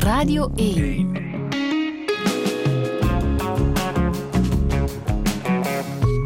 Radio 0.00 0.50
1. 0.56 1.12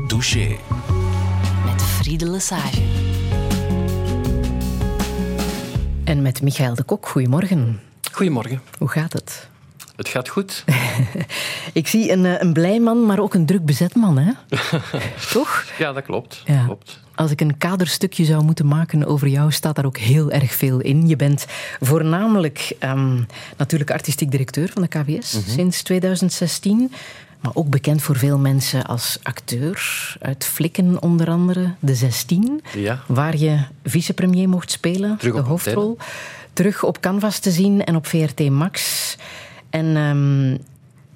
Douche. 0.06 0.56
Met 1.64 1.82
Friede 1.82 2.30
Lesage. 2.30 2.82
En 6.04 6.22
met 6.22 6.42
Michael 6.42 6.74
de 6.74 6.82
Kok, 6.82 7.06
goedemorgen. 7.08 7.80
Goedemorgen. 8.12 8.60
Hoe 8.78 8.88
gaat 8.88 9.12
het? 9.12 9.48
Het 9.96 10.08
gaat 10.08 10.28
goed. 10.28 10.64
Ik 11.72 11.88
zie 11.88 12.12
een, 12.12 12.24
eh, 12.26 12.34
een 12.38 12.52
blij 12.52 12.80
man, 12.80 13.06
maar 13.06 13.18
ook 13.18 13.34
een 13.34 13.46
druk 13.46 13.64
bezet 13.64 13.94
man, 13.94 14.18
hè? 14.18 14.32
Toch? 15.32 15.64
Ja, 15.78 15.92
dat 15.92 16.04
klopt. 16.04 16.42
Ja. 16.46 16.64
klopt. 16.64 17.02
Als 17.14 17.30
ik 17.30 17.40
een 17.40 17.58
kaderstukje 17.58 18.24
zou 18.24 18.44
moeten 18.44 18.66
maken 18.66 19.06
over 19.06 19.28
jou, 19.28 19.52
staat 19.52 19.76
daar 19.76 19.84
ook 19.84 19.98
heel 19.98 20.30
erg 20.30 20.52
veel 20.52 20.80
in. 20.80 21.08
Je 21.08 21.16
bent 21.16 21.46
voornamelijk 21.80 22.76
ehm, 22.78 23.22
natuurlijk 23.56 23.90
artistiek 23.90 24.30
directeur 24.30 24.68
van 24.68 24.82
de 24.82 24.88
KWS 24.88 25.38
sinds 25.46 25.82
2016. 25.82 26.92
Maar 27.40 27.52
ook 27.54 27.68
bekend 27.68 28.02
voor 28.02 28.16
veel 28.16 28.38
mensen 28.38 28.84
als 28.84 29.18
acteur. 29.22 30.16
Uit 30.20 30.44
Flikken 30.44 31.02
onder 31.02 31.30
andere, 31.30 31.74
De 31.78 31.94
16. 31.94 32.62
Ja. 32.76 33.02
Waar 33.06 33.36
je 33.36 33.58
vicepremier 33.84 34.48
mocht 34.48 34.70
spelen, 34.70 35.16
Terug 35.16 35.34
de 35.34 35.40
hoofdrol. 35.40 35.96
Terug 36.52 36.82
op 36.82 37.00
Canvas 37.00 37.38
te 37.38 37.50
zien 37.50 37.84
en 37.84 37.96
op 37.96 38.06
VRT 38.06 38.50
Max. 38.50 39.16
En 39.74 39.96
ehm, 39.96 40.56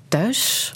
thuis, 0.08 0.72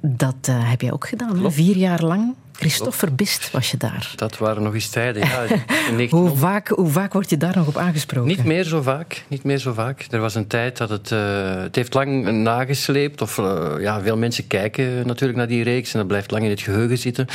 dat 0.00 0.36
eh, 0.40 0.70
heb 0.70 0.80
jij 0.80 0.92
ook 0.92 1.08
gedaan. 1.08 1.32
Klopt. 1.38 1.54
Vier 1.54 1.76
jaar 1.76 2.02
lang. 2.02 2.34
Christophe 2.56 2.98
Verbist 2.98 3.50
was 3.50 3.70
je 3.70 3.76
daar. 3.76 4.12
Dat 4.16 4.38
waren 4.38 4.62
nog 4.62 4.74
eens 4.74 4.88
tijden. 4.88 5.22
Ja, 5.26 5.38
Hoe 5.48 5.48
1900 5.48 6.38
vaak, 6.38 6.68
hoe 6.68 6.88
vaak 6.90 7.12
word 7.12 7.30
je 7.30 7.36
daar 7.36 7.56
nog 7.56 7.66
op 7.66 7.76
aangesproken? 7.76 8.28
Niet 8.28 8.44
meer 8.44 8.64
zo 8.64 8.82
vaak. 8.82 9.24
Niet 9.28 9.44
meer 9.44 9.58
zo 9.58 9.72
vaak. 9.72 10.06
Er 10.10 10.20
was 10.20 10.34
een 10.34 10.46
tijd 10.46 10.76
dat 10.76 10.88
het... 10.90 11.12
eh, 11.12 11.54
het 11.62 11.74
heeft 11.74 11.94
lang 11.94 12.30
nagesleept. 12.42 13.22
Of, 13.22 13.38
eh, 13.38 13.72
ja, 13.80 14.00
veel 14.00 14.16
mensen 14.16 14.46
kijken 14.46 15.06
natuurlijk 15.06 15.38
naar 15.38 15.48
die 15.48 15.62
reeks. 15.62 15.92
En 15.92 15.98
dat 15.98 16.08
blijft 16.08 16.30
lang 16.30 16.44
in 16.44 16.50
het 16.50 16.60
geheugen 16.60 16.98
zitten. 16.98 17.26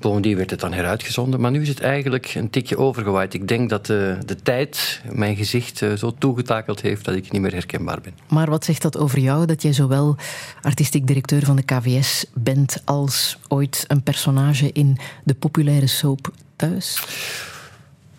Bovendien 0.00 0.36
werd 0.36 0.50
het 0.50 0.60
dan 0.60 0.72
heruitgezonden. 0.72 1.40
Maar 1.40 1.50
nu 1.50 1.62
is 1.62 1.68
het 1.68 1.80
eigenlijk 1.80 2.34
een 2.34 2.50
tikje 2.50 2.78
overgewaaid. 2.78 3.34
Ik 3.34 3.48
denk 3.48 3.70
dat 3.70 3.80
eh, 3.80 3.96
de 4.26 4.36
tijd 4.42 5.00
mijn 5.12 5.36
gezicht 5.36 5.82
zo 5.98 6.14
toegetakeld 6.18 6.80
heeft... 6.80 7.04
dat 7.04 7.14
ik 7.14 7.32
niet 7.32 7.42
meer 7.42 7.52
herkenbaar 7.52 8.00
ben. 8.00 8.14
Maar 8.28 8.50
wat 8.50 8.64
zegt 8.64 8.82
dat 8.82 8.98
over 8.98 9.18
jou, 9.18 9.46
dat 9.46 9.62
jij 9.62 9.72
zowel 9.72 10.16
artistiek 10.62 11.06
directeur 11.06 11.44
van 11.44 11.56
de 11.56 11.62
KVS 11.62 12.24
bent 12.34 12.82
als 12.84 13.38
ooit 13.48 13.84
een 13.86 14.02
personage 14.02 14.67
in 14.72 14.98
de 15.24 15.34
populaire 15.34 15.86
soap 15.86 16.32
Thuis? 16.56 17.02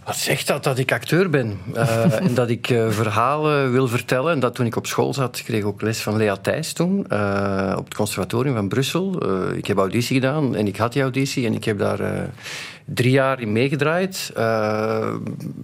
Wat 0.10 0.18
zegt 0.18 0.48
dat? 0.48 0.64
Dat 0.64 0.78
ik 0.78 0.92
acteur 0.92 1.30
ben. 1.30 1.60
Eh, 1.74 2.22
en 2.22 2.34
dat 2.34 2.50
ik 2.50 2.70
eh, 2.70 2.90
verhalen 2.90 3.72
wil 3.72 3.88
vertellen. 3.88 4.32
En 4.32 4.40
dat 4.40 4.56
toen 4.56 4.66
ik 4.66 4.76
op 4.76 4.88
school 4.88 5.14
zat, 5.14 5.44
kreeg 5.44 5.60
ik 5.60 5.66
ook 5.66 5.82
les 5.82 6.02
van 6.02 6.18
Lea 6.18 6.38
Thijs 6.38 6.74
toen. 6.74 7.08
eh, 7.08 7.74
op 7.78 7.86
het 7.86 7.94
conservatorium 7.94 8.56
van 8.56 8.68
Brussel. 8.68 9.24
Ik 9.56 9.66
heb 9.68 9.78
auditie 9.78 10.16
gedaan 10.16 10.56
en 10.56 10.68
ik 10.68 10.78
had 10.78 10.94
die 10.94 11.02
auditie. 11.02 11.46
En 11.46 11.54
ik 11.54 11.64
heb 11.64 11.80
daar 11.80 12.30
drie 12.86 13.12
jaar 13.12 13.42
in 13.42 13.52
meegedraaid. 13.52 14.32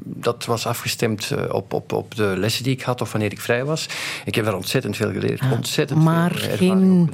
Dat 0.04 0.46
was 0.46 0.68
afgestemd 0.68 1.32
op, 1.52 1.74
op, 1.74 1.92
op 1.92 2.16
de 2.16 2.34
lessen 2.38 2.64
die 2.64 2.74
ik 2.74 2.82
had 2.82 3.02
of 3.02 3.12
wanneer 3.12 3.32
ik 3.32 3.42
vrij 3.42 3.66
was. 3.66 3.90
Ik 4.26 4.36
heb 4.36 4.46
daar 4.46 4.56
ontzettend 4.56 4.96
veel 4.96 5.12
geleerd. 5.12 5.40
Ah, 5.42 5.52
ontzettend 5.52 6.04
maar 6.04 6.32
veel 6.32 6.58
geen. 6.58 7.10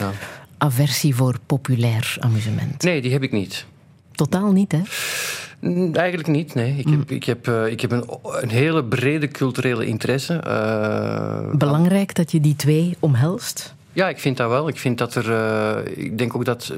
Aversie 0.61 1.15
voor 1.15 1.35
populair 1.45 2.15
amusement? 2.19 2.83
Nee, 2.83 3.01
die 3.01 3.11
heb 3.11 3.23
ik 3.23 3.31
niet. 3.31 3.65
Totaal 4.11 4.51
niet, 4.51 4.71
hè? 4.71 4.79
Mm, 5.59 5.95
Eigenlijk 5.95 6.27
niet, 6.29 6.53
nee. 6.53 6.75
Ik 6.77 6.87
heb, 6.89 7.11
ik 7.11 7.23
heb, 7.23 7.47
eh, 7.47 7.65
ik 7.67 7.81
heb 7.81 7.91
een, 7.91 8.03
een 8.23 8.49
hele 8.49 8.83
brede 8.83 9.27
culturele 9.27 9.85
interesse. 9.85 10.33
Eh, 10.35 11.49
Belangrijk 11.51 12.15
dat 12.15 12.31
je 12.31 12.39
die 12.41 12.55
twee 12.55 12.95
omhelst? 12.99 13.73
Ja, 13.93 14.09
ik 14.09 14.19
vind 14.19 14.37
dat 14.37 14.49
wel. 14.49 14.67
Ik 14.67 14.77
vind 14.77 14.97
dat 14.97 15.15
er. 15.15 15.31
eh, 15.31 16.03
ik 16.05 16.17
denk 16.17 16.35
ook 16.35 16.45
dat. 16.45 16.73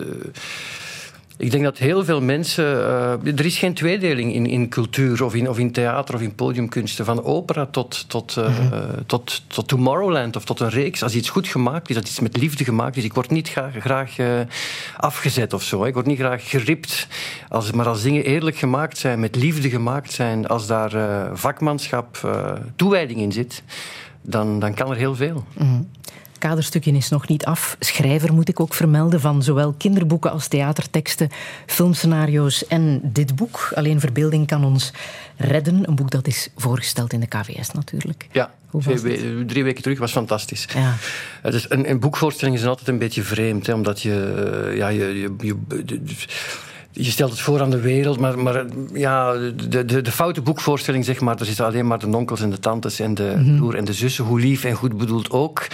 Ik 1.38 1.52
denk 1.52 1.64
dat 1.64 1.78
heel 1.78 2.03
veel 2.03 2.22
mensen. 2.22 2.66
eh, 2.66 3.39
er 3.39 3.45
is 3.45 3.58
geen 3.58 3.73
tweedeling 3.73 4.33
in, 4.33 4.45
in 4.45 4.70
cultuur 4.70 5.23
of 5.23 5.36
in, 5.36 5.49
of 5.49 5.58
in 5.58 5.71
theater 5.71 6.16
of 6.16 6.21
in 6.21 6.36
podiumkunsten. 6.36 7.05
Van 7.05 7.23
opera 7.23 7.66
tot, 7.66 8.10
tot, 8.10 8.38
eh, 8.38 8.54
tot, 9.05 9.42
tot 9.48 9.67
Tomorrowland 9.67 10.36
of 10.36 10.45
tot 10.45 10.60
een 10.60 10.70
reeks. 10.70 11.04
Als 11.04 11.16
iets 11.16 11.30
goed 11.30 11.48
gemaakt 11.48 11.89
is, 11.89 11.95
dat 11.95 12.08
iets 12.08 12.20
met 12.20 12.38
liefde 12.38 12.64
gemaakt 12.64 12.98
is. 12.98 13.04
Ik 13.04 13.14
word 13.14 13.30
niet 13.30 13.49
graag, 13.49 13.73
graag 13.80 14.17
eh, 14.17 14.39
afgezet 14.98 15.54
of 15.54 15.64
zo. 15.64 15.83
Ik 15.83 15.94
word 15.94 16.05
niet 16.05 16.20
graag 16.20 16.49
geript. 16.49 17.08
Als, 17.50 17.71
maar 17.71 17.88
als 17.88 18.02
dingen 18.02 18.23
eerlijk 18.23 18.58
gemaakt 18.58 18.98
zijn, 18.98 19.20
met 19.20 19.36
liefde 19.36 19.70
gemaakt 19.70 20.11
zijn, 20.11 20.48
als 20.48 20.67
daar 20.67 20.92
vakmanschap, 21.38 22.33
toewijding 22.76 23.20
in 23.20 23.32
zit, 23.32 23.64
dan, 24.21 24.60
dan 24.60 24.73
kan 24.73 24.89
er 24.89 24.98
heel 24.98 25.15
veel. 25.15 25.44
Kaderstukje 26.43 26.92
is 26.92 27.09
nog 27.09 27.27
niet 27.27 27.45
af. 27.45 27.76
Schrijver 27.80 28.33
moet 28.33 28.49
ik 28.49 28.59
ook 28.59 28.73
vermelden 28.73 29.20
van 29.20 29.43
zowel 29.43 29.73
kinderboeken 29.77 30.31
als 30.31 30.48
theaterteksten, 30.48 31.30
filmscenario's 31.65 32.67
en 32.67 32.99
dit 33.04 33.36
boek. 33.36 33.71
Alleen 33.76 33.99
verbeelding 33.99 34.48
kan 34.48 34.64
ons 34.64 34.92
redden. 35.37 35.87
Een 35.87 35.95
boek 35.95 36.11
dat 36.11 36.27
is 36.27 36.49
voorgesteld 36.58 37.14
in 37.14 37.20
de 37.20 37.27
KVS 37.27 37.71
natuurlijk. 37.71 38.27
Ja, 38.32 38.52
twee 38.80 39.45
drie 39.45 39.64
weken 39.64 39.83
terug 39.83 39.99
was 39.99 40.11
fantastisch. 40.11 40.67
Ja. 40.73 40.95
Het 41.42 41.53
is 41.53 41.65
een, 41.70 41.89
een 41.89 41.99
boekvoorstelling 41.99 42.58
is 42.58 42.65
altijd 42.65 42.87
een 42.87 42.98
beetje 42.98 43.23
vreemd, 43.23 43.67
hè, 43.67 43.73
omdat 43.73 44.02
je, 44.02 44.43
eh, 44.67 44.77
ja, 44.77 44.87
je, 44.87 45.30
je, 45.39 45.55
je 46.93 47.11
stelt 47.11 47.31
het 47.31 47.39
voor 47.39 47.61
aan 47.61 47.70
de 47.70 47.80
wereld, 47.80 48.20
maar, 48.20 48.39
maar 48.39 48.65
ja, 48.93 49.33
de, 49.33 49.86
de, 49.86 50.02
de 50.02 50.11
foute 50.11 50.42
boekvoorstelling, 50.42 51.05
zeg 51.05 51.20
maar, 51.20 51.39
er 51.39 51.45
zitten 51.45 51.65
alleen 51.65 51.87
maar 51.87 51.99
de 51.99 52.17
onkels 52.17 52.42
en 52.42 52.49
de 52.49 52.59
tantes 52.59 52.99
en 52.99 53.14
de 53.14 53.54
broer 53.58 53.76
en 53.76 53.86
de 53.86 53.93
zussen, 53.93 54.26
hoe 54.26 54.39
lief 54.39 54.64
en 54.64 54.76
goed 54.76 54.98
bedoeld 54.98 55.32
ook. 55.32 55.67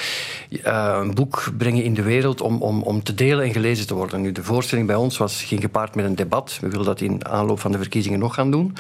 Eh, 0.64 0.98
een 1.02 1.14
boek 1.14 1.52
brengen 1.58 1.84
in 1.84 1.94
de 1.94 2.02
wereld 2.02 2.42
om, 2.42 2.62
om, 2.62 2.82
om 2.82 3.04
te 3.04 3.16
delen 3.16 3.46
en 3.46 3.54
gelezen 3.54 3.88
te 3.88 3.94
worden. 3.94 4.22
Nu, 4.22 4.32
de 4.32 4.44
voorstelling 4.44 4.88
bij 4.88 4.96
ons 4.96 5.18
was, 5.18 5.44
ging 5.44 5.62
gepaard 5.62 5.96
met 5.96 6.06
een 6.06 6.16
debat. 6.16 6.58
We 6.62 6.68
wilden 6.68 6.88
dat 6.88 7.02
in 7.02 7.26
aanloop 7.26 7.60
van 7.60 7.72
de 7.72 7.78
verkiezingen 7.78 8.20
nog 8.20 8.34
gaan 8.34 8.52
doen. 8.52 8.74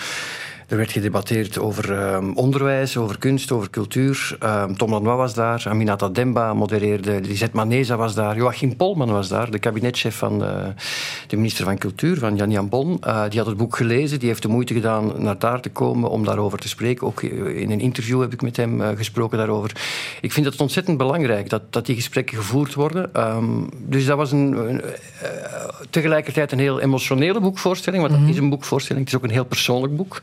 Er 0.69 0.77
werd 0.77 0.91
gedebatteerd 0.91 1.59
over 1.59 1.93
ehm, 1.93 2.31
onderwijs, 2.31 2.97
over 2.97 3.17
kunst, 3.17 3.51
over 3.51 3.69
cultuur. 3.69 4.35
Ehm, 4.39 4.73
Tom 4.73 4.91
Lanois 4.91 5.17
was 5.17 5.33
daar, 5.33 5.65
Aminata 5.67 6.09
Demba 6.09 6.53
modereerde, 6.53 7.21
Lisette 7.21 7.55
Maneza 7.55 7.95
was 7.95 8.15
daar, 8.15 8.35
Joachim 8.35 8.75
Polman 8.75 9.11
was 9.11 9.27
daar, 9.27 9.51
de 9.51 9.59
kabinetchef 9.59 10.15
van 10.15 10.43
eh, 10.43 10.67
de 11.27 11.35
minister 11.35 11.65
van 11.65 11.77
Cultuur, 11.77 12.17
van 12.17 12.35
Jan 12.35 12.51
Jan 12.51 12.69
Bon. 12.69 12.97
Eh, 13.01 13.23
die 13.29 13.39
had 13.39 13.47
het 13.47 13.57
boek 13.57 13.75
gelezen, 13.75 14.19
die 14.19 14.27
heeft 14.27 14.41
de 14.41 14.47
moeite 14.47 14.73
gedaan 14.73 15.13
naar 15.17 15.39
daar 15.39 15.61
te 15.61 15.69
komen 15.69 16.09
om 16.09 16.25
daarover 16.25 16.59
te 16.59 16.67
spreken. 16.67 17.07
Ook 17.07 17.21
eh, 17.21 17.61
in 17.61 17.71
een 17.71 17.79
interview 17.79 18.21
heb 18.21 18.33
ik 18.33 18.41
met 18.41 18.57
hem 18.57 18.81
gesproken 18.95 19.37
daarover. 19.37 19.71
Ik 20.21 20.31
vind 20.31 20.45
het 20.45 20.61
ontzettend 20.61 20.97
belangrijk 20.97 21.49
dat, 21.49 21.61
dat 21.69 21.85
die 21.85 21.95
gesprekken 21.95 22.37
gevoerd 22.37 22.73
worden. 22.73 23.13
Ehm, 23.13 23.45
dus 23.77 24.05
dat 24.05 24.17
was 24.17 24.31
een, 24.31 24.69
een, 24.69 24.81
tegelijkertijd 25.89 26.51
een 26.51 26.59
heel 26.59 26.79
emotionele 26.79 27.39
boekvoorstelling, 27.39 28.07
want 28.07 28.19
dat 28.19 28.29
is 28.29 28.37
een 28.37 28.49
boekvoorstelling. 28.49 29.05
Het 29.05 29.13
is 29.13 29.19
ook 29.19 29.27
een 29.27 29.35
heel 29.35 29.45
persoonlijk 29.45 29.95
boek 29.95 30.21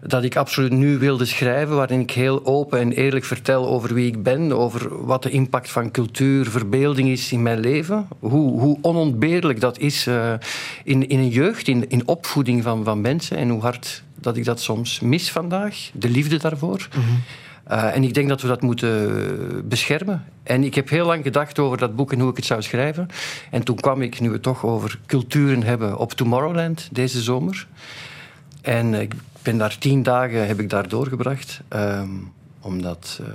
dat 0.00 0.24
ik 0.24 0.36
absoluut 0.36 0.72
nu 0.72 0.98
wilde 0.98 1.24
schrijven, 1.24 1.76
waarin 1.76 2.00
ik 2.00 2.10
heel 2.10 2.46
open 2.46 2.80
en 2.80 2.92
eerlijk 2.92 3.24
vertel 3.24 3.68
over 3.68 3.94
wie 3.94 4.06
ik 4.06 4.22
ben, 4.22 4.52
over 4.52 5.06
wat 5.06 5.22
de 5.22 5.30
impact 5.30 5.70
van 5.70 5.90
cultuur, 5.90 6.50
verbeelding 6.50 7.08
is 7.08 7.32
in 7.32 7.42
mijn 7.42 7.60
leven, 7.60 8.08
hoe, 8.18 8.60
hoe 8.60 8.78
onontbeerlijk 8.82 9.60
dat 9.60 9.78
is 9.78 10.06
eh, 10.06 10.32
in, 10.84 11.08
in 11.08 11.18
een 11.18 11.28
jeugd, 11.28 11.68
in, 11.68 11.88
in 11.88 12.08
opvoeding 12.08 12.62
van, 12.62 12.84
van 12.84 13.00
mensen 13.00 13.36
en 13.36 13.48
hoe 13.48 13.60
hard 13.60 14.02
dat 14.20 14.36
ik 14.36 14.44
dat 14.44 14.60
soms 14.60 15.00
mis 15.00 15.30
vandaag, 15.30 15.90
de 15.92 16.08
liefde 16.08 16.38
daarvoor. 16.38 16.88
Eh, 17.64 17.94
en 17.94 18.04
ik 18.04 18.14
denk 18.14 18.28
dat 18.28 18.42
we 18.42 18.48
dat 18.48 18.62
moeten 18.62 19.68
beschermen. 19.68 20.24
En 20.42 20.64
ik 20.64 20.74
heb 20.74 20.88
heel 20.88 21.06
lang 21.06 21.22
gedacht 21.22 21.58
over 21.58 21.78
dat 21.78 21.96
boek 21.96 22.12
en 22.12 22.20
hoe 22.20 22.30
ik 22.30 22.36
het 22.36 22.44
zou 22.44 22.62
schrijven. 22.62 23.08
En 23.50 23.62
toen 23.62 23.76
kwam 23.76 24.02
ik, 24.02 24.20
nu 24.20 24.28
we 24.28 24.34
het 24.34 24.42
toch 24.42 24.64
over 24.64 24.98
culturen 25.06 25.62
hebben, 25.62 25.98
op 25.98 26.12
Tomorrowland 26.12 26.88
deze 26.92 27.22
zomer. 27.22 27.66
En 28.62 28.94
ik 28.94 29.14
ben 29.46 29.58
daar 29.58 29.78
tien 29.78 30.02
dagen 30.02 30.46
heb 30.46 30.60
ik 30.60 30.70
daar 30.70 30.88
doorgebracht. 30.88 31.60
ehm, 31.68 32.08
omdat 32.60 33.20
eh, 33.22 33.28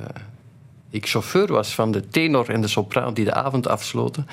ik 0.90 1.08
chauffeur 1.08 1.48
was 1.52 1.75
van 1.75 1.92
de 1.92 2.08
tenor 2.08 2.50
en 2.50 2.62
de 2.62 2.68
sopraan 2.68 3.13
die 3.13 3.25
de 3.25 3.34
avond 3.34 3.68
afsloten. 3.68 4.28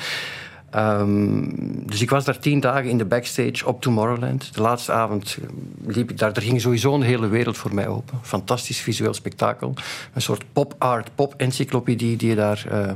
Ehm, 0.71 1.45
dus 1.87 2.01
ik 2.03 2.11
was 2.11 2.25
daar 2.25 2.39
tien 2.39 2.61
dagen 2.61 2.91
in 2.91 2.99
de 2.99 3.05
backstage 3.05 3.67
op 3.67 3.81
Tomorrowland. 3.81 4.55
De 4.55 4.61
laatste 4.61 4.93
avond 4.93 5.39
eh, 5.41 5.49
liep 5.95 6.11
ik 6.11 6.19
daar. 6.19 6.33
Er 6.33 6.43
ging 6.43 6.61
sowieso 6.61 6.95
een 6.95 7.03
hele 7.03 7.29
wereld 7.29 7.57
voor 7.57 7.75
mij 7.75 7.89
open. 7.89 8.19
Fantastisch 8.23 8.81
visueel 8.81 9.15
spektakel. 9.15 9.75
Een 10.15 10.23
soort 10.23 10.45
pop-art, 10.53 11.11
pop-encyclopedie 11.15 12.17
die 12.17 12.29
je 12.29 12.35
daar 12.35 12.67
eh, 12.71 12.93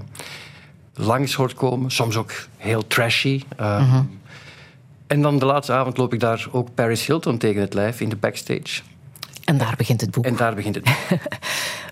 langs 0.94 1.35
hoort 1.35 1.55
komen. 1.55 1.90
Soms 1.90 2.17
ook 2.17 2.32
heel 2.56 2.87
trashy. 2.87 3.43
Ehm, 3.56 4.02
En 5.12 5.23
dan 5.23 5.38
de 5.38 5.44
laatste 5.44 5.73
avond 5.73 5.97
loop 5.97 6.12
ik 6.12 6.20
daar 6.20 6.47
ook 6.50 6.69
Paris 6.75 7.06
Hilton 7.06 7.38
tegen 7.38 7.61
het 7.61 7.75
lijf 7.75 8.00
in 8.00 8.09
de 8.09 8.17
backstage. 8.17 8.81
En 9.44 9.59
daar 9.59 9.75
begint 9.76 10.00
het 10.00 10.11
boek. 10.11 10.25
En 10.25 10.37
daar 10.37 10.55
begint 10.55 10.75
het 10.75 10.85
boek. 10.85 10.94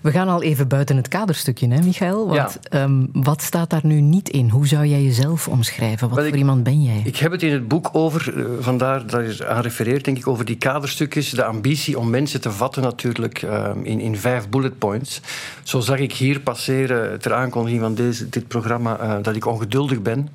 We 0.01 0.11
gaan 0.11 0.27
al 0.27 0.41
even 0.43 0.67
buiten 0.67 0.95
het 0.97 1.07
kaderstukje, 1.07 1.67
hè, 1.67 1.81
Michael? 1.81 2.27
Want 2.27 2.59
ehm, 2.69 3.05
wat 3.11 3.41
staat 3.41 3.69
daar 3.69 3.81
nu 3.85 4.01
niet 4.01 4.29
in? 4.29 4.49
Hoe 4.49 4.67
zou 4.67 4.85
jij 4.85 5.03
jezelf 5.03 5.47
omschrijven? 5.47 6.07
Wat 6.07 6.15
Wel, 6.17 6.25
voor 6.25 6.33
ik- 6.33 6.39
iemand 6.39 6.63
ben 6.63 6.83
jij? 6.83 7.01
Ik 7.05 7.17
heb 7.17 7.31
het 7.31 7.43
in 7.43 7.51
het 7.53 7.67
boek 7.67 7.89
over, 7.93 8.37
eh, 8.37 8.45
vandaar 8.59 9.07
dat 9.07 9.37
je 9.37 9.47
aan 9.47 9.61
refereert, 9.61 10.05
denk 10.05 10.17
ik, 10.17 10.27
over 10.27 10.45
die 10.45 10.57
kaderstukjes. 10.57 11.29
De 11.29 11.43
ambitie 11.43 11.99
om 11.99 12.09
mensen 12.09 12.41
te 12.41 12.51
vatten, 12.51 12.81
natuurlijk, 12.83 13.41
eh, 13.41 13.69
in, 13.83 13.99
in 13.99 14.17
vijf 14.17 14.49
bullet 14.49 14.77
points. 14.77 15.21
Zo 15.63 15.79
zag 15.79 15.97
ik 15.97 16.13
hier 16.13 16.39
passeren 16.39 17.19
ter 17.19 17.33
aankondiging 17.33 17.81
van 17.81 17.95
deze, 17.95 18.29
dit 18.29 18.47
programma 18.47 18.97
eh, 18.99 19.15
dat 19.21 19.35
ik 19.35 19.45
ongeduldig 19.45 20.01
ben. 20.01 20.29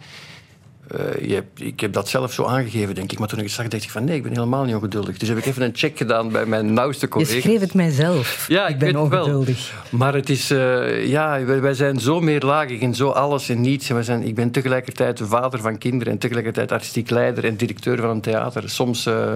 Eh, 0.90 1.28
je 1.28 1.34
hebt- 1.34 1.60
ik 1.60 1.80
heb 1.80 1.92
dat 1.92 2.08
zelf 2.08 2.32
zo 2.32 2.44
aangegeven, 2.44 2.94
denk 2.94 3.12
ik. 3.12 3.18
Maar 3.18 3.28
toen 3.28 3.38
ik 3.38 3.44
het 3.44 3.52
zag, 3.52 3.68
dacht 3.68 3.82
ik 3.82 3.90
van 3.90 4.04
nee, 4.04 4.16
ik 4.16 4.22
ben 4.22 4.32
helemaal 4.32 4.64
niet 4.64 4.74
ongeduldig. 4.74 5.16
Dus 5.18 5.28
heb 5.28 5.38
ik 5.38 5.46
even 5.46 5.62
een 5.62 5.70
check 5.74 5.96
gedaan 5.96 6.28
bij 6.30 6.46
mijn 6.46 6.72
nauwste 6.72 7.04
Je 7.04 7.10
collega's. 7.12 7.42
schreef 7.42 7.60
het 7.60 7.74
mijzelf. 7.74 8.44
Ja, 8.48 8.66
ik 8.66 8.72
ik 8.72 8.78
ben 8.78 8.92
wel. 8.92 9.02
ongeduldig. 9.22 9.72
Maar 9.90 10.14
het 10.14 10.28
is, 10.30 10.50
eh, 10.50 11.06
ja, 11.06 11.44
wij, 11.44 11.60
wij 11.60 11.74
zijn 11.74 12.00
zo 12.00 12.20
meerlagig 12.20 12.80
in 12.80 12.94
zo 12.94 13.08
alles 13.08 13.48
en 13.48 13.60
niets. 13.60 13.88
En 13.88 13.94
wij 13.94 14.04
zijn, 14.04 14.22
ik 14.22 14.34
ben 14.34 14.50
tegelijkertijd 14.50 15.16
de 15.16 15.26
vader 15.26 15.60
van 15.60 15.78
kinderen 15.78 16.12
en 16.12 16.18
tegelijkertijd 16.18 16.72
artistiek 16.72 17.10
leider 17.10 17.44
en 17.44 17.56
directeur 17.56 17.96
van 18.00 18.10
een 18.10 18.20
theater. 18.20 18.70
Soms, 18.70 19.06
eh, 19.06 19.32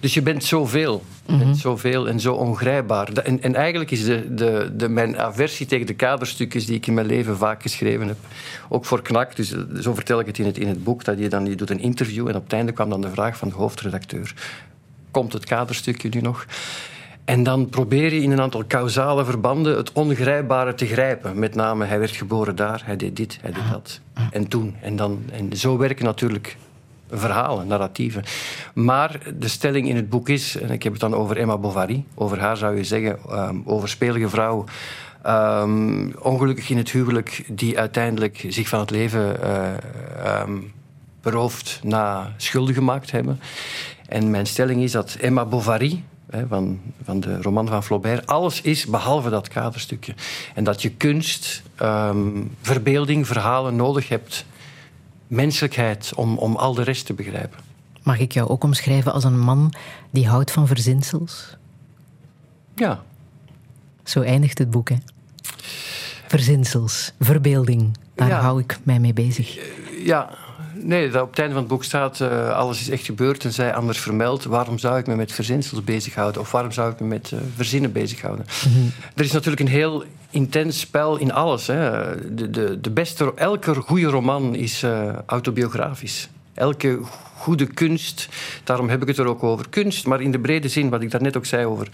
dus 0.00 0.14
je 0.14 0.22
bent 0.22 0.44
zoveel. 0.44 1.02
Je 1.26 1.36
bent 1.36 1.56
zoveel 1.58 2.08
en 2.08 2.20
zo 2.20 2.32
ongrijpbaar. 2.34 3.08
En, 3.12 3.42
en 3.42 3.54
eigenlijk 3.54 3.90
is 3.90 4.04
de, 4.04 4.34
de, 4.34 4.70
de, 4.76 4.88
mijn 4.88 5.18
aversie 5.18 5.66
tegen 5.66 5.86
de 5.86 5.94
kaderstukjes 5.94 6.66
die 6.66 6.76
ik 6.76 6.86
in 6.86 6.94
mijn 6.94 7.06
leven 7.06 7.36
vaak 7.36 7.62
geschreven 7.62 8.06
heb, 8.06 8.16
ook 8.68 8.84
voor 8.84 9.02
Knak, 9.02 9.36
dus 9.36 9.54
zo 9.80 9.94
vertel 9.94 10.20
ik 10.20 10.26
het 10.26 10.38
in 10.38 10.44
het, 10.46 10.58
in 10.58 10.68
het 10.68 10.83
boek, 10.84 11.04
dat 11.04 11.18
je 11.18 11.28
dan 11.28 11.46
je 11.46 11.54
doet 11.54 11.70
een 11.70 11.80
interview 11.80 12.28
en 12.28 12.36
op 12.36 12.42
het 12.42 12.52
einde 12.52 12.72
kwam 12.72 12.90
dan 12.90 13.00
de 13.00 13.10
vraag 13.10 13.36
van 13.36 13.48
de 13.48 13.54
hoofdredacteur. 13.54 14.34
Komt 15.10 15.32
het 15.32 15.44
kaderstukje 15.44 16.08
nu 16.08 16.20
nog? 16.20 16.46
En 17.24 17.42
dan 17.42 17.68
probeer 17.68 18.14
je 18.14 18.22
in 18.22 18.30
een 18.30 18.40
aantal 18.40 18.66
causale 18.66 19.24
verbanden 19.24 19.76
het 19.76 19.92
ongrijpbare 19.92 20.74
te 20.74 20.86
grijpen. 20.86 21.38
Met 21.38 21.54
name, 21.54 21.84
hij 21.84 21.98
werd 21.98 22.16
geboren 22.16 22.56
daar, 22.56 22.82
hij 22.84 22.96
deed 22.96 23.16
dit, 23.16 23.38
hij 23.40 23.52
deed 23.52 23.70
dat. 23.70 24.00
En 24.30 24.48
toen. 24.48 24.74
En, 24.80 24.96
dan, 24.96 25.22
en 25.32 25.56
zo 25.56 25.76
werken 25.76 26.04
natuurlijk 26.04 26.56
verhalen, 27.10 27.66
narratieven. 27.66 28.24
Maar 28.74 29.18
de 29.38 29.48
stelling 29.48 29.88
in 29.88 29.96
het 29.96 30.08
boek 30.08 30.28
is, 30.28 30.56
en 30.56 30.70
ik 30.70 30.82
heb 30.82 30.92
het 30.92 31.00
dan 31.00 31.14
over 31.14 31.36
Emma 31.36 31.58
Bovary, 31.58 32.04
over 32.14 32.40
haar 32.40 32.56
zou 32.56 32.76
je 32.76 32.84
zeggen, 32.84 33.18
um, 33.30 33.62
overspelige 33.64 34.28
vrouw, 34.28 34.64
um, 35.26 36.14
ongelukkig 36.18 36.70
in 36.70 36.76
het 36.76 36.90
huwelijk, 36.90 37.44
die 37.48 37.78
uiteindelijk 37.78 38.44
zich 38.48 38.68
van 38.68 38.80
het 38.80 38.90
leven 38.90 39.36
uh, 39.40 40.40
um, 40.40 40.72
berooft 41.22 41.80
na 41.82 42.32
schulden 42.36 42.74
gemaakt 42.74 43.10
hebben. 43.10 43.40
En 44.08 44.30
mijn 44.30 44.46
stelling 44.46 44.82
is 44.82 44.92
dat 44.92 45.14
Emma 45.20 45.44
Bovary, 45.44 46.02
van, 46.48 46.80
van 47.04 47.20
de 47.20 47.42
roman 47.42 47.68
van 47.68 47.84
Flaubert, 47.84 48.26
alles 48.26 48.60
is 48.60 48.86
behalve 48.86 49.30
dat 49.30 49.48
kaderstukje. 49.48 50.14
En 50.54 50.64
dat 50.64 50.82
je 50.82 50.90
kunst, 50.90 51.62
um, 51.82 52.50
verbeelding, 52.60 53.26
verhalen 53.26 53.76
nodig 53.76 54.08
hebt, 54.08 54.44
menselijkheid, 55.26 56.12
om, 56.14 56.38
om 56.38 56.56
al 56.56 56.74
de 56.74 56.82
rest 56.82 57.06
te 57.06 57.14
begrijpen. 57.14 57.58
Mag 58.02 58.18
ik 58.18 58.32
jou 58.32 58.48
ook 58.48 58.64
omschrijven 58.64 59.12
als 59.12 59.24
een 59.24 59.40
man 59.40 59.72
die 60.10 60.28
houdt 60.28 60.50
van 60.50 60.66
verzinsels? 60.66 61.56
Ja. 62.74 63.02
Zo 64.02 64.20
eindigt 64.20 64.58
het 64.58 64.70
boek, 64.70 64.88
hè? 64.88 64.96
Verzinsels, 66.26 67.12
verbeelding, 67.20 67.96
daar 68.14 68.28
ja. 68.28 68.40
hou 68.40 68.60
ik 68.60 68.78
mij 68.82 68.98
mee 68.98 69.12
bezig. 69.12 69.58
Ja, 70.04 70.30
nee, 70.74 71.10
dat 71.10 71.22
op 71.22 71.30
het 71.30 71.38
einde 71.38 71.52
van 71.52 71.62
het 71.62 71.72
boek 71.72 71.84
staat... 71.84 72.20
Uh, 72.20 72.48
alles 72.48 72.80
is 72.80 72.90
echt 72.90 73.04
gebeurd 73.04 73.44
en 73.44 73.52
zij 73.52 73.74
anders 73.74 73.98
vermeld. 73.98 74.44
Waarom 74.44 74.78
zou 74.78 74.98
ik 74.98 75.06
me 75.06 75.14
met 75.14 75.32
verzinsels 75.32 75.84
bezighouden? 75.84 76.40
Of 76.40 76.50
waarom 76.50 76.72
zou 76.72 76.92
ik 76.92 77.00
me 77.00 77.06
met 77.06 77.30
uh, 77.30 77.40
verzinnen 77.54 77.92
bezighouden? 77.92 78.46
Mm 78.66 78.72
-hmm. 78.72 78.92
Er 79.14 79.24
is 79.24 79.32
natuurlijk 79.32 79.62
een 79.62 79.74
heel 79.74 80.04
intens 80.30 80.80
spel 80.80 81.16
in 81.16 81.32
alles. 81.32 81.66
Hè. 81.66 82.14
De, 82.34 82.50
de, 82.50 82.80
de 82.80 82.90
beste, 82.90 83.32
elke 83.36 83.74
goede 83.74 84.06
roman 84.06 84.54
is 84.54 84.82
uh, 84.82 85.12
autobiografisch. 85.26 86.28
Elke 86.54 87.00
goede 87.44 87.66
kunst, 87.66 88.28
daarom 88.64 88.88
heb 88.88 89.02
ik 89.02 89.08
het 89.08 89.18
er 89.18 89.26
ook 89.26 89.42
over. 89.42 89.68
Kunst, 89.68 90.06
maar 90.06 90.20
in 90.20 90.30
de 90.30 90.38
brede 90.38 90.68
zin, 90.68 90.88
wat 90.88 91.02
ik 91.02 91.10
daarnet 91.10 91.36
ook 91.36 91.46
zei 91.46 91.66
over... 91.66 91.88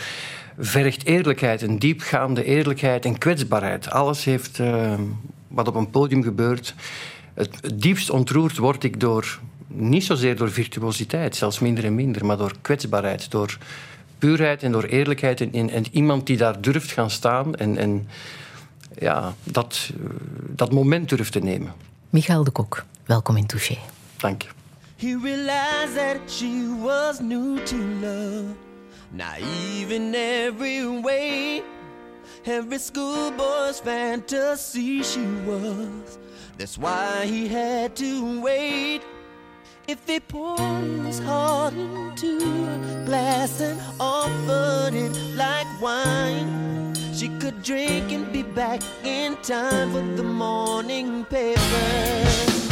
vergt 0.58 1.06
eerlijkheid, 1.06 1.62
een 1.62 1.79
diepgaande 1.79 2.44
eerlijkheid 2.44 3.05
en 3.05 3.19
kwetsbaarheid. 3.19 3.91
Alles 3.91 4.25
heeft, 4.25 4.58
uh, 4.58 4.94
wat 5.49 5.69
op 5.69 5.75
een 5.75 5.91
podium 5.91 6.23
gebeurt... 6.23 6.75
Het, 7.35 7.58
het 7.61 7.81
diepst 7.81 8.11
ontroerd 8.11 8.56
word 8.56 8.85
ik 8.85 9.00
door... 9.00 9.38
niet 9.67 10.05
zozeer 10.05 10.37
door 10.37 10.50
virtuositeit, 10.50 11.37
zelfs 11.37 11.58
minder 11.58 11.85
en 11.85 11.94
minder... 11.94 12.26
maar 12.26 12.37
door 12.37 12.55
kwetsbaarheid, 12.61 13.31
door 13.31 13.58
puurheid 14.19 14.62
en 14.62 14.73
door 14.73 14.85
eerlijkheid... 14.85 15.41
en, 15.41 15.52
en, 15.52 15.70
en 15.70 15.85
iemand 15.91 16.26
die 16.26 16.37
daar 16.37 16.61
durft 16.61 16.93
gaan 16.93 17.11
staan 17.11 17.55
en... 17.55 17.76
en 17.76 18.08
ja, 18.99 19.35
dat, 19.44 19.91
uh, 20.00 20.06
dat 20.49 20.73
moment 20.73 21.08
durft 21.08 21.32
te 21.32 21.38
nemen. 21.38 21.73
Michael 22.11 22.44
de 22.44 22.50
Kok, 22.50 22.85
welkom 23.05 23.37
in 23.37 23.47
Touché. 23.47 23.79
Dank 24.17 24.43
je. 24.43 24.49
He 25.00 25.14
realized 25.14 25.94
that 25.94 26.29
she 26.29 26.69
was 26.69 27.23
new 27.23 27.58
to 27.64 27.76
love, 28.05 28.55
naive 29.11 29.93
in 29.93 30.14
every 30.14 30.87
way. 30.87 31.62
Every 32.44 32.76
schoolboy's 32.76 33.81
fantasy 33.81 35.02
she 35.02 35.25
was. 35.47 36.19
That's 36.58 36.76
why 36.76 37.25
he 37.25 37.49
had 37.49 37.97
to 37.97 38.43
wait. 38.43 39.00
If 39.88 40.06
he 40.06 40.20
poured 40.20 41.06
his 41.06 41.19
heart 41.20 41.73
into 41.73 42.37
a 42.37 43.05
glass 43.06 43.58
and 43.62 43.81
offered 43.99 44.93
it 44.93 45.17
like 45.35 45.67
wine, 45.81 46.94
she 47.14 47.31
could 47.38 47.62
drink 47.62 48.12
and 48.12 48.31
be 48.31 48.43
back 48.43 48.82
in 49.02 49.37
time 49.37 49.93
for 49.93 50.02
the 50.14 50.25
morning 50.25 51.25
paper. 51.25 52.69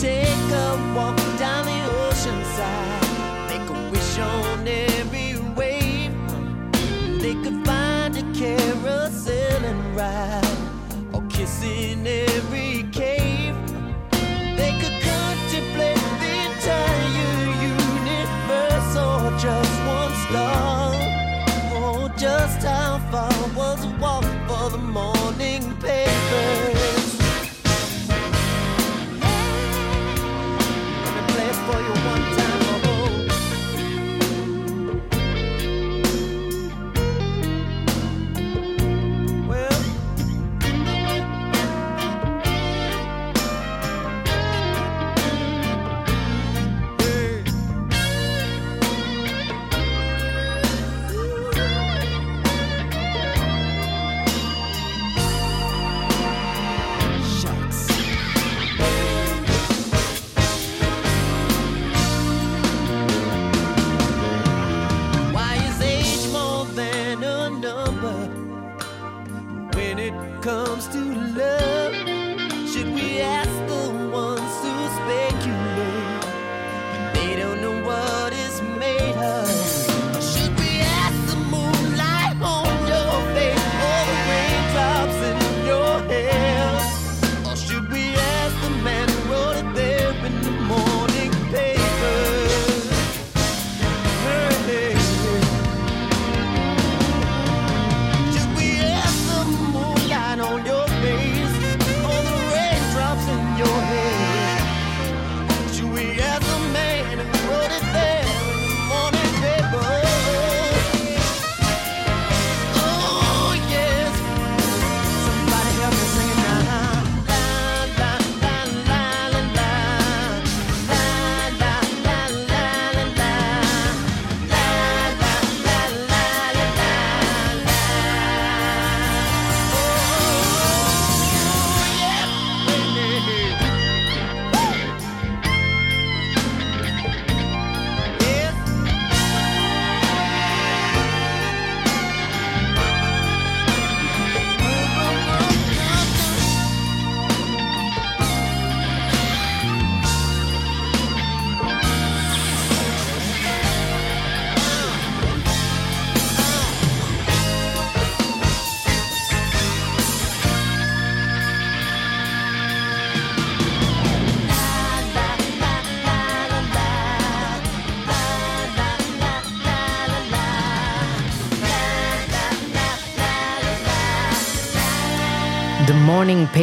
Take 0.00 0.50
a 0.50 0.94
walk 0.96 1.14
down 1.38 1.66
the 1.66 1.80
ocean 2.04 2.42
side. 2.56 3.48
Make 3.50 3.68
a 3.68 3.90
wish 3.90 4.18
on 4.18 4.66
every 4.66 5.36
wave. 5.54 6.14
They 7.20 7.34
could 7.42 7.66
find 7.66 8.16
a 8.16 8.22
carousel 8.32 9.62
and 9.70 9.94
ride, 9.94 10.56
or 11.12 11.22
kiss 11.28 11.62
in 11.62 12.06
every 12.06 12.88
cave. 12.92 13.54
They 14.56 14.72
could 14.80 14.96
contemplate 15.12 16.04
the 16.22 16.32
entire 16.48 17.50
universe, 17.76 18.92
or 18.96 19.20
just 19.38 19.74
one 19.96 20.14
star. 20.24 20.94
Oh, 21.74 22.10
just 22.16 22.64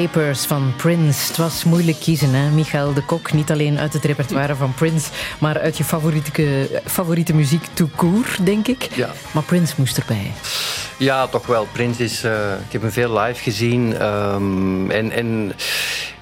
Papers 0.08 0.46
van 0.46 0.74
Prince. 0.78 1.28
Het 1.28 1.38
was 1.38 1.64
moeilijk 1.64 2.00
kiezen, 2.00 2.34
hè, 2.34 2.50
Michael 2.50 2.94
de 2.94 3.02
Kok. 3.02 3.34
Niet 3.34 3.52
alleen 3.52 3.80
uit 3.80 3.94
het 3.94 4.06
repertoire 4.06 4.56
van 4.56 4.74
Prince, 4.74 5.10
maar 5.40 5.60
uit 5.60 5.78
je 5.78 5.84
favoriete, 5.84 6.70
favoriete 6.86 7.34
muziek 7.34 7.66
tout 7.74 7.90
court, 7.96 8.46
denk 8.46 8.68
ik. 8.68 8.88
Ja. 8.96 9.10
Maar 9.32 9.44
Prince 9.44 9.74
moest 9.78 9.98
erbij. 9.98 10.32
Ja, 10.98 11.28
toch 11.28 11.46
wel. 11.46 11.68
Prince 11.72 12.04
is... 12.04 12.24
Uh, 12.24 12.32
ik 12.66 12.72
heb 12.72 12.82
hem 12.82 12.92
veel 12.92 13.20
live 13.20 13.44
gezien. 13.44 14.06
Um, 14.06 14.92
en... 14.92 15.12
en 15.12 15.54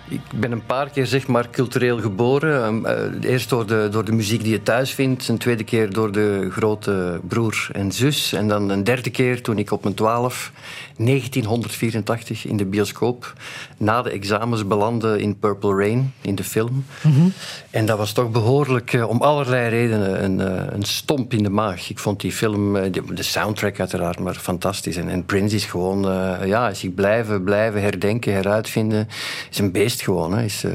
ik 0.08 0.22
ben 0.36 0.52
een 0.52 0.66
paar 0.66 0.90
keer 0.90 1.06
zeg 1.06 1.28
maar, 1.28 1.50
cultureel 1.50 2.00
geboren. 2.00 2.82
Uh, 2.82 3.32
eerst 3.32 3.50
door 3.50 3.68
de, 3.68 3.88
door 3.92 4.06
de 4.06 4.12
muziek 4.12 4.44
die 4.44 4.52
je 4.52 4.64
thuis 4.64 4.92
vindt. 4.92 5.28
Een 5.28 5.38
tweede 5.38 5.64
keer 5.64 5.94
door 5.94 6.12
de 6.12 6.48
grote 6.52 7.20
broer 7.28 7.68
en 7.72 7.92
zus. 7.92 8.34
En 8.34 8.48
dan 8.48 8.70
een 8.70 8.84
derde 8.84 9.10
keer 9.10 9.42
toen 9.42 9.58
ik 9.58 9.72
op 9.72 9.84
mijn 9.84 9.96
twaalf 9.96 10.52
1984 10.98 12.46
in 12.46 12.58
de 12.58 12.66
bioscoop 12.66 13.34
na 13.78 14.02
de 14.02 14.10
examens 14.10 14.68
belandde 14.68 15.22
in 15.22 15.40
Purple 15.40 15.76
Rain, 15.76 16.14
in 16.22 16.36
de 16.36 16.44
film. 16.44 16.86
Mm-hmm. 17.02 17.34
En 17.75 17.86
dat 17.86 17.98
was 17.98 18.12
toch 18.12 18.32
behoorlijk 18.32 18.94
uh, 18.94 19.10
om 19.10 19.22
allerlei 19.22 19.70
redenen 19.70 20.24
een, 20.24 20.39
uh, 20.39 20.63
een 20.70 20.84
stomp 20.84 21.34
in 21.34 21.44
de 21.44 21.50
maag. 21.50 21.89
Ik 21.89 22.00
vond 22.00 22.20
die 22.20 22.32
film, 22.32 22.75
uh, 22.75 22.84
de 23.13 23.24
soundtrack 23.24 23.79
uiteraard, 23.79 24.20
maar 24.20 24.34
fantastisch. 24.34 24.98
En, 24.98 25.25
Prince 25.25 25.55
is 25.55 25.65
gewoon, 25.65 26.01
ja, 26.48 26.72
ik 26.82 26.96
blijven, 26.96 27.44
blijven 27.44 27.82
herdenken, 27.82 28.34
heruitvinden. 28.34 29.08
Is 29.51 29.58
een 29.58 29.72
beest 29.72 30.01
gewoon. 30.01 30.38
Hè. 30.38 30.44
Is, 30.44 30.65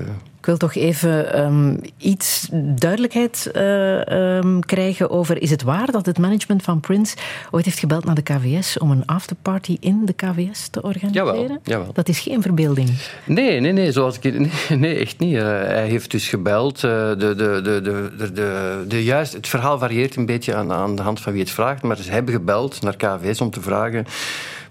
wil 0.51 0.69
toch 0.69 0.75
even 0.75 1.41
um, 1.41 1.81
iets 1.97 2.49
duidelijkheid 2.75 3.51
uh, 3.57 4.37
um, 4.37 4.65
krijgen 4.65 5.11
over... 5.11 5.43
Is 5.43 5.51
het 5.51 5.63
waar 5.63 5.91
dat 5.91 6.07
het 6.07 6.19
management 6.19 6.63
van 6.63 6.81
Prince 6.81 7.17
ooit 7.51 7.65
heeft 7.65 7.79
gebeld 7.79 8.05
naar 8.05 8.15
de 8.15 8.23
KVS... 8.23 8.79
om 8.79 8.91
een 8.91 9.07
afterparty 9.07 9.77
in 9.81 10.03
de 10.05 10.13
KVS 10.13 10.69
te 10.69 10.83
organiseren? 10.83 11.27
Jawel, 11.33 11.59
jawel. 11.63 11.93
Dat 11.93 12.09
is 12.09 12.19
geen 12.19 12.43
verbeelding. 12.43 12.89
Nee, 13.25 13.61
nee, 13.61 13.73
nee, 13.73 13.93
zoals 13.93 14.19
ik, 14.19 14.33
nee, 14.39 14.79
nee 14.79 14.97
echt 14.97 15.19
niet. 15.19 15.35
Uh, 15.35 15.43
hij 15.43 15.89
heeft 15.89 16.11
dus 16.11 16.29
gebeld. 16.29 16.77
Uh, 16.77 16.83
de, 17.09 17.17
de, 17.17 17.35
de, 17.35 17.61
de, 17.63 17.81
de, 18.17 18.33
de, 18.33 18.85
de, 18.89 19.05
juist, 19.05 19.33
het 19.33 19.49
verhaal 19.49 19.79
varieert 19.79 20.17
een 20.17 20.27
beetje 20.27 20.55
aan, 20.55 20.73
aan 20.73 20.97
de 20.97 21.03
hand 21.03 21.21
van 21.21 21.33
wie 21.33 21.41
het 21.43 21.51
vraagt. 21.51 21.83
Maar 21.83 21.97
ze 21.97 22.11
hebben 22.11 22.35
gebeld 22.35 22.83
naar 22.83 22.97
KVS 22.97 23.41
om 23.41 23.51
te 23.51 23.61
vragen... 23.61 24.07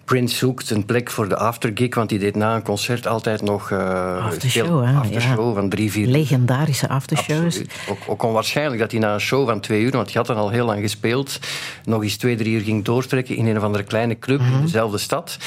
Prince 0.10 0.36
zoekt 0.36 0.70
een 0.70 0.86
plek 0.86 1.12
voor 1.12 1.30
de 1.30 1.38
aftergig, 1.38 1.96
want 1.96 2.10
die 2.10 2.20
deed 2.20 2.36
na 2.36 2.56
een 2.56 2.64
concert 2.64 3.08
altijd 3.08 3.42
nog... 3.42 3.70
Uh, 3.70 4.26
aftershow, 4.26 4.86
hè? 4.86 4.94
Aftershow 4.94 5.48
ja. 5.48 5.54
van 5.54 5.70
drie, 5.70 5.92
vier... 5.92 6.08
Legendarische 6.08 6.90
aftershows. 6.90 7.62
Ook, 7.90 7.98
ook 8.08 8.24
onwaarschijnlijk 8.24 8.80
dat 8.80 8.92
hij 8.92 9.00
na 9.00 9.14
een 9.14 9.20
show 9.20 9.48
van 9.48 9.60
twee 9.60 9.82
uur, 9.82 9.92
want 9.92 10.06
hij 10.06 10.16
had 10.16 10.26
dan 10.26 10.38
al 10.38 10.50
heel 10.50 10.66
lang 10.66 10.82
gespeeld, 10.82 11.40
nog 11.86 12.04
eens 12.04 12.18
twee, 12.18 12.36
drie 12.36 12.54
uur 12.54 12.62
ging 12.62 12.86
doortrekken 12.86 13.36
in 13.36 13.46
een 13.46 13.58
of 13.58 13.64
andere 13.64 13.84
kleine 13.84 14.20
club 14.20 14.40
in 14.40 14.62
dezelfde 14.62 14.98
stad. 14.98 15.38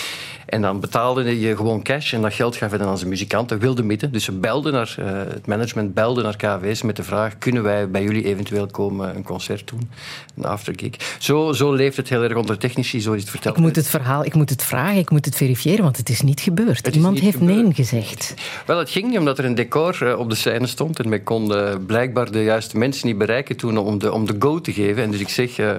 En 0.52 0.62
dan 0.62 0.80
betaalde 0.80 1.40
je 1.40 1.56
gewoon 1.56 1.82
cash 1.82 2.12
en 2.14 2.22
dat 2.22 2.34
geld 2.34 2.56
gaf 2.56 2.70
je 2.70 2.78
dan 2.78 2.88
aan 2.88 2.98
zijn 2.98 3.10
muzikanten, 3.10 3.58
wilde 3.58 3.82
midden. 3.82 4.12
Dus 4.12 4.24
ze 4.24 4.32
belden 4.32 4.72
naar, 4.72 4.96
uh, 4.98 5.06
het 5.08 5.46
management 5.46 5.94
belde 5.94 6.22
naar 6.22 6.36
KV's 6.36 6.82
met 6.82 6.96
de 6.96 7.02
vraag, 7.02 7.38
kunnen 7.38 7.62
wij 7.62 7.90
bij 7.90 8.02
jullie 8.02 8.24
eventueel 8.24 8.66
komen 8.66 9.16
een 9.16 9.22
concert 9.22 9.68
doen? 9.68 9.90
Een 10.36 10.44
aftergig. 10.44 11.16
Zo, 11.18 11.52
zo 11.52 11.72
leeft 11.72 11.96
het 11.96 12.08
heel 12.08 12.22
erg 12.22 12.36
onder 12.36 12.58
technici, 12.58 13.00
zo 13.00 13.12
is 13.12 13.20
het 13.20 13.30
verteld. 13.30 13.56
Ik 13.56 13.62
moet 13.62 13.76
het 13.76 13.88
verhaal, 13.88 14.24
ik 14.24 14.34
moet 14.34 14.48
het 14.52 14.64
vragen, 14.64 14.98
ik 14.98 15.10
moet 15.10 15.24
het 15.24 15.36
verifiëren, 15.36 15.82
want 15.82 15.96
het 15.96 16.08
is 16.08 16.20
niet 16.20 16.40
gebeurd. 16.40 16.94
Iemand 16.94 17.14
niet 17.14 17.22
heeft 17.22 17.36
gebeurd. 17.36 17.62
nee 17.62 17.74
gezegd. 17.74 18.34
Wel, 18.66 18.78
het 18.78 18.90
ging 18.90 19.08
niet 19.08 19.18
omdat 19.18 19.38
er 19.38 19.44
een 19.44 19.54
decor 19.54 19.98
uh, 20.02 20.18
op 20.18 20.30
de 20.30 20.36
scène 20.36 20.66
stond 20.66 20.98
en 20.98 21.08
men 21.08 21.22
kon 21.22 21.52
uh, 21.52 21.74
blijkbaar 21.86 22.30
de 22.30 22.42
juiste 22.42 22.78
mensen 22.78 23.06
niet 23.06 23.18
bereiken 23.18 23.56
toen 23.56 23.78
om 23.78 23.98
de, 23.98 24.12
om 24.12 24.26
de 24.26 24.36
go 24.38 24.60
te 24.60 24.72
geven. 24.72 25.02
En 25.02 25.10
dus 25.10 25.20
ik 25.20 25.28
zeg 25.28 25.58
uh, 25.58 25.70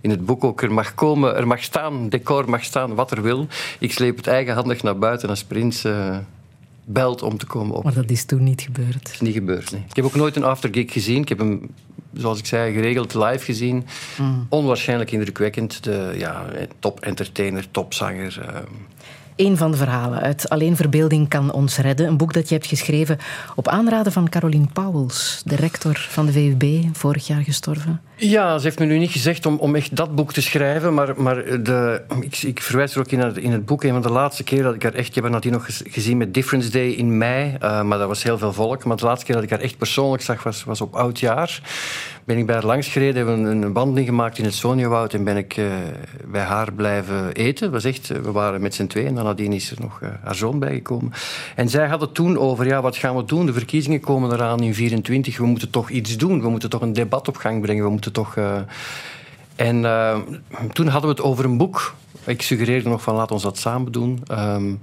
in 0.00 0.10
het 0.10 0.24
boek 0.24 0.44
ook, 0.44 0.62
er 0.62 0.72
mag 0.72 0.94
komen, 0.94 1.36
er 1.36 1.46
mag 1.46 1.62
staan, 1.62 2.08
decor 2.08 2.50
mag 2.50 2.64
staan, 2.64 2.94
wat 2.94 3.10
er 3.10 3.22
wil. 3.22 3.46
Ik 3.78 3.92
sleep 3.92 4.16
het 4.16 4.26
eigenhandig 4.26 4.82
naar 4.82 4.98
buiten 4.98 5.28
als 5.28 5.44
Prins 5.44 5.84
belt 6.84 7.22
om 7.22 7.38
te 7.38 7.46
komen 7.46 7.76
op. 7.76 7.84
Maar 7.84 7.94
dat 7.94 8.10
is 8.10 8.24
toen 8.24 8.42
niet 8.42 8.60
gebeurd. 8.60 8.92
Dat 9.02 9.12
is 9.12 9.20
niet 9.20 9.34
gebeurd, 9.34 9.70
nee. 9.70 9.84
Ik 9.88 9.96
heb 9.96 10.04
ook 10.04 10.14
nooit 10.14 10.36
een 10.36 10.44
aftergig 10.44 10.92
gezien. 10.92 11.22
Ik 11.22 11.28
heb 11.28 11.38
hem, 11.38 11.70
zoals 12.12 12.38
ik 12.38 12.46
zei, 12.46 12.72
geregeld 12.72 13.14
live 13.14 13.44
gezien. 13.44 13.86
Mm. 14.18 14.46
Onwaarschijnlijk 14.48 15.12
indrukwekkend. 15.12 15.84
De 15.84 16.14
ja, 16.16 16.44
top 16.78 17.00
entertainer, 17.00 17.70
topzanger. 17.70 18.38
Uh, 18.40 18.56
een 19.40 19.56
van 19.56 19.70
de 19.70 19.76
verhalen 19.76 20.20
uit 20.20 20.48
Alleen 20.48 20.76
Verbeelding 20.76 21.28
kan 21.28 21.52
ons 21.52 21.78
redden. 21.78 22.06
Een 22.06 22.16
boek 22.16 22.32
dat 22.32 22.48
je 22.48 22.54
hebt 22.54 22.66
geschreven 22.66 23.18
op 23.56 23.68
aanraden 23.68 24.12
van 24.12 24.28
Caroline 24.28 24.66
Pauwels, 24.72 25.42
de 25.44 25.56
rector 25.56 26.06
van 26.10 26.26
de 26.26 26.32
VUB, 26.32 26.64
vorig 26.92 27.26
jaar 27.26 27.42
gestorven. 27.42 28.00
Ja, 28.16 28.58
ze 28.58 28.64
heeft 28.64 28.78
me 28.78 28.84
nu 28.84 28.98
niet 28.98 29.10
gezegd 29.10 29.46
om, 29.46 29.56
om 29.56 29.74
echt 29.74 29.96
dat 29.96 30.14
boek 30.14 30.32
te 30.32 30.42
schrijven, 30.42 30.94
maar, 30.94 31.22
maar 31.22 31.62
de, 31.62 32.02
ik, 32.20 32.42
ik 32.42 32.62
verwijs 32.62 32.94
er 32.94 33.00
ook 33.00 33.10
in, 33.10 33.36
in 33.36 33.52
het 33.52 33.66
boek. 33.66 33.84
Een 33.84 33.92
van 33.92 34.02
de 34.02 34.10
laatste 34.10 34.44
keer 34.44 34.62
dat 34.62 34.74
ik 34.74 34.82
haar 34.82 34.94
echt... 34.94 35.08
Ik 35.08 35.14
heb 35.14 35.24
haar 35.24 35.50
nog 35.50 35.66
gezien 35.68 36.16
met 36.16 36.34
Difference 36.34 36.70
Day 36.70 36.88
in 36.88 37.18
mei, 37.18 37.56
uh, 37.62 37.82
maar 37.82 37.98
dat 37.98 38.08
was 38.08 38.22
heel 38.22 38.38
veel 38.38 38.52
volk. 38.52 38.84
Maar 38.84 38.96
de 38.96 39.04
laatste 39.04 39.26
keer 39.26 39.34
dat 39.34 39.44
ik 39.44 39.50
haar 39.50 39.60
echt 39.60 39.78
persoonlijk 39.78 40.22
zag 40.22 40.42
was, 40.42 40.64
was 40.64 40.80
op 40.80 40.94
oudjaar. 40.94 41.60
Ben 42.24 42.38
ik 42.38 42.46
bij 42.46 42.54
haar 42.54 42.64
langs 42.64 42.88
gereden, 42.88 43.16
hebben 43.16 43.44
een, 43.44 43.72
wandeling 43.72 44.06
gemaakt 44.06 44.38
in 44.38 44.44
het 44.44 44.54
Sonjawoud 44.54 45.14
en 45.14 45.24
ben 45.24 45.36
ik 45.36 45.56
uh, 45.56 45.72
bij 46.26 46.42
haar 46.42 46.72
blijven 46.72 47.32
eten. 47.32 47.70
Was 47.70 47.84
echt, 47.84 48.08
we 48.08 48.32
waren 48.32 48.60
met 48.60 48.74
z'n 48.74 48.86
tweeën 48.86 49.06
en 49.06 49.14
dan 49.14 49.24
nadien 49.24 49.52
is 49.52 49.70
er 49.70 49.80
nog 49.80 50.00
uh, 50.00 50.08
haar 50.22 50.34
zoon 50.34 50.58
bijgekomen. 50.58 51.12
En 51.56 51.68
zij 51.68 51.86
had 51.86 52.00
het 52.00 52.14
toen 52.14 52.38
over, 52.38 52.66
ja, 52.66 52.82
wat 52.82 52.96
gaan 52.96 53.16
we 53.16 53.24
doen? 53.24 53.46
De 53.46 53.52
verkiezingen 53.52 54.00
komen 54.00 54.32
eraan 54.32 54.62
in 54.62 54.74
24. 54.74 55.38
We 55.38 55.46
moeten 55.46 55.70
toch 55.70 55.90
iets 55.90 56.16
doen. 56.16 56.40
We 56.40 56.48
moeten 56.48 56.70
toch 56.70 56.80
een 56.80 56.92
debat 56.92 57.28
op 57.28 57.36
gang 57.36 57.60
brengen. 57.60 57.84
We 57.84 57.90
moeten 57.90 58.12
toch... 58.12 58.36
En 59.56 59.82
toen 60.72 60.86
hadden 60.86 61.10
we 61.10 61.16
het 61.16 61.22
over 61.22 61.44
een 61.44 61.56
boek. 61.56 61.94
Ik 62.24 62.42
suggereerde 62.42 62.88
nog 62.88 63.02
van, 63.02 63.14
laat 63.14 63.30
ons 63.30 63.42
dat 63.42 63.58
samen 63.58 63.92
doen. 63.92 64.22
Um, 64.30 64.80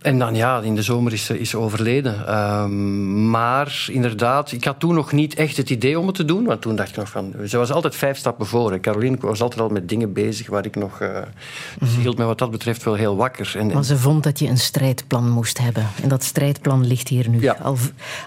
en 0.00 0.18
dan 0.18 0.34
ja, 0.34 0.60
in 0.60 0.74
de 0.74 0.82
zomer 0.82 1.12
is 1.12 1.24
ze, 1.24 1.38
is 1.38 1.50
ze 1.50 1.58
overleden. 1.58 2.34
Um, 2.34 3.30
maar 3.30 3.86
inderdaad, 3.90 4.52
ik 4.52 4.64
had 4.64 4.80
toen 4.80 4.94
nog 4.94 5.12
niet 5.12 5.34
echt 5.34 5.56
het 5.56 5.70
idee 5.70 5.98
om 5.98 6.06
het 6.06 6.14
te 6.14 6.24
doen. 6.24 6.44
Want 6.44 6.60
toen 6.60 6.76
dacht 6.76 6.88
ik 6.88 6.96
nog 6.96 7.08
van... 7.08 7.34
Ze 7.46 7.56
was 7.56 7.72
altijd 7.72 7.96
vijf 7.96 8.16
stappen 8.16 8.46
voor. 8.46 8.80
Caroline 8.80 9.16
was 9.20 9.42
altijd 9.42 9.60
al 9.60 9.68
met 9.68 9.88
dingen 9.88 10.12
bezig 10.12 10.48
waar 10.48 10.66
ik 10.66 10.76
nog... 10.76 11.00
Uh, 11.00 11.08
mm-hmm. 11.08 11.94
Ze 11.94 12.00
hield 12.00 12.16
mij 12.16 12.26
wat 12.26 12.38
dat 12.38 12.50
betreft 12.50 12.82
wel 12.82 12.94
heel 12.94 13.16
wakker. 13.16 13.54
En, 13.56 13.66
maar 13.66 13.84
ze 13.84 13.98
vond 13.98 14.22
dat 14.22 14.38
je 14.38 14.48
een 14.48 14.58
strijdplan 14.58 15.30
moest 15.30 15.58
hebben. 15.58 15.86
En 16.02 16.08
dat 16.08 16.24
strijdplan 16.24 16.86
ligt 16.86 17.08
hier 17.08 17.28
nu. 17.28 17.40
Ja. 17.40 17.56
Al, 17.62 17.76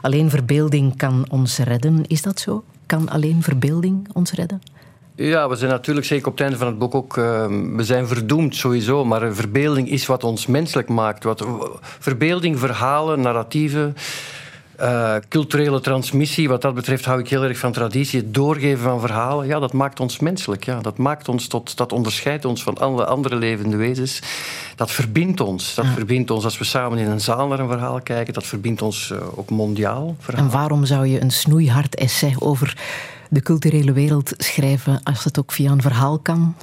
alleen 0.01 0.29
verbeelding 0.29 0.97
kan 0.97 1.25
ons 1.29 1.57
redden. 1.57 2.07
Is 2.07 2.21
dat 2.21 2.39
zo? 2.39 2.63
Kan 2.85 3.09
alleen 3.09 3.43
verbeelding 3.43 4.07
ons 4.13 4.31
redden? 4.31 4.61
Ja, 5.15 5.49
we 5.49 5.55
zijn 5.55 5.71
natuurlijk 5.71 6.05
zeker 6.05 6.27
op 6.27 6.31
het 6.31 6.41
einde 6.41 6.57
van 6.57 6.67
het 6.67 6.77
boek 6.77 6.95
ook... 6.95 7.17
Uh, 7.17 7.45
we 7.75 7.83
zijn 7.83 8.07
verdoemd 8.07 8.55
sowieso, 8.55 9.05
maar 9.05 9.33
verbeelding 9.33 9.89
is 9.89 10.05
wat 10.05 10.23
ons 10.23 10.47
menselijk 10.47 10.89
maakt. 10.89 11.23
Wat, 11.23 11.47
verbeelding, 11.99 12.59
verhalen, 12.59 13.21
narratieven... 13.21 13.95
Uh, 14.81 15.15
culturele 15.29 15.79
transmissie, 15.79 16.49
wat 16.49 16.61
dat 16.61 16.73
betreft 16.73 17.05
hou 17.05 17.19
ik 17.19 17.29
heel 17.29 17.43
erg 17.43 17.57
van 17.57 17.71
traditie. 17.71 18.19
Het 18.19 18.33
doorgeven 18.33 18.83
van 18.83 18.99
verhalen, 18.99 19.47
ja, 19.47 19.59
dat 19.59 19.73
maakt 19.73 19.99
ons 19.99 20.19
menselijk. 20.19 20.63
Ja. 20.63 20.79
Dat 20.81 20.97
maakt 20.97 21.29
ons 21.29 21.47
tot, 21.47 21.77
dat 21.77 21.91
onderscheidt 21.91 22.45
ons 22.45 22.63
van 22.63 22.77
alle 22.77 23.05
andere 23.05 23.35
levende 23.35 23.77
wezens. 23.77 24.21
Dat 24.75 24.91
verbindt 24.91 25.41
ons. 25.41 25.75
Dat 25.75 25.85
ja. 25.85 25.91
verbindt 25.91 26.31
ons 26.31 26.43
als 26.43 26.57
we 26.57 26.63
samen 26.63 26.97
in 26.97 27.07
een 27.07 27.21
zaal 27.21 27.47
naar 27.47 27.59
een 27.59 27.69
verhaal 27.69 28.01
kijken. 28.01 28.33
Dat 28.33 28.45
verbindt 28.45 28.81
ons 28.81 29.09
uh, 29.09 29.19
ook 29.35 29.49
mondiaal. 29.49 30.15
Verhaal. 30.19 30.45
En 30.45 30.51
waarom 30.51 30.85
zou 30.85 31.07
je 31.07 31.21
een 31.21 31.31
snoeihard 31.31 31.95
essay 31.95 32.35
over 32.39 32.77
de 33.33 33.41
culturele 33.41 33.91
wereld 33.91 34.33
schrijven 34.37 35.03
als 35.03 35.23
het 35.23 35.39
ook 35.39 35.51
via 35.51 35.71
een 35.71 35.81
verhaal 35.81 36.19
kan? 36.19 36.55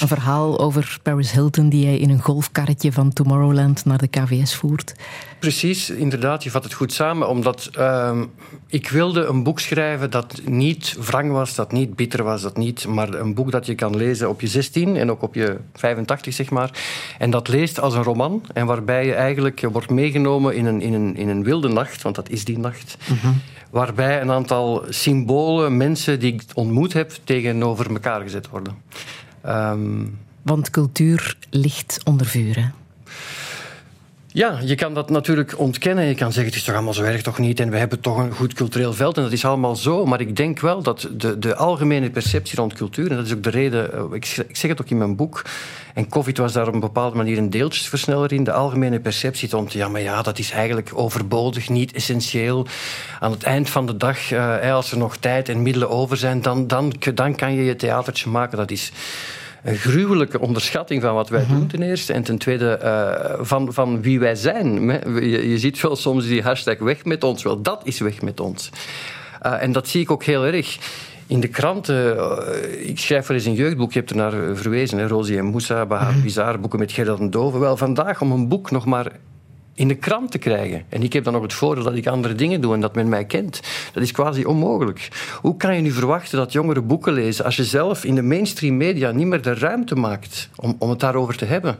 Een 0.00 0.08
verhaal 0.08 0.58
over 0.58 0.98
Paris 1.02 1.32
Hilton 1.32 1.68
die 1.68 1.86
hij 1.86 1.98
in 1.98 2.10
een 2.10 2.22
golfkarretje 2.22 2.92
van 2.92 3.12
Tomorrowland 3.12 3.84
naar 3.84 3.98
de 3.98 4.08
KVS 4.08 4.54
voert. 4.54 4.94
Precies, 5.44 5.90
inderdaad, 5.90 6.42
je 6.42 6.50
vat 6.50 6.64
het 6.64 6.72
goed 6.72 6.92
samen. 6.92 7.28
Omdat 7.28 7.70
uh, 7.78 8.20
ik 8.66 8.88
wilde 8.88 9.24
een 9.24 9.42
boek 9.42 9.60
schrijven 9.60 10.10
dat 10.10 10.40
niet 10.44 10.96
wrang 11.00 11.32
was, 11.32 11.54
dat 11.54 11.72
niet 11.72 11.96
bitter 11.96 12.22
was, 12.22 12.42
dat 12.42 12.56
niet, 12.56 12.86
maar 12.86 13.14
een 13.14 13.34
boek 13.34 13.50
dat 13.50 13.66
je 13.66 13.74
kan 13.74 13.96
lezen 13.96 14.28
op 14.28 14.40
je 14.40 14.46
16 14.46 14.96
en 14.96 15.10
ook 15.10 15.22
op 15.22 15.34
je 15.34 15.56
85, 15.74 16.34
zeg 16.34 16.50
maar. 16.50 16.70
En 17.18 17.30
dat 17.30 17.48
leest 17.48 17.80
als 17.80 17.94
een 17.94 18.02
roman 18.02 18.42
en 18.52 18.66
waarbij 18.66 19.06
je 19.06 19.14
eigenlijk 19.14 19.60
wordt 19.72 19.90
meegenomen 19.90 20.54
in 20.56 20.66
een, 20.66 20.80
in 20.80 20.92
een, 20.92 21.16
in 21.16 21.28
een 21.28 21.44
wilde 21.44 21.68
nacht, 21.68 22.02
want 22.02 22.14
dat 22.14 22.28
is 22.28 22.44
die 22.44 22.58
nacht. 22.58 22.96
Mm-hmm. 23.08 23.40
Waarbij 23.70 24.20
een 24.20 24.30
aantal 24.30 24.84
symbolen, 24.88 25.76
mensen 25.76 26.20
die 26.20 26.32
ik 26.32 26.42
ontmoet 26.54 26.92
heb, 26.92 27.12
tegenover 27.24 27.90
elkaar 27.90 28.20
gezet 28.20 28.48
worden. 28.48 28.74
Um, 29.46 30.18
Want 30.42 30.70
cultuur 30.70 31.36
ligt 31.50 32.00
onder 32.04 32.26
vuur, 32.26 32.56
hè? 32.56 32.66
Ja, 34.36 34.58
je 34.64 34.74
kan 34.74 34.94
dat 34.94 35.10
natuurlijk 35.10 35.58
ontkennen. 35.58 36.04
Je 36.04 36.14
kan 36.14 36.32
zeggen, 36.32 36.52
het 36.52 36.54
is 36.54 36.64
toch 36.64 36.74
allemaal 36.74 36.94
zo 36.94 37.02
erg 37.02 37.22
toch 37.22 37.38
niet 37.38 37.60
en 37.60 37.70
we 37.70 37.76
hebben 37.76 38.00
toch 38.00 38.18
een 38.18 38.32
goed 38.32 38.52
cultureel 38.52 38.92
veld 38.92 39.16
en 39.16 39.22
dat 39.22 39.32
is 39.32 39.44
allemaal 39.44 39.76
zo. 39.76 40.06
Maar 40.06 40.20
ik 40.20 40.36
denk 40.36 40.60
wel 40.60 40.82
dat 40.82 41.08
de, 41.12 41.38
de 41.38 41.54
algemene 41.54 42.10
perceptie 42.10 42.58
rond 42.58 42.72
cultuur, 42.72 43.10
en 43.10 43.16
dat 43.16 43.26
is 43.26 43.32
ook 43.32 43.42
de 43.42 43.50
reden, 43.50 44.12
ik 44.12 44.24
zeg 44.52 44.70
het 44.70 44.80
ook 44.80 44.90
in 44.90 44.98
mijn 44.98 45.16
boek, 45.16 45.42
en 45.94 46.08
COVID 46.08 46.38
was 46.38 46.52
daar 46.52 46.66
op 46.66 46.74
een 46.74 46.80
bepaalde 46.80 47.16
manier 47.16 47.38
een 47.38 47.50
deeltjesversneller 47.50 48.32
in. 48.32 48.44
De 48.44 48.52
algemene 48.52 49.00
perceptie 49.00 49.48
stond, 49.48 49.72
ja, 49.72 49.88
maar 49.88 50.00
ja, 50.00 50.22
dat 50.22 50.38
is 50.38 50.50
eigenlijk 50.50 50.90
overbodig, 50.94 51.68
niet 51.68 51.92
essentieel. 51.92 52.66
Aan 53.20 53.30
het 53.30 53.42
eind 53.42 53.70
van 53.70 53.86
de 53.86 53.96
dag, 53.96 54.30
uh, 54.30 54.74
als 54.74 54.90
er 54.90 54.98
nog 54.98 55.16
tijd 55.16 55.48
en 55.48 55.62
middelen 55.62 55.90
over 55.90 56.16
zijn, 56.16 56.42
dan, 56.42 56.66
dan, 56.66 56.92
dan 57.14 57.34
kan 57.34 57.54
je 57.54 57.64
je 57.64 57.76
theatertje 57.76 58.30
maken. 58.30 58.58
Dat 58.58 58.70
is 58.70 58.92
een 59.64 59.76
gruwelijke 59.76 60.40
onderschatting 60.40 61.02
van 61.02 61.14
wat 61.14 61.28
wij 61.28 61.46
doen 61.46 61.66
ten 61.66 61.82
eerste. 61.82 62.12
En 62.12 62.22
ten 62.22 62.38
tweede 62.38 62.70
eh, 62.70 63.34
van, 63.40 63.72
van 63.72 64.02
wie 64.02 64.18
wij 64.20 64.34
zijn. 64.34 64.86
Je, 65.14 65.48
je 65.48 65.58
ziet 65.58 65.80
wel 65.80 65.96
soms 65.96 66.26
die 66.26 66.42
hashtag 66.42 66.78
weg 66.78 67.04
met 67.04 67.24
ons. 67.24 67.42
Wel, 67.42 67.62
dat 67.62 67.80
is 67.84 67.98
weg 67.98 68.22
met 68.22 68.40
ons. 68.40 68.70
Uh, 69.46 69.62
en 69.62 69.72
dat 69.72 69.88
zie 69.88 70.00
ik 70.00 70.10
ook 70.10 70.24
heel 70.24 70.44
erg 70.44 70.78
in 71.26 71.40
de 71.40 71.48
kranten, 71.48 72.16
uh, 72.16 72.88
ik 72.88 72.98
schrijf 72.98 73.26
wel 73.26 73.36
eens 73.36 73.46
een 73.46 73.54
jeugdboek, 73.54 73.92
je 73.92 73.98
hebt 73.98 74.10
er 74.10 74.16
naar 74.16 74.56
verwezen, 74.56 74.98
hè, 74.98 75.06
Rosie 75.06 75.38
en 75.38 75.44
Moussa, 75.44 75.86
Bahar 75.86 76.14
mm 76.14 76.22
Bizar, 76.22 76.60
boeken 76.60 76.78
met 76.78 76.92
Gerard 76.92 77.18
en 77.18 77.30
Dove. 77.30 77.58
Wel, 77.58 77.76
vandaag 77.76 78.20
om 78.20 78.32
een 78.32 78.48
boek 78.48 78.70
nog 78.70 78.84
maar 78.84 79.12
in 79.74 79.88
de 79.88 79.94
krant 79.94 80.30
te 80.30 80.38
krijgen. 80.38 80.84
En 80.88 81.02
ik 81.02 81.12
heb 81.12 81.24
dan 81.24 81.32
nog 81.32 81.42
het 81.42 81.52
voordeel 81.52 81.84
dat 81.84 81.94
ik 81.94 82.06
andere 82.06 82.34
dingen 82.34 82.60
doe 82.60 82.74
en 82.74 82.80
dat 82.80 82.94
men 82.94 83.08
mij 83.08 83.24
kent. 83.24 83.60
Dat 83.92 84.02
is 84.02 84.12
quasi 84.12 84.44
onmogelijk. 84.44 85.08
Hoe 85.40 85.56
kan 85.56 85.76
je 85.76 85.80
nu 85.80 85.90
verwachten 85.90 86.38
dat 86.38 86.52
jongeren 86.52 86.86
boeken 86.86 87.12
lezen 87.12 87.44
als 87.44 87.56
je 87.56 87.64
zelf 87.64 88.04
in 88.04 88.14
de 88.14 88.22
mainstream 88.22 88.76
media 88.76 89.10
niet 89.10 89.26
meer 89.26 89.42
de 89.42 89.54
ruimte 89.54 89.94
maakt 89.94 90.48
om, 90.56 90.76
om 90.78 90.90
het 90.90 91.00
daarover 91.00 91.36
te 91.36 91.44
hebben? 91.44 91.78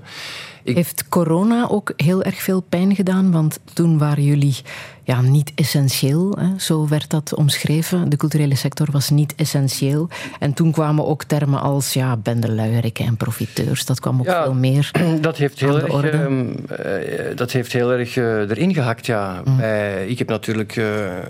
Ik... 0.64 0.74
Heeft 0.74 1.08
corona 1.08 1.68
ook 1.68 1.92
heel 1.96 2.22
erg 2.22 2.42
veel 2.42 2.60
pijn 2.60 2.94
gedaan? 2.94 3.30
Want 3.30 3.58
toen 3.72 3.98
waren 3.98 4.24
jullie 4.24 4.56
ja, 5.04 5.20
niet 5.20 5.52
essentieel. 5.54 6.36
Hè? 6.38 6.58
Zo 6.58 6.88
werd 6.88 7.10
dat 7.10 7.34
omschreven. 7.34 8.08
De 8.08 8.16
culturele 8.16 8.54
sector 8.54 8.88
was 8.90 9.10
niet 9.10 9.34
essentieel. 9.34 10.08
En 10.38 10.54
toen 10.54 10.72
kwamen 10.72 11.06
ook 11.06 11.24
termen 11.24 11.60
als 11.60 11.92
ja, 11.92 12.16
bendeluieriken 12.16 13.06
en 13.06 13.16
profiteurs. 13.16 13.84
Dat 13.84 14.00
kwam 14.00 14.20
ook 14.20 14.26
ja, 14.26 14.42
veel 14.42 14.54
meer. 14.54 14.90
Dat 15.20 15.36
heeft 15.36 15.60
heel 15.60 15.80
erg, 15.80 16.14
uh, 16.14 17.36
dat 17.36 17.52
heeft 17.52 17.72
heel 17.72 17.92
erg 17.92 18.16
uh, 18.16 18.50
erin 18.50 18.74
gehakt. 18.74 19.06
Ja. 19.06 19.42
Mm. 19.44 19.60
Uh, 19.60 20.08
ik 20.08 20.18
heb 20.18 20.28
natuurlijk 20.28 20.74
de, 20.74 21.22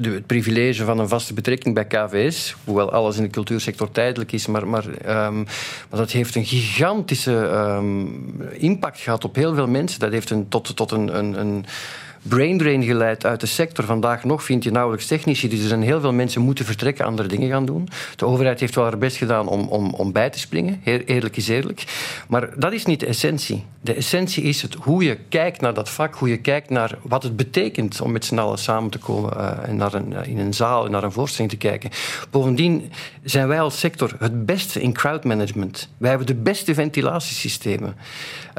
het 0.00 0.26
privilege 0.26 0.84
van 0.84 0.98
een 0.98 1.08
vaste 1.08 1.34
betrekking 1.34 1.74
bij 1.74 1.86
KVS. 1.86 2.56
Hoewel 2.64 2.92
alles 2.92 3.16
in 3.16 3.22
de 3.22 3.30
cultuursector 3.30 3.90
tijdelijk 3.90 4.32
is. 4.32 4.46
Maar, 4.46 4.68
maar, 4.68 4.84
um, 4.86 5.44
maar 5.90 5.98
dat 5.98 6.10
heeft 6.10 6.34
een 6.34 6.44
gigantische 6.44 7.32
um, 7.32 8.32
impact 8.52 9.00
gehad 9.00 9.24
op 9.24 9.34
heel 9.34 9.54
veel 9.54 9.68
mensen. 9.68 10.00
Dat 10.00 10.12
heeft 10.12 10.30
een, 10.30 10.48
tot, 10.48 10.76
tot 10.76 10.90
een, 10.90 11.18
een, 11.18 11.40
een 11.40 11.64
braindrain 12.28 12.82
geleid 12.82 13.26
uit 13.26 13.40
de 13.40 13.46
sector. 13.46 13.84
Vandaag 13.84 14.24
nog 14.24 14.44
vind 14.44 14.64
je 14.64 14.70
nauwelijks 14.70 15.06
technici. 15.06 15.48
Dus 15.48 15.60
er 15.60 15.68
zijn 15.68 15.82
heel 15.82 16.00
veel 16.00 16.12
mensen 16.12 16.42
moeten 16.42 16.64
vertrekken, 16.64 17.04
andere 17.04 17.28
dingen 17.28 17.48
gaan 17.48 17.66
doen. 17.66 17.88
De 18.16 18.26
overheid 18.26 18.60
heeft 18.60 18.74
wel 18.74 18.84
haar 18.84 18.98
best 18.98 19.16
gedaan 19.16 19.48
om, 19.48 19.68
om, 19.68 19.94
om 19.94 20.12
bij 20.12 20.30
te 20.30 20.38
springen. 20.38 20.80
Eerlijk 20.84 21.36
is 21.36 21.48
eerlijk. 21.48 21.84
Maar 22.28 22.50
dat 22.56 22.72
is 22.72 22.84
niet 22.84 23.00
de 23.00 23.06
essentie. 23.06 23.64
De 23.80 23.94
essentie 23.94 24.42
is 24.42 24.62
het, 24.62 24.74
hoe 24.74 25.04
je 25.04 25.18
kijkt 25.28 25.60
naar 25.60 25.74
dat 25.74 25.90
vak, 25.90 26.14
hoe 26.14 26.28
je 26.28 26.36
kijkt 26.36 26.70
naar 26.70 26.98
wat 27.02 27.22
het 27.22 27.36
betekent 27.36 28.00
om 28.00 28.12
met 28.12 28.24
z'n 28.24 28.38
allen 28.38 28.58
samen 28.58 28.90
te 28.90 28.98
komen 28.98 29.32
uh, 29.36 29.68
en 29.68 29.76
naar 29.76 29.94
een, 29.94 30.12
uh, 30.12 30.26
in 30.26 30.38
een 30.38 30.54
zaal 30.54 30.84
en 30.84 30.90
naar 30.90 31.02
een 31.04 31.12
voorstelling 31.12 31.52
te 31.52 31.58
kijken. 31.58 31.90
Bovendien 32.30 32.92
zijn 33.24 33.48
wij 33.48 33.60
als 33.60 33.78
sector 33.78 34.12
het 34.18 34.46
beste 34.46 34.80
in 34.80 34.92
crowdmanagement. 34.92 35.88
Wij 35.96 36.08
hebben 36.08 36.26
de 36.26 36.34
beste 36.34 36.74
ventilatiesystemen. 36.74 37.96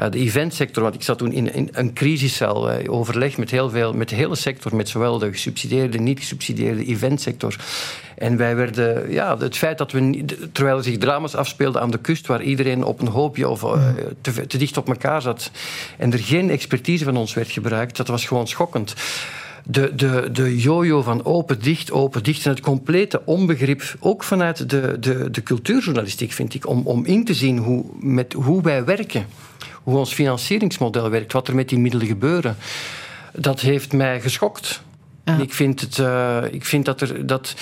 Uh, 0.00 0.10
de 0.10 0.18
eventsector, 0.18 0.82
want 0.82 0.94
ik 0.94 1.02
zat 1.02 1.18
toen 1.18 1.32
in, 1.32 1.54
in 1.54 1.68
een 1.72 1.92
crisiscel, 1.92 2.70
overleg 2.86 3.38
met 3.38 3.50
heel 3.50 3.59
veel, 3.68 3.92
met 3.92 4.08
de 4.08 4.14
hele 4.14 4.34
sector, 4.34 4.76
met 4.76 4.88
zowel 4.88 5.18
de 5.18 5.32
gesubsidieerde, 5.32 5.98
niet 5.98 6.18
gesubsidieerde 6.18 6.84
eventsector. 6.84 7.56
En 8.16 8.36
wij 8.36 8.56
werden, 8.56 9.12
ja, 9.12 9.38
het 9.38 9.56
feit 9.56 9.78
dat 9.78 9.92
we, 9.92 10.24
terwijl 10.52 10.76
er 10.76 10.84
zich 10.84 10.98
drama's 10.98 11.34
afspeelden 11.34 11.80
aan 11.80 11.90
de 11.90 11.98
kust, 11.98 12.26
waar 12.26 12.42
iedereen 12.42 12.84
op 12.84 13.00
een 13.00 13.08
hoopje 13.08 13.48
of 13.48 13.62
uh, 13.62 13.88
te, 14.20 14.58
dicht 14.58 14.76
op 14.76 14.88
elkaar 14.88 15.22
zat, 15.22 15.50
en 15.98 16.12
er 16.12 16.18
geen 16.18 16.50
expertise 16.50 17.04
van 17.04 17.16
ons 17.16 17.34
werd 17.34 17.50
gebruikt, 17.50 17.96
dat 17.96 18.08
was 18.08 18.24
gewoon 18.24 18.48
schokkend 18.48 18.94
de, 19.64 19.94
de, 19.94 20.28
de 20.32 20.58
jojo 20.58 21.02
van 21.02 21.24
open-dicht, 21.24 21.92
open-dicht 21.92 22.44
en 22.44 22.50
het 22.50 22.60
complete 22.60 23.22
onbegrip, 23.24 23.96
ook 24.00 24.22
vanuit 24.22 24.70
de, 24.70 24.96
de, 25.00 25.30
de 25.30 25.42
cultuurjournalistiek, 25.42 26.32
vind 26.32 26.54
ik, 26.54 26.68
om, 26.68 26.86
om 26.86 27.04
in 27.04 27.24
te 27.24 27.34
zien 27.34 27.58
hoe, 27.58 27.84
met 27.98 28.32
hoe 28.32 28.62
wij 28.62 28.84
werken, 28.84 29.26
hoe 29.82 29.98
ons 29.98 30.12
financieringsmodel 30.12 31.10
werkt, 31.10 31.32
wat 31.32 31.48
er 31.48 31.54
met 31.54 31.68
die 31.68 31.78
middelen 31.78 32.06
gebeuren 32.06 32.56
dat 33.32 33.60
heeft 33.60 33.92
mij 33.92 34.20
geschokt. 34.20 34.82
Ja. 35.24 35.36
Ik, 35.36 35.52
vind 35.52 35.80
het, 35.80 35.98
uh, 35.98 36.38
ik 36.50 36.64
vind 36.64 36.84
dat 36.84 37.00
er. 37.00 37.26
Dat, 37.26 37.54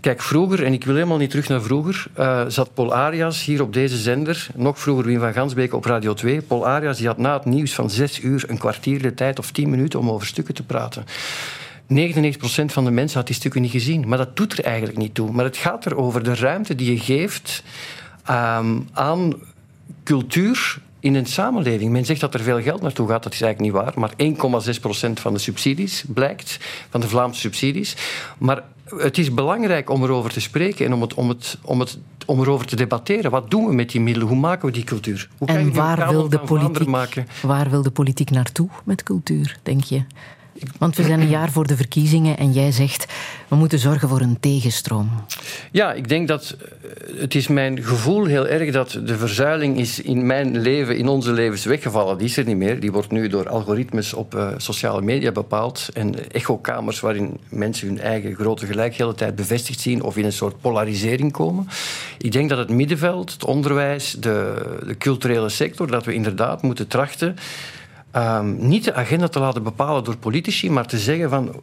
Kijk, 0.00 0.22
vroeger, 0.22 0.64
en 0.64 0.72
ik 0.72 0.84
wil 0.84 0.94
helemaal 0.94 1.18
niet 1.18 1.30
terug 1.30 1.48
naar 1.48 1.62
vroeger, 1.62 2.06
uh, 2.18 2.44
zat 2.48 2.74
Paul 2.74 2.94
Arias 2.94 3.44
hier 3.44 3.62
op 3.62 3.72
deze 3.72 3.96
zender, 3.96 4.46
nog 4.54 4.78
vroeger 4.78 5.04
Wim 5.04 5.18
van 5.18 5.32
Gansbeek 5.32 5.74
op 5.74 5.84
Radio 5.84 6.14
2. 6.14 6.42
Paul 6.42 6.66
Arias 6.66 6.96
die 6.96 7.06
had 7.06 7.18
na 7.18 7.34
het 7.34 7.44
nieuws 7.44 7.74
van 7.74 7.90
zes 7.90 8.20
uur 8.20 8.44
een 8.46 8.58
kwartier 8.58 9.02
de 9.02 9.14
tijd 9.14 9.38
of 9.38 9.50
tien 9.50 9.70
minuten 9.70 9.98
om 9.98 10.10
over 10.10 10.26
stukken 10.26 10.54
te 10.54 10.62
praten. 10.62 11.04
99% 11.04 12.64
van 12.66 12.84
de 12.84 12.90
mensen 12.90 13.18
had 13.18 13.26
die 13.26 13.36
stukken 13.36 13.62
niet 13.62 13.70
gezien. 13.70 14.08
Maar 14.08 14.18
dat 14.18 14.36
doet 14.36 14.58
er 14.58 14.64
eigenlijk 14.64 14.98
niet 14.98 15.14
toe. 15.14 15.32
Maar 15.32 15.44
het 15.44 15.56
gaat 15.56 15.84
er 15.84 15.96
over 15.96 16.22
de 16.22 16.34
ruimte 16.34 16.74
die 16.74 16.92
je 16.92 16.98
geeft 16.98 17.62
um, 18.30 18.88
aan 18.92 19.34
cultuur 20.04 20.78
in 21.00 21.14
een 21.14 21.26
samenleving. 21.26 21.92
Men 21.92 22.04
zegt 22.04 22.20
dat 22.20 22.34
er 22.34 22.40
veel 22.40 22.62
geld 22.62 22.80
naartoe 22.80 23.08
gaat, 23.08 23.22
dat 23.22 23.32
is 23.32 23.40
eigenlijk 23.40 23.74
niet 23.74 23.84
waar. 23.84 23.92
Maar 23.96 24.12
1,6% 25.08 25.12
van 25.12 25.32
de 25.32 25.38
subsidies 25.38 26.04
blijkt, 26.08 26.58
van 26.90 27.00
de 27.00 27.08
Vlaamse 27.08 27.40
subsidies. 27.40 27.96
Maar 28.38 28.62
het 28.96 29.18
is 29.18 29.34
belangrijk 29.34 29.90
om 29.90 30.02
erover 30.02 30.30
te 30.30 30.40
spreken 30.40 30.86
en 30.86 30.92
om, 30.92 31.00
het, 31.00 31.14
om, 31.14 31.28
het, 31.28 31.58
om, 31.62 31.80
het, 31.80 31.98
om 32.26 32.40
erover 32.40 32.66
te 32.66 32.76
debatteren. 32.76 33.30
Wat 33.30 33.50
doen 33.50 33.66
we 33.66 33.74
met 33.74 33.90
die 33.90 34.00
middelen? 34.00 34.28
Hoe 34.28 34.38
maken 34.38 34.66
we 34.66 34.72
die 34.72 34.84
cultuur? 34.84 35.28
Hoe 35.38 35.48
en 35.48 35.72
waar 35.72 36.08
wil, 36.08 36.28
de 36.28 36.38
politiek, 36.38 36.88
maken? 36.88 37.26
waar 37.42 37.70
wil 37.70 37.82
de 37.82 37.90
politiek 37.90 38.30
naartoe 38.30 38.68
met 38.84 39.02
cultuur, 39.02 39.58
denk 39.62 39.84
je? 39.84 40.02
Want 40.78 40.96
we 40.96 41.02
zijn 41.02 41.20
een 41.20 41.28
jaar 41.28 41.50
voor 41.50 41.66
de 41.66 41.76
verkiezingen 41.76 42.38
en 42.38 42.52
jij 42.52 42.72
zegt 42.72 43.06
we 43.48 43.56
moeten 43.56 43.78
zorgen 43.78 44.08
voor 44.08 44.20
een 44.20 44.40
tegenstroom. 44.40 45.10
Ja, 45.70 45.92
ik 45.92 46.08
denk 46.08 46.28
dat 46.28 46.56
eh, 46.60 47.20
het 47.20 47.34
is 47.34 47.48
mijn 47.48 47.82
gevoel 47.82 48.24
heel 48.24 48.46
erg 48.46 48.72
dat 48.72 49.00
de 49.04 49.16
verzuiling 49.16 49.78
is 49.78 50.00
in 50.00 50.26
mijn 50.26 50.58
leven, 50.58 50.96
in 50.96 51.08
onze 51.08 51.32
levens 51.32 51.64
weggevallen. 51.64 52.18
Die 52.18 52.26
is 52.26 52.36
er 52.36 52.44
niet 52.44 52.56
meer. 52.56 52.80
Die 52.80 52.92
wordt 52.92 53.10
nu 53.10 53.28
door 53.28 53.48
algoritmes 53.48 54.14
op 54.14 54.34
uh, 54.34 54.48
sociale 54.56 55.02
media 55.02 55.32
bepaald 55.32 55.88
en 55.94 56.30
echokamers 56.30 57.00
waarin 57.00 57.38
mensen 57.48 57.88
hun 57.88 58.00
eigen 58.00 58.34
grote 58.34 58.66
gelijk 58.66 58.96
de 58.96 59.02
hele 59.02 59.14
tijd 59.14 59.34
bevestigd 59.34 59.80
zien 59.80 60.02
of 60.02 60.16
in 60.16 60.24
een 60.24 60.32
soort 60.32 60.60
polarisering 60.60 61.32
komen. 61.32 61.68
Ik 62.18 62.32
denk 62.32 62.48
dat 62.48 62.58
het 62.58 62.70
middenveld, 62.70 63.32
het 63.32 63.44
onderwijs, 63.44 64.12
de, 64.12 64.54
de 64.86 64.96
culturele 64.96 65.48
sector, 65.48 65.86
dat 65.86 66.04
we 66.04 66.14
inderdaad 66.14 66.62
moeten 66.62 66.86
trachten 66.86 67.36
Um, 68.18 68.56
niet 68.68 68.84
de 68.84 68.94
agenda 68.94 69.28
te 69.28 69.38
laten 69.38 69.62
bepalen 69.62 70.04
door 70.04 70.16
politici, 70.16 70.70
maar 70.70 70.86
te 70.86 70.98
zeggen 70.98 71.30
van. 71.30 71.54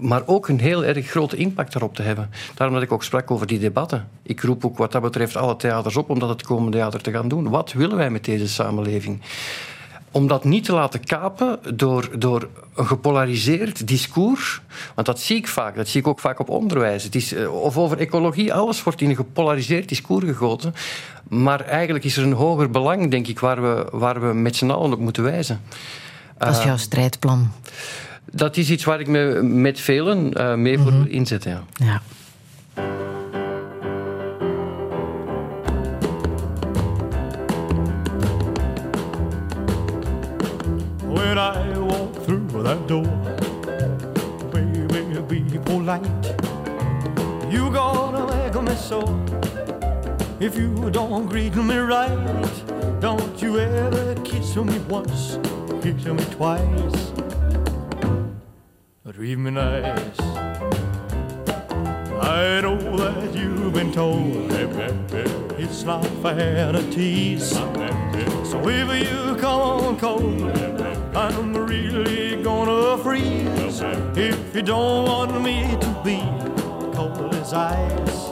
Maar 0.00 0.22
ook 0.26 0.48
een 0.48 0.60
heel 0.60 0.84
erg 0.84 1.06
grote 1.06 1.36
impact 1.36 1.72
daarop 1.72 1.94
te 1.94 2.02
hebben. 2.02 2.30
Daarom 2.54 2.74
dat 2.74 2.84
ik 2.84 2.92
ook 2.92 3.04
sprak 3.04 3.30
over 3.30 3.46
die 3.46 3.58
debatten. 3.58 4.08
Ik 4.22 4.40
roep 4.40 4.64
ook 4.64 4.78
wat 4.78 4.92
dat 4.92 5.02
betreft 5.02 5.36
alle 5.36 5.56
theaters 5.56 5.96
op 5.96 6.10
om 6.10 6.18
dat 6.18 6.28
het 6.28 6.42
komende 6.42 6.76
theater 6.76 7.00
te 7.00 7.10
gaan 7.12 7.28
doen. 7.28 7.48
Wat 7.48 7.72
willen 7.72 7.96
wij 7.96 8.10
met 8.10 8.24
deze 8.24 8.48
samenleving? 8.48 9.20
Om 10.16 10.26
dat 10.26 10.44
niet 10.44 10.64
te 10.64 10.72
laten 10.72 11.04
kapen 11.04 11.58
door, 11.74 12.18
door 12.18 12.48
een 12.74 12.86
gepolariseerd 12.86 13.88
discours. 13.88 14.60
Want 14.94 15.06
dat 15.06 15.20
zie 15.20 15.36
ik 15.36 15.48
vaak, 15.48 15.76
dat 15.76 15.88
zie 15.88 16.00
ik 16.00 16.06
ook 16.06 16.20
vaak 16.20 16.38
op 16.38 16.48
onderwijs. 16.48 17.02
Het 17.02 17.14
is, 17.14 17.32
eh, 17.32 17.62
of 17.62 17.76
over 17.76 17.98
ecologie, 17.98 18.54
alles 18.54 18.82
wordt 18.82 19.00
in 19.00 19.10
een 19.10 19.16
gepolariseerd 19.16 19.88
discours 19.88 20.24
gegoten. 20.24 20.74
Maar 21.28 21.60
eigenlijk 21.60 22.04
is 22.04 22.16
er 22.16 22.24
een 22.24 22.32
hoger 22.32 22.70
belang, 22.70 23.10
denk 23.10 23.26
ik, 23.26 23.40
waar 23.40 23.62
we, 23.62 23.86
waar 23.92 24.20
we 24.20 24.34
met 24.34 24.56
z'n 24.56 24.70
allen 24.70 24.92
op 24.92 24.98
moeten 24.98 25.22
wijzen. 25.22 25.60
Dat 26.38 26.56
is 26.56 26.62
jouw 26.62 26.74
uh, 26.74 26.78
strijdplan. 26.78 27.52
Dat 28.30 28.56
is 28.56 28.70
iets 28.70 28.84
waar 28.84 29.00
ik 29.00 29.08
me 29.08 29.42
met 29.42 29.80
velen 29.80 30.32
uh, 30.40 30.54
mee 30.54 30.78
voor 30.78 30.92
mm 30.92 31.00
-hmm. 31.00 31.10
inzet. 31.10 31.44
Ja. 31.44 31.62
ja. 31.72 32.02
Polite. 45.86 46.34
You 47.48 47.70
gonna 47.70 48.26
make 48.26 48.60
me 48.60 48.74
so. 48.74 49.00
If 50.40 50.56
you 50.56 50.90
don't 50.90 51.26
greet 51.26 51.54
me 51.54 51.76
right, 51.76 53.00
don't 53.00 53.40
you 53.40 53.60
ever 53.60 54.14
kiss 54.24 54.56
me 54.56 54.78
once, 54.88 55.38
kiss 55.82 56.04
me 56.04 56.24
twice. 56.34 57.12
Treat 59.14 59.38
me 59.38 59.50
nice. 59.50 60.20
I 62.20 62.60
know 62.60 62.78
that 62.96 63.34
you've 63.34 63.72
been 63.72 63.92
told 63.92 64.52
it's 65.58 65.84
not 65.84 66.04
fair 66.22 66.72
to 66.72 66.82
tease. 66.90 67.50
So 68.50 68.68
if 68.68 68.88
you 69.08 69.36
come 69.36 69.60
on 69.60 69.96
cold, 69.96 70.58
I'm 71.16 71.54
really 71.54 72.42
gonna 72.42 72.98
freeze 73.02 73.55
if 73.68 74.54
you 74.54 74.62
don't 74.62 75.08
want 75.08 75.42
me 75.42 75.76
to 75.80 76.00
be 76.04 76.20
cold 76.94 77.34
as 77.34 77.52
ice, 77.52 78.28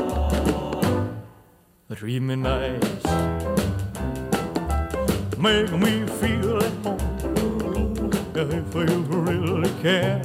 treat 1.96 2.20
me 2.20 2.36
nice. 2.36 3.04
Make 5.36 5.72
me 5.72 6.06
feel 6.06 6.62
at 6.62 6.72
home 6.84 8.12
if 8.36 8.74
you 8.76 8.98
really 9.10 9.70
care. 9.82 10.22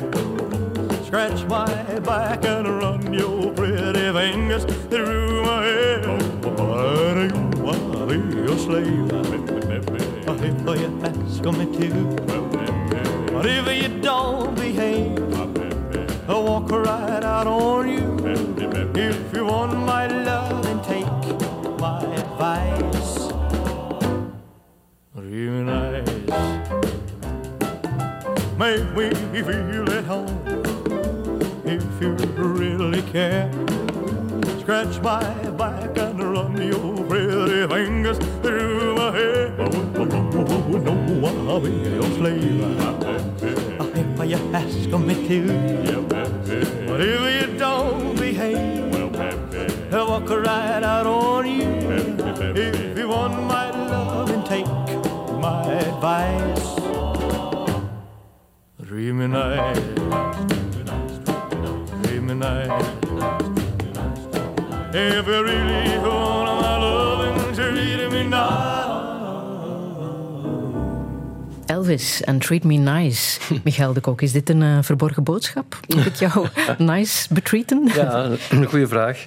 Scratch 1.05 1.43
my 1.45 1.99
back 2.01 2.45
and 2.45 2.67
run 2.67 3.11
your 3.11 3.51
pretty 3.53 4.11
fingers 4.13 4.65
through 4.91 5.43
my 5.43 5.63
hair. 5.63 6.01
Why 6.43 7.13
do 7.15 7.21
you 7.35 7.63
want 7.63 7.93
to 7.93 8.05
be 8.05 8.41
a 8.41 8.57
slave? 8.59 9.09
If 10.31 10.69
you 10.79 11.01
ask 11.03 11.43
me 11.57 11.65
to. 11.79 12.48
But 13.39 13.47
if 13.47 13.83
you 13.83 14.01
don't 14.01 14.53
behave, 14.53 15.17
I'll 16.27 16.43
walk 16.43 16.69
right 16.71 17.23
out 17.23 17.47
on 17.47 17.87
you. 17.87 18.17
If 18.93 19.33
you 19.33 19.45
want 19.45 19.77
my 19.77 20.07
love, 20.07 20.61
then 20.63 20.81
take 20.83 21.05
my 21.79 22.03
advice. 22.15 23.31
Real 25.15 25.63
nice. 25.63 26.05
Make 28.57 28.83
me 29.31 29.41
feel 29.41 29.89
at 29.89 30.03
home 30.03 30.41
if 31.63 32.01
you 32.01 32.09
really 32.35 33.03
care. 33.03 33.49
Scratch 34.59 34.99
my 34.99 35.23
back 35.51 35.97
and 35.97 36.21
run 36.21 36.61
your 36.61 37.05
pretty 37.05 37.67
fingers 37.73 38.17
through 38.41 38.95
my 38.95 39.11
hair. 39.11 39.39
I'll 41.25 41.59
be 41.59 41.69
your 41.71 42.03
slave. 42.17 42.61
If 44.21 44.29
you 44.29 44.37
ask 44.53 44.89
me 44.99 45.15
to, 45.27 45.39
but 46.87 47.01
if 47.01 47.21
you 47.41 47.57
don't 47.57 48.15
behave, 48.17 48.93
I'll 49.93 50.07
walk 50.07 50.29
right 50.29 50.83
out 50.83 51.07
on 51.07 51.47
you. 51.47 51.69
If 52.55 52.97
you 52.97 53.07
want 53.09 53.33
my 53.43 53.69
love, 53.71 54.29
and 54.29 54.45
take 54.45 54.67
my 54.67 55.65
advice. 55.71 56.79
Read 58.79 59.13
me 59.13 59.27
nice, 59.27 59.77
read 62.05 62.21
me 62.23 62.33
nice. 62.33 62.85
If 64.93 65.27
you 65.27 65.43
really 65.43 65.97
want 65.99 66.58
Elvis 71.89 72.21
en 72.21 72.39
Treat 72.39 72.63
Me 72.63 72.75
Nice. 72.75 73.39
Michael 73.63 73.93
de 73.93 73.99
Kok, 73.99 74.21
is 74.21 74.31
dit 74.31 74.49
een 74.49 74.61
eh, 74.61 74.77
verborgen 74.81 75.23
boodschap? 75.23 75.79
Moet 75.87 76.05
ik 76.05 76.15
jou 76.15 76.47
nice 76.77 77.33
betreaten? 77.33 77.89
Ja, 77.95 78.29
een 78.49 78.65
goede 78.65 78.87
vraag. 78.87 79.25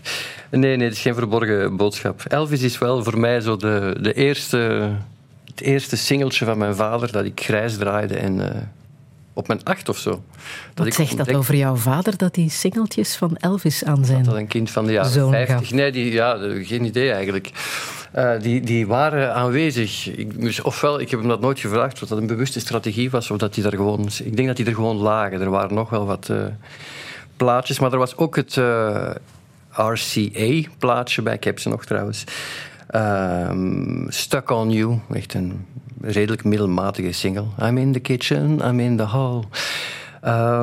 Nee, 0.51 0.77
nee, 0.77 0.87
het 0.87 0.97
is 0.97 1.03
geen 1.03 1.15
verborgen 1.15 1.77
boodschap. 1.77 2.23
Elvis 2.29 2.63
is 2.63 2.79
wel 2.79 3.05
voor 3.05 3.19
mij 3.19 3.41
zo 3.41 3.57
de, 3.57 3.97
de 4.01 4.13
eerste, 4.13 4.91
het 5.45 5.61
eerste 5.61 5.97
singeltje 5.97 6.45
van 6.45 6.59
mijn 6.59 6.75
vader 6.75 7.13
dat 7.13 7.25
ik 7.25 7.41
grijs 7.41 7.77
draaide 7.77 8.17
en 8.17 8.55
eh, 8.55 8.61
op 9.33 9.49
mijn 9.49 9.65
acht 9.65 9.89
of 9.89 9.99
zo. 9.99 10.11
Dat 10.11 10.21
Wat 10.75 10.87
ik 10.87 10.95
zegt 10.95 11.17
dat 11.17 11.35
over 11.35 11.57
jouw 11.57 11.77
vader, 11.77 12.17
dat 12.17 12.35
die 12.35 12.51
singeltjes 12.51 13.17
van 13.17 13.37
Elvis 13.37 13.85
aan 13.85 14.05
zijn 14.05 14.23
Dat 14.23 14.35
een 14.35 14.47
kind 14.47 14.71
van 14.71 14.87
de 14.87 14.93
jaren 14.93 15.11
zoon 15.11 15.31
50. 15.31 15.57
gaf? 15.57 15.71
Nee, 15.71 15.93
die, 15.93 16.13
ja, 16.13 16.37
geen 16.63 16.85
idee 16.85 17.13
eigenlijk. 17.13 17.51
Eh, 18.13 18.41
die, 18.41 18.61
die 18.61 18.87
waren 18.87 19.35
aanwezig. 19.35 20.17
Ik, 20.17 20.41
dus 20.41 20.63
ofwel, 20.63 21.01
ik 21.01 21.11
heb 21.11 21.21
hem 21.21 21.29
dat 21.29 21.41
nooit 21.41 21.61
gevraagd 21.61 22.03
of 22.03 22.09
dat 22.09 22.19
een 22.19 22.27
bewuste 22.27 22.61
strategie 22.61 23.11
was, 23.11 23.31
of 23.31 23.39
dat 23.39 23.55
die 23.55 23.63
daar 23.63 23.73
gewoon. 23.73 24.09
Ik 24.25 24.37
denk 24.37 24.49
dat 24.49 24.57
die 24.57 24.67
er 24.67 24.75
gewoon 24.75 24.97
lagen. 24.97 25.41
Er 25.41 25.51
waren 25.51 25.75
nog 25.75 25.91
wel 25.91 26.07
wat 26.07 26.29
eh, 26.29 26.45
plaatjes, 27.37 27.79
maar 27.79 27.93
er 27.93 27.99
was 27.99 28.17
ook 28.17 28.37
het 28.37 28.57
eh, 28.57 29.11
RCA-plaatje 29.71 31.23
bij. 31.23 31.35
Ik 31.35 31.45
heb 31.45 31.59
ze 31.59 31.69
nog 31.69 31.85
trouwens. 31.85 32.25
Ehm, 32.87 34.09
Stuck 34.09 34.51
on 34.51 34.71
You, 34.71 34.99
echt 35.13 35.35
een 35.35 35.67
redelijk 36.01 36.45
middelmatige 36.45 37.13
single. 37.13 37.47
I'm 37.63 37.79
in 37.79 37.93
the 37.93 38.01
kitchen, 38.01 38.61
I'm 38.65 38.81
in 38.81 38.97
the 38.97 39.05
hall. 39.05 39.45
Uh, 40.25 40.61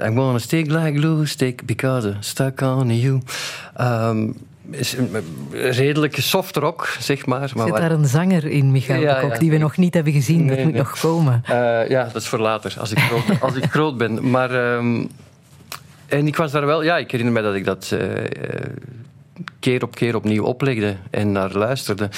I'm 0.00 0.16
gonna 0.16 0.38
stick 0.38 0.66
like 0.66 0.98
glue, 0.98 1.26
stick 1.26 1.66
because 1.66 2.08
I'm 2.08 2.22
stuck 2.22 2.60
on 2.62 2.98
you. 2.98 3.20
Um, 3.80 4.34
is 4.70 4.96
redelijke 5.52 6.22
soft 6.22 6.56
rock, 6.56 6.96
zeg 7.00 7.26
maar. 7.26 7.50
maar 7.54 7.66
Zit 7.66 7.76
daar 7.76 7.90
een 7.90 8.06
zanger 8.06 8.44
in, 8.46 8.72
Michael 8.72 9.00
Ja, 9.00 9.14
de 9.14 9.20
Kok, 9.20 9.32
ja. 9.32 9.38
die 9.38 9.50
we 9.50 9.58
nog 9.58 9.76
niet 9.76 9.94
hebben 9.94 10.12
gezien? 10.12 10.46
dat 10.46 10.56
moet 10.56 10.72
nee. 10.72 10.82
nog 10.82 11.00
komen. 11.00 11.42
Eh, 11.44 11.88
ja, 11.88 12.04
dat 12.04 12.22
is 12.22 12.28
voor 12.28 12.38
later, 12.38 12.74
als 12.78 12.90
ik 12.90 12.98
groot, 12.98 13.40
als 13.40 13.54
ik 13.54 13.64
groot 13.64 13.96
ben. 13.96 14.30
Maar, 14.30 14.74
ehm, 14.74 15.04
en 16.06 16.26
ik 16.26 16.36
was 16.36 16.52
daar 16.52 16.66
wel... 16.66 16.82
Ja, 16.82 16.98
ik 16.98 17.10
herinner 17.10 17.34
me 17.34 17.42
dat 17.42 17.54
ik 17.54 17.64
dat 17.64 17.90
eh, 17.92 18.24
eh, 18.24 18.30
keer 19.60 19.82
op 19.82 19.94
keer 19.94 20.16
opnieuw 20.16 20.44
oplegde 20.44 20.96
en 21.10 21.32
naar 21.32 21.52
luisterde. 21.52 22.08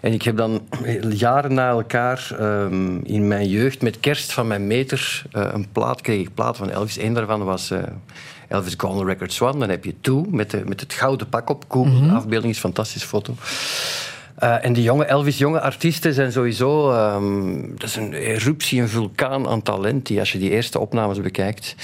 En 0.00 0.12
ik 0.12 0.22
heb 0.22 0.36
dan 0.36 0.68
jaren 1.08 1.54
na 1.54 1.68
elkaar 1.68 2.36
ehm, 2.38 2.98
in 2.98 3.28
mijn 3.28 3.48
jeugd 3.48 3.82
met 3.82 4.00
kerst 4.00 4.32
van 4.32 4.46
mijn 4.46 4.66
meter 4.66 5.22
een 5.30 5.66
plaat 5.72 6.00
kreeg. 6.00 6.20
ik 6.20 6.34
plaat 6.34 6.56
van 6.56 6.70
Elvis. 6.70 6.98
Eén 6.98 7.14
daarvan 7.14 7.44
was... 7.44 7.72
Elvis 8.48 8.74
Gone 8.76 9.04
Records 9.04 9.40
One. 9.40 9.58
Dan 9.58 9.68
heb 9.68 9.84
je 9.84 9.94
Two 10.00 10.26
met, 10.30 10.50
de, 10.50 10.62
met 10.66 10.80
het 10.80 10.92
gouden 10.92 11.28
pak 11.28 11.50
op. 11.50 11.64
Google, 11.68 12.06
de 12.06 12.12
afbeelding 12.12 12.50
is 12.50 12.56
een 12.56 12.62
fantastische 12.62 13.08
foto. 13.08 13.34
Eh, 14.36 14.64
en 14.64 14.72
die 14.72 14.82
jonge 14.82 15.04
Elvis, 15.04 15.38
jonge 15.38 15.60
artiesten 15.60 16.14
zijn 16.14 16.32
sowieso... 16.32 16.90
ehm, 16.92 17.60
dat 17.74 17.88
is 17.88 17.96
een 17.96 18.12
eruptie, 18.12 18.80
een 18.80 18.88
vulkaan 18.88 19.48
aan 19.48 19.62
talent, 19.62 20.06
die, 20.06 20.18
als 20.18 20.32
je 20.32 20.38
die 20.38 20.50
eerste 20.50 20.78
opnames 20.78 21.20
bekijkt. 21.20 21.74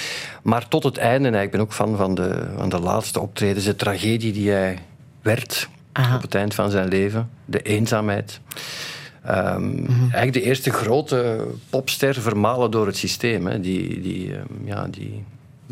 Maar 0.42 0.68
tot 0.68 0.83
het 0.83 0.96
einde, 0.96 1.29
en 1.29 1.42
ik 1.42 1.51
ben 1.51 1.61
ook 1.61 1.72
fan 1.72 1.96
van 1.96 2.14
de, 2.14 2.48
van 2.57 2.68
de 2.68 2.81
laatste 2.81 3.20
optredens, 3.20 3.64
de 3.64 3.77
tragedie 3.77 4.33
die 4.33 4.51
hij 4.51 4.79
werd 5.22 5.68
Aha. 5.92 6.16
op 6.16 6.22
het 6.22 6.35
eind 6.35 6.55
van 6.55 6.70
zijn 6.70 6.88
leven. 6.88 7.31
De 7.44 7.62
eenzaamheid. 7.62 8.40
Ehm, 9.25 9.87
Eigenlijk 10.01 10.33
de 10.33 10.42
eerste 10.42 10.70
grote 10.70 11.46
popster 11.70 12.14
vermalen 12.14 12.70
door 12.70 12.87
het 12.87 12.96
systeem. 12.96 13.46
Hè, 13.46 13.61
die, 13.61 14.01
die, 14.01 14.35
ehm, 14.35 14.44
ja, 14.64 14.87
die, 14.90 15.25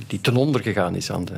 die 0.07 0.21
ten 0.21 0.37
onder 0.37 0.63
gegaan 0.63 0.95
is 0.95 1.13
aan 1.13 1.25
de, 1.25 1.35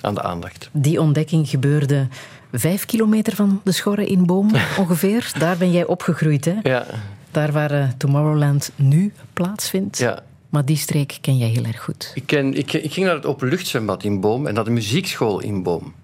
aan 0.00 0.14
de 0.14 0.22
aandacht. 0.22 0.68
Die 0.72 1.00
ontdekking 1.00 1.48
gebeurde 1.48 2.08
vijf 2.52 2.84
kilometer 2.86 3.34
van 3.34 3.60
de 3.64 3.72
Schorre 3.72 4.06
in 4.06 4.26
Boom 4.26 4.50
ongeveer. 4.78 5.32
Daar 5.38 5.56
ben 5.56 5.70
jij 5.72 5.86
opgegroeid, 5.86 6.44
hè? 6.44 6.54
Ja, 6.62 6.86
Daar 7.30 7.52
waar 7.52 7.70
eh, 7.70 7.88
Tomorrowland 7.96 8.70
nu 8.76 9.12
plaatsvindt. 9.32 9.98
ja. 9.98 10.22
Maar 10.48 10.64
die 10.64 10.76
streek 10.76 11.18
ken 11.20 11.36
jij 11.38 11.48
heel 11.48 11.64
erg 11.64 11.80
goed. 11.82 12.12
Ik, 12.14 12.26
ken, 12.26 12.54
ik, 12.54 12.72
ik 12.72 12.92
ging 12.92 13.06
naar 13.06 13.14
het 13.14 13.26
openluchtzwembad 13.26 14.04
in 14.04 14.20
Boom 14.20 14.46
en 14.46 14.54
naar 14.54 14.64
de 14.64 14.70
muziekschool 14.70 15.40
in 15.40 15.62
Boom. 15.62 15.94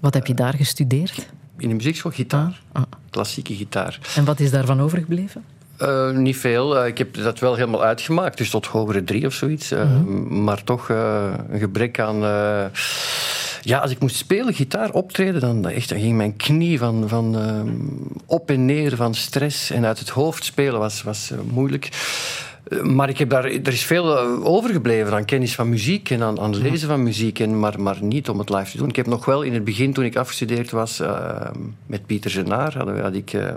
Wat 0.00 0.14
heb 0.14 0.26
je 0.26 0.34
daar 0.34 0.54
gestudeerd? 0.54 1.28
In 1.58 1.68
de 1.68 1.74
muziekschool 1.74 2.10
gitaar. 2.10 2.62
Ah. 2.72 2.82
Klassieke 3.10 3.54
gitaar. 3.54 3.98
En 4.16 4.24
wat 4.24 4.40
is 4.40 4.50
daarvan 4.50 4.80
overgebleven? 4.80 5.44
Eh, 5.76 6.10
niet 6.10 6.36
veel. 6.36 6.78
Eh, 6.78 6.86
ik 6.86 6.98
heb 6.98 7.14
dat 7.14 7.38
wel 7.38 7.54
helemaal 7.54 7.84
uitgemaakt, 7.84 8.38
dus 8.38 8.50
tot 8.50 8.66
hogere 8.66 9.04
drie 9.04 9.26
of 9.26 9.32
zoiets. 9.34 9.70
Eh, 9.70 10.00
Maar 10.28 10.64
toch 10.64 10.88
een 10.88 11.58
gebrek 11.58 12.00
aan. 12.00 12.18
ja, 13.62 13.78
als 13.78 13.90
ik 13.90 14.00
moest 14.00 14.16
spelen, 14.16 14.54
gitaar 14.54 14.90
optreden, 14.90 15.40
dan, 15.40 15.68
echt, 15.68 15.88
dan 15.88 16.00
ging 16.00 16.16
mijn 16.16 16.36
knie 16.36 16.78
van, 16.78 17.08
van 17.08 17.38
ehm, 17.38 17.68
op 18.26 18.50
en 18.50 18.64
neer 18.64 18.96
van 18.96 19.14
stress. 19.14 19.70
En 19.70 19.86
uit 19.86 19.98
het 19.98 20.08
hoofd 20.08 20.44
spelen 20.44 20.78
was, 20.80 21.02
was 21.02 21.30
moeilijk. 21.50 21.88
Maar 22.82 23.08
ik 23.08 23.18
heb 23.18 23.30
daar, 23.30 23.44
er 23.44 23.68
is 23.72 23.84
veel 23.84 24.18
eh, 24.18 24.44
overgebleven 24.44 25.14
aan 25.14 25.24
kennis 25.24 25.54
van 25.54 25.68
muziek 25.68 26.10
en 26.10 26.22
aan, 26.22 26.40
aan 26.40 26.56
lezen 26.56 26.88
van 26.88 27.02
muziek, 27.02 27.38
en, 27.40 27.58
maar, 27.58 27.80
maar 27.80 27.96
niet 28.02 28.28
om 28.28 28.38
het 28.38 28.50
live 28.50 28.70
te 28.70 28.76
doen. 28.76 28.88
Ik 28.88 28.96
heb 28.96 29.06
nog 29.06 29.24
wel 29.24 29.42
in 29.42 29.54
het 29.54 29.64
begin, 29.64 29.92
toen 29.92 30.04
ik 30.04 30.16
afgestudeerd 30.16 30.70
was 30.70 31.00
eh, 31.00 31.40
met 31.86 32.06
Pieter 32.06 32.30
Genaar, 32.30 32.76
hadden 32.76 32.94
we- 32.94 33.00
had 33.02 33.14
ik, 33.14 33.32
eh, 33.32 33.54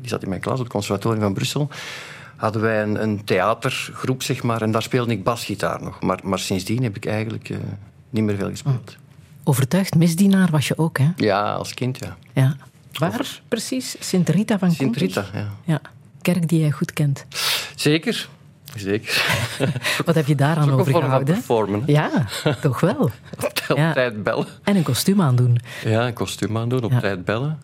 die 0.00 0.08
zat 0.08 0.22
in 0.22 0.28
mijn 0.28 0.40
klas 0.40 0.54
op 0.58 0.64
het 0.64 0.72
Conservatorium 0.72 1.20
van 1.22 1.32
Brussel, 1.34 1.68
hadden 2.36 2.62
wij 2.62 2.82
een, 2.82 3.02
een 3.02 3.24
theatergroep, 3.24 4.22
zeg 4.22 4.42
maar, 4.42 4.62
en 4.62 4.70
daar 4.70 4.82
speelde 4.82 5.12
ik 5.12 5.24
basgitaar 5.24 5.82
nog. 5.82 6.00
Maar, 6.00 6.18
maar 6.24 6.38
sindsdien 6.38 6.82
heb 6.82 6.96
ik 6.96 7.06
eigenlijk 7.06 7.48
eh, 7.48 7.56
niet 8.10 8.24
meer 8.24 8.36
veel 8.36 8.48
gespeeld. 8.50 8.96
Overtuigd 9.44 9.94
misdienaar 9.94 10.48
was 10.50 10.68
je 10.68 10.78
ook, 10.78 10.98
hè? 10.98 11.08
Ja, 11.16 11.52
als 11.52 11.74
kind, 11.74 11.98
ja. 11.98 12.16
Ja. 12.32 12.56
Waar 12.92 13.40
precies? 13.48 13.96
Sint 14.00 14.28
Rita 14.28 14.58
van 14.58 14.70
Sint? 14.70 14.96
Rita, 14.96 15.24
ja. 15.32 15.48
Ja. 15.64 15.80
Kerk 16.22 16.48
die 16.48 16.60
jij 16.60 16.70
goed 16.70 16.92
kent. 16.92 17.26
Zeker. 17.76 18.28
Zeker. 18.76 19.24
Wat 20.06 20.14
heb 20.14 20.26
je 20.26 20.34
daaraan 20.34 20.70
overgehouden? 20.72 21.34
performen. 21.34 21.82
hè. 21.86 21.92
Ja, 21.92 22.10
toch 22.60 22.80
wel. 22.80 23.00
Op 23.68 23.76
Ja. 23.76 23.92
tijd 23.92 24.22
bellen. 24.22 24.46
En 24.64 24.76
een 24.76 24.82
kostuum 24.82 25.20
aandoen. 25.22 25.58
Ja, 25.84 26.06
een 26.06 26.12
kostuum 26.12 26.56
aandoen, 26.56 26.82
op 26.82 26.90
Ja. 26.90 27.00
tijd 27.00 27.24
bellen. 27.24 27.58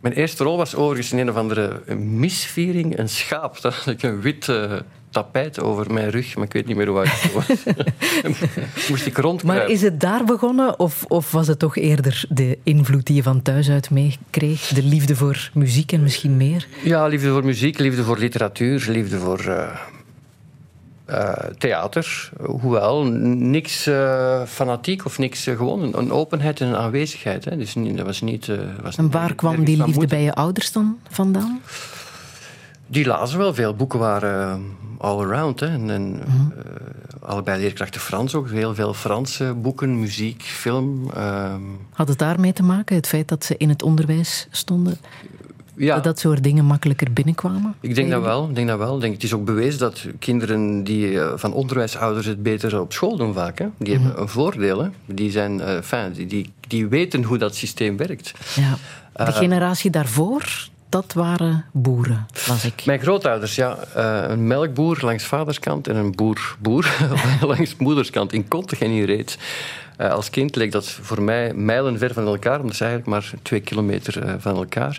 Mijn 0.00 0.14
eerste 0.14 0.44
rol 0.44 0.56
was 0.56 0.74
overigens 0.74 1.12
in 1.12 1.18
een 1.18 1.30
of 1.30 1.36
andere 1.36 1.80
misviering, 1.96 2.98
een 2.98 3.08
schaap. 3.08 3.60
Daar 3.62 3.72
had 3.84 3.86
ik 3.86 4.02
een 4.02 4.20
wit 4.20 4.48
eh, 4.48 4.72
tapijt 5.10 5.60
over 5.60 5.92
mijn 5.92 6.10
rug, 6.10 6.34
maar 6.36 6.44
ik 6.44 6.52
weet 6.52 6.66
niet 6.66 6.76
meer 6.76 6.86
hoe 6.86 7.02
ik 7.04 7.30
was. 7.34 7.46
Moest 8.88 9.06
ik 9.06 9.16
rondkruipen. 9.18 9.46
Maar 9.66 9.74
is 9.74 9.82
het 9.82 10.00
daar 10.00 10.24
begonnen 10.24 10.78
of, 10.78 11.04
of 11.08 11.30
was 11.32 11.46
het 11.46 11.58
toch 11.58 11.76
eerder 11.76 12.24
de 12.28 12.58
invloed 12.62 13.06
die 13.06 13.16
je 13.16 13.22
van 13.22 13.42
thuis 13.42 13.70
uit 13.70 13.90
meekreeg? 13.90 14.60
De 14.66 14.82
liefde 14.82 15.16
voor 15.16 15.50
muziek 15.54 15.92
en 15.92 16.02
misschien 16.02 16.36
meer? 16.36 16.66
Ja, 16.82 17.06
liefde 17.06 17.28
voor 17.30 17.44
muziek, 17.44 17.78
liefde 17.78 18.04
voor 18.04 18.18
literatuur, 18.18 18.86
liefde 18.88 19.18
voor 19.18 19.38
eh, 19.40 19.68
eh, 21.08 21.32
theater. 21.58 22.30
Hoewel, 22.40 23.04
niks 23.04 23.86
eh, 23.86 24.42
fanatiek 24.46 25.04
of 25.04 25.18
niks, 25.18 25.46
eh, 25.46 25.56
gewoon 25.56 25.82
een, 25.82 25.98
een 25.98 26.12
openheid 26.12 26.60
en 26.60 26.68
een 26.68 26.76
aanwezigheid. 26.76 27.44
Hè. 27.44 27.56
Dus 27.56 27.74
dat 27.74 28.06
was 28.06 28.20
niet... 28.20 28.50
was 28.82 28.96
En 28.96 29.04
niet 29.04 29.12
waar 29.12 29.34
kwam 29.34 29.64
die 29.64 29.84
liefde 29.84 30.06
bij 30.06 30.22
je 30.22 30.34
ouders 30.34 30.72
dan 30.72 30.98
vandaan? 31.10 31.60
Die 32.86 33.06
lazen 33.06 33.38
wel 33.38 33.54
veel. 33.54 33.74
Boeken 33.74 33.98
waren 33.98 34.76
all 34.98 35.20
around. 35.20 35.60
Hè. 35.60 35.66
En, 35.66 35.90
en, 35.90 36.20
eh, 36.22 37.28
allebei 37.28 37.60
leerkrachten 37.60 38.00
Frans 38.00 38.34
ook. 38.34 38.50
Heel 38.50 38.74
veel 38.74 38.94
Franse 38.94 39.54
boeken, 39.54 40.00
muziek, 40.00 40.42
film. 40.42 41.10
ehm. 41.10 41.62
Had 41.92 42.08
het 42.08 42.18
daarmee 42.18 42.52
te 42.52 42.62
maken, 42.62 42.96
het 42.96 43.06
feit 43.06 43.28
dat 43.28 43.44
ze 43.44 43.56
in 43.56 43.68
het 43.68 43.82
onderwijs 43.82 44.46
stonden? 44.50 44.98
Ja. 45.78 45.94
Dat 45.94 46.04
dat 46.04 46.18
soort 46.18 46.42
dingen 46.42 46.64
makkelijker 46.64 47.12
binnenkwamen? 47.12 47.74
Ik 47.80 47.94
denk 47.94 48.10
dat 48.10 48.22
wel. 48.22 48.48
Ik 48.48 48.54
denk 48.54 48.68
dat 48.68 48.78
wel. 48.78 48.94
Ik 48.94 49.00
denk, 49.00 49.14
het 49.14 49.22
is 49.22 49.32
ook 49.34 49.44
bewezen 49.44 49.78
dat 49.78 50.06
kinderen 50.18 50.84
die 50.84 51.20
eh, 51.20 51.32
van 51.36 51.52
onderwijsouders 51.52 52.26
het 52.26 52.42
beter 52.42 52.80
op 52.80 52.92
school 52.92 53.16
doen 53.16 53.34
vaak. 53.34 53.58
Hè. 53.58 53.66
Die 53.78 53.94
Mhm. 53.94 54.02
hebben 54.04 54.22
een 54.22 54.28
voordeel. 54.28 54.82
Hè. 54.82 54.88
Die, 55.06 55.30
zijn, 55.30 55.60
eh, 55.60 55.80
fijn, 55.82 56.12
die, 56.12 56.26
die, 56.26 56.52
die 56.68 56.86
weten 56.86 57.22
hoe 57.24 57.38
dat 57.38 57.54
systeem 57.54 57.96
werkt. 57.96 58.32
Ja. 58.54 58.74
De 59.12 59.22
Eh, 59.24 59.36
generatie 59.36 59.90
daarvoor, 59.90 60.68
dat 60.88 61.12
waren 61.12 61.64
boeren, 61.72 62.26
las 62.46 62.64
ik. 62.64 62.84
Mijn 62.84 63.00
grootouders, 63.00 63.54
ja. 63.54 63.78
eh, 63.94 64.30
een 64.30 64.46
melkboer 64.46 64.98
langs 65.00 65.24
vaderskant 65.24 65.88
en 65.88 65.96
een 65.96 66.14
boer-boer 66.14 66.96
langs 67.40 67.76
moederskant 67.76 68.32
in 68.32 68.48
Kontig 68.48 68.80
en 68.80 68.90
in 68.90 69.04
Reet. 69.04 69.38
Eh, 69.96 70.10
als 70.10 70.30
kind 70.30 70.56
leek 70.56 70.72
dat 70.72 70.86
voor 70.86 71.22
mij 71.22 71.54
mijlenver 71.54 72.12
van 72.14 72.26
elkaar, 72.26 72.60
omdat 72.60 72.76
ze 72.76 72.84
eigenlijk 72.84 73.12
maar 73.12 73.32
twee 73.42 73.60
kilometer 73.60 74.22
eh, 74.22 74.34
van 74.38 74.56
elkaar. 74.56 74.98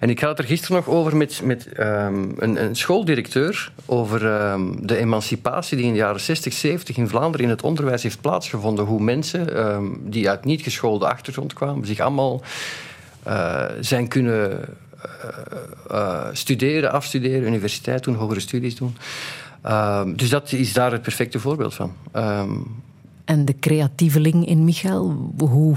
En 0.00 0.10
ik 0.10 0.20
had 0.20 0.38
er 0.38 0.44
gisteren 0.44 0.76
nog 0.76 0.88
over 0.88 1.16
met, 1.16 1.40
met 1.44 1.72
ehm, 1.72 2.24
een, 2.36 2.64
een 2.64 2.76
schooldirecteur 2.76 3.72
over 3.86 4.26
ehm, 4.26 4.70
de 4.80 4.96
emancipatie 4.96 5.76
die 5.76 5.86
in 5.86 5.92
de 5.92 5.98
jaren 5.98 6.20
60, 6.20 6.52
70 6.52 6.96
in 6.96 7.08
Vlaanderen 7.08 7.46
in 7.46 7.52
het 7.52 7.62
onderwijs 7.62 8.02
heeft 8.02 8.20
plaatsgevonden. 8.20 8.84
Hoe 8.84 9.00
mensen 9.00 9.56
ehm, 9.56 9.84
die 10.00 10.28
uit 10.28 10.44
niet 10.44 10.62
geschoolde 10.62 11.08
achtergrond 11.08 11.52
kwamen, 11.52 11.86
zich 11.86 12.00
allemaal 12.00 12.42
eh, 13.24 13.64
zijn 13.80 14.08
kunnen 14.08 14.60
eh, 15.04 15.98
eh, 15.98 16.26
studeren, 16.32 16.92
afstuderen, 16.92 17.46
universiteit 17.46 18.04
doen, 18.04 18.14
hogere 18.14 18.40
studies 18.40 18.76
doen. 18.76 18.96
Ehm, 19.62 20.14
dus 20.14 20.28
dat 20.28 20.52
is 20.52 20.72
daar 20.72 20.92
het 20.92 21.02
perfecte 21.02 21.40
voorbeeld 21.40 21.74
van. 21.74 21.92
Ehm, 22.12 22.52
En 23.24 23.44
de 23.44 23.54
creatieveling 23.60 24.46
in 24.46 24.64
Michael, 24.64 25.32
hoe 25.38 25.76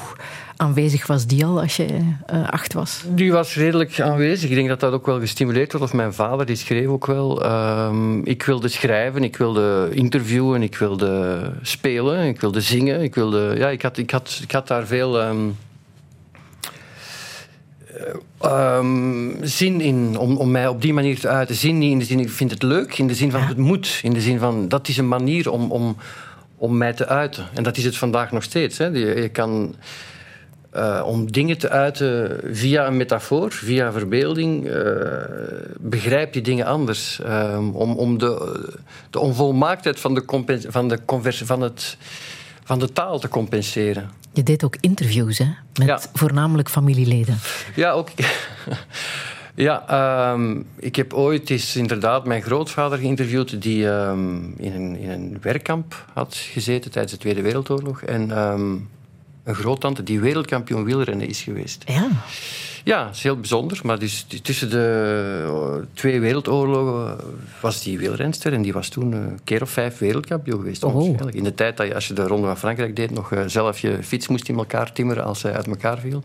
aanwezig 0.58 1.08
was 1.08 1.26
die 1.26 1.46
al 1.46 1.62
als 1.62 1.76
je 1.76 1.86
eh, 2.26 2.50
acht 2.50 2.74
was? 2.74 3.04
die 3.08 3.32
was 3.32 3.56
redelijk 3.56 4.00
aanwezig. 4.00 4.50
Ik 4.50 4.56
denk 4.56 4.68
dat 4.68 4.80
dat 4.80 4.94
ook 4.94 5.06
wel 5.06 5.20
gestimuleerd 5.20 5.72
wordt. 5.72 5.88
Of 5.88 5.94
mijn 5.94 6.14
vader, 6.14 6.46
die 6.46 6.56
schreef 6.56 6.88
ook 6.88 7.06
wel. 7.06 7.44
Ehm, 7.44 8.20
ik 8.20 8.44
wilde 8.44 8.68
schrijven, 8.68 9.24
ik 9.24 9.38
wilde 9.38 9.90
interviewen, 9.92 10.64
ik 10.64 10.78
wilde 10.78 11.42
spelen, 11.62 12.28
ik 12.28 12.42
wilde 12.42 12.62
zingen. 12.62 13.02
Ik, 13.02 13.16
wilde, 13.16 13.54
ja, 13.58 13.70
ik, 13.70 13.82
had, 13.82 13.98
ik, 13.98 14.12
had, 14.12 14.40
ik 14.44 14.52
had 14.52 14.68
daar 14.68 14.86
veel 14.86 15.22
eh, 17.98 18.78
ehm, 18.78 19.46
zin 19.46 19.82
in 19.82 20.18
om, 20.18 20.38
om 20.38 20.52
mij 20.52 20.68
op 20.68 20.82
die 20.82 20.94
manier 20.94 21.20
te 21.20 21.28
uiten. 21.28 21.56
Zin 21.56 21.78
niet 21.78 21.92
in 21.92 22.00
de 22.00 22.06
zin, 22.06 22.20
ik 22.20 22.30
vind 22.30 22.52
het 22.52 22.64
leuk, 22.64 22.98
in 22.98 23.08
de 23.08 23.14
zin 23.16 23.32
van 23.32 23.42
het 23.42 23.58
moet. 23.58 24.00
In 24.04 24.14
de 24.14 24.22
zin 24.22 24.40
van, 24.40 24.68
dat 24.68 24.88
is 24.88 24.98
een 24.98 25.08
manier 25.08 25.52
om, 25.52 25.72
om, 25.72 25.98
om 26.58 26.78
mij 26.78 26.94
te 26.94 27.08
uiten. 27.08 27.46
En 27.54 27.64
dat 27.64 27.78
is 27.78 27.84
het 27.84 27.98
vandaag 27.98 28.32
nog 28.32 28.44
steeds. 28.44 28.78
Hè. 28.78 28.86
Je, 28.86 29.22
je 29.22 29.30
kan... 29.30 29.76
eh, 30.72 31.04
om 31.06 31.32
dingen 31.32 31.58
te 31.58 31.70
uiten 31.70 32.40
via 32.52 32.88
een 32.88 32.98
metafoor, 32.98 33.52
via 33.52 33.92
verbeelding, 33.92 34.68
eh, 34.68 34.84
begrijp 35.80 36.34
je 36.34 36.42
dingen 36.42 36.66
anders. 36.66 37.20
Ehm, 37.20 37.70
om 37.70 37.98
om 37.98 38.18
de, 38.18 38.60
de 39.10 39.20
onvolmaaktheid 39.20 40.00
van 40.00 40.14
de, 40.14 40.24
van, 40.68 40.88
de 40.88 41.00
convers- 41.06 41.42
van, 41.46 41.62
het, 41.62 41.98
van 42.68 42.80
de 42.80 42.94
taal 42.94 43.20
te 43.20 43.28
compenseren. 43.28 44.10
Je 44.34 44.44
deed 44.44 44.64
ook 44.64 44.76
interviews, 44.80 45.38
hè? 45.38 45.46
Met 45.74 45.88
Ja. 45.88 46.00
voornamelijk 46.14 46.70
familieleden. 46.70 47.38
Ja, 47.76 47.92
ook. 47.92 48.10
ja, 49.56 49.84
ehm, 49.88 50.62
ik 50.76 50.96
heb 50.96 51.14
ooit 51.14 51.50
eens 51.50 51.76
inderdaad 51.76 52.26
mijn 52.26 52.42
grootvader 52.42 52.98
geïnterviewd, 52.98 53.62
die 53.62 53.90
ehm, 53.90 54.36
in, 54.58 54.74
een, 54.74 54.98
in 54.98 55.10
een 55.10 55.38
werkkamp 55.42 56.06
had 56.14 56.36
gezeten 56.36 56.92
tijdens 56.92 57.14
de 57.14 57.20
Tweede 57.20 57.42
Wereldoorlog. 57.42 58.02
En 58.02 58.32
ehm, 58.32 58.72
een 59.44 59.56
groottante 59.56 60.04
die 60.04 60.20
wereldkampioen 60.20 60.84
wielrennen 60.84 61.28
is 61.28 61.42
geweest. 61.42 61.84
Ja. 61.86 62.08
Ja, 62.88 63.04
dat 63.06 63.16
is 63.16 63.24
heel 63.24 63.36
bijzonder. 63.36 63.80
Maar 63.84 64.00
dus, 64.00 64.26
tussen 64.42 64.70
de 64.70 65.44
eh, 65.46 65.86
twee 65.94 66.20
wereldoorlogen 66.20 67.18
was 67.62 67.84
die 67.84 67.98
wielrenster. 67.98 68.54
En 68.54 68.62
die 68.62 68.74
was 68.74 68.90
toen 68.90 69.12
een 69.12 69.40
keer 69.44 69.62
of 69.62 69.70
vijf 69.70 69.98
wereldkampioen 69.98 70.60
geweest. 70.60 70.84
Oh. 70.84 70.96
onwaarschijnlijk. 70.96 71.38
In 71.38 71.44
de 71.44 71.54
tijd 71.54 71.78
dat 71.78 71.88
je, 71.88 71.96
als 71.96 72.08
je 72.08 72.14
de 72.14 72.28
Ronde 72.28 72.48
van 72.48 72.58
Frankrijk 72.58 72.96
deed, 72.96 73.12
nog 73.12 73.32
eh, 73.32 73.44
zelf 73.46 73.80
je 73.80 74.04
fiets 74.04 74.28
moest 74.28 74.50
in 74.50 74.58
elkaar 74.58 74.92
timmeren 74.92 75.24
als 75.24 75.42
hij 75.42 75.54
uit 75.54 75.68
elkaar 75.68 75.98
viel. 75.98 76.24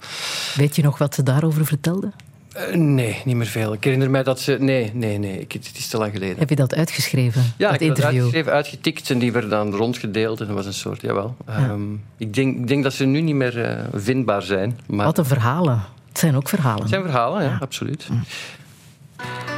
Weet 0.55 0.77
je 0.77 0.83
nog 0.83 0.99
wat 0.99 1.15
ze 1.15 1.23
daarover 1.23 1.67
vertelde? 1.67 2.13
Eh, 2.53 2.75
nee, 2.75 3.23
niet 3.25 3.37
meer 3.37 3.47
veel. 3.47 3.73
Ik 3.73 3.85
herinner 3.85 4.11
mij 4.11 4.23
dat 4.23 4.41
ze... 4.41 4.57
Nee, 4.61 4.91
nee, 4.95 5.19
nee. 5.19 5.41
Ik, 5.41 5.53
het 5.53 5.71
is 5.77 5.89
te 5.89 5.99
lang 5.99 6.13
geleden. 6.13 6.39
Heb 6.39 6.49
je 6.49 6.57
dat 6.57 6.75
uitgeschreven? 6.75 7.43
Ja, 7.43 7.71
dat 7.71 7.75
ik 7.75 7.81
heb 7.81 7.81
dat 7.81 7.81
interview? 7.89 8.23
uitgeschreven, 8.23 8.53
uitgetikt 8.53 9.11
en 9.11 9.19
die 9.19 9.33
werden 9.33 9.51
dan 9.51 9.75
rondgedeeld. 9.75 10.41
En 10.41 10.47
dat 10.47 10.57
was 10.57 10.67
een 10.67 10.75
soort, 10.75 11.01
jawel. 11.01 11.37
Ehm, 11.47 11.93
ik, 12.17 12.35
denk, 12.35 12.57
ik 12.57 12.69
denk 12.69 12.83
dat 12.83 12.93
ze 12.93 13.05
nu 13.05 13.21
niet 13.21 13.35
meer 13.35 13.65
eh, 13.65 13.85
vindbaar 13.95 14.43
zijn. 14.43 14.79
Maar 14.87 15.07
Wat 15.07 15.19
een 15.19 15.25
verhalen. 15.25 15.83
Het 16.13 16.21
zijn 16.21 16.37
ook 16.37 16.49
verhalen. 16.49 16.81
het 16.81 16.89
zijn 16.89 17.03
verhalen, 17.03 17.43
ja, 17.43 17.57
absoluut. 17.61 18.09
Under 18.11 19.52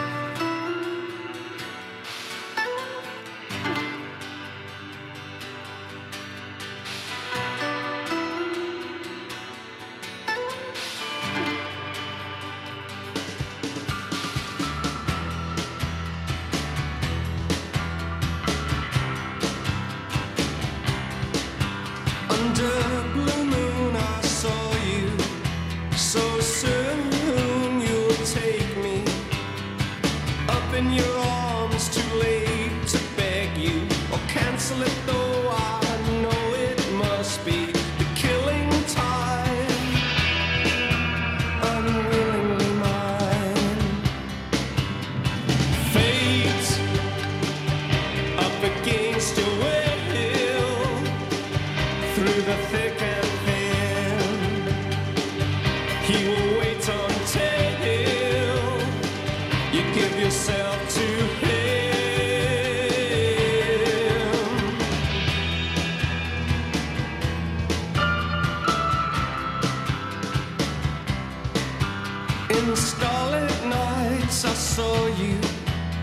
In 72.64 72.74
starlit 72.76 73.66
nights, 73.66 74.46
I 74.46 74.54
saw 74.54 75.06
you 75.22 75.38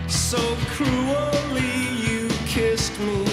so 0.06 0.38
cruelly. 0.74 1.74
You 2.06 2.28
kissed 2.46 2.96
me. 3.00 3.26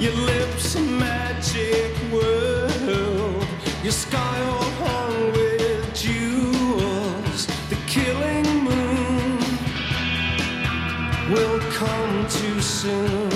Your 0.00 0.14
lips 0.14 0.74
a 0.74 0.80
magic 0.80 1.94
world. 2.12 3.46
Your 3.84 3.92
sky 3.92 4.40
all 4.50 4.70
hung 4.82 5.32
with 5.32 5.94
jewels. 5.94 7.46
The 7.70 7.78
killing 7.86 8.64
moon 8.64 9.38
will 11.30 11.60
come 11.70 12.26
too 12.28 12.60
soon. 12.60 13.27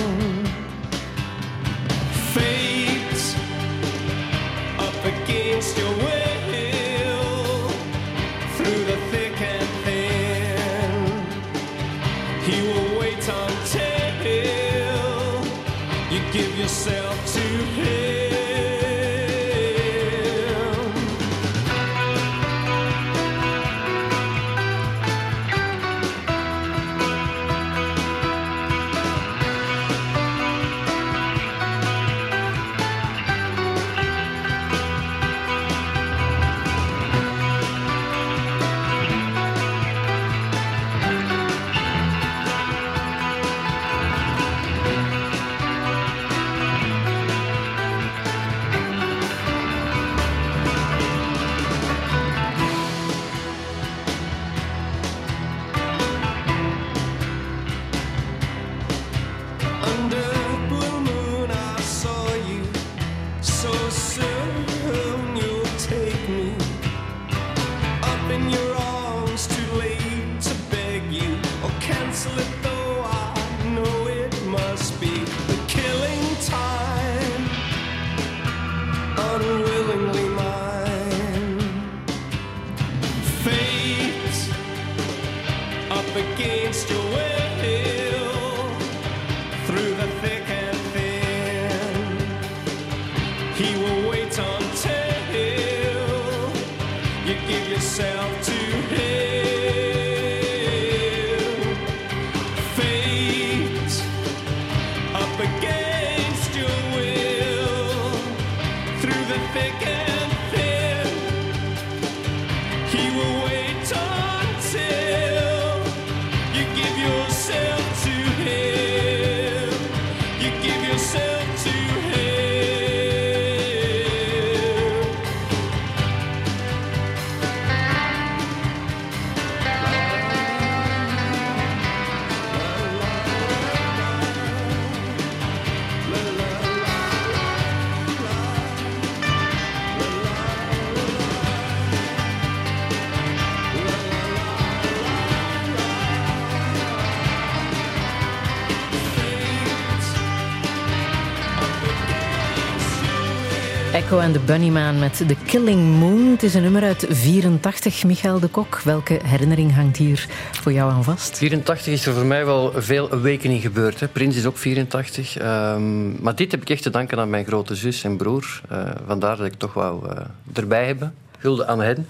De 154.31 154.39
Bunnyman 154.39 154.99
met 154.99 155.17
The 155.27 155.35
Killing 155.45 155.99
Moon. 155.99 156.31
Het 156.31 156.43
is 156.43 156.53
een 156.53 156.61
nummer 156.61 156.83
uit 156.83 157.05
84, 157.09 158.03
Michael 158.03 158.39
de 158.39 158.47
Kok. 158.47 158.79
Welke 158.79 159.19
herinnering 159.23 159.75
hangt 159.75 159.97
hier 159.97 160.27
voor 160.51 160.71
jou 160.71 160.91
aan 160.91 161.03
vast? 161.03 161.37
84 161.37 161.93
is 161.93 162.05
er 162.05 162.13
voor 162.13 162.25
mij 162.25 162.45
wel 162.45 162.73
veel 162.75 163.11
awakening 163.11 163.61
gebeurd. 163.61 163.99
Hè. 163.99 164.07
Prins 164.07 164.35
is 164.35 164.45
ook 164.45 164.57
84. 164.57 165.37
Ehm, 165.37 166.23
maar 166.23 166.35
dit 166.35 166.51
heb 166.51 166.61
ik 166.61 166.69
echt 166.69 166.81
te 166.81 166.89
danken 166.89 167.19
aan 167.19 167.29
mijn 167.29 167.45
grote 167.45 167.75
zus 167.75 168.03
en 168.03 168.17
broer. 168.17 168.61
Eh, 168.69 168.79
vandaar 169.07 169.37
dat 169.37 169.45
ik 169.45 169.53
toch 169.53 169.73
wou 169.73 170.09
eh, 170.09 170.25
erbij 170.53 170.85
hebben. 170.85 171.13
Hulde 171.37 171.67
aan 171.67 171.81
hen. 171.81 172.07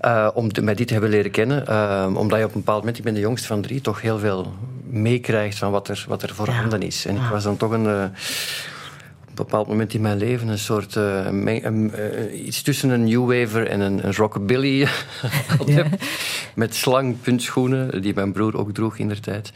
Eh, 0.00 0.28
om 0.34 0.50
mij 0.60 0.74
dit 0.74 0.86
te 0.86 0.92
hebben 0.92 1.10
leren 1.10 1.30
kennen. 1.30 1.66
Ehm, 1.66 2.16
omdat 2.16 2.38
je 2.38 2.44
op 2.44 2.54
een 2.54 2.60
bepaald 2.60 2.78
moment, 2.78 2.98
ik 2.98 3.04
ben 3.04 3.14
de 3.14 3.20
jongste 3.20 3.46
van 3.46 3.62
drie, 3.62 3.80
toch 3.80 4.00
heel 4.00 4.18
veel 4.18 4.52
meekrijgt 4.90 5.58
van 5.58 5.70
wat 5.70 5.88
er, 5.88 6.04
wat 6.08 6.22
er 6.22 6.34
voorhanden 6.34 6.82
is. 6.82 7.06
En 7.06 7.16
ik 7.16 7.28
was 7.30 7.42
dan 7.42 7.56
toch 7.56 7.70
een 7.70 8.12
bepaald 9.34 9.68
moment 9.68 9.94
in 9.94 10.00
mijn 10.00 10.18
leven 10.18 10.48
een 10.48 10.58
soort 10.58 10.96
eh, 10.96 11.30
meng- 11.30 11.64
een, 11.64 11.94
eh, 11.94 12.44
iets 12.46 12.62
tussen 12.62 12.90
een 12.90 13.04
new 13.04 13.26
waver 13.40 13.66
en 13.66 13.80
een, 13.80 14.06
een 14.06 14.14
rockabilly 14.14 14.80
Ja. 15.66 15.84
met 16.54 16.74
slangpuntschoenen 16.74 18.02
die 18.02 18.14
mijn 18.14 18.32
broer 18.32 18.56
ook 18.58 18.72
droeg 18.74 18.96
in 18.98 19.08
der 19.08 19.20
tijd. 19.20 19.52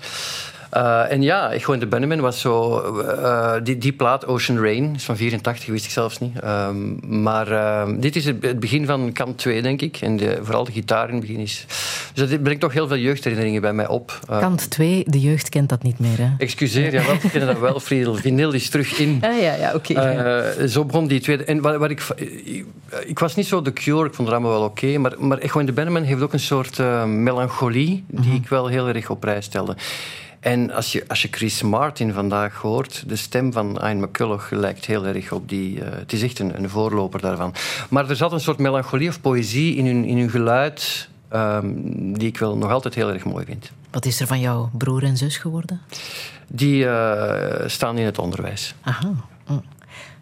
Eh, 0.71 1.13
en 1.13 1.23
ja, 1.23 1.51
ik 1.51 1.65
gewoon 1.65 1.81
de 1.81 1.87
Bunnyman 1.87 2.21
was 2.21 2.41
zo... 2.41 2.79
eh, 3.01 3.53
die, 3.63 3.79
die 3.79 3.93
plaat, 3.93 4.27
Ocean 4.27 4.59
Rain, 4.59 4.95
is 4.95 5.05
van 5.05 5.17
84, 5.17 5.67
wist 5.67 5.85
ik 5.85 5.91
zelfs 5.91 6.19
niet. 6.19 6.41
Ehm, 6.41 7.23
maar 7.23 7.53
ehm, 7.53 8.01
dit 8.01 8.17
is 8.17 8.25
het, 8.25 8.43
het 8.43 8.61
begin 8.61 8.87
van 8.87 9.13
kant 9.13 9.39
2, 9.39 9.63
denk 9.63 9.81
ik. 9.83 9.97
En 10.01 10.17
de, 10.17 10.39
vooral 10.43 10.65
de 10.65 10.73
gitaar 10.73 11.09
in 11.09 11.15
het 11.15 11.27
begin 11.27 11.41
is... 11.41 11.67
Dus 12.15 12.31
dat 12.31 12.43
brengt 12.43 12.61
toch 12.61 12.73
heel 12.73 12.89
veel 12.89 12.97
jeugdherinneringen 12.97 13.61
bij 13.61 13.73
mij 13.73 13.89
op. 13.89 14.19
Eh, 14.29 14.39
Kant 14.39 14.71
2, 14.71 15.05
de 15.07 15.21
jeugd 15.21 15.49
kent 15.49 15.69
dat 15.69 15.83
niet 15.83 15.99
meer. 15.99 16.19
Hè? 16.19 16.29
Excuseer, 16.39 16.93
ja, 16.93 17.03
want 17.03 17.25
ik 17.25 17.31
ken 17.31 17.47
dat 17.47 17.59
wel, 17.59 17.81
Friedel. 17.81 18.15
Vinyl 18.15 18.53
is 18.53 18.69
terug 18.69 18.99
in. 18.99 19.19
Ah, 19.27 19.41
ja, 19.41 19.55
ja, 19.55 19.75
oké. 19.75 19.95
Eh, 19.95 20.67
zo 20.67 20.85
begon 20.85 21.07
die 21.07 21.21
tweede. 21.21 21.45
En 21.45 21.61
wat, 21.61 21.77
wat 21.77 21.91
ik, 21.91 22.03
ik, 22.45 22.65
ik 23.07 23.19
was 23.19 23.35
niet 23.35 23.47
zo 23.47 23.63
de 23.63 23.73
cure, 23.73 24.07
ik 24.07 24.15
vond 24.15 24.29
het 24.29 24.37
allemaal 24.37 24.59
wel 24.59 24.69
oké. 24.69 24.99
maar, 24.99 25.13
maar 25.19 25.39
Echo 25.39 25.61
in 25.61 25.67
de 25.67 25.73
Benneman 25.73 26.03
heeft 26.03 26.23
ook 26.23 26.33
een 26.33 26.41
soort 26.41 26.79
eh, 26.79 27.05
melancholie 27.05 28.05
die 28.07 28.35
ik 28.35 28.49
wel 28.49 28.67
heel 28.67 28.89
erg 28.89 29.11
op 29.11 29.21
prijs 29.21 29.45
stelde. 29.45 29.77
En 30.47 30.71
als 30.71 30.93
je, 30.93 31.05
als 31.09 31.23
je 31.23 31.29
Chris 31.31 31.63
Martin 31.63 32.13
vandaag 32.13 32.55
hoort, 32.55 33.05
de 33.07 33.17
stem 33.17 33.53
van 33.53 33.79
Ian 33.83 34.01
McCulloch 34.01 34.51
lijkt 34.51 34.85
heel 34.85 35.07
erg 35.07 35.33
op 35.33 35.49
die. 35.49 35.81
eh, 35.85 35.99
het 35.99 36.13
is 36.13 36.23
echt 36.23 36.39
een, 36.39 36.59
een 36.63 36.71
voorloper 36.71 37.21
daarvan. 37.21 37.55
Maar 37.91 38.11
er 38.11 38.17
zat 38.17 38.33
een 38.33 38.41
soort 38.41 38.59
melancholie 38.59 39.09
of 39.09 39.21
poëzie 39.21 39.77
in 39.77 39.87
hun, 39.87 40.05
in 40.05 40.19
hun 40.19 40.31
geluid. 40.31 41.09
ehm, 41.29 41.67
die 42.13 42.29
ik 42.29 42.39
wel 42.39 42.57
nog 42.57 42.71
altijd 42.71 42.95
heel 42.95 43.13
erg 43.13 43.25
mooi 43.25 43.45
vind. 43.45 43.71
Wat 43.91 44.05
is 44.07 44.21
er 44.21 44.27
van 44.27 44.41
jouw 44.41 44.71
broer 44.73 45.03
en 45.03 45.17
zus 45.17 45.37
geworden? 45.37 45.81
Die 46.49 46.87
eh, 46.89 47.69
staan 47.69 47.99
in 47.99 48.05
het 48.05 48.19
onderwijs. 48.19 48.75
Aha. 48.81 49.13
Mm. 49.47 49.63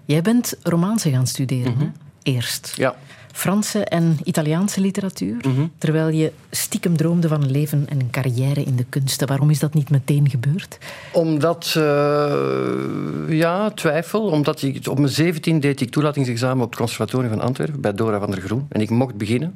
Jij 0.04 0.22
bent 0.22 0.54
Romaanse 0.62 1.10
gaan 1.10 1.26
studeren, 1.26 1.78
hè? 1.78 1.90
Eerst. 2.22 2.72
Ja. 2.76 2.94
Franse 3.34 3.84
en 3.84 4.18
Italiaanse 4.22 4.80
literatuur. 4.80 5.36
Terwijl 5.78 6.08
je 6.08 6.32
stiekem 6.50 6.96
droomde 6.96 7.28
van 7.28 7.42
een 7.42 7.50
leven 7.50 7.86
en 7.88 8.00
een 8.00 8.10
carrière 8.10 8.62
in 8.62 8.76
de 8.76 8.84
kunsten. 8.88 9.28
Waarom 9.28 9.50
is 9.50 9.58
dat 9.58 9.74
niet 9.74 9.90
meteen 9.90 10.30
gebeurd? 10.30 10.78
Omdat, 11.12 11.74
eh, 11.76 12.32
ja, 13.28 13.70
twijfel. 13.70 14.22
Omdat 14.22 14.62
ik, 14.62 14.86
op 14.86 14.98
mijn 14.98 15.12
17 15.12 15.60
deed 15.60 15.80
ik 15.80 15.90
toelatingsexamen 15.90 16.64
op 16.64 16.70
het 16.70 16.78
Conservatorium 16.78 17.30
van 17.30 17.40
Antwerpen 17.40 17.80
bij 17.80 17.94
Dora 17.94 18.18
van 18.18 18.30
der 18.30 18.40
Groen. 18.40 18.66
En 18.68 18.80
ik 18.80 18.90
mocht 18.90 19.14
beginnen. 19.14 19.54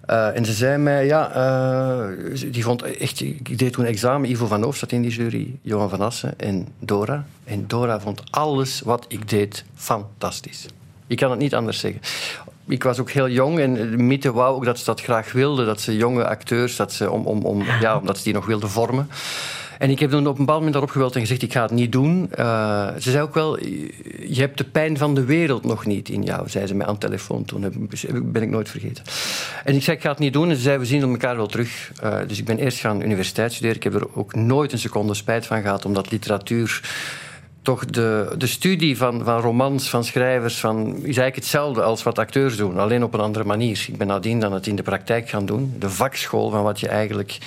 Eh, 0.00 0.36
en 0.36 0.44
ze 0.44 0.52
zei 0.52 0.78
mij, 0.78 1.06
ja, 1.06 1.32
eh, 1.32 2.42
die 2.50 2.62
vond 2.62 2.82
echt, 2.82 3.20
ik 3.20 3.58
deed 3.58 3.72
toen 3.72 3.84
examen, 3.84 4.30
Ivo 4.30 4.46
van 4.46 4.62
Hoof 4.62 4.76
zat 4.76 4.92
in 4.92 5.02
die 5.02 5.10
jury, 5.10 5.58
Johan 5.62 5.90
van 5.90 6.00
Assen 6.00 6.38
en 6.38 6.68
Dora. 6.78 7.26
En 7.44 7.64
Dora 7.66 8.00
vond 8.00 8.22
alles 8.30 8.80
wat 8.80 9.04
ik 9.08 9.28
deed 9.28 9.64
fantastisch. 9.74 10.66
Ik 11.06 11.16
kan 11.16 11.30
het 11.30 11.38
niet 11.38 11.54
anders 11.54 11.78
zeggen. 11.78 12.00
Ik 12.68 12.82
was 12.82 12.98
ook 12.98 13.10
heel 13.10 13.28
jong 13.28 13.58
en 13.58 14.06
mythe 14.06 14.32
wou 14.32 14.54
ook 14.54 14.64
dat 14.64 14.78
ze 14.78 14.84
dat 14.84 15.00
graag 15.00 15.32
wilden, 15.32 15.66
dat 15.66 15.80
ze 15.80 15.96
jonge 15.96 16.26
acteurs, 16.26 16.76
dat 16.76 16.92
ze, 16.92 17.10
om, 17.10 17.26
om, 17.26 17.42
om, 17.42 17.62
ja, 17.80 17.98
omdat 17.98 18.16
ze 18.18 18.24
die 18.24 18.32
nog 18.32 18.46
wilden 18.46 18.68
vormen. 18.68 19.08
En 19.78 19.90
ik 19.90 19.98
heb 19.98 20.10
toen 20.10 20.20
op 20.20 20.26
een 20.26 20.36
bepaald 20.36 20.56
moment 20.56 20.72
daarop 20.72 20.90
geweld 20.90 21.14
en 21.14 21.20
gezegd, 21.20 21.42
ik 21.42 21.52
ga 21.52 21.62
het 21.62 21.70
niet 21.70 21.92
doen. 21.92 22.28
Eh, 22.32 22.88
ze 22.98 23.10
zei 23.10 23.22
ook 23.22 23.34
wel, 23.34 23.58
je 24.28 24.40
hebt 24.40 24.58
de 24.58 24.64
pijn 24.64 24.98
van 24.98 25.14
de 25.14 25.24
wereld 25.24 25.64
nog 25.64 25.86
niet 25.86 26.08
in 26.08 26.22
jou, 26.22 26.48
zei 26.48 26.66
ze 26.66 26.74
mij 26.74 26.86
aan 26.86 26.94
de 26.94 27.00
telefoon 27.00 27.44
toen. 27.44 27.62
Heb- 27.62 27.74
ben 28.22 28.42
ik 28.42 28.48
nooit 28.50 28.68
vergeten. 28.68 29.04
En 29.64 29.74
ik 29.74 29.82
zei, 29.82 29.96
ik 29.96 30.02
ga 30.02 30.10
het 30.10 30.18
niet 30.18 30.32
doen. 30.32 30.48
En 30.48 30.56
ze 30.56 30.62
zei, 30.62 30.78
we 30.78 30.84
zien 30.84 31.02
elkaar 31.02 31.36
wel 31.36 31.46
terug. 31.46 31.92
Eh, 32.02 32.18
dus 32.26 32.38
ik 32.38 32.44
ben 32.44 32.58
eerst 32.58 32.78
gaan 32.78 33.02
universiteit 33.02 33.52
studeren. 33.52 33.76
Ik 33.76 33.82
heb 33.82 33.94
er 33.94 34.16
ook 34.16 34.34
nooit 34.34 34.72
een 34.72 34.78
seconde 34.78 35.14
spijt 35.14 35.46
van 35.46 35.62
gehad, 35.62 35.84
omdat 35.84 36.10
literatuur 36.10 36.80
toch 37.68 37.84
de, 37.84 38.34
de 38.38 38.46
studie 38.46 38.96
van, 38.96 39.24
van 39.24 39.40
romans, 39.40 39.90
van 39.90 40.04
schrijvers, 40.04 40.60
van, 40.60 40.86
is 40.86 41.02
eigenlijk 41.02 41.34
hetzelfde 41.34 41.82
als 41.82 42.02
wat 42.02 42.18
acteurs 42.18 42.56
doen, 42.56 42.78
alleen 42.78 43.02
op 43.02 43.14
een 43.14 43.20
andere 43.20 43.44
manier. 43.44 43.84
Ik 43.88 43.96
ben 43.96 44.06
nadien 44.06 44.40
dan 44.40 44.52
het 44.52 44.66
in 44.66 44.76
de 44.76 44.82
praktijk 44.82 45.28
gaan 45.28 45.46
doen. 45.46 45.74
De 45.78 45.90
vakschool 45.90 46.50
van 46.50 46.62
wat 46.62 46.80
je 46.80 46.88
eigenlijk, 46.88 47.38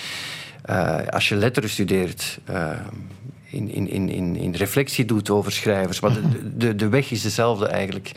eh, 0.62 0.98
als 1.10 1.30
je 1.30 1.36
letteren 1.36 1.70
studeert, 1.70 2.40
eh, 2.46 2.70
in, 3.50 3.70
in, 3.70 4.10
in, 4.10 4.36
in, 4.36 4.56
reflectie 4.56 5.06
doet 5.06 5.30
over 5.30 5.52
schrijvers. 5.52 6.00
Maar 6.00 6.12
de, 6.58 6.76
de, 6.76 6.90
weg 6.90 7.12
is 7.12 7.22
dezelfde 7.22 7.68
eigenlijk. 7.68 8.12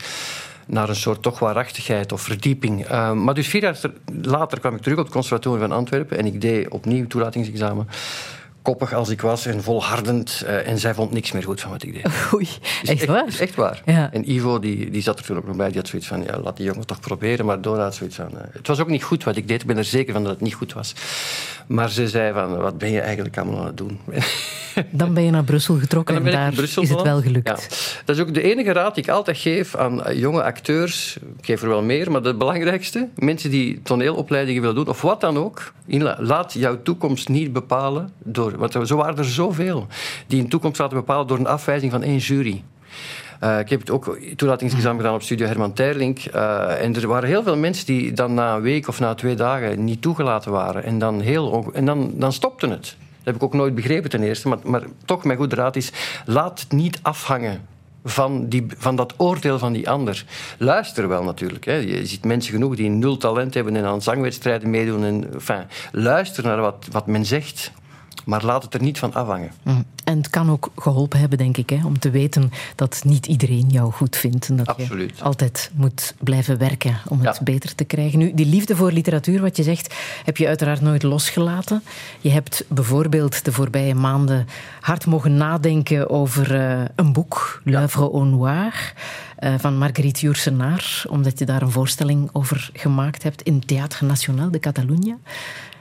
Naar 0.65 0.89
een 0.89 0.95
soort 0.95 1.21
toch 1.21 1.39
waarachtigheid 1.39 2.11
of 2.11 2.21
verdieping. 2.21 2.85
Eh, 2.85 3.11
maar 3.11 3.33
dus 3.33 3.47
vier 3.47 3.61
jaar 3.61 3.79
ter- 3.79 3.93
later 4.21 4.59
kwam 4.59 4.75
ik 4.75 4.81
terug 4.81 4.97
op 4.97 5.03
het 5.03 5.13
Conservatorium 5.13 5.67
van 5.67 5.77
Antwerpen 5.77 6.17
en 6.17 6.25
ik 6.25 6.41
deed 6.41 6.69
opnieuw 6.69 7.07
toelatingsexamen. 7.07 7.87
Koppig 8.65 8.93
als 8.93 9.09
ik 9.09 9.21
was 9.21 9.45
en 9.45 9.63
volhardend. 9.63 10.43
eh, 10.45 10.67
en 10.67 10.79
zij 10.79 10.93
vond 10.93 11.11
niks 11.11 11.31
meer 11.31 11.43
goed 11.43 11.61
van 11.61 11.71
wat 11.71 11.83
ik 11.83 11.93
deed. 11.93 12.07
Oei, 12.33 12.47
Is 12.81 12.89
echt 12.89 13.05
waar? 13.05 13.27
is 13.27 13.39
echt 13.39 13.55
waar. 13.55 13.81
Ja. 13.85 14.09
En 14.11 14.31
Ivo, 14.31 14.59
die, 14.59 14.89
die 14.89 15.01
zat 15.01 15.19
er 15.19 15.25
toen 15.25 15.37
ook 15.37 15.47
nog 15.47 15.55
bij, 15.55 15.67
die 15.67 15.77
had 15.77 15.87
zoiets 15.87 16.07
van, 16.07 16.23
ja, 16.23 16.39
laat 16.43 16.57
die 16.57 16.65
jongen 16.65 16.85
toch 16.85 16.99
proberen. 16.99 17.45
Maar 17.45 17.61
Dora 17.61 17.83
had 17.83 17.95
zoiets 17.95 18.15
van, 18.15 18.29
eh, 18.39 18.43
het 18.51 18.67
was 18.67 18.79
ook 18.79 18.89
niet 18.89 19.03
goed 19.03 19.23
wat 19.23 19.35
ik 19.35 19.47
deed. 19.47 19.61
Ik 19.61 19.67
ben 19.67 19.77
er 19.77 19.83
zeker 19.83 20.13
van 20.13 20.23
dat 20.23 20.31
het 20.31 20.41
niet 20.41 20.53
goed 20.53 20.73
was. 20.73 20.93
Maar 21.67 21.89
ze 21.89 22.07
zei 22.07 22.33
van, 22.33 22.57
wat 22.57 22.77
ben 22.77 22.91
je 22.91 23.01
eigenlijk 23.01 23.37
allemaal 23.37 23.59
aan 23.59 23.65
het 23.65 23.77
doen? 23.77 23.99
Dan 24.91 25.13
ben 25.13 25.23
je 25.23 25.31
naar 25.31 25.43
Brussel 25.43 25.75
getrokken 25.75 26.15
En 26.15 26.31
daar 26.31 26.51
Brussel 26.53 26.81
is 26.81 26.89
het 26.89 27.01
wel 27.01 27.21
gelukt. 27.21 27.47
Ja. 27.47 27.55
Dat 28.05 28.15
is 28.15 28.21
ook 28.21 28.33
de 28.33 28.41
enige 28.41 28.71
raad 28.71 28.95
die 28.95 29.03
ik 29.03 29.09
altijd 29.09 29.37
geef 29.37 29.75
aan 29.75 30.03
eh, 30.03 30.19
jonge 30.19 30.43
acteurs. 30.43 31.17
Ik 31.37 31.45
geef 31.45 31.61
er 31.61 31.67
wel 31.67 31.81
meer, 31.83 32.11
maar 32.11 32.21
de 32.23 32.33
belangrijkste. 32.35 33.07
Mensen 33.15 33.49
die 33.49 33.81
toneelopleidingen 33.83 34.61
willen 34.61 34.75
doen, 34.75 34.87
of 34.87 35.01
wat 35.01 35.21
dan 35.21 35.37
ook. 35.37 35.73
Laat 36.17 36.53
jouw 36.53 36.81
toekomst 36.81 37.29
niet 37.29 37.53
bepalen 37.53 38.11
door... 38.23 38.54
Want 38.57 38.77
zo 38.83 38.95
waren 38.95 39.17
er 39.17 39.25
zoveel 39.25 39.87
die 40.27 40.39
hun 40.39 40.49
toekomst 40.49 40.79
laten 40.79 40.97
bepalen 40.97 41.27
door 41.27 41.37
een 41.37 41.47
afwijzing 41.47 41.91
van 41.91 42.03
één 42.03 42.17
jury. 42.17 42.63
Eh, 43.39 43.59
ik 43.59 43.69
heb 43.69 43.79
het 43.79 43.89
ook 43.89 44.17
toelatingsexamen 44.35 44.97
gedaan 44.97 45.15
op 45.15 45.21
Studio 45.21 45.47
Herman 45.47 45.73
Terlink. 45.73 46.19
eh, 46.19 46.83
en 46.83 46.95
er 46.95 47.07
waren 47.07 47.29
heel 47.29 47.43
veel 47.43 47.57
mensen 47.57 47.85
die 47.85 48.13
dan 48.13 48.33
na 48.33 48.55
een 48.55 48.61
week 48.61 48.87
of 48.87 48.99
na 48.99 49.13
twee 49.13 49.35
dagen 49.35 49.83
niet 49.83 50.01
toegelaten 50.01 50.51
waren. 50.51 50.83
En 50.83 50.99
dan, 50.99 51.21
heel 51.21 51.69
en 51.73 51.85
dan, 51.85 52.11
dan 52.15 52.33
stopte 52.33 52.67
het. 52.67 52.83
Dat 52.83 53.33
heb 53.33 53.35
ik 53.35 53.43
ook 53.43 53.53
nooit 53.53 53.75
begrepen 53.75 54.09
ten 54.09 54.23
eerste. 54.23 54.47
Maar, 54.47 54.57
maar 54.63 54.81
toch, 55.05 55.23
mijn 55.23 55.37
goede 55.37 55.55
raad 55.55 55.75
is, 55.75 55.91
laat 56.25 56.59
het 56.59 56.71
niet 56.71 56.99
afhangen 57.01 57.61
van, 58.03 58.47
die, 58.47 58.65
van 58.77 58.95
dat 58.95 59.13
oordeel 59.17 59.59
van 59.59 59.73
die 59.73 59.89
ander. 59.89 60.25
Luister 60.57 61.07
wel 61.07 61.23
natuurlijk. 61.23 61.65
Hè. 61.65 61.73
Je 61.73 62.05
ziet 62.05 62.25
mensen 62.25 62.53
genoeg 62.53 62.75
die 62.75 62.89
nul 62.89 63.17
talent 63.17 63.53
hebben 63.53 63.75
en 63.75 63.85
aan 63.85 64.01
zangwedstrijden 64.01 64.69
meedoen. 64.69 65.03
En, 65.03 65.33
enfin, 65.33 65.63
luister 65.91 66.43
naar 66.43 66.61
wat, 66.61 66.87
wat 66.91 67.07
men 67.07 67.25
zegt. 67.25 67.71
Maar 68.25 68.45
laat 68.45 68.63
het 68.63 68.73
er 68.73 68.81
niet 68.81 68.99
van 68.99 69.13
afhangen. 69.13 69.51
Mm. 69.63 69.85
En 70.03 70.17
het 70.17 70.29
kan 70.29 70.49
ook 70.51 70.71
geholpen 70.75 71.19
hebben, 71.19 71.37
denk 71.37 71.57
ik, 71.57 71.69
hè, 71.69 71.85
om 71.85 71.99
te 71.99 72.09
weten 72.09 72.51
dat 72.75 73.01
niet 73.05 73.25
iedereen 73.25 73.67
jou 73.69 73.91
goed 73.91 74.15
vindt. 74.15 74.47
En 74.49 74.55
dat 74.55 74.67
Absoluut. 74.67 75.17
je 75.17 75.23
altijd 75.23 75.71
moet 75.75 76.15
blijven 76.19 76.57
werken 76.57 76.97
om 77.07 77.21
het 77.21 77.35
Ja. 77.37 77.43
beter 77.43 77.75
te 77.75 77.83
krijgen. 77.83 78.19
Nu, 78.19 78.33
die 78.33 78.45
liefde 78.45 78.75
voor 78.75 78.91
literatuur, 78.91 79.41
wat 79.41 79.57
je 79.57 79.63
zegt, 79.63 79.93
heb 80.25 80.37
je 80.37 80.47
uiteraard 80.47 80.81
nooit 80.81 81.03
losgelaten. 81.03 81.83
Je 82.21 82.29
hebt 82.29 82.63
bijvoorbeeld 82.67 83.45
de 83.45 83.51
voorbije 83.51 83.95
maanden 83.95 84.47
hard 84.79 85.05
mogen 85.05 85.37
nadenken 85.37 86.09
over 86.09 86.55
eh, 86.55 86.81
een 86.95 87.13
boek, 87.13 87.61
L'œuvre 87.65 87.99
au 88.11 88.25
noir, 88.25 88.93
eh, 89.35 89.53
van 89.57 89.77
Marguerite 89.77 90.21
Yourcenar, 90.21 91.03
omdat 91.09 91.39
je 91.39 91.45
daar 91.45 91.61
een 91.61 91.71
voorstelling 91.71 92.29
over 92.31 92.69
gemaakt 92.73 93.23
hebt 93.23 93.41
in 93.41 93.63
Théâtre 93.73 94.05
National 94.05 94.51
de 94.51 94.59
Catalunya. 94.59 95.17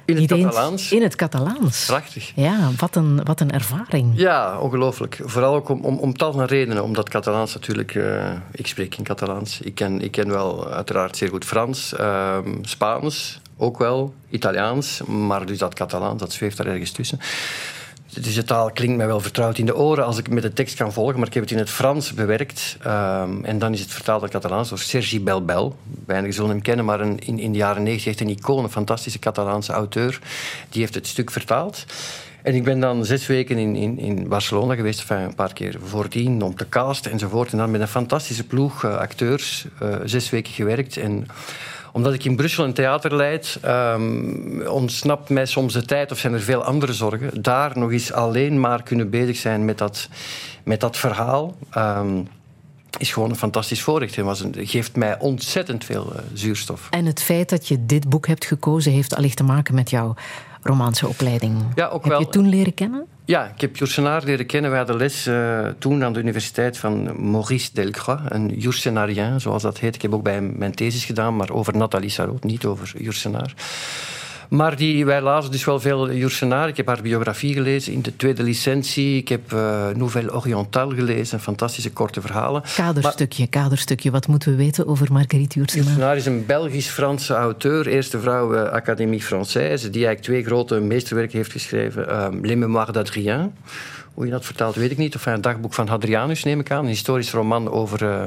In 0.05 0.17
het 0.17 0.27
Catalaans. 0.27 0.93
In 0.93 1.03
het 1.03 1.15
Catalaans. 1.17 1.85
Prachtig. 1.87 2.33
Ja, 2.35 2.71
wat 2.77 2.97
een, 2.97 3.25
wat 3.25 3.41
een 3.41 3.51
ervaring. 3.51 4.13
Ja, 4.15 4.59
ongelooflijk. 4.59 5.19
Vooral 5.25 5.55
ook 5.55 5.69
om, 5.69 5.81
om, 5.85 5.99
om 5.99 6.17
tal 6.17 6.33
van 6.33 6.45
redenen. 6.45 6.83
Omdat 6.83 7.09
Catalaans 7.09 7.55
natuurlijk... 7.55 7.95
eh, 7.95 8.31
ik 8.53 8.67
spreek 8.67 8.97
in 8.97 9.05
Catalaans. 9.05 9.61
Ik 9.61 9.75
ken, 9.75 10.01
ik 10.01 10.11
ken 10.11 10.29
wel 10.29 10.71
uiteraard 10.71 11.17
zeer 11.17 11.29
goed 11.29 11.45
Frans. 11.45 11.95
ehm, 11.95 12.49
Spaans 12.63 13.41
ook 13.57 13.79
wel. 13.79 14.15
Italiaans. 14.31 15.03
Maar 15.07 15.47
dus 15.47 15.59
dat 15.59 15.75
Catalaans, 15.75 16.21
dat 16.21 16.33
zweeft 16.33 16.57
daar 16.57 16.67
ergens 16.67 16.91
tussen. 16.91 17.19
Dus 18.21 18.35
de 18.35 18.45
taal 18.45 18.71
klinkt 18.71 18.97
mij 18.97 19.07
wel 19.07 19.21
vertrouwd 19.21 19.59
in 19.59 19.67
de 19.67 19.77
oren 19.77 20.05
als 20.05 20.19
ik 20.19 20.31
met 20.31 20.43
de 20.43 20.53
tekst 20.53 20.77
kan 20.77 20.93
volgen. 20.93 21.19
Maar 21.19 21.27
ik 21.27 21.35
heb 21.35 21.43
het 21.43 21.53
in 21.53 21.59
het 21.59 21.71
Frans 21.71 22.13
bewerkt. 22.13 22.77
ehm, 22.83 23.45
en 23.45 23.59
dan 23.59 23.73
is 23.73 23.81
het 23.81 23.93
vertaald 23.93 24.21
naar 24.21 24.31
Catalaans 24.31 24.69
door 24.69 24.79
Sergi 24.79 25.21
Belbel. 25.21 25.77
Weinigen 26.07 26.35
zullen 26.35 26.51
hem 26.51 26.63
kennen, 26.63 26.85
maar 26.85 27.01
een, 27.01 27.19
in, 27.19 27.39
in 27.39 27.53
de 27.53 27.59
jaren 27.59 27.83
negentig 27.83 28.07
echt 28.07 28.21
een 28.21 28.29
icoon. 28.29 28.65
Een 28.65 28.71
fantastische 28.71 29.19
Catalaanse 29.19 29.73
auteur. 29.73 30.21
Die 30.69 30.81
heeft 30.81 30.95
het 30.95 31.07
stuk 31.07 31.31
vertaald. 31.31 31.85
En 32.43 32.55
ik 32.55 32.65
ben 32.65 32.81
dan 32.81 33.05
zes 33.05 33.27
weken 33.27 33.59
in, 33.59 33.77
in, 33.77 33.99
in 33.99 34.29
Barcelona 34.29 34.75
geweest, 34.75 35.01
enfin, 35.01 35.17
een 35.17 35.35
paar 35.35 35.53
keer 35.53 35.77
voordien, 35.85 36.43
om 36.43 36.57
te 36.57 36.69
casten 36.69 37.11
enzovoort. 37.13 37.53
En 37.53 37.59
dan 37.59 37.71
met 37.71 37.81
een 37.81 37.89
fantastische 37.89 38.45
ploeg 38.45 38.85
eh, 38.85 38.97
acteurs 38.97 39.67
eh, 39.81 39.97
zes 40.05 40.31
weken 40.31 40.53
gewerkt. 40.53 40.97
En 40.97 41.27
omdat 41.95 42.15
ik 42.15 42.25
in 42.25 42.37
Brussel 42.37 42.65
een 42.65 42.73
theater 42.75 43.15
leid, 43.17 43.59
ehm, 43.63 44.67
ontsnapt 44.67 45.29
mij 45.31 45.47
soms 45.47 45.73
de 45.73 45.85
tijd 45.85 46.13
of 46.13 46.19
zijn 46.19 46.33
er 46.33 46.41
veel 46.41 46.63
andere 46.65 46.93
zorgen. 46.93 47.43
Daar 47.43 47.79
nog 47.79 47.93
eens 47.93 48.13
alleen 48.13 48.61
maar 48.61 48.83
kunnen 48.83 49.11
bezig 49.11 49.37
zijn 49.37 49.65
met 49.65 49.79
dat, 49.79 50.09
met 50.65 50.81
dat 50.81 50.97
verhaal. 50.97 51.57
ehm, 51.71 52.23
is 52.99 53.13
gewoon 53.13 53.31
een 53.31 53.37
fantastisch 53.37 53.83
voorrecht. 53.83 54.17
Het 54.17 54.57
geeft 54.59 54.97
mij 54.97 55.19
ontzettend 55.19 55.85
veel 55.85 56.13
eh, 56.15 56.23
zuurstof. 56.33 56.87
En 56.91 57.07
het 57.07 57.23
feit 57.23 57.49
dat 57.49 57.69
je 57.69 57.87
dit 57.87 58.09
boek 58.09 58.27
hebt 58.27 58.45
gekozen, 58.45 58.93
heeft 58.93 59.17
allicht 59.17 59.37
te 59.37 59.43
maken 59.45 59.75
met 59.75 59.91
jouw 59.91 60.15
romaanse 60.63 61.09
opleiding. 61.09 61.55
Ja, 61.75 61.87
ook 61.87 62.03
Heb 62.03 62.13
wel. 62.13 62.21
je 62.21 62.29
toen 62.29 62.49
leren 62.49 62.75
kennen? 62.75 63.07
Ja, 63.27 63.53
ik 63.55 63.61
heb 63.61 63.77
Joursenaar 63.77 64.25
leren 64.25 64.47
kennen. 64.47 64.71
Wij 64.71 64.79
hadden 64.79 64.97
les 64.97 65.27
eh, 65.27 65.67
toen 65.79 66.05
aan 66.05 66.13
de 66.13 66.19
universiteit 66.19 66.79
van 66.79 67.31
Maurice 67.31 67.71
Delcroix, 67.73 68.21
een 68.29 68.49
Joursenarien, 68.59 69.41
zoals 69.41 69.63
dat 69.63 69.79
heet. 69.79 69.95
Ik 69.95 70.03
heb 70.03 70.15
ook 70.15 70.23
bij 70.23 70.35
hem 70.35 70.53
mijn 70.57 70.75
thesis 70.75 71.05
gedaan, 71.05 71.37
maar 71.37 71.51
over 71.51 71.77
Nathalie 71.77 72.09
Sarraute, 72.09 72.47
niet 72.47 72.65
over 72.65 72.93
Joursenaar. 72.99 73.55
Maar 74.55 74.77
die, 74.77 75.05
wij 75.05 75.21
lazen 75.21 75.51
dus 75.51 75.65
wel 75.65 75.81
veel 75.81 76.13
Joursenaar. 76.13 76.69
Ik 76.69 76.77
heb 76.77 76.87
haar 76.87 77.03
biografie 77.03 77.55
gelezen 77.55 77.93
in 77.93 78.03
de 78.03 78.17
tweede 78.17 78.43
licentie. 78.43 79.17
Ik 79.17 79.29
heb 79.29 79.53
eh 79.53 79.89
Nouvelle 79.89 80.35
Orientale 80.35 80.95
gelezen, 80.95 81.41
fantastische 81.41 81.93
korte 81.93 82.21
verhalen. 82.21 82.63
Kaderstukje, 82.77 83.47
kaderstukje. 83.47 84.11
Wat 84.11 84.27
moeten 84.27 84.51
we 84.51 84.57
weten 84.57 84.87
over 84.87 85.13
Marguerite 85.13 85.55
Yourcenar? 85.55 85.85
Joursenaar 85.85 86.17
is 86.17 86.27
een 86.27 86.47
Belgisch-Franse 86.47 87.35
auteur, 87.35 87.87
eerste 87.87 88.21
vrouw 88.21 88.55
eh, 88.55 88.73
Académie 88.73 89.23
Française, 89.23 89.91
die 89.91 90.07
eigenlijk 90.07 90.21
twee 90.23 90.45
grote 90.45 90.81
meesterwerken 90.81 91.37
heeft 91.37 91.53
geschreven. 91.53 92.09
ehm, 92.09 92.39
Les 92.41 92.57
Mémoires 92.57 92.95
d'Adrien. 92.95 93.53
Hoe 94.15 94.25
je 94.25 94.31
dat 94.31 94.45
vertaalt, 94.45 94.75
weet 94.75 94.91
ik 94.91 94.99
niet. 94.99 95.15
Of 95.15 95.27
een 95.27 95.41
dagboek 95.41 95.75
van 95.75 95.89
Hadrianus, 95.89 96.45
neem 96.45 96.61
ik 96.61 96.71
aan. 96.71 96.83
Een 96.83 96.91
historisch 96.91 97.33
roman 97.33 97.71
over 97.71 98.05
eh, 98.11 98.27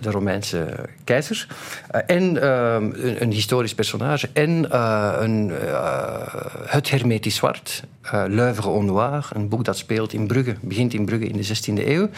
de 0.00 0.10
Romeinse 0.10 0.74
keizer. 1.04 1.46
Eh, 1.90 2.00
en 2.06 2.42
ehm, 2.42 2.84
een, 2.84 3.22
een 3.22 3.32
historisch 3.32 3.74
personage. 3.74 4.28
En 4.32 4.70
eh, 4.70 5.12
een, 5.18 5.50
eh, 5.50 6.44
Het 6.66 6.90
Hermetisch 6.90 7.34
Zwart, 7.34 7.82
eh 8.02 8.24
L'œuvre 8.26 8.64
au 8.64 8.84
noir. 8.84 9.30
Een 9.32 9.48
boek 9.48 9.64
dat 9.64 9.76
speelt 9.76 10.12
in 10.12 10.26
Brugge, 10.26 10.56
begint 10.60 10.94
in 10.94 11.04
Brugge 11.04 11.26
in 11.26 11.36
de 11.36 11.44
16e 11.44 11.86
eeuw. 11.86 12.08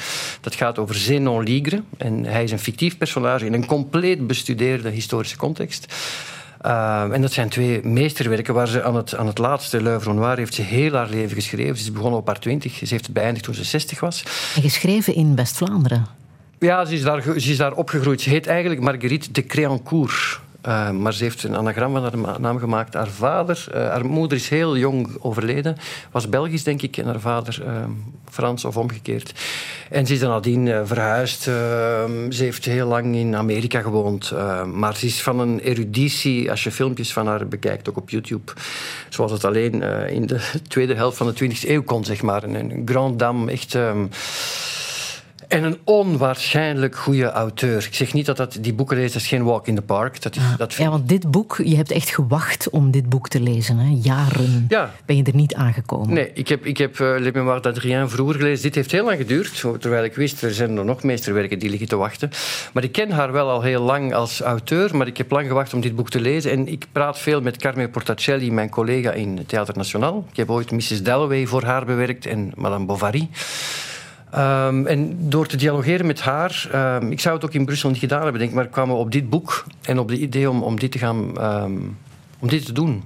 Dat 0.40 0.54
gaat 0.54 0.78
over 0.78 0.94
Zénon 0.94 1.42
Ligre. 1.42 1.82
En 1.96 2.24
hij 2.24 2.42
is 2.42 2.52
een 2.52 2.58
fictief 2.58 2.98
personage 2.98 3.46
in 3.46 3.52
een 3.52 3.66
compleet 3.66 4.26
bestudeerde 4.26 4.88
historische 4.88 5.36
context. 5.36 5.94
Uh, 6.66 7.12
en 7.12 7.20
dat 7.20 7.32
zijn 7.32 7.48
twee 7.48 7.80
meesterwerken 7.82 8.54
waar 8.54 8.68
ze 8.68 8.82
aan 8.82 8.96
het, 8.96 9.16
aan 9.16 9.26
het 9.26 9.38
laatste 9.38 9.80
L'œuvre 9.80 10.14
noir 10.14 10.36
heeft 10.36 10.54
ze 10.54 10.62
heel 10.62 10.92
haar 10.92 11.08
leven 11.08 11.36
geschreven. 11.36 11.76
Ze 11.76 11.82
is 11.82 11.92
begonnen 11.92 12.18
op 12.18 12.26
haar 12.26 12.38
twintig. 12.38 12.72
Ze 12.72 12.86
heeft 12.88 13.04
het 13.04 13.14
beëindigd 13.14 13.44
toen 13.44 13.54
ze 13.54 13.64
60 13.64 14.00
was. 14.00 14.22
En 14.56 14.62
geschreven 14.62 15.14
in 15.14 15.36
West-Vlaanderen. 15.36 16.06
Ja, 16.60 16.84
ze 16.84 16.94
is, 16.94 17.02
daar, 17.02 17.22
ze 17.22 17.50
is 17.50 17.56
daar 17.56 17.72
opgegroeid. 17.72 18.20
Ze 18.20 18.28
heet 18.28 18.46
eigenlijk 18.46 18.80
Marguerite 18.80 19.32
de 19.32 19.42
Créancourt. 19.42 20.40
Uh, 20.66 20.90
maar 20.90 21.14
ze 21.14 21.22
heeft 21.22 21.42
een 21.42 21.56
anagram 21.56 21.92
van 21.92 22.02
haar 22.02 22.40
naam 22.40 22.58
gemaakt. 22.58 22.94
Haar 22.94 23.08
vader, 23.08 23.66
uh, 23.74 23.88
haar 23.88 24.06
moeder 24.06 24.38
is 24.38 24.48
heel 24.48 24.76
jong 24.76 25.16
overleden. 25.20 25.76
Was 26.10 26.28
Belgisch, 26.28 26.64
denk 26.64 26.82
ik, 26.82 26.96
en 26.96 27.04
haar 27.04 27.20
vader 27.20 27.62
uh, 27.66 27.84
Frans 28.30 28.64
of 28.64 28.76
omgekeerd. 28.76 29.32
En 29.90 30.06
ze 30.06 30.12
is 30.12 30.20
dan 30.20 30.30
nadien 30.30 30.66
uh, 30.66 30.80
verhuisd. 30.84 31.46
Uh, 31.46 31.54
ze 32.28 32.42
heeft 32.44 32.64
heel 32.64 32.86
lang 32.86 33.16
in 33.16 33.36
Amerika 33.36 33.80
gewoond. 33.80 34.30
Uh, 34.34 34.64
maar 34.64 34.96
ze 34.96 35.06
is 35.06 35.22
van 35.22 35.38
een 35.40 35.60
eruditie, 35.60 36.50
als 36.50 36.64
je 36.64 36.70
filmpjes 36.70 37.12
van 37.12 37.26
haar 37.26 37.48
bekijkt, 37.48 37.88
ook 37.88 37.96
op 37.96 38.10
YouTube. 38.10 38.52
Zoals 39.08 39.32
het 39.32 39.44
alleen 39.44 39.82
in 40.10 40.26
de 40.26 40.50
tweede 40.68 40.94
helft 40.94 41.16
van 41.16 41.32
de 41.34 41.50
20e 41.50 41.68
eeuw 41.68 41.82
kon, 41.82 42.04
zeg 42.04 42.22
maar. 42.22 42.42
Een, 42.42 42.54
een 42.54 42.82
grand 42.84 43.18
dame, 43.18 43.50
echt. 43.50 43.78
En 45.50 45.64
een 45.64 45.78
onwaarschijnlijk 45.84 46.96
goede 46.96 47.30
auteur. 47.30 47.86
Ik 47.86 47.94
zeg 47.94 48.12
niet 48.12 48.26
dat, 48.26 48.36
dat 48.36 48.58
die 48.60 48.74
boeken 48.74 48.96
lezen, 48.96 49.12
dat 49.12 49.22
is 49.22 49.28
geen 49.28 49.44
walk 49.44 49.66
in 49.66 49.74
the 49.74 49.82
park. 49.82 50.22
Dat 50.22 50.36
is, 50.36 50.42
dat 50.56 50.74
ja, 50.74 50.90
want 50.90 51.08
dit 51.08 51.30
boek, 51.30 51.60
je 51.64 51.76
hebt 51.76 51.90
echt 51.90 52.10
gewacht 52.10 52.70
om 52.70 52.90
dit 52.90 53.08
boek 53.08 53.28
te 53.28 53.40
lezen. 53.40 53.78
Hè? 53.78 53.96
Jaren 54.02 54.64
ja. 54.68 54.90
ben 55.06 55.16
je 55.16 55.22
er 55.22 55.34
niet 55.34 55.54
aangekomen. 55.54 56.14
Nee, 56.14 56.30
ik 56.34 56.48
heb, 56.48 56.66
ik 56.66 56.78
heb 56.78 56.98
uh, 56.98 57.14
Les 57.18 57.32
Mémoires 57.32 57.62
d'Adrien 57.62 58.08
vroeger 58.08 58.34
gelezen. 58.34 58.62
Dit 58.62 58.74
heeft 58.74 58.90
heel 58.90 59.04
lang 59.04 59.16
geduurd, 59.16 59.64
terwijl 59.78 60.04
ik 60.04 60.14
wist, 60.14 60.42
er 60.42 60.54
zijn 60.54 60.76
er 60.76 60.84
nog 60.84 61.02
meesterwerken 61.02 61.58
die 61.58 61.70
liggen 61.70 61.88
te 61.88 61.96
wachten. 61.96 62.30
Maar 62.72 62.84
ik 62.84 62.92
ken 62.92 63.10
haar 63.10 63.32
wel 63.32 63.50
al 63.50 63.62
heel 63.62 63.82
lang 63.82 64.14
als 64.14 64.40
auteur, 64.40 64.96
maar 64.96 65.06
ik 65.06 65.16
heb 65.16 65.30
lang 65.30 65.46
gewacht 65.46 65.74
om 65.74 65.80
dit 65.80 65.96
boek 65.96 66.10
te 66.10 66.20
lezen. 66.20 66.50
En 66.50 66.68
ik 66.68 66.86
praat 66.92 67.18
veel 67.18 67.40
met 67.40 67.56
Carmen 67.56 67.90
Portacelli, 67.90 68.52
mijn 68.52 68.68
collega 68.68 69.12
in 69.12 69.44
Theater 69.46 69.76
Nationaal. 69.76 70.24
Ik 70.30 70.36
heb 70.36 70.50
ooit 70.50 70.70
Mrs. 70.70 71.02
Dalloway 71.02 71.46
voor 71.46 71.64
haar 71.64 71.84
bewerkt 71.84 72.26
en 72.26 72.52
Madame 72.56 72.86
Bovary. 72.86 73.28
Um, 74.36 74.86
en 74.86 75.16
door 75.18 75.46
te 75.46 75.56
dialogeren 75.56 76.06
met 76.06 76.20
haar, 76.20 76.70
um, 77.02 77.12
ik 77.12 77.20
zou 77.20 77.34
het 77.34 77.44
ook 77.44 77.54
in 77.54 77.64
Brussel 77.64 77.88
niet 77.88 77.98
gedaan 77.98 78.22
hebben, 78.22 78.38
denk 78.38 78.50
ik, 78.50 78.56
maar 78.56 78.68
kwamen 78.68 78.94
we 78.94 79.00
op 79.00 79.12
dit 79.12 79.30
boek 79.30 79.64
en 79.82 79.98
op 79.98 80.08
de 80.08 80.18
idee 80.18 80.50
om, 80.50 80.62
om 80.62 80.78
dit 80.78 80.92
te 80.92 80.98
gaan, 80.98 81.44
um, 81.62 81.96
om 82.38 82.48
dit 82.48 82.64
te 82.64 82.72
doen. 82.72 83.02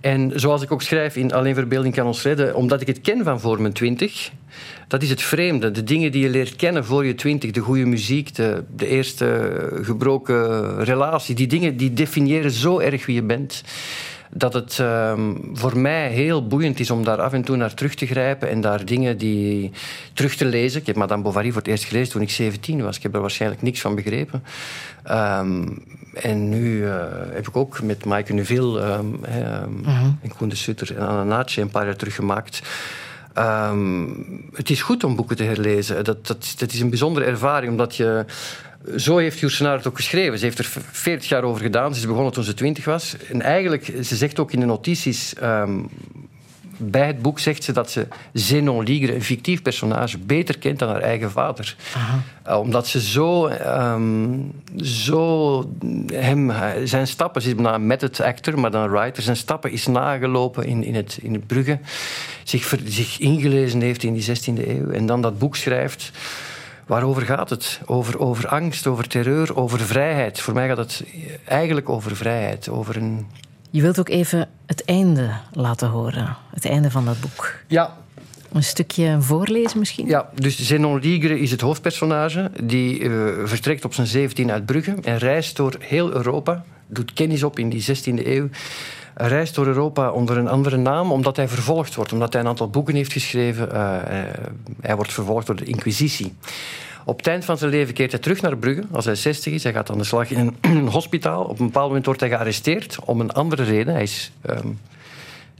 En 0.00 0.32
zoals 0.34 0.62
ik 0.62 0.72
ook 0.72 0.82
schrijf 0.82 1.16
in 1.16 1.32
Alleen 1.32 1.54
Verbeelding 1.54 1.94
kan 1.94 2.06
ons 2.06 2.22
redden, 2.22 2.54
omdat 2.54 2.80
ik 2.80 2.86
het 2.86 3.00
ken 3.00 3.24
van 3.24 3.40
voor 3.40 3.60
mijn 3.60 3.72
twintig, 3.72 4.30
dat 4.88 5.02
is 5.02 5.10
het 5.10 5.22
vreemde. 5.22 5.70
De 5.70 5.84
dingen 5.84 6.12
die 6.12 6.22
je 6.22 6.28
leert 6.28 6.56
kennen 6.56 6.84
voor 6.84 7.06
je 7.06 7.14
twintig, 7.14 7.50
de 7.50 7.60
goede 7.60 7.86
muziek, 7.86 8.34
de, 8.34 8.64
de 8.76 8.86
eerste 8.86 9.68
gebroken 9.82 10.84
relatie, 10.84 11.34
die 11.34 11.46
dingen 11.46 11.76
die 11.76 11.92
definiëren 11.92 12.50
zo 12.50 12.78
erg 12.78 13.06
wie 13.06 13.14
je 13.14 13.22
bent 13.22 13.62
dat 14.36 14.54
het 14.54 14.78
um, 14.78 15.50
voor 15.52 15.78
mij 15.78 16.10
heel 16.10 16.46
boeiend 16.46 16.80
is 16.80 16.90
om 16.90 17.04
daar 17.04 17.20
af 17.20 17.32
en 17.32 17.42
toe 17.42 17.56
naar 17.56 17.74
terug 17.74 17.94
te 17.94 18.06
grijpen 18.06 18.48
en 18.48 18.60
daar 18.60 18.84
dingen 18.84 19.18
die 19.18 19.70
terug 20.12 20.34
te 20.34 20.44
lezen. 20.44 20.80
Ik 20.80 20.86
heb 20.86 20.96
Madame 20.96 21.22
Bovary 21.22 21.48
voor 21.48 21.60
het 21.60 21.70
eerst 21.70 21.84
gelezen 21.84 22.12
toen 22.12 22.22
ik 22.22 22.30
17 22.30 22.82
was. 22.82 22.96
Ik 22.96 23.02
heb 23.02 23.14
er 23.14 23.20
waarschijnlijk 23.20 23.62
niks 23.62 23.80
van 23.80 23.94
begrepen. 23.94 24.42
Um, 25.10 25.82
en 26.14 26.48
nu 26.48 26.76
uh, 26.76 26.94
heb 27.32 27.48
ik 27.48 27.56
ook 27.56 27.82
met 27.82 28.04
Maaike 28.04 28.32
Neuville 28.32 28.80
um, 28.80 28.98
um, 28.98 29.80
uh-huh. 29.80 30.06
en 30.22 30.34
Koen 30.36 30.48
de 30.48 30.56
Sutter 30.56 30.96
en 30.96 31.06
Anna 31.06 31.24
Naatje 31.24 31.60
een 31.60 31.70
paar 31.70 31.84
jaar 31.84 31.96
terug 31.96 32.14
gemaakt. 32.14 32.62
Um, 33.38 34.50
het 34.52 34.70
is 34.70 34.82
goed 34.82 35.04
om 35.04 35.16
boeken 35.16 35.36
te 35.36 35.44
herlezen. 35.44 36.04
Dat, 36.04 36.26
dat, 36.26 36.54
dat 36.58 36.72
is 36.72 36.80
een 36.80 36.88
bijzondere 36.88 37.26
ervaring, 37.26 37.70
omdat 37.70 37.96
je 37.96 38.24
zo 38.96 39.16
heeft 39.16 39.38
Joersenaar 39.38 39.76
het 39.76 39.86
ook 39.86 39.96
geschreven. 39.96 40.38
Ze 40.38 40.44
heeft 40.44 40.58
er 40.58 40.68
40 40.90 41.28
jaar 41.28 41.42
over 41.42 41.62
gedaan. 41.62 41.94
Ze 41.94 42.00
is 42.00 42.06
begonnen 42.06 42.32
toen 42.32 42.44
ze 42.44 42.54
20 42.54 42.84
was. 42.84 43.16
En 43.32 43.42
eigenlijk, 43.42 43.92
ze 44.02 44.16
zegt 44.16 44.38
ook 44.38 44.52
in 44.52 44.60
de 44.60 44.66
notities. 44.66 45.34
Um, 45.42 45.88
bij 46.76 47.06
het 47.06 47.22
boek 47.22 47.38
zegt 47.38 47.64
ze 47.64 47.72
dat 47.72 47.90
ze 47.90 48.06
Zenon 48.32 48.84
Ligre, 48.84 49.14
een 49.14 49.22
fictief 49.22 49.62
personage, 49.62 50.18
beter 50.18 50.58
kent 50.58 50.78
dan 50.78 50.88
haar 50.88 51.00
eigen 51.00 51.30
vader. 51.30 51.76
Uh, 52.46 52.58
omdat 52.58 52.86
ze 52.86 53.00
zo, 53.00 53.48
um, 53.48 54.52
zo 54.82 55.70
hem, 56.12 56.52
zijn 56.84 57.06
stappen, 57.06 57.42
ze 57.42 57.48
is 57.48 57.54
bijna 57.54 57.74
een 57.74 57.86
method 57.86 58.20
actor, 58.20 58.58
maar 58.58 58.70
dan 58.70 58.90
writer, 58.90 59.22
zijn 59.22 59.36
stappen 59.36 59.70
is 59.70 59.86
nagelopen 59.86 60.66
in, 60.66 60.84
in, 60.84 60.94
het, 60.94 61.18
in 61.22 61.32
het 61.32 61.46
Brugge. 61.46 61.78
Zich, 62.44 62.74
zich 62.84 63.18
ingelezen 63.18 63.80
heeft 63.80 64.02
in 64.02 64.14
die 64.14 64.24
16e 64.24 64.68
eeuw 64.68 64.90
en 64.90 65.06
dan 65.06 65.22
dat 65.22 65.38
boek 65.38 65.56
schrijft. 65.56 66.12
Waarover 66.86 67.22
gaat 67.22 67.50
het? 67.50 67.80
Over, 67.86 68.18
over 68.18 68.48
angst, 68.48 68.86
over 68.86 69.08
terreur, 69.08 69.56
over 69.56 69.80
vrijheid. 69.80 70.40
Voor 70.40 70.54
mij 70.54 70.68
gaat 70.68 70.76
het 70.76 71.04
eigenlijk 71.44 71.88
over 71.88 72.16
vrijheid. 72.16 72.68
Over 72.68 72.96
een... 72.96 73.26
Je 73.70 73.82
wilt 73.82 73.98
ook 73.98 74.08
even 74.08 74.48
het 74.66 74.84
einde 74.84 75.30
laten 75.52 75.88
horen. 75.88 76.36
Het 76.50 76.64
einde 76.64 76.90
van 76.90 77.04
dat 77.04 77.20
boek. 77.20 77.54
Ja, 77.66 77.96
Een 78.52 78.64
stukje 78.64 79.16
voorlezen 79.20 79.78
misschien? 79.78 80.06
Ja, 80.06 80.28
dus 80.34 80.58
Zenon 80.58 80.98
Ligre 81.00 81.40
is 81.40 81.50
het 81.50 81.60
hoofdpersonage. 81.60 82.50
Die 82.62 83.00
eh, 83.00 83.10
vertrekt 83.44 83.84
op 83.84 83.94
zijn 83.94 84.06
17 84.06 84.50
uit 84.50 84.66
Brugge 84.66 84.96
en 85.02 85.18
reist 85.18 85.56
door 85.56 85.76
heel 85.78 86.12
Europa. 86.12 86.64
Doet 86.86 87.12
kennis 87.12 87.42
op 87.42 87.58
in 87.58 87.68
die 87.68 87.84
16e 87.84 88.26
eeuw. 88.26 88.48
Reist 89.14 89.54
door 89.54 89.66
Europa 89.66 90.10
onder 90.10 90.36
een 90.36 90.48
andere 90.48 90.76
naam 90.76 91.12
omdat 91.12 91.36
hij 91.36 91.48
vervolgd 91.48 91.94
wordt. 91.94 92.12
Omdat 92.12 92.32
hij 92.32 92.42
een 92.42 92.48
aantal 92.48 92.70
boeken 92.70 92.94
heeft 92.94 93.12
geschreven. 93.12 93.72
Eh, 93.72 94.20
eh, 94.20 94.28
hij 94.80 94.96
wordt 94.96 95.12
vervolgd 95.12 95.46
door 95.46 95.56
de 95.56 95.64
Inquisitie. 95.64 96.34
Op 97.04 97.16
het 97.16 97.26
eind 97.26 97.44
van 97.44 97.58
zijn 97.58 97.70
leven 97.70 97.94
keert 97.94 98.10
hij 98.10 98.20
terug 98.20 98.40
naar 98.40 98.56
Brugge 98.56 98.84
als 98.90 99.04
hij 99.04 99.14
60 99.14 99.52
is. 99.52 99.62
Hij 99.62 99.72
gaat 99.72 99.90
aan 99.90 99.98
de 99.98 100.04
slag 100.04 100.30
in 100.30 100.38
een, 100.38 100.56
een 100.76 100.88
hospitaal. 100.88 101.44
Op 101.44 101.58
een 101.58 101.66
bepaald 101.66 101.86
moment 101.86 102.06
wordt 102.06 102.20
hij 102.20 102.28
gearresteerd 102.28 102.98
om 103.04 103.20
een 103.20 103.32
andere 103.32 103.62
reden. 103.62 103.94
Hij 103.94 104.02
is 104.02 104.32
ehm, 104.40 104.68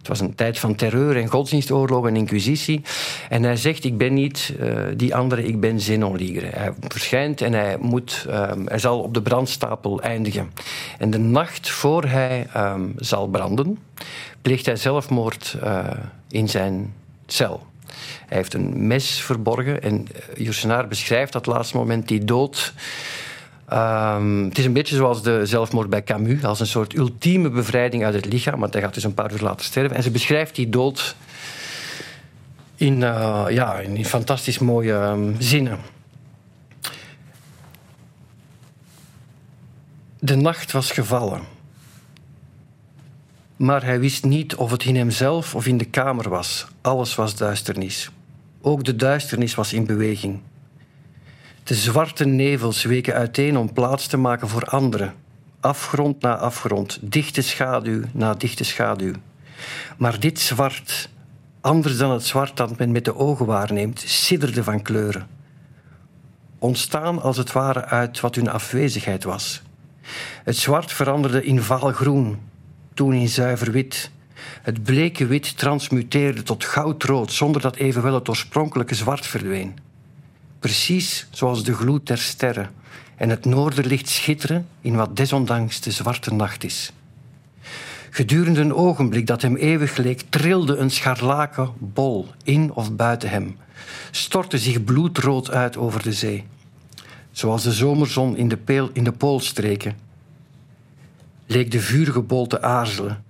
het 0.04 0.18
was 0.18 0.28
een 0.28 0.34
tijd 0.34 0.58
van 0.58 0.74
terreur 0.74 1.16
en 1.16 1.28
godsdienstoorlog 1.28 2.06
en 2.06 2.16
inquisitie. 2.16 2.82
En 3.28 3.42
hij 3.42 3.56
zegt, 3.56 3.84
ik 3.84 3.98
ben 3.98 4.14
niet 4.14 4.54
eh, 4.60 4.76
die 4.96 5.14
andere, 5.14 5.46
ik 5.46 5.60
ben 5.60 5.80
Zenon. 5.80 6.18
Hij 6.18 6.72
verschijnt 6.80 7.40
en 7.40 7.52
hij, 7.52 7.76
moet, 7.80 8.26
ehm, 8.28 8.66
hij 8.66 8.78
zal 8.78 9.00
op 9.00 9.14
de 9.14 9.22
brandstapel 9.22 10.00
eindigen. 10.00 10.50
En 10.98 11.10
de 11.10 11.18
nacht 11.18 11.70
voor 11.70 12.04
hij 12.04 12.46
ehm, 12.52 12.88
zal 12.96 13.28
branden, 13.28 13.78
pleegt 14.42 14.66
hij 14.66 14.76
zelfmoord 14.76 15.56
eh, 15.62 15.86
in 16.28 16.48
zijn 16.48 16.94
cel. 17.26 17.66
Hij 18.26 18.36
heeft 18.36 18.54
een 18.54 18.86
mes 18.86 19.20
verborgen 19.20 19.82
en 19.82 19.94
uh, 19.94 20.44
Jursenaar 20.44 20.88
beschrijft 20.88 21.32
dat 21.32 21.46
laatste 21.46 21.76
moment, 21.76 22.08
die 22.08 22.24
dood... 22.24 22.72
Um, 23.74 24.44
het 24.44 24.58
is 24.58 24.64
een 24.64 24.72
beetje 24.72 24.96
zoals 24.96 25.22
de 25.22 25.46
zelfmoord 25.46 25.90
bij 25.90 26.02
Camus, 26.02 26.44
als 26.44 26.60
een 26.60 26.66
soort 26.66 26.94
ultieme 26.94 27.50
bevrijding 27.50 28.04
uit 28.04 28.14
het 28.14 28.24
lichaam, 28.24 28.60
want 28.60 28.72
hij 28.72 28.82
gaat 28.82 28.94
dus 28.94 29.04
een 29.04 29.14
paar 29.14 29.32
uur 29.32 29.40
later 29.40 29.64
sterven. 29.64 29.96
En 29.96 30.02
ze 30.02 30.10
beschrijft 30.10 30.54
die 30.54 30.68
dood 30.68 31.16
in, 32.74 33.00
uh, 33.00 33.44
ja, 33.48 33.78
in 33.78 34.04
fantastisch 34.04 34.58
mooie 34.58 34.92
um, 34.92 35.36
zinnen. 35.38 35.78
De 40.18 40.36
nacht 40.36 40.72
was 40.72 40.90
gevallen. 40.90 41.40
Maar 43.56 43.84
hij 43.84 44.00
wist 44.00 44.24
niet 44.24 44.54
of 44.54 44.70
het 44.70 44.84
in 44.84 44.96
hemzelf 44.96 45.54
of 45.54 45.66
in 45.66 45.78
de 45.78 45.84
kamer 45.84 46.28
was. 46.28 46.66
Alles 46.80 47.14
was 47.14 47.36
duisternis. 47.36 48.10
Ook 48.60 48.84
de 48.84 48.96
duisternis 48.96 49.54
was 49.54 49.72
in 49.72 49.86
beweging. 49.86 50.40
De 51.64 51.74
zwarte 51.74 52.24
nevels 52.24 52.82
weken 52.82 53.14
uiteen 53.14 53.56
om 53.56 53.72
plaats 53.72 54.06
te 54.06 54.16
maken 54.16 54.48
voor 54.48 54.64
anderen. 54.64 55.14
Afgrond 55.60 56.20
na 56.20 56.36
afgrond, 56.36 56.98
dichte 57.00 57.42
schaduw 57.42 58.02
na 58.12 58.34
dichte 58.34 58.64
schaduw. 58.64 59.12
Maar 59.98 60.20
dit 60.20 60.40
zwart, 60.40 61.08
anders 61.60 61.96
dan 61.96 62.10
het 62.10 62.24
zwart 62.24 62.56
dat 62.56 62.78
men 62.78 62.92
met 62.92 63.04
de 63.04 63.16
ogen 63.16 63.46
waarneemt, 63.46 64.02
sidderde 64.06 64.64
van 64.64 64.82
kleuren. 64.82 65.26
Ontstaan 66.58 67.22
als 67.22 67.36
het 67.36 67.52
ware 67.52 67.84
uit 67.84 68.20
wat 68.20 68.34
hun 68.34 68.48
afwezigheid 68.48 69.24
was. 69.24 69.62
Het 70.42 70.56
zwart 70.56 70.92
veranderde 70.92 71.44
in 71.44 71.62
vaal 71.62 71.92
groen, 71.92 72.38
toen 72.94 73.12
in 73.12 73.28
zuiver 73.28 73.72
wit. 73.72 74.10
Het 74.62 74.82
bleke 74.82 75.26
wit 75.26 75.58
transmuteerde 75.58 76.42
tot 76.42 76.64
goudrood 76.64 77.32
zonder 77.32 77.60
dat 77.60 77.76
evenwel 77.76 78.14
het 78.14 78.28
oorspronkelijke 78.28 78.94
zwart 78.94 79.26
verdween 79.26 79.83
precies 80.64 81.26
zoals 81.30 81.64
de 81.64 81.74
gloed 81.74 82.06
der 82.06 82.18
sterren 82.18 82.70
en 83.16 83.28
het 83.28 83.44
noorderlicht 83.44 84.08
schitteren 84.08 84.66
in 84.80 84.96
wat 84.96 85.16
desondanks 85.16 85.80
de 85.80 85.90
zwarte 85.90 86.34
nacht 86.34 86.64
is. 86.64 86.92
Gedurende 88.10 88.60
een 88.60 88.74
ogenblik 88.74 89.26
dat 89.26 89.42
hem 89.42 89.56
eeuwig 89.56 89.96
leek, 89.96 90.22
trilde 90.28 90.76
een 90.76 90.90
scharlaken 90.90 91.72
bol 91.78 92.28
in 92.44 92.72
of 92.72 92.96
buiten 92.96 93.30
hem, 93.30 93.56
stortte 94.10 94.58
zich 94.58 94.84
bloedrood 94.84 95.50
uit 95.50 95.76
over 95.76 96.02
de 96.02 96.12
zee, 96.12 96.44
zoals 97.32 97.62
de 97.62 97.72
zomerzon 97.72 98.36
in 98.36 98.48
de, 98.48 98.56
peel, 98.56 98.90
in 98.92 99.04
de 99.04 99.12
poolstreken. 99.12 99.96
Leek 101.46 101.70
de 101.70 101.80
vurige 101.80 102.20
bol 102.20 102.46
te 102.46 102.62
aarzelen, 102.62 103.24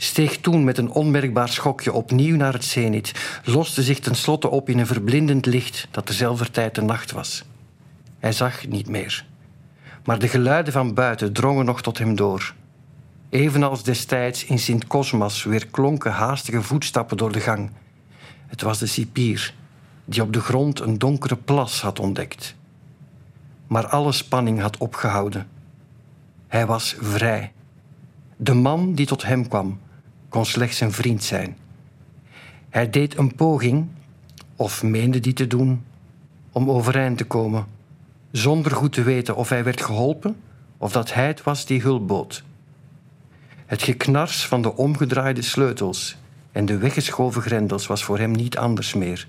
steeg 0.00 0.38
toen 0.38 0.64
met 0.64 0.78
een 0.78 0.90
onmerkbaar 0.90 1.48
schokje 1.48 1.92
opnieuw 1.92 2.36
naar 2.36 2.52
het 2.52 2.64
zenit, 2.64 3.40
loste 3.44 3.82
zich 3.82 3.98
tenslotte 3.98 4.48
op 4.48 4.68
in 4.68 4.78
een 4.78 4.86
verblindend 4.86 5.46
licht 5.46 5.88
dat 5.90 6.06
terzelfde 6.06 6.50
tijd 6.50 6.74
de 6.74 6.82
nacht 6.82 7.12
was. 7.12 7.44
Hij 8.18 8.32
zag 8.32 8.66
niet 8.66 8.88
meer. 8.88 9.26
Maar 10.04 10.18
de 10.18 10.28
geluiden 10.28 10.72
van 10.72 10.94
buiten 10.94 11.32
drongen 11.32 11.64
nog 11.64 11.82
tot 11.82 11.98
hem 11.98 12.16
door. 12.16 12.54
Evenals 13.28 13.82
destijds 13.82 14.44
in 14.44 14.58
Sint 14.58 14.86
Cosmas 14.86 15.44
weer 15.44 15.66
klonken 15.66 16.12
haastige 16.12 16.62
voetstappen 16.62 17.16
door 17.16 17.32
de 17.32 17.40
gang. 17.40 17.70
Het 18.46 18.62
was 18.62 18.78
de 18.78 18.86
cipier, 18.86 19.54
die 20.04 20.22
op 20.22 20.32
de 20.32 20.40
grond 20.40 20.80
een 20.80 20.98
donkere 20.98 21.36
plas 21.36 21.80
had 21.80 21.98
ontdekt. 21.98 22.54
Maar 23.66 23.86
alle 23.86 24.12
spanning 24.12 24.60
had 24.60 24.76
opgehouden. 24.76 25.46
Hij 26.46 26.66
was 26.66 26.96
vrij. 27.00 27.52
De 28.36 28.54
man 28.54 28.94
die 28.94 29.06
tot 29.06 29.22
hem 29.22 29.48
kwam, 29.48 29.80
kon 30.28 30.44
slechts 30.44 30.80
een 30.80 30.92
vriend 30.92 31.22
zijn. 31.22 31.56
Hij 32.68 32.90
deed 32.90 33.18
een 33.18 33.34
poging, 33.34 33.88
of 34.56 34.82
meende 34.82 35.20
die 35.20 35.32
te 35.32 35.46
doen, 35.46 35.84
om 36.52 36.70
overeind 36.70 37.18
te 37.18 37.24
komen, 37.24 37.66
zonder 38.30 38.72
goed 38.72 38.92
te 38.92 39.02
weten 39.02 39.36
of 39.36 39.48
hij 39.48 39.64
werd 39.64 39.82
geholpen 39.82 40.36
of 40.76 40.92
dat 40.92 41.14
hij 41.14 41.26
het 41.26 41.42
was 41.42 41.66
die 41.66 41.80
hulp 41.80 42.06
bood. 42.06 42.44
Het 43.66 43.82
geknars 43.82 44.46
van 44.46 44.62
de 44.62 44.76
omgedraaide 44.76 45.42
sleutels 45.42 46.16
en 46.52 46.66
de 46.66 46.78
weggeschoven 46.78 47.42
grendels 47.42 47.86
was 47.86 48.04
voor 48.04 48.18
hem 48.18 48.30
niet 48.30 48.58
anders 48.58 48.94
meer 48.94 49.28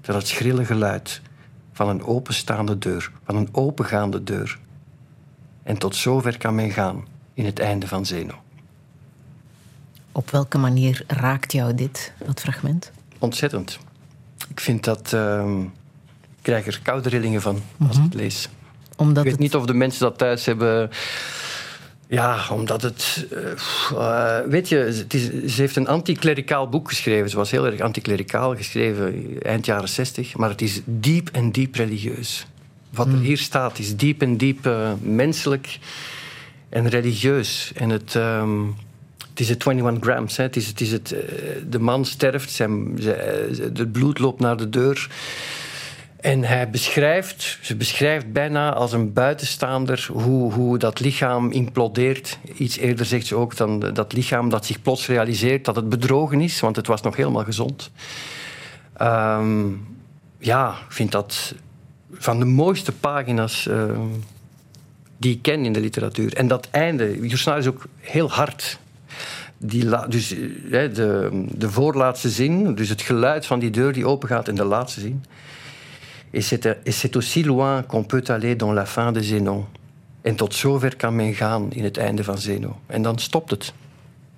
dan 0.00 0.14
het 0.16 0.28
schrille 0.28 0.64
geluid 0.64 1.20
van 1.72 1.88
een 1.88 2.04
openstaande 2.04 2.78
deur, 2.78 3.12
van 3.24 3.36
een 3.36 3.48
opengaande 3.52 4.22
deur. 4.24 4.58
En 5.62 5.78
tot 5.78 5.96
zover 5.96 6.38
kan 6.38 6.54
men 6.54 6.70
gaan 6.70 7.06
in 7.34 7.44
het 7.44 7.58
einde 7.58 7.88
van 7.88 8.06
Zeno. 8.06 8.43
Op 10.16 10.30
welke 10.30 10.58
manier 10.58 11.04
raakt 11.06 11.52
jou 11.52 11.74
dit, 11.74 12.12
dat 12.26 12.40
fragment? 12.40 12.90
Ontzettend. 13.18 13.78
Ik 14.48 14.60
vind 14.60 14.84
dat. 14.84 15.12
Uh, 15.14 15.44
ik 16.36 16.42
krijg 16.42 16.66
er 16.66 16.80
koude 16.82 17.08
rillingen 17.08 17.42
van 17.42 17.62
als 17.88 17.96
ik 17.96 18.02
het 18.02 18.14
lees. 18.14 18.48
Omdat 18.96 19.16
ik 19.16 19.22
weet 19.22 19.32
het- 19.32 19.40
niet 19.40 19.54
of 19.54 19.66
de 19.66 19.74
mensen 19.74 20.00
dat 20.00 20.18
thuis 20.18 20.44
hebben. 20.44 20.90
Ja, 22.08 22.38
omdat 22.50 22.82
het. 22.82 23.26
eh, 23.30 23.50
eh, 24.40 24.46
weet 24.48 24.68
je, 24.68 24.76
het 24.76 25.14
is, 25.14 25.54
ze 25.54 25.60
heeft 25.60 25.76
een 25.76 25.88
anticlericaal 25.88 26.68
boek 26.68 26.88
geschreven. 26.88 27.30
Ze 27.30 27.36
was 27.36 27.50
heel 27.50 27.66
erg 27.66 27.80
anticlericaal 27.80 28.56
geschreven, 28.56 29.24
eind 29.42 29.66
jaren 29.66 29.88
zestig. 29.88 30.36
Maar 30.36 30.48
het 30.48 30.62
is 30.62 30.80
diep 30.84 31.28
en 31.32 31.50
diep 31.52 31.74
religieus. 31.74 32.46
Wat 32.90 33.06
er 33.06 33.18
hier 33.18 33.38
staat 33.38 33.78
is 33.78 33.96
diep 33.96 34.22
en 34.22 34.36
diep 34.36 34.66
eh, 34.66 34.92
menselijk 35.00 35.78
en 36.68 36.88
religieus. 36.88 37.72
En 37.74 37.90
het. 37.90 38.14
ehm, 38.14 38.62
het 39.34 39.42
is 39.42 39.48
het 39.48 39.66
21 39.66 40.04
grams. 40.04 40.36
Hè. 40.36 40.48
Is, 40.50 40.90
het 40.90 41.12
eh, 41.12 41.20
de 41.68 41.78
man 41.78 42.04
sterft, 42.04 42.50
zijn, 42.50 42.98
eh, 42.98 43.06
het 43.58 43.92
bloed 43.92 44.18
loopt 44.18 44.40
naar 44.40 44.56
de 44.56 44.68
deur. 44.68 45.10
En 46.20 46.42
hij 46.44 46.70
beschrijft, 46.70 47.58
ze 47.62 47.76
beschrijft 47.76 48.32
bijna 48.32 48.72
als 48.72 48.92
een 48.92 49.12
buitenstaander 49.12 50.08
hoe, 50.12 50.52
hoe 50.52 50.78
dat 50.78 51.00
lichaam 51.00 51.50
implodeert. 51.50 52.38
Iets 52.56 52.76
eerder 52.76 53.06
zegt 53.06 53.26
ze 53.26 53.34
ook 53.34 53.56
dan 53.56 53.80
dat 53.80 54.12
lichaam 54.12 54.48
dat 54.48 54.66
zich 54.66 54.82
plots 54.82 55.06
realiseert 55.06 55.64
dat 55.64 55.76
het 55.76 55.88
bedrogen 55.88 56.40
is, 56.40 56.60
want 56.60 56.76
het 56.76 56.86
was 56.86 57.02
nog 57.02 57.16
helemaal 57.16 57.44
gezond. 57.44 57.90
Ehm, 58.96 59.66
ja, 60.38 60.70
ik 60.70 60.92
vind 60.92 61.12
dat 61.12 61.54
van 62.12 62.38
de 62.38 62.44
mooiste 62.44 62.92
pagina's 62.92 63.66
ehm, 63.66 64.08
die 65.16 65.32
ik 65.32 65.42
ken 65.42 65.64
in 65.64 65.72
de 65.72 65.80
literatuur. 65.80 66.34
En 66.34 66.48
dat 66.48 66.68
einde, 66.70 67.28
Jorsnaar 67.28 67.58
is 67.58 67.66
ook 67.66 67.86
heel 68.00 68.30
hard. 68.30 68.78
Die 69.66 70.08
dus 70.08 70.32
eh, 70.32 70.38
hè, 70.70 70.92
de, 70.92 71.30
de 71.50 71.70
voorlaatste 71.70 72.30
zin, 72.30 72.74
dus 72.74 72.88
het 72.88 73.02
geluid 73.02 73.46
van 73.46 73.58
die 73.58 73.70
deur 73.70 73.92
die 73.92 74.06
opengaat 74.06 74.48
in 74.48 74.54
de 74.54 74.64
laatste 74.64 75.00
zin. 75.00 75.24
Et 76.30 76.44
c'est, 76.44 76.66
et 76.66 76.92
c'est 76.92 77.16
aussi 77.16 77.42
loin 77.42 77.82
qu'on 77.82 78.04
peut 78.04 78.24
aller 78.26 78.56
dans 78.56 78.74
la 78.74 78.86
fin 78.86 79.12
de 79.12 79.22
Zénon. 79.22 79.64
En 80.24 80.34
tot 80.34 80.54
zover 80.54 80.96
kan 80.96 81.16
men 81.16 81.34
gaan 81.34 81.72
in 81.72 81.84
het 81.84 81.96
einde 81.96 82.24
van 82.24 82.38
Zeno. 82.38 82.78
En 82.86 83.02
dan 83.02 83.18
stopt 83.18 83.50
het. 83.50 83.72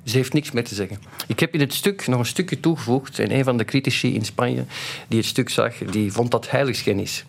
Ze 0.04 0.16
heeft 0.16 0.32
niks 0.32 0.50
meer 0.50 0.64
te 0.64 0.74
zeggen. 0.74 0.98
Ik 1.26 1.40
heb 1.40 1.54
in 1.54 1.60
het 1.60 1.74
stuk 1.74 2.06
nog 2.06 2.18
een 2.18 2.26
stukje 2.26 2.60
toegevoegd. 2.60 3.18
En 3.18 3.34
een 3.34 3.44
van 3.44 3.56
de 3.56 3.64
critici 3.64 4.14
in 4.14 4.24
Spanje 4.24 4.64
die 5.08 5.18
het 5.18 5.26
stuk 5.26 5.48
zag, 5.48 5.78
die 5.78 6.12
vond 6.12 6.30
dat 6.30 6.50
heiligschennis. 6.50 7.24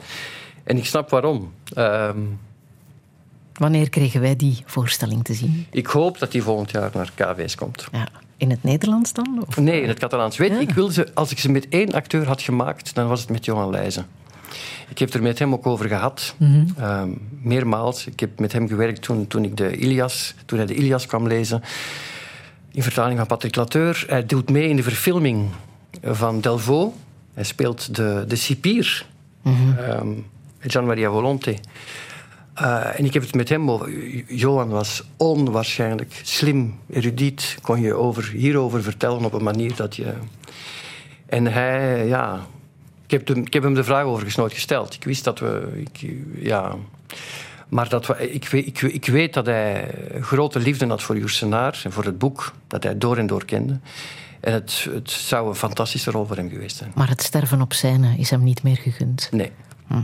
En 0.64 0.78
ik 0.78 0.86
snap 0.86 1.10
waarom. 1.10 1.54
Ehm, 1.74 2.18
Wanneer 3.58 3.90
kregen 3.90 4.22
wij 4.22 4.36
die 4.36 4.58
voorstelling 4.66 5.24
te 5.24 5.34
zien? 5.34 5.66
ik 5.72 5.88
hoop 5.88 6.20
dat 6.20 6.32
die 6.32 6.44
volgend 6.44 6.72
jaar 6.72 6.92
naar 6.94 7.12
KWS 7.16 7.56
komt. 7.56 7.88
Ja. 7.92 8.08
In 8.38 8.50
het 8.50 8.64
Nederlands 8.64 9.14
dan? 9.14 9.44
Of? 9.48 9.58
Nee, 9.58 9.82
in 9.82 9.88
het 9.88 10.00
Catalaans. 10.00 10.38
Weet 10.38 10.52
Ja. 10.52 10.60
ik 10.60 10.70
wil 10.70 10.90
ze, 10.90 11.08
als 11.14 11.32
ik 11.32 11.40
ze 11.40 11.52
met 11.52 11.68
één 11.70 11.92
acteur 11.94 12.28
had 12.28 12.42
gemaakt, 12.42 12.96
dan 12.96 13.08
was 13.08 13.20
het 13.22 13.30
met 13.30 13.46
Johan 13.46 13.70
Leijzen. 13.70 14.06
Ik 14.90 15.00
heb 15.00 15.14
er 15.14 15.22
met 15.22 15.40
hem 15.40 15.54
ook 15.54 15.66
over 15.68 15.88
gehad, 15.88 16.36
ehm, 16.78 17.10
meermaals. 17.42 18.08
Ik 18.08 18.20
heb 18.20 18.40
met 18.40 18.52
hem 18.52 18.68
gewerkt 18.68 19.02
toen, 19.02 19.28
toen, 19.28 19.44
ik 19.44 19.58
de 19.58 19.78
Ilias, 19.78 20.34
toen 20.46 20.58
hij 20.58 20.68
de 20.68 20.76
Ilias 20.76 21.06
kwam 21.06 21.28
lezen. 21.28 21.62
In 22.72 22.84
vertaling 22.84 23.18
van 23.18 23.28
Patrick 23.28 23.56
Lateur. 23.56 24.04
Hij 24.08 24.26
doet 24.26 24.50
mee 24.50 24.70
in 24.70 24.76
de 24.76 24.84
verfilming 24.84 25.50
van 26.04 26.42
Delvaux. 26.42 26.96
Hij 27.34 27.44
speelt 27.44 27.96
de, 27.96 28.24
de 28.28 28.36
cipier, 28.36 29.06
ehm, 29.44 30.08
Gian-Maria 30.60 31.10
Volonté. 31.12 31.54
Uh, 32.62 33.00
en 33.00 33.06
ik 33.06 33.14
heb 33.14 33.24
het 33.24 33.36
met 33.36 33.50
hem 33.50 33.72
over. 33.72 34.10
Johan 34.28 34.70
was 34.70 35.04
onwaarschijnlijk 35.18 36.20
slim, 36.24 36.80
erudiet. 36.90 37.58
Kon 37.62 37.82
je 37.82 37.94
over, 37.94 38.32
hierover 38.32 38.84
vertellen 38.84 39.26
op 39.26 39.34
een 39.34 39.44
manier 39.44 39.76
dat 39.76 39.96
je. 39.96 40.14
En 41.26 41.46
hij, 41.46 42.08
ja. 42.08 42.46
Ik 43.06 43.12
heb, 43.12 43.28
hem, 43.28 43.38
ik 43.38 43.54
heb 43.54 43.64
hem 43.64 43.74
de 43.74 43.84
vraag 43.84 44.04
overigens 44.04 44.36
nooit 44.36 44.54
gesteld. 44.54 44.94
Ik 44.94 45.04
wist 45.04 45.24
dat 45.24 45.40
we. 45.40 45.70
Ik, 45.76 46.14
ja. 46.36 46.76
Maar 47.68 47.90
dat 47.90 48.06
we, 48.06 48.32
ik, 48.34 48.52
ik, 48.52 48.82
ik 48.82 49.06
weet 49.06 49.34
dat 49.34 49.46
hij 49.46 49.92
grote 50.22 50.60
liefde 50.60 50.88
had 50.88 51.04
voor 51.04 51.18
Joersenaar 51.18 51.82
en 51.84 51.92
voor 51.92 52.04
het 52.04 52.18
boek, 52.18 52.54
dat 52.68 52.84
hij 52.84 52.98
door 52.98 53.18
en 53.18 53.28
door 53.28 53.46
kende. 53.46 53.80
En 54.40 54.54
het, 54.54 54.88
het 54.92 55.12
zou 55.12 55.48
een 55.48 55.56
fantastische 55.56 56.12
rol 56.12 56.26
voor 56.26 56.36
hem 56.36 56.50
geweest 56.50 56.78
zijn. 56.78 56.92
Maar 56.96 57.10
het 57.10 57.22
sterven 57.22 57.62
op 57.62 57.74
scène 57.74 58.18
is 58.18 58.30
hem 58.30 58.44
niet 58.44 58.64
meer 58.64 58.78
gegund. 58.78 59.30
Nee. 59.32 59.52
Hm. 59.88 60.02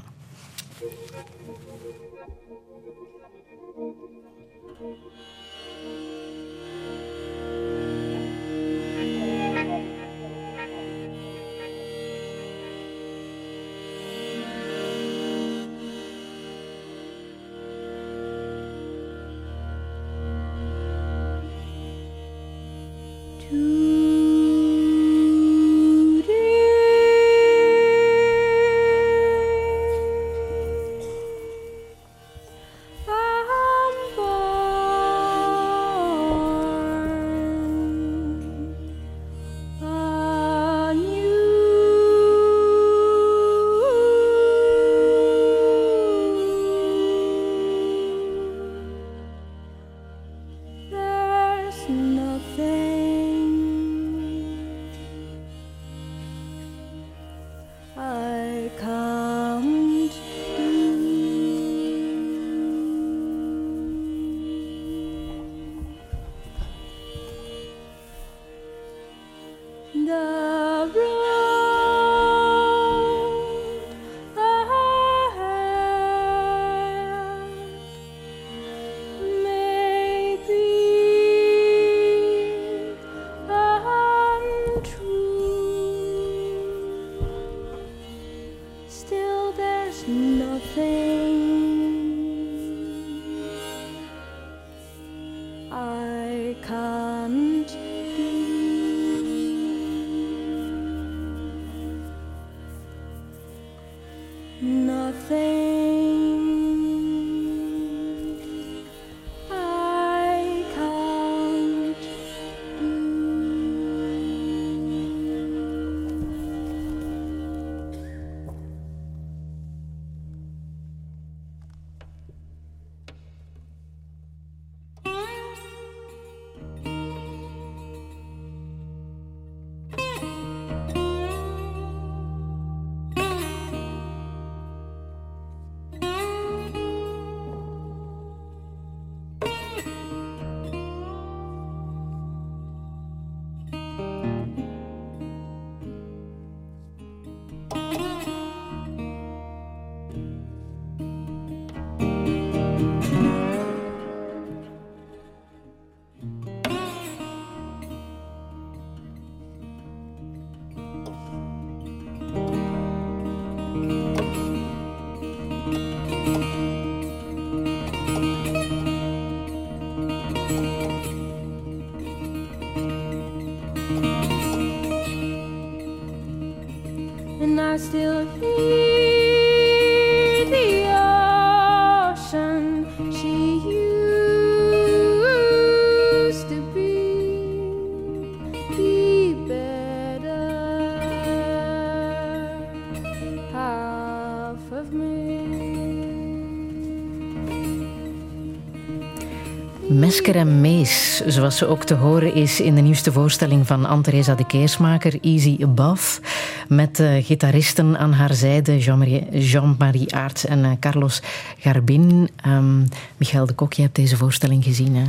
Mesker 200.24 200.41
en 200.41 200.61
Mees, 200.61 201.21
zoals 201.26 201.57
ze 201.57 201.67
ook 201.67 201.84
te 201.84 201.93
horen 201.93 202.34
is 202.34 202.61
in 202.61 202.76
de 202.76 202.82
nieuwste 202.82 203.11
voorstelling 203.11 203.67
van 203.67 203.86
Anne-Theresa 203.86 204.36
de 204.36 204.45
Keersmaker, 204.45 205.13
Easy 205.21 205.57
Above. 205.61 206.21
Met 206.68 206.99
uh, 206.99 207.26
gitaristen 207.26 207.97
aan 207.97 208.14
haar 208.14 208.34
zijde, 208.34 208.80
Jean-Marie 208.80 209.39
Jean 209.39 209.78
Aerts 210.09 210.45
en 210.45 210.59
uh, 210.59 210.72
Carlos 210.80 211.22
Garbin. 211.59 212.30
Um, 212.47 212.88
Michael 213.18 213.45
de 213.45 213.53
Kok, 213.53 213.74
je 213.74 213.82
hebt 213.82 213.95
deze 213.95 214.18
voorstelling 214.18 214.64
gezien, 214.64 214.95
hè? 214.95 215.03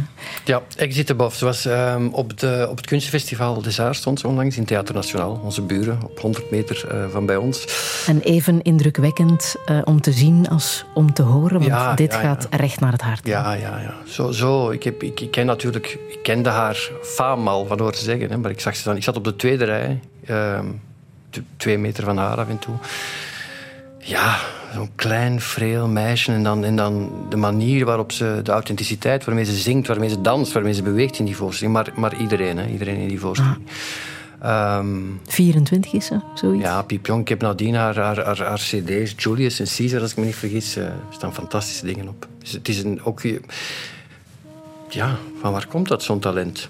Ja, 0.45 0.63
Exit 0.77 1.11
Above. 1.11 1.37
Ze 1.37 1.45
was 1.45 1.65
um, 1.65 2.09
op, 2.09 2.39
de, 2.39 2.67
op 2.71 2.77
het 2.77 2.87
kunstfestival 2.87 3.63
de 3.63 3.71
Zaar 3.71 3.95
stond 3.95 4.21
ze 4.21 4.29
onlangs 4.29 4.57
in 4.57 4.65
Theater 4.65 4.95
Nationaal. 4.95 5.41
Onze 5.45 5.63
buren, 5.63 5.99
op 6.05 6.19
100 6.19 6.51
meter 6.51 6.85
uh, 6.93 7.09
van 7.09 7.27
bij 7.27 7.37
ons. 7.37 7.67
En 8.07 8.21
even 8.21 8.63
indrukwekkend 8.63 9.57
om 9.85 10.01
te 10.01 10.13
zien 10.13 10.49
als 10.49 10.85
om 10.95 11.13
te 11.13 11.23
horen, 11.23 11.59
want 11.59 11.65
ja, 11.65 11.95
dit 11.95 12.13
ja, 12.13 12.21
gaat 12.21 12.47
ja. 12.51 12.57
recht 12.57 12.81
naar 12.81 12.93
het 12.93 13.01
hart. 13.01 13.27
Ja, 13.27 13.53
ja, 13.53 13.81
ja. 13.81 13.95
Zo, 14.07 14.31
zo. 14.31 14.71
Ik, 14.71 14.83
heb, 14.83 15.03
ik, 15.03 15.21
ik 15.21 15.31
ken 15.31 15.47
natuurlijk... 15.47 15.99
Ik 16.09 16.19
kende 16.23 16.49
haar 16.49 16.91
faam 17.03 17.49
al 17.49 17.67
van 17.67 17.79
horen 17.79 17.99
zeggen, 17.99 18.31
hè, 18.31 18.37
maar 18.37 18.51
ik 18.51 18.61
zag 18.61 18.77
ze 18.77 18.85
dan... 18.85 18.97
Ik 18.97 19.03
zat 19.03 19.17
op 19.17 19.25
de 19.25 19.37
tweede 19.37 19.65
rij... 19.65 20.01
Ehm, 20.27 20.67
twee 21.57 21.79
meter 21.79 22.05
van 22.05 22.17
haar 22.17 22.37
af 22.39 22.49
en 22.49 22.59
toe. 22.59 22.75
Ja, 23.99 24.39
zo'n 24.75 24.91
klein, 24.95 25.41
vreel 25.41 25.89
meisje. 25.89 26.33
En 26.33 26.43
dan, 26.43 26.65
en 26.65 26.77
dan 26.77 27.11
de 27.29 27.37
manier 27.37 27.85
waarop 27.85 28.13
ze, 28.13 28.41
de 28.43 28.53
authenticiteit 28.53 29.25
waarmee 29.25 29.45
ze 29.45 29.53
zingt, 29.55 29.87
waarmee 29.87 30.09
ze 30.09 30.21
danst, 30.21 30.53
waarmee 30.53 30.73
ze 30.75 30.83
beweegt 30.83 31.19
in 31.19 31.25
die 31.25 31.37
voorstelling. 31.37 31.75
Maar, 31.77 31.93
maar 31.97 32.17
iedereen, 32.17 32.57
hè, 32.59 32.67
iedereen 32.67 32.97
in 32.97 33.09
die 33.09 33.21
voorstelling. 33.21 33.67
Ehm, 34.41 34.97
24 35.27 35.93
is 35.93 36.07
ze, 36.07 36.21
zoiets. 36.35 36.63
ja, 36.65 36.83
Piep 36.83 37.07
Jong. 37.07 37.21
Ik 37.21 37.29
heb 37.29 37.41
nadien 37.41 37.75
haar, 37.75 37.97
haar, 37.99 38.25
haar, 38.25 38.43
haar 38.43 38.59
cd's, 38.59 39.15
Julius 39.17 39.61
en 39.61 39.67
Caesar, 39.77 40.01
als 40.01 40.11
ik 40.11 40.17
me 40.17 40.25
niet 40.25 40.35
vergis, 40.37 40.77
eh, 40.77 40.85
er 40.85 40.93
staan 41.11 41.35
fantastische 41.35 41.87
dingen 41.87 42.09
op. 42.09 42.29
Dus 42.39 42.53
het 42.53 42.69
is 42.69 42.83
een, 42.83 43.05
ook... 43.05 43.21
Ja, 44.89 45.17
van 45.41 45.53
waar 45.53 45.67
komt 45.67 45.89
dat, 45.89 46.03
zo'n 46.03 46.19
talent? 46.21 46.69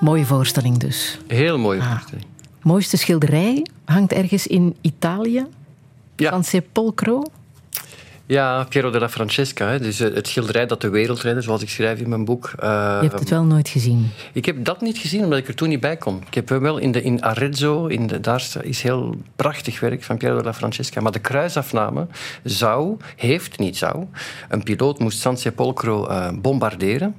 Mooie 0.00 0.24
voorstelling 0.24 0.78
dus. 0.78 1.18
Heel 1.26 1.58
mooie 1.58 1.80
Ah. 1.80 1.90
voorstelling. 1.90 2.26
Mooiste 2.62 2.96
schilderij 2.96 3.66
hangt 3.84 4.12
ergens 4.12 4.46
in 4.46 4.76
Italië. 4.80 5.46
Ja. 6.16 6.30
Van 6.30 6.44
Sepolcro. 6.44 7.22
Ja, 8.26 8.64
Piero 8.68 8.90
della 8.90 9.08
Francesca. 9.08 9.68
Hè. 9.68 9.78
Dus 9.80 10.00
eh, 10.00 10.14
het 10.14 10.28
schilderij 10.28 10.66
dat 10.66 10.80
de 10.80 10.88
wereld 10.88 11.20
redde, 11.20 11.40
zoals 11.40 11.62
ik 11.62 11.68
schrijf 11.68 11.98
in 12.00 12.08
mijn 12.08 12.24
boek. 12.24 12.52
Eh, 12.58 12.68
Je 13.00 13.08
hebt 13.08 13.18
het 13.18 13.28
wel 13.28 13.44
nooit 13.44 13.68
gezien. 13.68 14.10
Ik 14.32 14.44
heb 14.44 14.64
dat 14.64 14.80
niet 14.80 14.98
gezien, 14.98 15.24
omdat 15.24 15.38
ik 15.38 15.48
er 15.48 15.54
toen 15.54 15.68
niet 15.68 15.80
bij 15.80 15.96
kon. 15.96 16.22
Ik 16.26 16.34
heb 16.34 16.48
wel 16.48 16.78
in, 16.78 16.92
de, 16.92 17.02
in 17.02 17.22
Arezzo, 17.22 17.86
in 17.86 18.06
de, 18.06 18.20
daar 18.20 18.46
is 18.62 18.82
heel 18.82 19.14
prachtig 19.36 19.80
werk 19.80 20.02
van 20.02 20.16
Piero 20.16 20.36
della 20.36 20.54
Francesca. 20.54 21.00
Maar 21.00 21.12
de 21.12 21.18
kruisafname 21.18 22.06
zou, 22.44 22.96
heeft, 23.16 23.58
niet 23.58 23.76
zou, 23.76 24.06
een 24.48 24.62
piloot 24.62 24.98
moest 24.98 25.20
San 25.20 25.36
Sepolcro 25.36 26.06
eh, 26.06 26.28
bombarderen. 26.34 27.14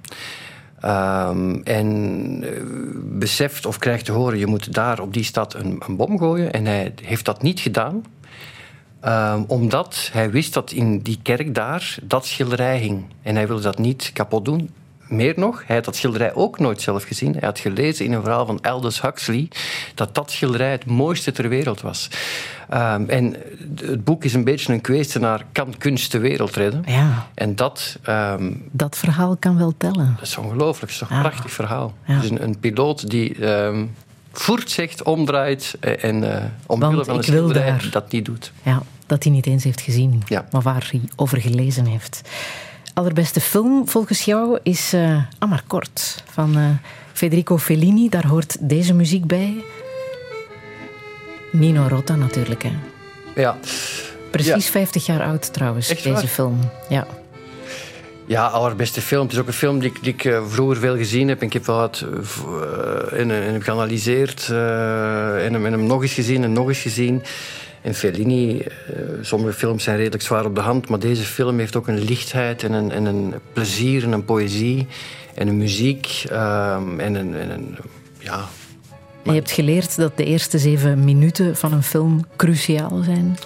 Ehm, 0.83 1.55
en 1.63 2.39
eh, 2.43 2.49
beseft 2.95 3.65
of 3.65 3.77
krijgt 3.77 4.05
te 4.05 4.11
horen, 4.11 4.37
je 4.37 4.47
moet 4.47 4.73
daar 4.73 4.99
op 4.99 5.13
die 5.13 5.23
stad 5.23 5.53
een, 5.53 5.81
een 5.87 5.95
bom 5.95 6.17
gooien. 6.17 6.53
En 6.53 6.65
hij 6.65 6.93
heeft 7.01 7.25
dat 7.25 7.41
niet 7.41 7.59
gedaan. 7.59 8.03
Ehm, 8.99 9.43
omdat 9.47 10.09
hij 10.13 10.31
wist 10.31 10.53
dat 10.53 10.71
in 10.71 10.99
die 10.99 11.19
kerk 11.21 11.55
daar 11.55 11.97
dat 12.03 12.25
schilderij 12.25 12.77
hing. 12.77 13.05
En 13.21 13.35
hij 13.35 13.47
wilde 13.47 13.61
dat 13.61 13.77
niet 13.77 14.11
kapot 14.13 14.45
doen. 14.45 14.69
Meer 15.07 15.33
nog, 15.35 15.63
hij 15.65 15.75
had 15.75 15.85
dat 15.85 15.95
schilderij 15.95 16.33
ook 16.33 16.59
nooit 16.59 16.81
zelf 16.81 17.03
gezien. 17.03 17.31
Hij 17.31 17.41
had 17.47 17.59
gelezen 17.59 18.05
in 18.05 18.13
een 18.13 18.21
verhaal 18.21 18.45
van 18.45 18.61
Aldous 18.61 19.01
Huxley 19.01 19.47
dat 19.95 20.15
dat 20.15 20.31
schilderij 20.31 20.71
het 20.71 20.85
mooiste 20.85 21.31
ter 21.31 21.49
wereld 21.49 21.81
was. 21.81 22.07
Ehm, 22.69 23.03
en 23.09 23.35
het 23.75 24.03
boek 24.03 24.23
is 24.23 24.33
een 24.33 24.43
beetje 24.43 24.73
een 24.73 24.81
kwestie 24.81 25.19
naar 25.19 25.45
kan 25.51 25.77
kunst 25.77 26.11
de 26.11 26.19
wereld 26.19 26.55
redden? 26.55 26.83
Ja, 26.85 27.27
En 27.33 27.55
dat, 27.55 27.97
ehm, 28.03 28.51
dat 28.71 28.97
verhaal 28.97 29.35
kan 29.37 29.57
wel 29.57 29.73
tellen. 29.77 30.13
dat 30.19 30.27
is 30.27 30.37
ongelooflijk. 30.37 30.81
Het 30.81 30.89
is 30.91 30.97
toch 30.97 31.09
een 31.09 31.15
Ja. 31.15 31.21
prachtig 31.21 31.51
verhaal. 31.51 31.93
Ja. 32.05 32.19
Dus 32.19 32.29
een, 32.29 32.43
een 32.43 32.59
piloot 32.59 33.09
die 33.09 33.35
ehm 33.45 33.85
voert 34.31 34.71
zegt, 34.71 35.03
omdraait 35.03 35.75
eh, 35.79 36.03
en 36.03 36.35
eh 36.37 36.43
omwille 36.65 37.05
van 37.05 37.17
een 37.17 37.23
schilderij 37.23 37.65
daar. 37.65 37.87
dat 37.91 38.11
niet 38.11 38.25
doet. 38.25 38.51
Ja, 38.63 38.81
dat 39.05 39.23
hij 39.23 39.31
niet 39.31 39.45
eens 39.45 39.63
heeft 39.63 39.81
gezien, 39.81 40.21
Ja. 40.27 40.45
maar 40.51 40.61
waar 40.61 40.87
hij 40.91 41.01
over 41.15 41.41
gelezen 41.41 41.85
heeft. 41.85 42.21
Allerbeste 42.93 43.39
film 43.41 43.87
volgens 43.87 44.21
jou 44.25 44.59
is 44.63 44.93
eh 44.93 45.17
Amarcord 45.39 46.23
van 46.31 46.57
eh, 46.57 46.63
Federico 47.13 47.57
Fellini. 47.57 48.09
Daar 48.09 48.27
hoort 48.27 48.57
deze 48.59 48.93
muziek 48.93 49.25
bij. 49.25 49.63
Nino 51.51 51.87
Rota 51.87 52.15
natuurlijk. 52.15 52.63
Hè. 52.63 52.71
Ja. 53.41 53.57
Precies 54.31 54.69
50 54.69 55.05
jaar 55.05 55.21
oud 55.23 55.53
trouwens, 55.53 55.89
Echt 55.89 56.03
deze 56.03 56.15
waar? 56.15 56.23
film. 56.27 56.59
Ja. 56.89 57.07
Ja, 58.25 58.47
allerbeste 58.47 59.01
film. 59.01 59.23
Het 59.23 59.31
is 59.31 59.39
ook 59.39 59.47
een 59.47 59.53
film 59.53 59.79
die, 59.79 59.89
ik- 59.89 60.03
die 60.03 60.13
ik 60.13 60.25
eh, 60.25 60.41
vroeger 60.47 60.77
veel 60.77 60.95
gezien 60.97 61.27
heb. 61.27 61.39
En 61.39 61.45
ik 61.47 61.53
heb 61.53 61.65
wel 61.65 61.77
wat 61.77 62.05
en 63.11 63.29
heb 63.29 63.63
geanalyseerd. 63.63 64.49
en, 64.49 65.53
hem, 65.53 65.65
en 65.65 65.71
hem 65.71 65.85
nog 65.85 66.01
eens 66.01 66.13
gezien 66.13 66.43
en 66.43 66.53
nog 66.53 66.67
eens 66.67 66.79
gezien. 66.79 67.21
En 67.83 67.93
Fellini, 67.93 68.59
eh, 68.59 68.67
sommige 69.21 69.53
films 69.53 69.83
zijn 69.83 69.97
redelijk 69.97 70.23
zwaar 70.23 70.45
op 70.45 70.55
de 70.55 70.61
hand. 70.61 70.89
Maar 70.89 70.99
deze 70.99 71.23
film 71.23 71.59
heeft 71.59 71.75
ook 71.75 71.87
een 71.87 72.03
lichtheid 72.03 72.63
en 72.63 72.71
een, 72.71 72.91
en 72.91 73.05
een 73.05 73.33
plezier 73.53 74.03
en 74.03 74.11
een 74.11 74.25
poëzie. 74.25 74.87
En 75.33 75.47
een 75.47 75.57
muziek. 75.57 76.23
ehm, 76.29 76.99
en 76.99 77.15
een... 77.15 77.35
En 77.35 77.49
een 77.49 77.77
ja, 78.19 78.47
je 79.23 79.31
hebt 79.31 79.51
geleerd 79.51 79.95
dat 79.95 80.17
de 80.17 80.25
eerste 80.25 80.57
zeven 80.59 81.03
minuten 81.03 81.55
van 81.55 81.73
een 81.73 81.83
film 81.83 82.25
cruciaal 82.35 83.01
zijn. 83.03 83.37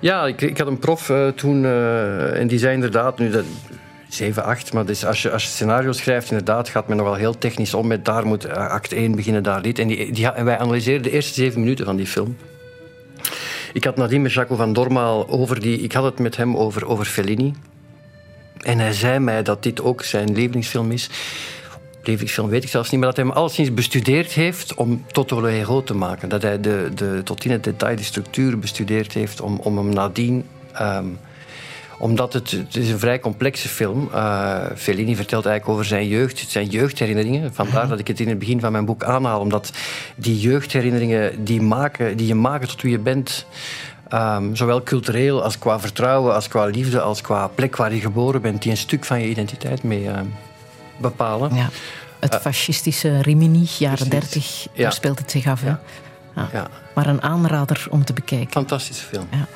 Ja, 0.00 0.26
ik, 0.26 0.40
ik 0.40 0.58
had 0.58 0.66
een 0.66 0.78
prof 0.78 1.10
eh, 1.10 1.28
toen, 1.28 1.64
eh, 1.64 2.40
en 2.40 2.46
die 2.46 2.58
zei 2.58 2.74
inderdaad, 2.74 3.18
nu 3.18 3.30
dat, 3.30 3.44
7, 4.08 4.44
8, 4.44 4.72
maar 4.72 4.86
dus 4.86 5.04
als, 5.04 5.22
je, 5.22 5.30
als 5.30 5.42
je 5.42 5.48
scenario 5.48 5.92
schrijft, 5.92 6.30
inderdaad 6.30 6.68
gaat 6.68 6.88
men 6.88 6.96
nogal 6.96 7.14
heel 7.14 7.38
technisch 7.38 7.74
om 7.74 7.86
met 7.86 8.04
daar 8.04 8.26
moet 8.26 8.48
act 8.48 8.92
1 8.92 9.14
beginnen, 9.14 9.42
daar 9.42 9.62
dit. 9.62 9.78
En, 9.78 9.88
die, 9.88 10.12
die, 10.12 10.28
en 10.28 10.44
wij 10.44 10.58
analyseerden 10.58 11.02
de 11.02 11.10
eerste 11.10 11.34
zeven 11.34 11.60
minuten 11.60 11.84
van 11.84 11.96
die 11.96 12.06
film. 12.06 12.36
Ik 13.76 13.84
had 13.84 13.96
nadien 13.96 14.22
met 14.22 14.32
Jaco 14.32 14.56
van 14.56 14.72
Dormaal 14.72 15.28
over 15.28 15.60
die... 15.60 15.78
Ik 15.80 15.92
had 15.92 16.04
het 16.04 16.18
met 16.18 16.36
hem 16.36 16.56
over, 16.56 16.86
over 16.86 17.06
Fellini. 17.06 17.54
En 18.60 18.78
hij 18.78 18.92
zei 18.92 19.18
mij 19.18 19.42
dat 19.42 19.62
dit 19.62 19.82
ook 19.82 20.02
zijn 20.02 20.32
lievelingsfilm 20.32 20.90
is. 20.90 21.10
Lievelingsfilm 22.02 22.48
weet 22.48 22.62
ik 22.62 22.68
zelfs 22.68 22.90
niet, 22.90 23.00
maar 23.00 23.08
dat 23.08 23.18
hij 23.18 23.26
hem 23.26 23.36
alleszins 23.36 23.74
bestudeerd 23.74 24.32
heeft 24.32 24.74
om 24.74 25.04
Toto 25.12 25.40
le 25.40 25.82
te 25.84 25.94
maken. 25.94 26.28
Dat 26.28 26.42
hij 26.42 26.60
de, 26.60 26.90
de, 26.94 27.20
tot 27.24 27.44
in 27.44 27.50
het 27.50 27.64
detail 27.64 27.96
de 27.96 28.02
structuur 28.02 28.58
bestudeerd 28.58 29.12
heeft 29.12 29.40
om, 29.40 29.58
om 29.58 29.76
hem 29.76 29.88
nadien... 29.88 30.44
ehm, 30.72 31.06
omdat 31.98 32.32
het, 32.32 32.50
het 32.50 32.76
is 32.76 32.90
een 32.90 32.98
vrij 32.98 33.20
complexe 33.20 33.68
film. 33.68 34.08
Uh, 34.14 34.56
Fellini 34.76 35.16
vertelt 35.16 35.46
eigenlijk 35.46 35.74
over 35.78 35.84
zijn 35.88 36.08
jeugd, 36.08 36.44
zijn 36.48 36.66
jeugdherinneringen. 36.66 37.54
Vandaar 37.54 37.88
dat 37.88 37.98
ik 37.98 38.06
het 38.06 38.20
in 38.20 38.28
het 38.28 38.38
begin 38.38 38.60
van 38.60 38.72
mijn 38.72 38.84
boek 38.84 39.04
aanhaal. 39.04 39.40
Omdat 39.40 39.70
die 40.16 40.40
jeugdherinneringen 40.40 41.44
die, 41.44 41.62
maken, 41.62 42.16
die 42.16 42.26
je 42.26 42.34
maken 42.34 42.68
tot 42.68 42.82
wie 42.82 42.90
je 42.90 42.98
bent... 42.98 43.46
ehm, 44.08 44.54
zowel 44.54 44.82
cultureel 44.82 45.42
als 45.42 45.58
qua 45.58 45.80
vertrouwen, 45.80 46.34
als 46.34 46.48
qua 46.48 46.64
liefde, 46.64 47.00
als 47.00 47.20
qua 47.20 47.46
plek 47.46 47.76
waar 47.76 47.94
je 47.94 48.00
geboren 48.00 48.40
bent... 48.42 48.62
die 48.62 48.70
een 48.70 48.76
stuk 48.76 49.04
van 49.04 49.20
je 49.20 49.28
identiteit 49.28 49.82
mee 49.82 50.08
ehm, 50.08 50.24
bepalen. 50.96 51.54
Ja. 51.54 51.68
Het 52.18 52.34
fascistische 52.34 53.20
Rimini, 53.22 53.66
jaren 53.78 54.08
precies. 54.08 54.30
30, 54.30 54.68
Ja. 54.72 54.82
daar 54.82 54.92
speelt 54.92 55.18
het 55.18 55.30
zich 55.30 55.46
af. 55.46 55.62
Ja. 55.62 55.80
Ja. 56.34 56.48
Ja, 56.52 56.66
Maar 56.94 57.06
een 57.06 57.22
aanrader 57.22 57.86
om 57.90 58.04
te 58.04 58.12
bekijken. 58.12 58.50
fantastische 58.50 59.04
film. 59.04 59.26
Ja. 59.30 59.46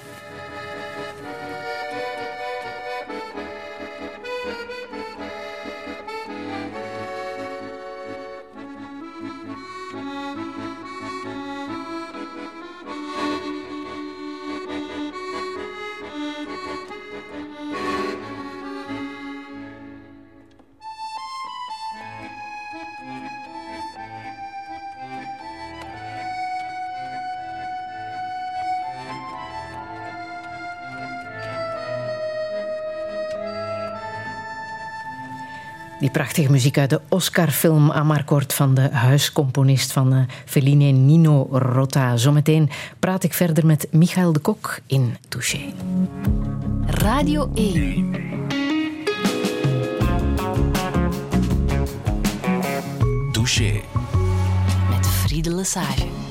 Die 36.11 36.19
prachtige 36.19 36.51
muziek 36.51 36.79
uit 36.79 36.91
de 36.91 37.01
Oscar-film 37.09 37.91
Amarcord 37.91 38.55
van 38.55 38.75
de 38.75 38.91
huiscomponist 38.91 39.93
van 39.93 40.13
eh, 40.13 40.21
Fellini 40.45 40.93
Nino 40.93 41.49
Rota. 41.51 42.17
Zometeen 42.17 42.71
praat 42.99 43.23
ik 43.23 43.35
verder 43.35 43.67
met 43.67 43.87
Michael 43.91 44.33
de 44.33 44.39
Kok 44.39 44.81
in 44.87 45.17
Touché. 45.29 45.59
Radio 46.87 47.51
1. 47.55 48.11
Douche. 53.33 53.81
Met 54.91 55.07
Friede 55.07 55.55
Lesage. 55.55 56.30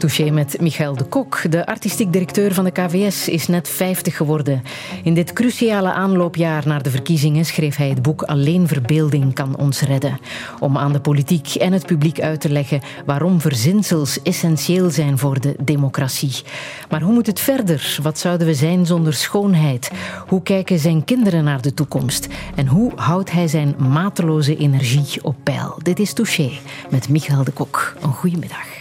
Touché 0.00 0.30
met 0.30 0.60
Michael 0.60 0.96
de 0.96 1.04
Kok. 1.04 1.50
De 1.50 1.66
artistiek 1.66 2.12
directeur 2.12 2.54
van 2.54 2.64
de 2.64 2.70
KVS 2.70 3.28
is 3.28 3.48
net 3.48 3.68
50 3.68 4.16
geworden. 4.16 4.62
In 5.02 5.14
dit 5.14 5.32
cruciale 5.32 5.92
aanloopjaar 5.92 6.66
naar 6.66 6.82
de 6.82 6.90
verkiezingen 6.90 7.44
schreef 7.44 7.76
hij 7.76 7.88
het 7.88 8.02
boek 8.02 8.22
Alleen 8.22 8.68
verbeelding 8.68 9.34
kan 9.34 9.56
ons 9.56 9.80
redden. 9.80 10.18
Om 10.58 10.78
aan 10.78 10.92
de 10.92 11.00
politiek 11.00 11.54
en 11.54 11.72
het 11.72 11.86
publiek 11.86 12.20
uit 12.20 12.40
te 12.40 12.48
leggen 12.48 12.80
waarom 13.06 13.40
verzinsels 13.40 14.22
essentieel 14.22 14.90
zijn 14.90 15.18
voor 15.18 15.40
de 15.40 15.54
democratie. 15.60 16.42
Maar 16.90 17.02
hoe 17.02 17.12
moet 17.12 17.26
het 17.26 17.40
verder? 17.40 17.98
Wat 18.02 18.18
zouden 18.18 18.46
we 18.46 18.54
zijn 18.54 18.86
zonder 18.86 19.14
schoonheid? 19.14 19.90
Hoe 20.26 20.42
kijken 20.42 20.78
zijn 20.78 21.04
kinderen 21.04 21.44
naar 21.44 21.62
de 21.62 21.74
toekomst? 21.74 22.28
En 22.54 22.66
hoe 22.66 22.92
houdt 22.96 23.32
hij 23.32 23.48
zijn 23.48 23.74
mateloze 23.78 24.56
energie 24.56 25.24
op 25.24 25.36
peil? 25.42 25.78
Dit 25.82 25.98
is 25.98 26.12
Touché 26.12 26.50
met 26.90 27.08
Michael 27.08 27.44
de 27.44 27.52
Kok. 27.52 27.94
Een 28.00 28.12
goede 28.12 28.36
middag. 28.36 28.80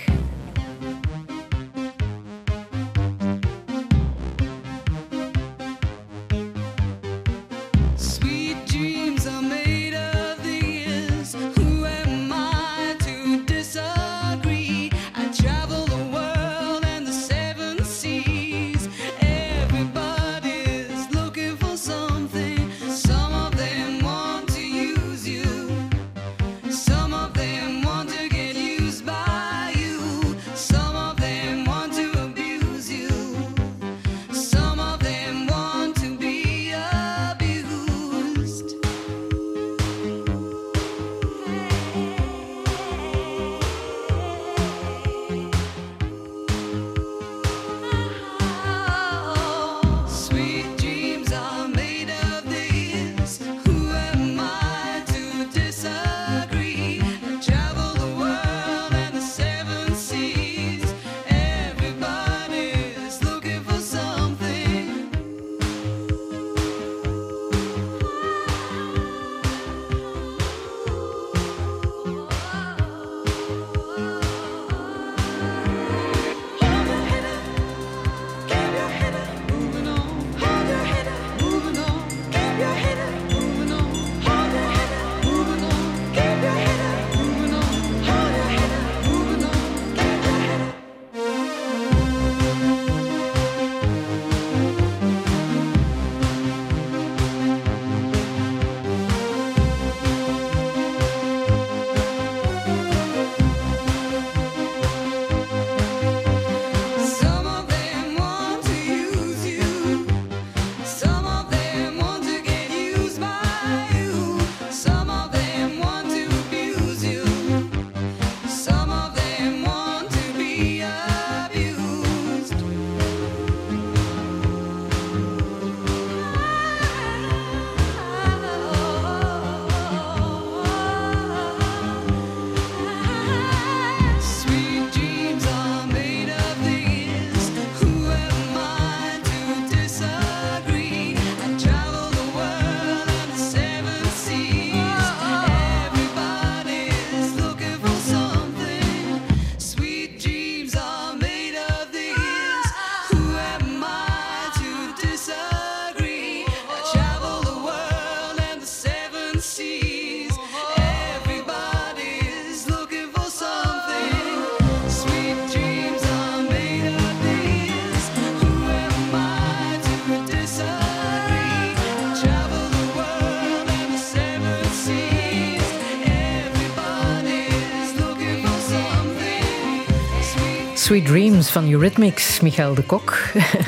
Sweet 180.90 181.06
Dreams 181.06 181.50
van 181.50 181.72
Eurythmics, 181.72 182.40
Michael 182.40 182.74
de 182.74 182.82
Kok. 182.82 183.18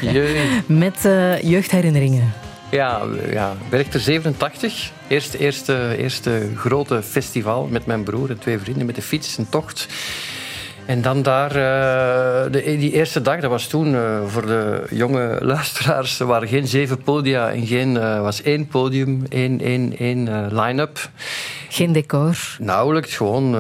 Met 0.66 1.06
eh, 1.06 1.42
jeugdherinneringen. 1.42 2.34
Ja, 2.72 3.02
ja, 3.32 3.56
Werchter 3.70 4.00
87. 4.00 4.92
Eerste, 5.08 5.38
eerste, 5.38 5.96
eerste 5.98 6.50
grote 6.56 7.02
festival 7.04 7.68
met 7.72 7.86
mijn 7.86 8.04
broer 8.04 8.30
en 8.30 8.40
twee 8.40 8.60
vrienden 8.60 8.86
met 8.86 8.96
de 8.96 9.02
fiets, 9.02 9.38
een 9.38 9.50
tocht. 9.50 9.88
En 10.92 11.02
dan 11.02 11.22
daar, 11.22 11.50
eh, 11.50 12.52
de, 12.52 12.62
die 12.78 12.92
eerste 12.92 13.22
dag, 13.22 13.40
dat 13.40 13.50
was 13.50 13.68
toen 13.68 13.96
eh, 13.96 14.02
voor 14.26 14.46
de 14.46 14.84
jonge 14.90 15.38
luisteraars, 15.54 16.20
er 16.20 16.26
waren 16.26 16.48
geen 16.48 16.68
zeven 16.68 17.02
podia 17.02 17.52
en 17.52 17.66
geen, 17.66 17.98
eh, 17.98 18.22
was 18.22 18.42
één 18.42 18.68
podium, 18.68 19.24
één, 19.30 19.62
één, 19.62 19.98
één 19.98 20.48
line-up. 20.62 21.10
Geen 21.70 21.92
decor, 21.92 22.36
Nauwelijks, 22.60 23.18
gewoon 23.18 23.52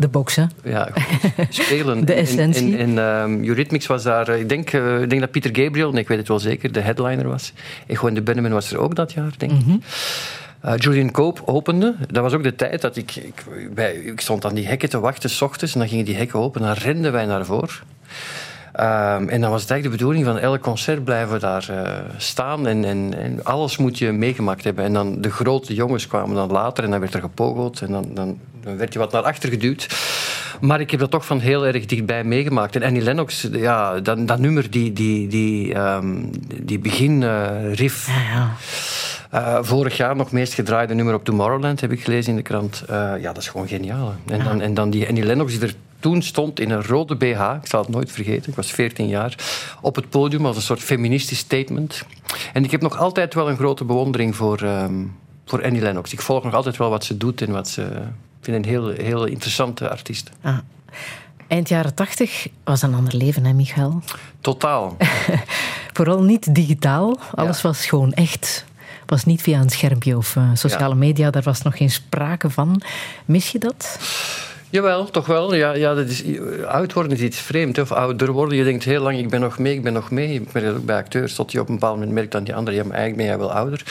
de 0.00 0.08
boksen. 0.10 0.50
ja, 0.64 0.88
gewoon 0.92 1.46
spelen. 1.50 2.04
De 2.06 2.12
En- 2.12 2.18
essentie. 2.22 2.76
En, 2.76 2.98
en, 2.98 2.98
ehm, 2.98 3.44
Eurythmics 3.44 3.86
was 3.86 4.02
daar, 4.02 4.28
ik 4.28 4.48
denk, 4.48 4.72
ik 4.72 5.08
denk 5.10 5.20
dat 5.20 5.30
Pieter 5.30 5.50
Gabriel, 5.56 5.90
nee, 5.90 6.00
ik 6.02 6.08
weet 6.08 6.18
het 6.18 6.28
wel 6.28 6.38
zeker, 6.38 6.72
de 6.72 6.80
headliner 6.80 7.28
was. 7.28 7.52
En 7.86 8.14
de 8.14 8.22
Benjamin 8.22 8.52
was 8.52 8.72
er 8.72 8.78
ook 8.78 8.94
dat 8.94 9.12
jaar, 9.12 9.32
denk 9.36 9.52
ik. 9.52 9.58
Eh, 10.64 10.72
Julian 10.76 11.10
Cope 11.10 11.40
opende. 11.46 11.94
Dat 12.10 12.22
was 12.22 12.32
ook 12.32 12.42
de 12.42 12.54
tijd 12.54 12.80
dat 12.80 12.96
ik... 12.96 13.16
Ik, 13.16 13.44
bij, 13.74 13.94
ik 13.94 14.20
stond 14.20 14.44
aan 14.44 14.54
die 14.54 14.66
hekken 14.66 14.88
te 14.88 15.00
wachten, 15.00 15.30
s 15.30 15.42
ochtends, 15.42 15.74
en 15.74 15.80
dan 15.80 15.88
gingen 15.88 16.04
die 16.04 16.16
hekken 16.16 16.38
open, 16.38 16.60
en 16.60 16.66
dan 16.66 16.76
renden 16.76 17.12
wij 17.12 17.24
naar 17.24 17.44
voren. 17.44 17.68
Ehm, 18.72 19.28
en 19.28 19.40
dan 19.40 19.50
was 19.50 19.60
het 19.60 19.70
eigenlijk 19.70 19.82
de 19.82 20.04
bedoeling 20.04 20.24
van 20.24 20.38
elk 20.38 20.60
concert 20.60 21.04
blijven 21.04 21.32
we 21.32 21.38
daar 21.38 21.68
eh, 21.68 21.98
staan 22.16 22.66
en, 22.66 22.84
en, 22.84 23.14
en 23.18 23.44
alles 23.44 23.76
moet 23.76 23.98
je 23.98 24.12
meegemaakt 24.12 24.64
hebben. 24.64 24.84
En 24.84 24.92
dan 24.92 25.20
de 25.20 25.30
grote 25.30 25.74
jongens 25.74 26.06
kwamen 26.06 26.34
dan 26.34 26.50
later 26.50 26.84
en 26.84 26.90
dan 26.90 27.00
werd 27.00 27.14
er 27.14 27.20
gepogeld 27.20 27.80
en 27.80 27.92
dan, 27.92 28.06
dan, 28.14 28.38
dan 28.60 28.76
werd 28.76 28.92
je 28.92 28.98
wat 28.98 29.12
naar 29.12 29.22
achter 29.22 29.48
geduwd. 29.48 29.88
Maar 30.60 30.80
ik 30.80 30.90
heb 30.90 31.00
dat 31.00 31.10
toch 31.10 31.26
van 31.26 31.38
heel 31.38 31.66
erg 31.66 31.86
dichtbij 31.86 32.24
meegemaakt. 32.24 32.76
En 32.76 32.82
Annie 32.82 33.02
Lennox, 33.02 33.48
ja, 33.52 34.00
dat, 34.00 34.28
dat 34.28 34.38
nummer, 34.38 34.70
die, 34.70 34.92
die, 34.92 35.28
die, 35.28 35.74
ehm, 35.74 36.16
die 36.62 36.78
begin-riff... 36.78 38.06
Ja, 38.06 38.50
Eh, 39.34 39.58
vorig 39.60 39.96
jaar 39.96 40.16
nog 40.16 40.32
meest 40.32 40.54
gedraaide 40.54 40.94
nummer 40.94 41.14
op 41.14 41.24
Tomorrowland, 41.24 41.80
heb 41.80 41.92
ik 41.92 42.04
gelezen 42.04 42.30
in 42.30 42.36
de 42.36 42.42
krant. 42.42 42.82
Eh, 42.88 42.96
ja, 42.96 43.32
dat 43.32 43.36
is 43.36 43.48
gewoon 43.48 43.68
geniaal. 43.68 44.14
hè. 44.26 44.32
En, 44.34 44.44
dan, 44.44 44.60
en 44.60 44.74
dan 44.74 44.90
die 44.90 45.08
Annie 45.08 45.24
Lennox 45.24 45.52
die 45.52 45.62
er 45.62 45.74
toen 46.00 46.22
stond 46.22 46.60
in 46.60 46.70
een 46.70 46.82
rode 46.84 47.16
BH, 47.16 47.54
ik 47.62 47.66
zal 47.68 47.80
het 47.80 47.88
nooit 47.88 48.12
vergeten, 48.12 48.50
ik 48.50 48.56
was 48.56 48.70
14 48.70 49.08
jaar, 49.08 49.34
op 49.80 49.94
het 49.94 50.08
podium 50.10 50.46
als 50.46 50.56
een 50.56 50.62
soort 50.62 50.80
feministisch 50.80 51.38
statement. 51.38 52.04
En 52.52 52.64
ik 52.64 52.70
heb 52.70 52.80
nog 52.80 52.98
altijd 52.98 53.34
wel 53.34 53.48
een 53.50 53.56
grote 53.56 53.84
bewondering 53.84 54.36
voor, 54.36 54.58
ehm, 54.62 54.94
voor 55.44 55.64
Annie 55.64 55.82
Lennox. 55.82 56.12
Ik 56.12 56.20
volg 56.20 56.44
nog 56.44 56.54
altijd 56.54 56.76
wel 56.76 56.90
wat 56.90 57.04
ze 57.04 57.16
doet 57.16 57.42
en 57.42 57.50
wat 57.52 57.68
ze... 57.68 57.82
Ik 58.38 58.44
vind 58.50 58.56
een 58.64 58.70
heel, 58.70 58.88
heel 58.88 59.24
interessante 59.24 59.90
artiest. 59.90 60.30
Ah. 60.42 60.58
Eind 61.48 61.68
jaren 61.68 61.94
tachtig 61.94 62.46
was 62.64 62.82
een 62.82 62.94
ander 62.94 63.16
leven, 63.16 63.44
hè, 63.44 63.52
Michael? 63.52 64.02
Totaal. 64.40 64.96
Vooral 65.92 66.22
niet 66.22 66.54
digitaal. 66.54 67.18
Alles 67.34 67.60
Ja. 67.62 67.68
was 67.68 67.86
gewoon 67.86 68.12
echt. 68.12 68.64
Was 69.06 69.24
niet 69.24 69.42
via 69.42 69.60
een 69.60 69.70
schermpje 69.70 70.16
of 70.16 70.36
eh, 70.36 70.50
sociale 70.54 70.94
media. 70.94 71.30
Daar 71.30 71.42
was 71.42 71.62
nog 71.62 71.76
geen 71.76 71.90
sprake 71.90 72.50
van. 72.50 72.82
Mis 73.24 73.50
je 73.50 73.58
dat? 73.58 73.98
Jawel, 74.74 75.10
toch 75.10 75.26
wel. 75.26 75.54
Ja, 75.54 75.74
ja, 75.74 75.94
dat 75.94 76.08
is, 76.08 76.24
oud 76.66 76.92
worden 76.92 77.12
is 77.12 77.20
iets 77.20 77.38
vreemd. 77.38 77.76
hè. 77.76 77.82
Of 77.82 77.92
ouder 77.92 78.32
worden, 78.32 78.58
je 78.58 78.64
denkt 78.64 78.84
heel 78.84 79.02
lang, 79.02 79.18
ik 79.18 79.28
ben 79.28 79.40
nog 79.40 79.58
mee, 79.58 79.74
ik 79.74 79.82
ben 79.82 79.92
nog 79.92 80.10
mee. 80.10 80.34
Ik 80.34 80.52
merk 80.52 80.66
dat 80.66 80.76
ook 80.76 80.84
bij 80.84 80.96
acteurs, 80.96 81.34
tot 81.34 81.52
je 81.52 81.60
op 81.60 81.68
een 81.68 81.74
bepaald 81.74 81.94
moment 81.94 82.12
merkt 82.12 82.34
aan 82.34 82.44
die 82.44 82.54
anderen, 82.54 82.80
ja, 82.80 82.86
maar 82.86 82.96
eigenlijk 82.96 83.28
ben 83.28 83.38
jij 83.38 83.46
wel 83.46 83.56
ouder. 83.56 83.82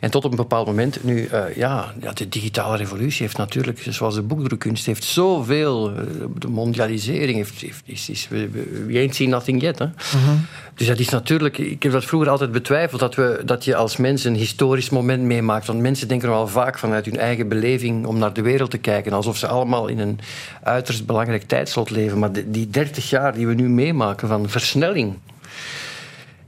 En 0.00 0.10
tot 0.10 0.24
op 0.24 0.30
een 0.30 0.36
bepaald 0.36 0.66
moment, 0.66 1.04
nu, 1.04 1.26
eh, 1.26 1.56
ja, 1.56 1.94
ja, 2.00 2.12
de 2.12 2.28
digitale 2.28 2.76
revolutie 2.76 3.22
heeft 3.22 3.36
natuurlijk, 3.36 3.86
zoals 3.88 4.14
de 4.14 4.22
boekdrukkunst, 4.22 4.86
heeft 4.86 5.04
zoveel, 5.04 5.90
eh, 5.90 6.02
de 6.38 6.48
mondialisering 6.48 7.36
heeft, 7.36 7.60
heeft, 7.60 7.82
is, 7.84 8.08
is, 8.08 8.28
we, 8.28 8.48
ain't 8.94 9.14
seen 9.14 9.28
nothing 9.28 9.62
yet. 9.62 9.78
Hè. 9.78 9.86
Dus 10.74 10.86
dat 10.86 10.98
is 10.98 11.08
natuurlijk, 11.08 11.58
ik 11.58 11.82
heb 11.82 11.92
dat 11.92 12.04
vroeger 12.04 12.28
altijd 12.28 12.52
betwijfeld, 12.52 13.00
dat, 13.00 13.14
we, 13.14 13.42
dat 13.44 13.64
je 13.64 13.76
als 13.76 13.96
mens 13.96 14.24
een 14.24 14.34
historisch 14.34 14.90
moment 14.90 15.22
meemaakt. 15.22 15.66
Want 15.66 15.80
mensen 15.80 16.08
denken 16.08 16.28
wel 16.28 16.48
vaak 16.48 16.78
vanuit 16.78 17.04
hun 17.04 17.18
eigen 17.18 17.48
beleving 17.48 18.06
om 18.06 18.18
naar 18.18 18.32
de 18.32 18.42
wereld 18.42 18.70
te 18.70 18.78
kijken, 18.78 19.12
alsof 19.12 19.36
ze 19.36 19.46
allemaal 19.46 19.88
in 19.88 19.98
een 19.98 20.18
uiterst 20.62 21.06
belangrijk 21.06 21.42
tijdslot 21.42 21.90
leven. 21.90 22.18
Maar 22.18 22.32
de- 22.32 22.50
die 22.50 22.70
30 22.70 23.10
jaar 23.10 23.34
die 23.34 23.46
we 23.46 23.54
nu 23.54 23.68
meemaken 23.68 24.28
van 24.28 24.48
versnelling. 24.48 25.14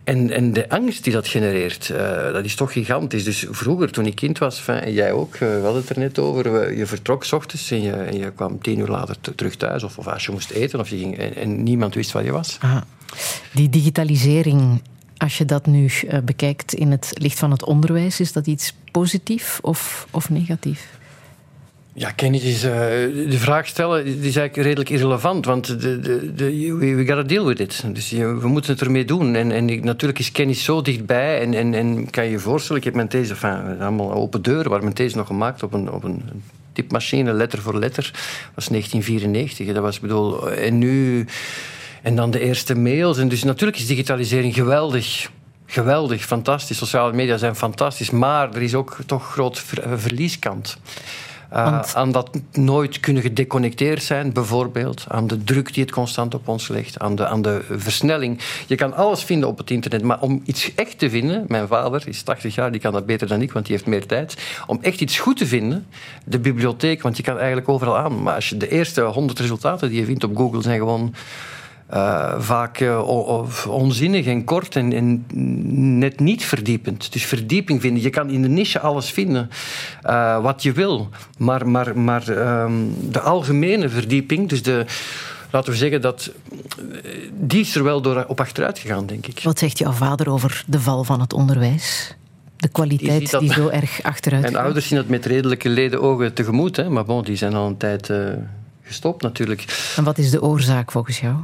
En, 0.04 0.30
en 0.30 0.52
de 0.52 0.68
angst 0.68 1.04
die 1.04 1.12
dat 1.12 1.28
genereert, 1.28 1.90
eh, 1.90 2.32
dat 2.32 2.44
is 2.44 2.54
toch 2.54 2.72
gigantisch. 2.72 3.24
Dus 3.24 3.46
vroeger, 3.50 3.90
toen 3.90 4.06
ik 4.06 4.14
kind 4.14 4.38
was, 4.38 4.66
en 4.66 4.92
jij 4.92 5.12
ook, 5.12 5.34
eh, 5.34 5.40
we 5.40 5.60
hadden 5.62 5.80
het 5.80 5.90
er 5.90 5.98
net 5.98 6.18
over, 6.18 6.76
je 6.76 6.86
vertrok 6.86 7.24
's 7.24 7.32
ochtends 7.32 7.70
en 7.70 7.82
je, 7.82 7.92
en 7.92 8.18
je 8.18 8.32
kwam 8.32 8.60
tien 8.62 8.78
uur 8.78 8.86
later 8.88 9.16
terug 9.34 9.56
thuis. 9.56 9.82
Of, 9.82 9.98
of 9.98 10.06
als 10.06 10.24
je 10.26 10.32
moest 10.32 10.50
eten, 10.50 10.80
of 10.80 10.88
je 10.88 10.96
ging, 10.96 11.18
en, 11.18 11.34
en 11.34 11.62
niemand 11.62 11.94
wist 11.94 12.12
waar 12.12 12.24
je 12.24 12.32
was. 12.32 12.58
Ah. 12.60 12.76
Die 13.52 13.68
digitalisering, 13.68 14.82
als 15.16 15.38
je 15.38 15.44
dat 15.44 15.66
nu 15.66 15.86
eh, 15.86 16.18
bekijkt 16.18 16.74
in 16.74 16.90
het 16.90 17.10
licht 17.14 17.38
van 17.38 17.50
het 17.50 17.64
onderwijs, 17.64 18.20
is 18.20 18.32
dat 18.32 18.46
iets 18.46 18.74
positief 18.90 19.58
of, 19.62 20.06
of 20.10 20.30
negatief? 20.30 21.00
Ja, 21.94 22.10
kennis 22.10 22.42
is... 22.42 22.64
eh, 22.64 22.70
de 23.30 23.38
vraag 23.38 23.66
stellen 23.66 24.06
is 24.06 24.20
eigenlijk 24.22 24.56
redelijk 24.56 24.88
irrelevant, 24.90 25.44
want 25.44 25.66
de, 25.80 26.00
de, 26.00 26.34
de, 26.34 26.74
we, 26.74 27.06
gotta 27.06 27.22
deal 27.22 27.46
with 27.46 27.60
it. 27.60 27.82
Dus 27.92 28.10
je- 28.10 28.34
we 28.38 28.48
moeten 28.48 28.72
het 28.72 28.80
ermee 28.80 29.04
doen. 29.04 29.34
En, 29.34 29.52
en 29.52 29.84
natuurlijk 29.84 30.18
is 30.18 30.32
kennis 30.32 30.64
zo 30.64 30.82
dichtbij 30.82 31.40
en, 31.40 31.54
en, 31.54 31.74
en 31.74 32.10
kan 32.10 32.24
je 32.24 32.30
je 32.30 32.38
voorstellen, 32.38 32.78
ik 32.78 32.84
heb 32.84 32.94
mijn 32.94 33.08
enfin, 33.08 33.80
allemaal 33.80 34.12
open 34.12 34.42
deuren, 34.42 34.70
waar 34.70 34.82
mijn 34.82 34.94
these 34.94 35.16
nog 35.16 35.26
gemaakt 35.26 35.62
op 35.62 35.72
een, 35.72 35.90
op 35.92 36.04
een 36.04 36.22
typemachine, 36.72 37.32
letter 37.32 37.62
voor 37.62 37.78
letter. 37.78 38.02
Dat 38.12 38.54
was 38.54 38.68
1994. 38.68 39.66
hè. 39.66 39.72
Dat 39.72 39.82
was, 39.82 40.00
bedoel, 40.00 40.50
en 40.52 40.78
nu... 40.78 41.26
En 42.02 42.16
dan 42.16 42.30
de 42.30 42.40
eerste 42.40 42.74
mails. 42.74 43.18
En 43.18 43.28
dus 43.28 43.42
natuurlijk 43.42 43.78
is 43.78 43.86
digitalisering 43.86 44.54
geweldig. 44.54 45.30
Geweldig, 45.66 46.24
fantastisch. 46.24 46.78
Sociale 46.78 47.12
media 47.12 47.36
zijn 47.36 47.56
fantastisch. 47.56 48.10
Maar 48.10 48.54
er 48.54 48.62
is 48.62 48.74
ook 48.74 48.96
toch 49.06 49.32
groot 49.32 49.58
ver- 49.58 49.98
verlieskant. 49.98 50.76
Want- 51.52 51.94
Aan 51.94 52.12
dat 52.12 52.30
nooit 52.52 53.00
kunnen 53.00 53.22
gedeconnecteerd 53.22 54.02
zijn, 54.02 54.32
bijvoorbeeld. 54.32 55.04
Aan 55.08 55.26
de 55.26 55.44
druk 55.44 55.74
die 55.74 55.82
het 55.82 55.92
constant 55.92 56.34
op 56.34 56.48
ons 56.48 56.68
legt. 56.68 56.98
Aan 56.98 57.14
de, 57.14 57.26
aan 57.26 57.42
de 57.42 57.64
versnelling. 57.70 58.40
Je 58.66 58.74
kan 58.74 58.94
alles 58.94 59.24
vinden 59.24 59.48
op 59.48 59.58
het 59.58 59.70
internet. 59.70 60.02
Maar 60.02 60.20
om 60.20 60.42
iets 60.44 60.74
echt 60.74 60.98
te 60.98 61.10
vinden... 61.10 61.44
Mijn 61.48 61.66
vader 61.66 62.02
is 62.08 62.22
80 62.22 62.54
jaar, 62.54 62.72
die 62.72 62.80
kan 62.80 62.92
dat 62.92 63.06
beter 63.06 63.26
dan 63.26 63.42
ik, 63.42 63.52
want 63.52 63.66
die 63.66 63.74
heeft 63.74 63.88
meer 63.88 64.06
tijd. 64.06 64.36
Om 64.66 64.78
echt 64.82 65.00
iets 65.00 65.18
goed 65.18 65.36
te 65.36 65.46
vinden, 65.46 65.86
de 66.24 66.38
bibliotheek, 66.38 67.02
want 67.02 67.16
je 67.16 67.22
kan 67.22 67.36
eigenlijk 67.38 67.68
overal 67.68 67.96
aan. 67.98 68.22
Maar 68.22 68.34
als 68.34 68.48
je 68.48 68.56
de 68.56 68.68
eerste 68.68 69.00
100 69.02 69.38
resultaten 69.38 69.88
die 69.88 69.98
je 70.00 70.04
vindt 70.06 70.24
op 70.24 70.36
Google 70.36 70.62
zijn 70.62 70.78
gewoon... 70.78 71.14
eh, 71.92 72.34
vaak 72.38 72.80
eh, 72.80 73.68
onzinnig 73.68 74.26
en 74.26 74.44
kort 74.44 74.76
en, 74.76 74.92
en 74.92 75.24
net 75.98 76.20
niet 76.20 76.44
verdiepend. 76.44 77.12
Dus 77.12 77.24
verdieping 77.24 77.80
vinden. 77.80 78.02
Je 78.02 78.10
kan 78.10 78.30
in 78.30 78.42
de 78.42 78.48
niche 78.48 78.80
alles 78.80 79.10
vinden 79.10 79.50
eh, 80.02 80.42
wat 80.42 80.62
je 80.62 80.72
wil. 80.72 81.08
Maar, 81.38 81.68
maar, 81.68 81.98
maar 81.98 82.28
ehm, 82.28 82.72
de 83.10 83.20
algemene 83.20 83.88
verdieping, 83.88 84.48
dus 84.48 84.62
de, 84.62 84.84
laten 85.50 85.72
we 85.72 85.78
zeggen 85.78 86.00
dat. 86.00 86.30
die 87.32 87.60
is 87.60 87.74
er 87.74 87.84
wel 87.84 88.02
door 88.02 88.24
op 88.28 88.40
achteruit 88.40 88.78
gegaan, 88.78 89.06
denk 89.06 89.26
ik. 89.26 89.40
Wat 89.42 89.58
zegt 89.58 89.78
jouw 89.78 89.92
vader 89.92 90.30
over 90.30 90.64
de 90.66 90.80
val 90.80 91.04
van 91.04 91.20
het 91.20 91.32
onderwijs? 91.32 92.16
De 92.56 92.68
kwaliteit 92.68 93.38
die 93.38 93.52
zo 93.62 93.68
erg 93.68 94.02
achteruit 94.02 94.44
gaat? 94.44 94.54
ouders 94.54 94.86
zien 94.86 94.98
dat 94.98 95.08
met 95.08 95.26
redelijke 95.26 95.68
ledenogen 95.68 96.34
tegemoet. 96.34 96.76
Hè? 96.76 96.90
Maar 96.90 97.04
bon, 97.04 97.24
die 97.24 97.36
zijn 97.36 97.54
al 97.54 97.66
een 97.66 97.76
tijd 97.76 98.12
gestopt 98.82 99.22
natuurlijk. 99.22 99.92
En 99.96 100.04
wat 100.04 100.18
is 100.18 100.30
de 100.30 100.42
oorzaak 100.42 100.90
volgens 100.90 101.20
jou? 101.20 101.36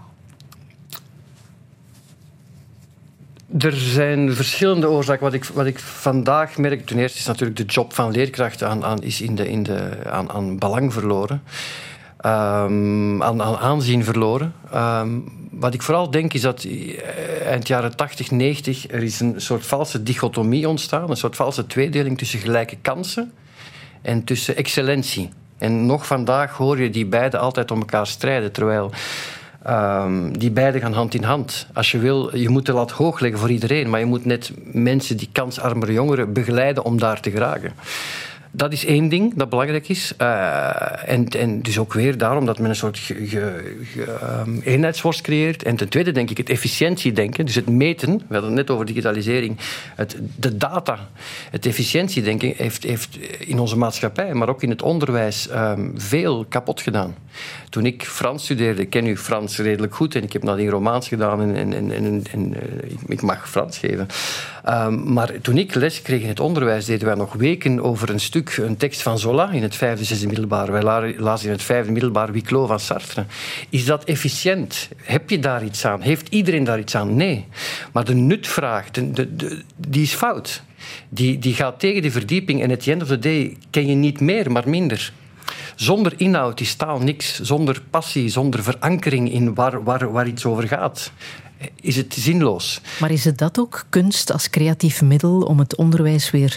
Er 3.57 3.77
zijn 3.77 4.35
verschillende 4.35 4.89
oorzaken. 4.89 5.25
Wat 5.25 5.33
ik, 5.33 5.45
wat 5.45 5.67
ik 5.67 5.79
vandaag 5.79 6.57
merk, 6.59 6.87
ten 6.87 6.99
eerste 6.99 7.19
is 7.19 7.27
natuurlijk 7.27 7.57
de 7.57 7.65
job 7.65 7.93
van 7.93 8.11
leerkracht 8.11 8.63
aan, 8.63 8.85
aan, 8.85 9.03
is 9.03 9.21
in 9.21 9.35
de, 9.35 9.49
in 9.49 9.63
de, 9.63 9.91
aan, 10.07 10.31
aan 10.31 10.59
belang 10.59 10.93
verloren. 10.93 11.43
Ehm, 12.19 13.23
aan, 13.23 13.43
aan 13.43 13.57
aanzien 13.57 14.05
verloren. 14.05 14.55
Ehm, 14.73 15.09
wat 15.51 15.75
ik 15.75 15.83
vooral 15.83 16.11
denk 16.11 16.35
is 16.35 16.41
dat 16.41 16.65
eh, 16.65 17.47
eind 17.47 17.69
jaren 17.69 17.97
80, 17.97 18.31
90 18.31 18.91
er 18.91 19.03
is 19.03 19.21
een 19.21 19.41
soort 19.41 19.67
valse 19.67 20.03
dichotomie 20.03 20.69
ontstaan. 20.69 21.11
Een 21.11 21.17
soort 21.17 21.37
valse 21.37 21.67
tweedeling 21.67 22.19
tussen 22.19 22.39
gelijke 22.39 22.77
kansen 22.83 23.33
en 24.03 24.25
tussen 24.25 24.57
excellentie. 24.57 25.31
En 25.59 25.87
nog 25.87 26.07
vandaag 26.07 26.57
hoor 26.57 26.81
je 26.81 26.91
die 26.91 27.07
beide 27.07 27.39
altijd 27.39 27.71
om 27.71 27.79
elkaar 27.79 28.07
strijden. 28.07 28.53
Terwijl 28.53 28.91
ehm, 29.63 30.33
die 30.33 30.51
beide 30.51 30.81
gaan 30.81 30.93
hand 30.93 31.15
in 31.15 31.23
hand. 31.23 31.67
Als 31.75 31.91
je 31.91 31.99
wil, 31.99 32.37
je 32.37 32.49
moet 32.49 32.67
de 32.67 32.73
lat 32.73 32.91
hoog 32.91 33.21
leggen 33.21 33.41
voor 33.41 33.51
iedereen. 33.51 33.91
Maar 33.91 34.01
je 34.01 34.07
moet 34.07 34.25
net 34.25 34.53
mensen, 34.73 35.17
die 35.17 35.29
kansarmere 35.33 35.93
jongeren, 35.93 36.33
begeleiden 36.33 36.85
om 36.85 36.99
daar 36.99 37.21
te 37.21 37.31
geraken. 37.31 37.73
Dat 38.51 38.73
is 38.73 38.85
één 38.85 39.09
ding 39.09 39.35
dat 39.35 39.49
belangrijk 39.49 39.89
is. 39.89 40.13
Eh, 40.17 41.09
en, 41.11 41.29
en 41.29 41.63
dus 41.63 41.79
ook 41.79 41.93
weer 41.93 42.19
daarom 42.19 42.47
dat 42.47 42.59
men 42.59 42.69
een 42.71 42.77
soort 42.77 42.99
ge, 42.99 43.75
ehm, 44.21 44.59
eenheidsworst 44.61 45.21
creëert. 45.21 45.63
En 45.63 45.77
ten 45.77 45.89
tweede 45.89 46.13
denk 46.13 46.31
ik 46.31 46.37
het 46.37 46.51
efficiëntiedenken, 46.51 47.47
dus 47.47 47.55
het 47.55 47.69
meten. 47.69 48.11
We 48.17 48.23
hadden 48.35 48.45
het 48.51 48.55
net 48.59 48.71
over 48.71 48.87
digitalisering. 48.87 49.57
Het, 49.95 50.17
de 50.37 50.57
data, 50.57 51.09
het 51.51 51.67
efficiëntiedenken 51.67 52.53
heeft, 52.57 52.83
heeft 52.83 53.19
in 53.39 53.59
onze 53.59 53.77
maatschappij, 53.77 54.35
maar 54.35 54.49
ook 54.49 54.63
in 54.63 54.71
het 54.71 54.83
onderwijs, 54.83 55.49
ehm, 55.49 55.89
veel 55.95 56.45
kapot 56.49 56.81
gedaan. 56.81 57.15
Toen 57.71 57.87
ik 57.87 58.03
Frans 58.05 58.45
studeerde, 58.45 58.83
ik 58.83 58.91
ken 58.91 59.05
nu 59.05 59.17
Frans 59.17 59.59
redelijk 59.59 59.95
goed 59.95 60.15
en 60.15 60.23
ik 60.23 60.33
heb 60.33 60.43
nadien 60.43 60.69
Romaans 60.71 61.09
gedaan 61.09 61.41
en, 61.41 61.73
en, 61.73 61.91
en, 62.33 62.55
eh, 62.55 62.91
ik- 63.07 63.23
mag 63.23 63.51
Frans 63.51 63.79
geven. 63.79 64.07
Ehm, 64.65 65.13
maar 65.13 65.33
toen 65.41 65.59
ik 65.59 65.75
les 65.75 66.03
kreeg 66.03 66.23
in 66.23 66.29
het 66.29 66.41
onderwijs, 66.41 66.85
deden 66.85 67.07
wij 67.07 67.17
nog 67.17 67.33
weken 67.33 67.83
over 67.83 68.11
een 68.11 68.21
een 68.47 68.77
tekst 68.77 69.03
van 69.03 69.19
Zola 69.19 69.51
in 69.51 69.63
het 69.63 69.75
vijfde, 69.77 70.05
zesde 70.05 70.27
middelbaar. 70.27 70.73
Wij 70.73 70.83
la- 70.83 71.13
lazen 71.17 71.47
in 71.47 71.53
het 71.53 71.63
vijfde 71.63 71.93
middelbaar 71.93 72.33
Wiclos 72.33 72.69
van 72.69 72.81
Sartre. 72.81 73.25
Is 73.69 73.85
dat 73.85 74.05
efficiënt? 74.05 74.89
Heb 75.03 75.31
je 75.31 75.39
daar 75.39 75.65
iets 75.65 75.85
aan? 75.85 76.01
Heeft 76.01 76.29
iedereen 76.29 76.65
daar 76.65 76.79
iets 76.79 76.95
aan? 76.95 77.17
Nee. 77.17 77.47
Maar 77.93 78.05
de 78.05 78.15
nutvraag, 78.15 78.91
de- 78.91 79.63
die 79.77 80.03
is 80.03 80.15
fout. 80.15 80.63
Die, 81.09 81.39
die 81.39 81.55
gaat 81.55 81.81
tegen 81.81 82.03
de 82.03 82.11
verdieping 82.11 82.63
en 82.63 82.71
at 82.71 82.81
the 82.83 82.93
end 82.93 83.03
of 83.03 83.09
the 83.09 83.19
day 83.19 83.57
ken 83.71 83.87
je 83.87 83.95
niet 83.95 84.21
meer, 84.21 84.53
maar 84.53 84.69
minder. 84.69 85.13
Zonder 85.75 86.13
inhoud 86.17 86.61
is 86.61 86.75
taal 86.75 86.99
niks. 86.99 87.41
Zonder 87.41 87.83
passie, 87.91 88.29
zonder 88.29 88.63
verankering 88.63 89.33
in 89.33 89.55
waar, 89.55 89.83
waar, 89.85 90.13
waar 90.13 90.27
iets 90.27 90.45
over 90.45 90.69
gaat, 90.69 91.13
is 91.81 91.97
het 91.97 92.15
zinloos. 92.15 92.81
Maar 93.01 93.11
is 93.11 93.25
het 93.25 93.39
dat 93.39 93.59
ook, 93.59 93.87
kunst 93.89 94.33
als 94.33 94.51
creatief 94.51 95.03
middel 95.03 95.41
om 95.41 95.59
het 95.59 95.77
onderwijs 95.77 96.31
weer 96.31 96.57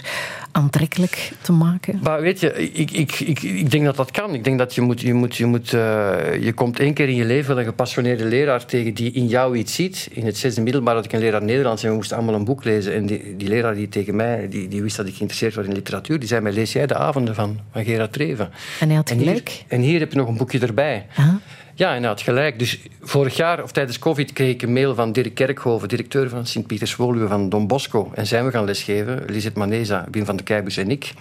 aantrekkelijk 0.52 1.32
te 1.40 1.52
maken? 1.52 1.98
Maar 2.02 2.20
weet 2.20 2.40
je, 2.40 2.72
ik, 2.72 2.90
ik, 2.90 3.20
ik, 3.20 3.42
ik 3.42 3.70
denk 3.70 3.84
dat 3.84 3.96
dat 3.96 4.10
kan. 4.10 4.34
Ik 4.34 4.44
denk 4.44 4.58
dat 4.58 4.74
je 4.74 4.80
moet... 4.80 5.00
Je, 5.00 5.14
moet, 5.14 5.36
je, 5.36 5.46
moet, 5.46 5.72
eh, 5.72 6.42
je 6.42 6.52
komt 6.54 6.78
één 6.78 6.94
keer 6.94 7.08
in 7.08 7.14
je 7.14 7.24
leven 7.24 7.58
een 7.58 7.64
gepassioneerde 7.64 8.24
leraar 8.24 8.64
tegen 8.64 8.94
die 8.94 9.12
in 9.12 9.26
jou 9.26 9.56
iets 9.56 9.74
ziet. 9.74 10.08
In 10.10 10.26
het 10.26 10.36
zesde 10.36 10.60
middelbaar 10.60 10.94
had 10.94 11.04
ik 11.04 11.12
een 11.12 11.20
leraar 11.20 11.42
Nederlands 11.42 11.82
en 11.82 11.88
we 11.88 11.94
moesten 11.94 12.16
allemaal 12.16 12.34
een 12.34 12.44
boek 12.44 12.64
lezen. 12.64 12.94
En 12.94 13.06
die, 13.06 13.36
die 13.36 13.48
leraar 13.48 13.74
die 13.74 13.88
tegen 13.88 14.16
mij, 14.16 14.48
die, 14.48 14.68
die 14.68 14.82
wist 14.82 14.96
dat 14.96 15.06
ik 15.06 15.14
geïnteresseerd 15.14 15.54
was 15.54 15.66
in 15.66 15.72
literatuur, 15.72 16.18
die 16.18 16.28
zei 16.28 16.40
mij, 16.40 16.52
lees 16.52 16.72
jij 16.72 16.86
de 16.86 16.94
avonden 16.96 17.34
van, 17.34 17.58
van 17.72 17.84
Gerard 17.84 18.12
Treven? 18.12 18.50
En 18.80 18.86
hij 18.86 18.96
had 18.96 19.10
En 19.10 19.16
hier, 19.16 19.26
gelijk. 19.26 19.64
en 19.68 19.80
hier 19.80 20.00
heb 20.00 20.12
je 20.12 20.18
nog 20.18 20.28
een 20.28 20.36
boekje 20.36 20.58
erbij. 20.58 21.06
Ah. 21.16 21.28
Ja, 21.74 21.94
en 21.94 22.04
had 22.04 22.20
gelijk. 22.20 22.58
Dus 22.58 22.80
vorig 23.00 23.36
jaar, 23.36 23.62
of 23.62 23.72
tijdens 23.72 23.98
COVID, 23.98 24.32
kreeg 24.32 24.52
ik 24.54 24.62
een 24.62 24.72
mail 24.72 24.94
van 24.94 25.12
Dirk 25.12 25.34
Kerkhoven, 25.34 25.88
directeur 25.88 26.28
van 26.28 26.46
Sint-Pieters-Woluwe 26.46 27.28
van 27.28 27.48
Don 27.48 27.66
Bosco. 27.66 28.10
En 28.14 28.26
zijn 28.26 28.44
we 28.44 28.50
gaan 28.50 28.64
lesgeven, 28.64 29.22
Lisette 29.26 29.58
Maneza, 29.58 30.06
Wim 30.10 30.24
van 30.24 30.36
de 30.36 30.42
Keibus 30.42 30.76
en 30.76 30.90
ik. 30.90 31.12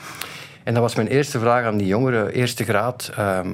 En 0.63 0.73
dat 0.73 0.83
was 0.83 0.95
mijn 0.95 1.07
eerste 1.07 1.39
vraag 1.39 1.65
aan 1.65 1.77
die 1.77 1.87
jongeren, 1.87 2.33
eerste 2.33 2.63
graad, 2.63 3.11
ehm, 3.15 3.49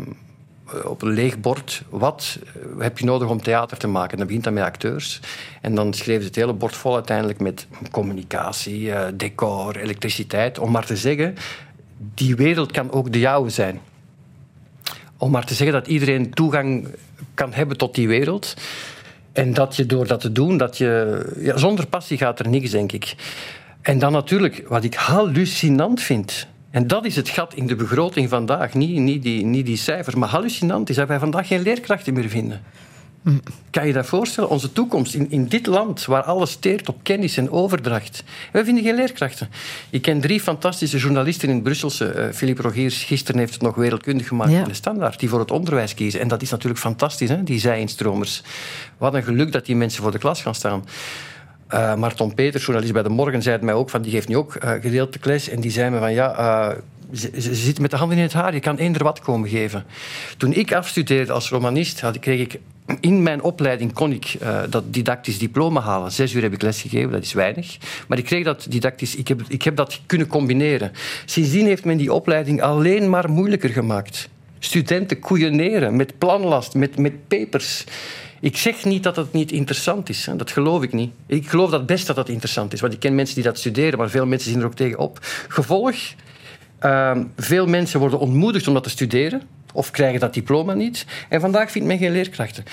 op 0.84 1.02
een 1.02 1.10
leeg 1.14 1.40
bord. 1.40 1.84
Wat 1.90 2.40
eh, 2.44 2.62
heb 2.80 2.98
je 2.98 3.06
nodig 3.06 3.30
om 3.30 3.42
theater 3.42 3.78
te 3.78 3.88
maken? 3.88 4.18
Dat 4.18 4.28
begint 4.28 4.44
dan 4.44 4.54
met 4.54 4.64
acteurs. 4.64 5.20
En 5.62 5.76
dan 5.76 5.94
schreven 5.94 6.22
ze 6.22 6.28
het 6.28 6.36
hele 6.36 6.54
bord 6.54 6.76
vol 6.76 6.94
uiteindelijk 6.94 7.40
met 7.40 7.68
communicatie, 7.92 8.92
eh, 8.92 9.08
decor, 9.14 9.76
elektriciteit. 9.76 10.60
Om 10.60 10.72
maar 10.72 10.86
te 10.86 10.98
zeggen, 10.98 11.36
die 12.14 12.36
wereld 12.36 12.72
kan 12.72 12.92
ook 12.92 13.12
de 13.12 13.20
jouwe 13.20 13.50
zijn 13.50 13.80
om 15.18 15.32
maar 15.32 15.46
te 15.46 15.54
zeggen 15.54 15.76
dat 15.76 15.88
iedereen 15.88 16.30
toegang 16.30 16.88
kan 17.34 17.54
hebben 17.54 17.78
tot 17.78 17.96
die 17.96 18.08
wereld. 18.08 18.54
En 19.32 19.54
dat 19.54 19.76
je 19.76 19.86
door 19.86 20.08
dat 20.08 20.20
te 20.20 20.32
doen, 20.32 20.58
dat 20.58 20.78
je... 20.78 21.22
Ja, 21.40 21.58
zonder 21.58 21.88
passie 21.88 22.18
gaat 22.18 22.40
er 22.40 22.50
niks, 22.50 22.72
denk 22.72 22.92
ik. 22.92 23.16
En 23.82 24.00
dan 24.00 24.12
natuurlijk, 24.12 24.64
wat 24.68 24.84
ik 24.84 24.94
hallucinant 24.94 26.02
vind... 26.02 26.48
En 26.72 26.88
dat 26.88 27.06
is 27.06 27.16
het 27.16 27.30
gat 27.30 27.54
in 27.54 27.68
de 27.68 27.76
begroting 27.76 28.30
vandaag. 28.30 28.74
Niet, 28.74 28.98
niet, 28.98 29.24
die, 29.24 29.46
niet 29.46 29.66
die 29.66 29.78
cijfers, 29.78 30.16
maar 30.16 30.30
hallucinant 30.30 30.90
is 30.90 30.96
dat 30.96 31.08
wij 31.08 31.20
vandaag 31.20 31.48
geen 31.48 31.62
leerkrachten 31.62 32.14
meer 32.14 32.30
vinden. 32.30 32.62
Kan 33.70 33.88
je 33.88 33.94
dat 33.94 34.06
voorstellen? 34.06 34.50
Onze 34.50 34.72
toekomst 34.74 35.14
in, 35.14 35.32
in 35.32 35.48
dit 35.48 35.66
land, 35.66 36.06
waar 36.06 36.24
alles 36.24 36.56
teert 36.56 36.90
op 36.90 36.98
kennis 37.04 37.38
en 37.38 37.52
overdracht. 37.52 38.24
Wij 38.52 38.64
vinden 38.66 38.84
geen 38.84 38.96
leerkrachten. 38.96 39.50
Ik 39.90 40.02
ken 40.02 40.22
drie 40.22 40.40
fantastische 40.40 40.98
journalisten 40.98 41.48
in 41.50 41.54
het 41.56 41.64
Brusselse. 41.64 42.06
eh, 42.12 42.34
Philippe 42.34 42.62
Rogiers, 42.62 43.04
gisteren 43.04 43.40
heeft 43.40 43.54
het 43.54 43.62
nog 43.62 43.76
wereldkundig 43.76 44.28
gemaakt 44.28 44.52
Ja. 44.52 44.58
in 44.62 44.68
de 44.68 44.74
standaard, 44.74 45.20
die 45.20 45.30
voor 45.30 45.40
het 45.40 45.52
onderwijs 45.52 45.94
kiezen. 45.94 46.20
En 46.20 46.28
dat 46.28 46.42
is 46.42 46.50
natuurlijk 46.50 46.80
fantastisch, 46.82 47.30
hè? 47.30 47.44
die 47.44 47.60
zij-instromers. 47.60 48.44
Wat 48.98 49.14
een 49.14 49.24
geluk 49.24 49.52
dat 49.52 49.66
die 49.66 49.76
mensen 49.76 50.02
voor 50.04 50.12
de 50.12 50.18
klas 50.20 50.42
gaan 50.42 50.56
staan. 50.56 50.86
Eh 51.68 51.96
Marton 51.96 52.34
Peters, 52.34 52.64
journalist 52.64 52.94
bij 52.94 53.04
De 53.04 53.10
Morgen, 53.10 53.42
zei 53.42 53.56
het 53.56 53.64
mij 53.66 53.74
ook, 53.74 53.90
van, 53.90 54.02
die 54.02 54.12
geeft 54.12 54.28
nu 54.28 54.36
ook 54.38 54.56
eh 54.56 54.72
gedeeltelijk 54.72 55.26
les. 55.26 55.50
En 55.50 55.60
die 55.62 55.72
zei 55.72 55.90
me 55.90 56.00
van, 56.00 56.14
ja, 56.14 56.76
ze, 57.14 57.30
ze, 57.34 57.42
ze 57.42 57.56
zit 57.56 57.80
met 57.80 57.92
de 57.92 57.98
handen 57.98 58.18
in 58.18 58.24
het 58.24 58.34
haar, 58.34 58.54
je 58.54 58.60
kan 58.60 58.76
eender 58.78 59.04
wat 59.04 59.20
komen 59.20 59.50
geven. 59.50 59.86
Toen 60.38 60.54
ik 60.54 60.74
afstudeerde 60.74 61.32
als 61.32 61.50
romanist, 61.50 62.02
had, 62.02 62.20
kreeg 62.20 62.40
ik... 62.40 62.60
In 63.00 63.24
mijn 63.24 63.42
opleiding 63.42 63.94
kon 63.94 64.12
ik 64.12 64.36
eh, 64.40 64.60
dat 64.70 64.94
didactisch 64.94 65.38
diploma 65.38 65.82
halen. 65.82 66.12
Zes 66.12 66.34
uur 66.34 66.42
heb 66.42 66.54
ik 66.54 66.62
lesgegeven, 66.62 67.12
dat 67.12 67.24
is 67.24 67.34
weinig. 67.34 67.78
Maar 68.08 68.18
ik 68.18 68.26
kreeg 68.26 68.44
dat 68.44 68.66
didactisch, 68.70 69.16
ik 69.16 69.28
heb, 69.28 69.42
ik 69.48 69.64
heb 69.64 69.76
dat 69.76 70.02
kunnen 70.06 70.28
combineren. 70.28 70.92
Sindsdien 71.26 71.66
heeft 71.66 71.86
men 71.86 71.98
die 71.98 72.14
opleiding 72.14 72.62
alleen 72.62 73.10
maar 73.10 73.30
moeilijker 73.30 73.70
gemaakt. 73.70 74.30
Studenten 74.60 75.20
koeieneren 75.20 75.96
met 75.96 76.18
planlast, 76.18 76.74
met, 76.74 76.98
met 76.98 77.28
papers. 77.28 77.84
Ik 78.40 78.58
zeg 78.58 78.86
niet 78.86 79.04
dat 79.04 79.16
het 79.16 79.34
niet 79.34 79.52
interessant 79.52 80.10
is. 80.10 80.26
Hè. 80.26 80.36
Dat 80.36 80.52
geloof 80.52 80.84
ik 80.84 80.94
niet. 80.94 81.12
Ik 81.26 81.50
geloof 81.50 81.70
dat 81.70 81.86
best 81.86 82.08
dat 82.08 82.16
dat 82.16 82.30
interessant 82.30 82.74
is. 82.74 82.82
Want 82.82 82.94
ik 82.94 83.00
ken 83.00 83.16
mensen 83.16 83.36
die 83.36 83.44
dat 83.44 83.58
studeren, 83.58 84.00
maar 84.00 84.10
veel 84.10 84.26
mensen 84.26 84.52
zien 84.52 84.60
er 84.60 84.66
ook 84.66 84.76
tegen 84.76 85.00
op. 85.00 85.20
Gevolg, 85.48 85.96
ehm, 86.80 87.24
veel 87.36 87.66
mensen 87.66 88.00
worden 88.00 88.20
ontmoedigd 88.20 88.68
om 88.68 88.74
dat 88.74 88.84
te 88.84 88.90
studeren. 88.90 89.42
Of 89.74 89.92
krijgen 89.92 90.20
dat 90.20 90.34
diploma 90.34 90.74
niet. 90.74 91.06
En 91.30 91.42
vandaag 91.42 91.72
vindt 91.72 91.88
men 91.88 91.98
geen 91.98 92.12
leerkrachten. 92.12 92.64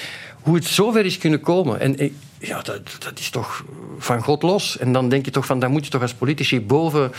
Hoe 0.41 0.55
het 0.55 0.65
zover 0.65 1.05
is 1.05 1.19
kunnen 1.19 1.41
komen. 1.41 1.81
En 1.81 1.99
ik- 1.99 2.13
ja, 2.39 2.63
dat, 2.63 2.97
dat 2.99 3.19
is 3.19 3.31
toch 3.31 3.65
van 3.99 4.23
God 4.23 4.43
los. 4.43 4.79
En 4.79 4.93
dan 4.93 5.09
denk 5.09 5.25
je 5.25 5.31
toch 5.31 5.47
van, 5.47 5.59
dan 5.59 5.71
moet 5.71 5.85
je 5.85 5.91
toch 5.91 6.03
als 6.03 6.15
politici 6.15 6.61
boven 6.61 7.13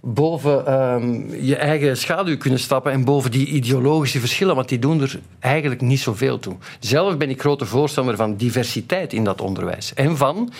boven 0.00 0.66
ehm, 0.66 1.34
je 1.44 1.56
eigen 1.56 1.96
schaduw 1.96 2.36
kunnen 2.36 2.58
stappen 2.58 2.92
en 2.92 3.04
boven 3.04 3.30
die 3.30 3.46
ideologische 3.46 4.20
verschillen, 4.20 4.54
want 4.54 4.68
die 4.68 4.78
doen 4.78 5.00
er 5.00 5.20
eigenlijk 5.38 5.80
niet 5.80 6.00
zoveel 6.00 6.38
toe. 6.38 6.56
Zelf 6.80 7.16
ben 7.16 7.30
ik 7.30 7.40
grote 7.40 7.66
voorstander 7.66 8.16
van 8.16 8.36
diversiteit 8.36 9.12
in 9.12 9.24
dat 9.24 9.40
onderwijs. 9.40 9.94
En 9.94 10.16
van 10.16 10.52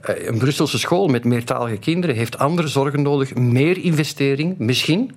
eh, 0.00 0.26
een 0.26 0.38
Brusselse 0.38 0.78
school 0.78 1.06
met 1.08 1.24
meertalige 1.24 1.76
kinderen 1.76 2.16
heeft 2.16 2.38
andere 2.38 2.68
zorgen 2.68 3.02
nodig, 3.02 3.34
meer 3.34 3.78
investering, 3.78 4.58
misschien, 4.58 5.12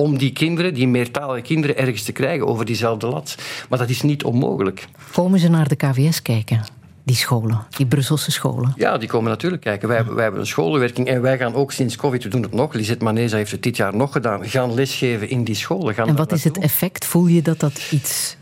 om 0.00 0.18
die 0.18 0.32
kinderen, 0.32 0.74
die 0.74 0.88
meertalige 0.88 1.42
kinderen, 1.42 1.76
ergens 1.76 2.02
te 2.02 2.12
krijgen 2.12 2.46
over 2.46 2.64
diezelfde 2.64 3.06
lat. 3.06 3.34
Maar 3.68 3.78
dat 3.78 3.88
is 3.88 4.02
niet 4.02 4.24
onmogelijk. 4.24 4.86
Komen 5.12 5.38
ze 5.38 5.48
naar 5.48 5.68
de 5.68 5.76
KVS 5.76 6.22
kijken, 6.22 6.64
die 7.04 7.16
scholen, 7.16 7.66
die 7.76 7.86
Brusselse 7.86 8.30
scholen? 8.30 8.72
Ja, 8.76 8.98
die 8.98 9.08
komen 9.08 9.30
natuurlijk 9.30 9.62
kijken. 9.62 9.88
Wij, 9.88 9.96
hebben- 9.96 10.14
wij 10.14 10.22
hebben 10.22 10.40
een 10.40 10.46
scholenwerking 10.46 11.06
en 11.08 11.22
wij 11.22 11.38
gaan 11.38 11.54
ook 11.54 11.72
sinds 11.72 11.96
COVID, 11.96 12.22
we 12.22 12.28
doen 12.28 12.42
het 12.42 12.52
nog, 12.52 12.72
Lisette 12.74 13.04
Maneza 13.04 13.36
heeft 13.36 13.50
het 13.50 13.62
dit 13.62 13.76
jaar 13.76 13.96
nog 13.96 14.12
gedaan, 14.12 14.48
gaan 14.48 14.74
lesgeven 14.74 15.28
in 15.28 15.44
die 15.44 15.54
scholen. 15.54 15.94
Gaan 15.94 16.08
En 16.08 16.16
wat 16.16 16.32
is 16.32 16.44
het 16.44 16.58
effect? 16.58 17.04
Voel 17.06 17.26
je 17.26 17.42
dat 17.42 17.60
dat 17.60 17.80
iets 17.90 18.36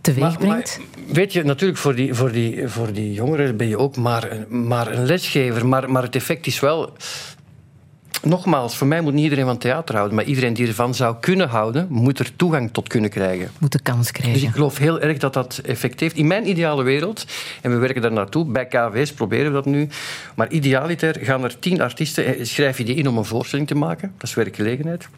teweeg 0.00 0.22
Maar- 0.22 0.30
maar 0.32 0.48
brengt? 0.48 0.80
weet 1.12 1.32
je, 1.32 1.42
natuurlijk 1.44 1.78
voor 1.78 1.94
die, 1.94 2.14
voor, 2.14 2.32
die, 2.32 2.68
voor 2.68 2.92
die 2.92 3.12
jongeren 3.12 3.56
ben 3.56 3.68
je 3.68 3.78
ook 3.78 3.96
maar, 3.96 4.30
een- 4.30 4.66
maar 4.66 4.92
een 4.92 5.04
lesgever. 5.06 5.66
Maar, 5.66 5.90
maar 5.90 6.02
het 6.02 6.14
effect 6.16 6.46
is 6.46 6.60
wel... 6.60 6.92
Nogmaals, 8.24 8.76
voor 8.76 8.86
mij 8.86 9.00
moet 9.00 9.12
niet 9.12 9.22
iedereen 9.22 9.44
van 9.44 9.58
theater 9.58 9.94
houden. 9.94 10.16
Maar 10.16 10.24
iedereen 10.24 10.54
die 10.54 10.66
ervan 10.66 10.94
zou 10.94 11.16
kunnen 11.20 11.48
houden, 11.48 11.86
moet 11.90 12.18
er 12.18 12.36
toegang 12.36 12.72
tot 12.72 12.88
kunnen 12.88 13.10
krijgen. 13.10 13.50
Moet 13.58 13.72
de 13.72 13.82
kans 13.82 13.98
Dus 13.98 14.10
krijgen. 14.10 14.42
ik 14.42 14.54
geloof 14.54 14.78
heel 14.78 15.00
erg 15.00 15.18
dat 15.18 15.32
dat 15.32 15.60
effect 15.64 16.00
heeft. 16.00 16.16
In 16.16 16.26
mijn 16.26 16.48
ideale 16.48 16.82
wereld, 16.82 17.26
en 17.62 17.70
we 17.70 17.76
werken 17.76 18.02
daar 18.02 18.12
naartoe, 18.12 18.44
bij 18.44 18.66
KVS 18.66 19.12
proberen 19.12 19.46
we 19.46 19.52
dat 19.52 19.64
nu, 19.66 19.88
maar 20.34 20.50
idealiter 20.50 21.16
gaan 21.20 21.44
er 21.44 21.58
tien 21.58 21.80
artiesten, 21.80 22.24
eh, 22.24 22.44
schrijf 22.44 22.78
je 22.78 22.84
die 22.84 22.94
in 22.94 23.08
om 23.08 23.18
een 23.18 23.24
voorstelling 23.24 23.68
te 23.68 23.74
maken, 23.74 24.12
dat 24.18 24.28
is 24.28 24.34
werkgelegenheid, 24.34 25.08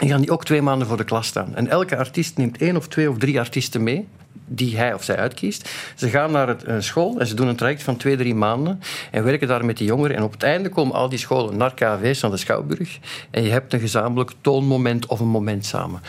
en 0.00 0.08
gaan 0.08 0.20
die 0.20 0.30
ook 0.30 0.44
twee 0.44 0.62
maanden 0.62 0.88
voor 0.88 0.96
de 0.96 1.04
klas 1.04 1.26
staan. 1.26 1.56
En 1.56 1.68
elke 1.68 1.96
artiest 1.96 2.36
neemt 2.36 2.58
één 2.58 2.76
of 2.76 2.88
twee 2.88 3.10
of 3.10 3.18
drie 3.18 3.38
artiesten 3.38 3.82
mee, 3.82 4.06
die 4.46 4.76
hij 4.76 4.94
of 4.94 5.02
zij 5.04 5.16
uitkiest. 5.16 5.70
Ze 5.94 6.08
gaan 6.08 6.30
naar 6.30 6.48
het, 6.48 6.66
een 6.66 6.82
school 6.82 7.18
en 7.18 7.26
ze 7.26 7.34
doen 7.34 7.48
een 7.48 7.56
traject 7.56 7.82
van 7.82 7.96
twee, 7.96 8.16
drie 8.16 8.34
maanden 8.34 8.80
en 9.10 9.24
werken 9.24 9.48
daar 9.48 9.64
met 9.64 9.76
die 9.76 9.86
jongeren. 9.86 10.16
En 10.16 10.22
op 10.22 10.32
het 10.32 10.42
einde 10.42 10.68
komen 10.68 10.94
al 10.94 11.08
die 11.08 11.18
scholen 11.18 11.56
naar 11.56 11.74
KVS, 11.74 12.20
naar 12.20 12.30
de 12.30 12.36
Schouwburg. 12.36 12.98
En 13.30 13.42
je 13.42 13.50
hebt 13.50 13.72
een 13.72 13.80
gezamenlijk 13.80 14.30
toonmoment 14.40 15.06
of 15.06 15.20
een 15.20 15.28
moment 15.28 15.66
samen. 15.66 16.00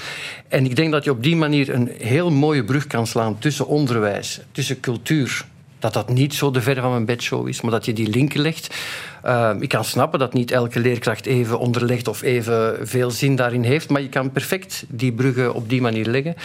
En 0.47 0.65
ik 0.65 0.76
denk 0.76 0.91
dat 0.91 1.03
je 1.03 1.11
op 1.11 1.24
die 1.24 1.36
manier 1.36 1.74
een 1.74 1.91
heel 1.97 2.32
mooie 2.32 2.63
brug 2.63 2.88
kan 2.88 3.07
slaan 3.07 3.39
tussen 3.39 3.67
onderwijs, 3.67 4.41
tussen 4.51 4.80
cultuur, 4.80 5.45
dat 5.80 5.93
dat 5.93 6.09
niet 6.09 6.34
zo 6.34 6.51
de 6.51 6.61
verre 6.61 6.82
van 6.82 6.91
mijn 6.91 7.05
bedshow 7.05 7.47
is, 7.47 7.61
maar 7.61 7.71
dat 7.71 7.86
je 7.86 7.93
die 7.93 8.07
linken 8.07 8.41
legt. 8.41 8.76
Uh, 9.26 9.51
ik 9.59 9.69
kan 9.69 9.86
snappen 9.86 10.19
dat 10.19 10.34
niet 10.34 10.51
elke 10.51 10.80
leerkracht 10.80 11.26
even 11.26 11.59
onderlegt 11.59 12.07
of 12.07 12.21
even 12.21 12.88
veel 12.88 13.11
zin 13.11 13.36
daarin 13.36 13.63
heeft, 13.63 13.89
maar 13.89 14.01
je 14.01 14.09
kan 14.09 14.32
perfect 14.32 14.86
die 14.88 15.11
bruggen 15.11 15.53
op 15.53 15.69
die 15.69 15.82
manier 15.82 16.05
leggen. 16.05 16.36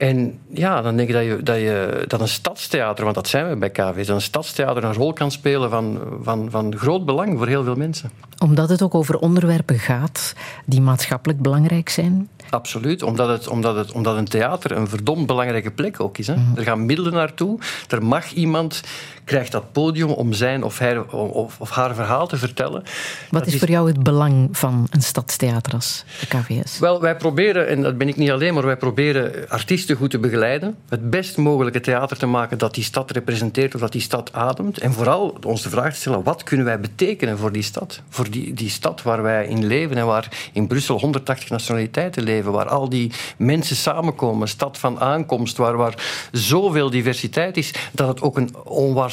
En 0.00 0.38
ja, 0.54 0.82
dan 0.82 0.96
denk 0.96 1.08
ik 1.08 1.14
dat, 1.14 1.24
je, 1.24 1.42
dat, 1.42 1.56
je, 1.56 2.04
dat 2.06 2.20
een 2.20 2.28
stadstheater, 2.28 3.04
want 3.04 3.16
dat 3.16 3.28
zijn 3.28 3.48
we 3.48 3.56
bij 3.56 3.70
KV, 3.70 3.96
dat 3.96 4.08
een 4.08 4.20
stadstheater 4.20 4.84
een 4.84 4.94
rol 4.94 5.12
kan 5.12 5.30
spelen 5.30 5.70
van, 5.70 6.00
van, 6.22 6.50
van 6.50 6.76
groot 6.76 7.04
belang 7.04 7.38
voor 7.38 7.46
heel 7.46 7.64
veel 7.64 7.74
mensen. 7.74 8.10
Omdat 8.38 8.68
het 8.68 8.82
ook 8.82 8.94
over 8.94 9.18
onderwerpen 9.18 9.78
gaat 9.78 10.34
die 10.66 10.80
maatschappelijk 10.80 11.40
belangrijk 11.40 11.88
zijn. 11.88 12.28
Absoluut, 12.50 13.02
omdat, 13.02 13.28
het, 13.28 13.48
omdat, 13.48 13.76
het, 13.76 13.92
omdat 13.92 14.16
een 14.16 14.24
theater 14.24 14.72
een 14.72 14.88
verdomd 14.88 15.26
belangrijke 15.26 15.70
plek 15.70 16.00
ook 16.00 16.18
is. 16.18 16.26
Hè. 16.26 16.34
Er 16.56 16.62
gaan 16.62 16.86
middelen 16.86 17.12
naartoe. 17.12 17.58
Er 17.88 18.04
mag 18.04 18.32
iemand, 18.32 18.82
krijgt 19.30 19.52
dat 19.52 19.72
podium 19.72 20.10
om 20.10 20.32
zijn 20.32 20.62
of, 20.62 20.78
hij, 20.78 20.98
of, 20.98 21.60
of 21.60 21.70
haar 21.70 21.94
verhaal 21.94 22.26
te 22.26 22.36
vertellen. 22.36 22.82
Wat 23.30 23.46
is 23.46 23.58
voor 23.58 23.68
jou 23.68 23.88
het 23.88 24.02
belang 24.02 24.48
van 24.52 24.86
een 24.90 25.02
stadstheater 25.02 25.72
als 25.72 26.04
de 26.20 26.26
KVS? 26.26 26.78
Wel, 26.78 27.00
wij 27.00 27.16
proberen, 27.16 27.68
en 27.68 27.82
dat 27.82 27.98
ben 27.98 28.08
ik 28.08 28.16
niet 28.16 28.30
alleen, 28.30 28.54
maar 28.54 28.64
wij 28.64 28.76
proberen 28.76 29.48
artiesten 29.48 29.96
goed 29.96 30.10
te 30.10 30.18
begeleiden. 30.18 30.76
Het 30.88 31.10
best 31.10 31.36
mogelijke 31.36 31.80
theater 31.80 32.16
te 32.16 32.26
maken 32.26 32.58
dat 32.58 32.74
die 32.74 32.84
stad 32.84 33.10
representeert 33.10 33.74
of 33.74 33.80
dat 33.80 33.92
die 33.92 34.00
stad 34.00 34.32
ademt. 34.32 34.78
En 34.78 34.92
vooral 34.92 35.36
ons 35.46 35.62
de 35.62 35.70
vraag 35.70 35.92
te 35.92 36.00
stellen, 36.00 36.22
wat 36.22 36.42
kunnen 36.42 36.66
wij 36.66 36.80
betekenen 36.80 37.38
voor 37.38 37.52
die 37.52 37.62
stad? 37.62 38.02
Voor 38.08 38.30
die, 38.30 38.54
die 38.54 38.70
stad 38.70 39.02
waar 39.02 39.22
wij 39.22 39.46
in 39.46 39.66
leven 39.66 39.96
en 39.96 40.06
waar 40.06 40.50
in 40.52 40.66
Brussel 40.66 40.98
180 40.98 41.50
nationaliteiten 41.50 42.22
leven. 42.22 42.52
Waar 42.52 42.68
al 42.68 42.88
die 42.88 43.12
mensen 43.36 43.76
samenkomen. 43.76 44.42
Een 44.42 44.48
stad 44.48 44.78
van 44.78 45.00
aankomst, 45.00 45.56
waar, 45.56 45.76
waar 45.76 46.28
zoveel 46.32 46.90
diversiteit 46.90 47.56
is, 47.56 47.74
dat 47.92 48.08
het 48.08 48.22
ook 48.22 48.36
een 48.36 48.54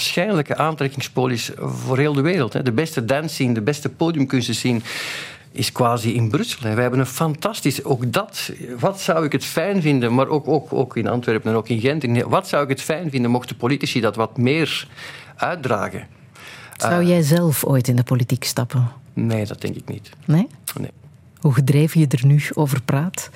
onwaarschijnlijke 0.08 0.58
aantrekkingspool 0.58 1.28
is 1.28 1.52
voor 1.58 1.98
heel 1.98 2.14
de 2.14 2.22
wereld. 2.22 2.54
hè. 2.54 2.64
De 2.64 2.72
beste 2.72 3.06
dance 3.06 3.34
scene, 3.34 3.54
de 3.54 3.62
beste 3.62 3.90
podiumkunsten 3.90 4.56
zien 4.56 4.84
is 5.52 5.72
quasi 5.72 6.16
in 6.16 6.30
Brussel. 6.30 6.62
Wij 6.62 6.82
hebben 6.82 7.00
een 7.00 7.06
fantastisch... 7.06 7.84
Ook 7.84 8.14
dat, 8.14 8.52
wat 8.80 9.02
zou 9.02 9.26
ik 9.26 9.32
het 9.32 9.46
fijn 9.46 9.82
vinden, 9.82 10.14
maar 10.14 10.28
ook, 10.28 10.48
ook, 10.48 10.74
ook 10.74 10.98
in 10.98 11.08
Antwerpen 11.08 11.52
en 11.52 11.58
ook 11.58 11.70
in 11.70 11.80
Gent. 11.80 12.24
Wat 12.24 12.48
zou 12.48 12.64
ik 12.64 12.70
het 12.70 12.82
fijn 12.82 13.10
vinden 13.10 13.32
mochten 13.32 13.56
politici 13.56 14.00
dat 14.00 14.16
wat 14.16 14.38
meer 14.38 14.88
uitdragen? 15.36 16.08
Zou 16.78 17.04
jij 17.04 17.22
zelf 17.22 17.64
ooit 17.64 17.88
in 17.88 17.96
de 17.96 18.04
politiek 18.04 18.44
stappen? 18.44 18.88
Nee, 19.14 19.46
dat 19.46 19.62
denk 19.62 19.76
ik 19.76 19.88
niet. 19.88 20.10
Nee? 20.26 20.48
Nee. 20.80 20.92
Hoe 21.40 21.54
gedreven 21.54 22.00
je 22.00 22.08
er 22.08 22.26
nu 22.26 22.42
over 22.54 22.82
praat? 22.82 23.30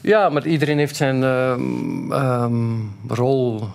Ja, 0.00 0.28
maar 0.28 0.46
iedereen 0.46 0.78
heeft 0.78 0.96
zijn 0.96 1.22
ehm, 1.22 2.12
ehm, 2.12 2.76
rol 3.08 3.68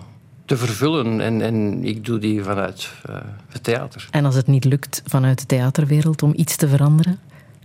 te 0.48 0.56
vervullen 0.56 1.20
en, 1.20 1.42
en 1.42 1.84
ik 1.84 2.04
doe 2.04 2.18
die 2.18 2.42
vanuit 2.42 2.90
eh, 3.06 3.16
het 3.48 3.62
theater. 3.62 4.08
En 4.10 4.24
als 4.24 4.34
het 4.34 4.46
niet 4.46 4.64
lukt 4.64 5.02
vanuit 5.06 5.38
de 5.38 5.46
theaterwereld 5.46 6.22
om 6.22 6.32
iets 6.36 6.56
te 6.56 6.68
veranderen, 6.68 7.18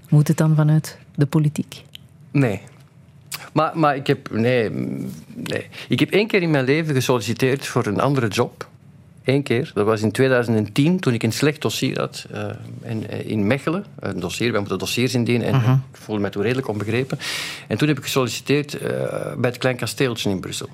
moet 0.10 0.28
het 0.28 0.38
dan 0.38 0.56
vanuit 0.56 0.98
de 1.16 1.26
politiek? 1.26 1.84
Nee. 2.32 2.62
Maar, 3.54 3.72
maar 3.78 3.96
ik, 3.96 4.08
heb, 4.08 4.32
nee, 4.32 4.70
nee. 5.34 5.68
ik 5.88 6.00
heb 6.00 6.12
één 6.12 6.28
keer 6.28 6.42
in 6.42 6.52
mijn 6.52 6.66
leven 6.66 6.94
gesolliciteerd 6.94 7.68
voor 7.68 7.86
een 7.86 8.00
andere 8.00 8.28
job. 8.28 8.68
Eén 9.24 9.44
keer. 9.44 9.72
Dat 9.74 9.86
was 9.86 10.02
in 10.02 10.12
2010, 10.12 11.00
toen 11.00 11.14
ik 11.14 11.24
een 11.24 11.32
slecht 11.32 11.62
dossier 11.62 12.00
had 12.00 12.26
eh, 12.32 12.46
in, 12.82 13.08
eh, 13.10 13.30
in 13.30 13.48
Mechelen. 13.48 13.86
Een 14.00 14.20
dossier, 14.20 14.52
wij 14.52 14.60
moeten 14.60 14.80
dossiers 14.80 15.14
indienen 15.14 15.48
en 15.48 15.84
ik 15.92 15.98
voelde 15.98 16.22
mij 16.22 16.30
toen 16.30 16.42
redelijk 16.42 16.68
onbegrepen. 16.68 17.20
En 17.68 17.78
toen 17.78 17.88
heb 17.88 17.98
ik 17.98 18.04
gesolliciteerd 18.04 18.78
eh, 18.78 18.90
bij 19.38 19.50
het 19.50 19.58
Klein 19.58 19.76
Kasteeltje 19.76 20.30
in 20.30 20.40
Brussel. 20.40 20.70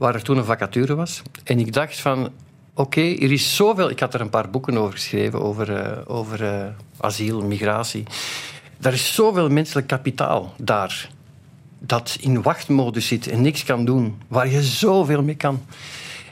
Waar 0.00 0.14
er 0.14 0.22
toen 0.22 0.36
een 0.36 0.44
vacature 0.44 0.94
was. 0.94 1.22
En 1.44 1.58
ik 1.58 1.72
dacht 1.72 2.00
van, 2.00 2.30
oké, 2.74 3.00
er 3.00 3.32
is 3.32 3.56
zoveel... 3.56 3.90
Ik 3.90 4.00
had 4.00 4.14
er 4.14 4.20
een 4.20 4.30
paar 4.30 4.50
boeken 4.50 4.76
over 4.76 4.92
geschreven, 4.92 5.42
over, 5.42 5.76
eh, 5.76 5.98
over 6.04 6.44
eh, 6.44 6.66
asiel, 7.00 7.42
migratie. 7.42 8.04
Er 8.80 8.92
is 8.92 9.14
zoveel 9.14 9.48
menselijk 9.48 9.86
kapitaal 9.86 10.54
daar 10.56 11.08
dat 11.78 12.16
in 12.20 12.42
wachtmodus 12.42 13.06
zit 13.06 13.26
en 13.26 13.40
niks 13.40 13.64
kan 13.64 13.84
doen, 13.84 14.18
waar 14.28 14.48
je 14.48 14.62
zoveel 14.62 15.22
mee 15.22 15.34
kan. 15.34 15.62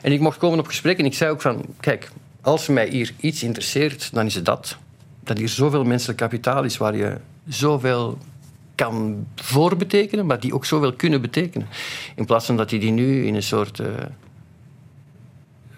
En 0.01 0.13
ik 0.13 0.21
mocht 0.21 0.39
komen 0.39 0.59
op 0.59 0.67
gesprek 0.67 0.99
en 0.99 1.05
ik 1.05 1.15
zei 1.15 1.31
ook 1.31 1.41
van, 1.41 1.65
kijk, 1.81 2.11
als 2.41 2.69
mij 2.69 2.89
hier 2.89 3.15
iets 3.21 3.43
interesseert, 3.43 4.15
dan 4.15 4.27
is 4.27 4.35
het 4.35 4.45
dat. 4.45 4.77
Dat 5.21 5.39
hier 5.39 5.49
zoveel 5.49 5.85
menselijk 5.85 6.19
kapitaal 6.19 6.65
is 6.65 6.77
waar 6.77 6.97
je 6.97 7.17
zoveel 7.49 8.19
kan 8.79 9.27
voorbetekenen, 9.35 10.27
maar 10.27 10.41
die 10.41 10.55
ook 10.55 10.65
zoveel 10.65 10.93
kunnen 10.93 11.21
betekenen. 11.21 11.69
In 12.17 12.25
plaats 12.25 12.47
van 12.47 12.57
dat 12.57 12.71
je 12.71 12.79
die 12.79 12.91
nu 12.91 13.27
in 13.27 13.35
een 13.35 13.43
soort 13.43 13.81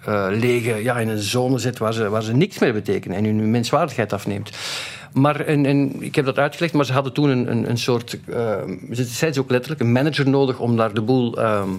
eh, 0.00 0.26
lege, 0.30 0.82
ja, 0.82 0.98
in 0.98 1.08
een 1.08 1.18
zone 1.18 1.58
zet 1.58 1.78
waar 1.78 1.92
ze, 1.92 2.08
waar 2.08 2.22
ze 2.22 2.32
niks 2.32 2.58
meer 2.58 2.72
betekenen 2.72 3.16
en 3.16 3.24
hun 3.24 3.50
menswaardigheid 3.50 4.12
afneemt. 4.12 4.50
Maar 5.12 5.40
en, 5.40 5.66
en, 5.66 6.02
ik 6.02 6.14
heb 6.14 6.24
dat 6.24 6.38
uitgelegd, 6.38 6.74
maar 6.74 6.84
ze 6.84 6.92
hadden 6.92 7.12
toen 7.12 7.28
een, 7.28 7.50
een, 7.50 7.70
een 7.70 7.78
soort, 7.78 8.18
uh, 8.28 8.36
ze 8.92 9.04
zeiden 9.04 9.34
ze 9.34 9.40
ook 9.40 9.50
letterlijk, 9.50 9.80
een 9.80 9.92
manager 9.92 10.28
nodig 10.28 10.58
om 10.58 10.76
daar 10.76 10.94
de 10.94 11.02
boel 11.02 11.38
ehm, 11.38 11.70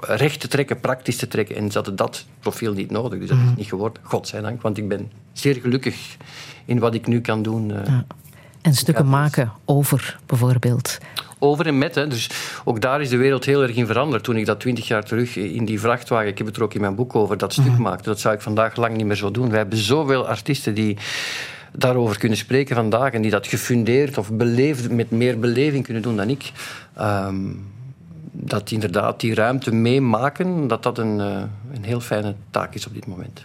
recht 0.00 0.40
te 0.40 0.48
trekken, 0.48 0.80
praktisch 0.80 1.16
te 1.16 1.28
trekken. 1.28 1.56
En 1.56 1.70
ze 1.70 1.76
hadden 1.76 1.96
dat 1.96 2.26
profiel 2.40 2.72
niet 2.72 2.90
nodig, 2.90 3.18
dus 3.18 3.28
dat 3.28 3.38
is 3.38 3.56
niet 3.56 3.68
geworden. 3.68 4.02
Godzijdank, 4.02 4.62
want 4.62 4.78
ik 4.78 4.88
ben 4.88 5.10
zeer 5.32 5.54
gelukkig 5.54 6.16
in 6.64 6.78
wat 6.78 6.94
ik 6.94 7.06
nu 7.06 7.20
kan 7.20 7.42
doen. 7.42 7.70
eh, 7.70 7.98
En 8.62 8.74
stukken 8.74 9.04
Ja, 9.04 9.10
maken 9.10 9.52
over 9.64 10.18
bijvoorbeeld. 10.26 10.98
over 11.38 11.66
en 11.66 11.78
met. 11.78 11.94
Hè. 11.94 12.06
Dus 12.08 12.30
ook 12.64 12.80
daar 12.80 13.00
is 13.00 13.08
de 13.08 13.16
wereld 13.16 13.44
heel 13.44 13.62
erg 13.62 13.76
in 13.76 13.86
veranderd. 13.86 14.24
Toen 14.24 14.36
ik 14.36 14.46
dat 14.46 14.60
twintig 14.60 14.88
jaar 14.88 15.04
terug 15.04 15.36
in 15.36 15.64
die 15.64 15.80
vrachtwagen, 15.80 16.28
ik 16.28 16.38
heb 16.38 16.46
het 16.46 16.56
er 16.56 16.62
ook 16.62 16.74
in 16.74 16.80
mijn 16.80 16.94
boek 16.94 17.14
over, 17.14 17.38
dat 17.38 17.52
stuk 17.52 17.78
maakte, 17.78 18.08
dat 18.08 18.20
zou 18.20 18.34
ik 18.34 18.40
vandaag 18.40 18.76
lang 18.76 18.96
niet 18.96 19.06
meer 19.06 19.16
zo 19.16 19.30
doen. 19.30 19.48
Wij 19.48 19.58
hebben 19.58 19.78
zoveel 19.78 20.28
artiesten 20.28 20.74
die 20.74 20.96
daarover 21.72 22.18
kunnen 22.18 22.38
spreken 22.38 22.76
vandaag 22.76 23.12
en 23.12 23.22
die 23.22 23.30
dat 23.30 23.46
gefundeerd 23.46 24.18
of 24.18 24.30
beleefd, 24.32 24.90
met 24.90 25.10
meer 25.10 25.38
beleving 25.38 25.84
kunnen 25.84 26.02
doen 26.02 26.16
dan 26.16 26.28
ik. 26.28 26.52
Ehm, 26.94 27.36
dat 28.32 28.70
inderdaad 28.70 29.20
die 29.20 29.34
ruimte 29.34 29.74
meemaken, 29.74 30.68
dat 30.68 30.82
dat 30.82 30.98
een, 30.98 31.20
eh, 31.20 31.42
een 31.74 31.84
heel 31.84 32.00
fijne 32.00 32.34
taak 32.50 32.74
is 32.74 32.86
op 32.86 32.94
dit 32.94 33.06
moment. 33.06 33.44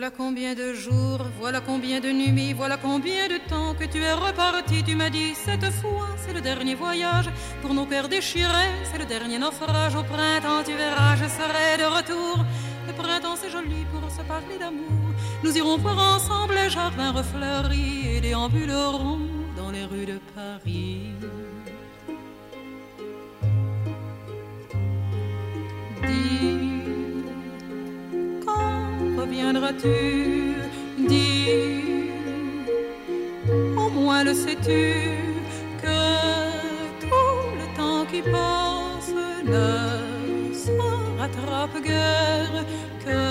Voilà 0.00 0.16
combien 0.16 0.54
de 0.54 0.72
jours, 0.72 1.20
voilà 1.38 1.60
combien 1.60 2.00
de 2.00 2.08
nuits, 2.10 2.54
voilà 2.54 2.78
combien 2.78 3.28
de 3.28 3.36
temps 3.50 3.74
que 3.74 3.84
tu 3.84 3.98
es 3.98 4.14
reparti. 4.14 4.82
Tu 4.82 4.94
m'as 4.94 5.10
dit 5.10 5.34
cette 5.34 5.70
fois, 5.74 6.08
c'est 6.16 6.32
le 6.32 6.40
dernier 6.40 6.74
voyage 6.74 7.28
pour 7.60 7.74
nos 7.74 7.84
cœurs 7.84 8.08
déchirés, 8.08 8.72
c'est 8.90 8.96
le 8.96 9.04
dernier 9.04 9.38
naufrage. 9.38 9.94
Au 9.94 10.02
printemps, 10.02 10.62
tu 10.64 10.72
verras, 10.72 11.16
je 11.16 11.28
serai 11.28 11.76
de 11.76 11.84
retour. 11.84 12.42
Le 12.86 12.94
printemps, 12.94 13.36
c'est 13.36 13.50
joli 13.50 13.84
pour 13.92 14.10
se 14.10 14.22
parler 14.22 14.56
d'amour. 14.58 15.10
Nous 15.44 15.54
irons 15.54 15.76
voir 15.76 16.14
ensemble 16.14 16.54
les 16.54 16.70
jardins 16.70 17.12
refleuris 17.12 18.16
et 18.16 18.20
déambulerons 18.22 19.20
dans 19.54 19.70
les 19.70 19.84
rues 19.84 20.06
de 20.06 20.18
Paris. 20.34 21.10
Dis, 26.06 26.69
reviendras-tu 29.20 30.54
Dis, 31.08 31.46
au 33.76 33.88
moins 33.90 34.22
le 34.24 34.34
sais-tu 34.34 34.82
que 35.82 36.00
tout 37.00 37.40
le 37.60 37.66
temps 37.76 38.04
qui 38.10 38.22
passe 38.22 39.14
ne 39.54 40.54
se 40.62 40.72
rattrape 41.18 41.82
guère, 41.82 42.64
que 43.04 43.22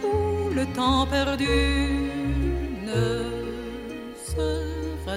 tout 0.00 0.50
le 0.54 0.64
temps 0.74 1.06
perdu 1.06 1.58
ne 2.88 3.45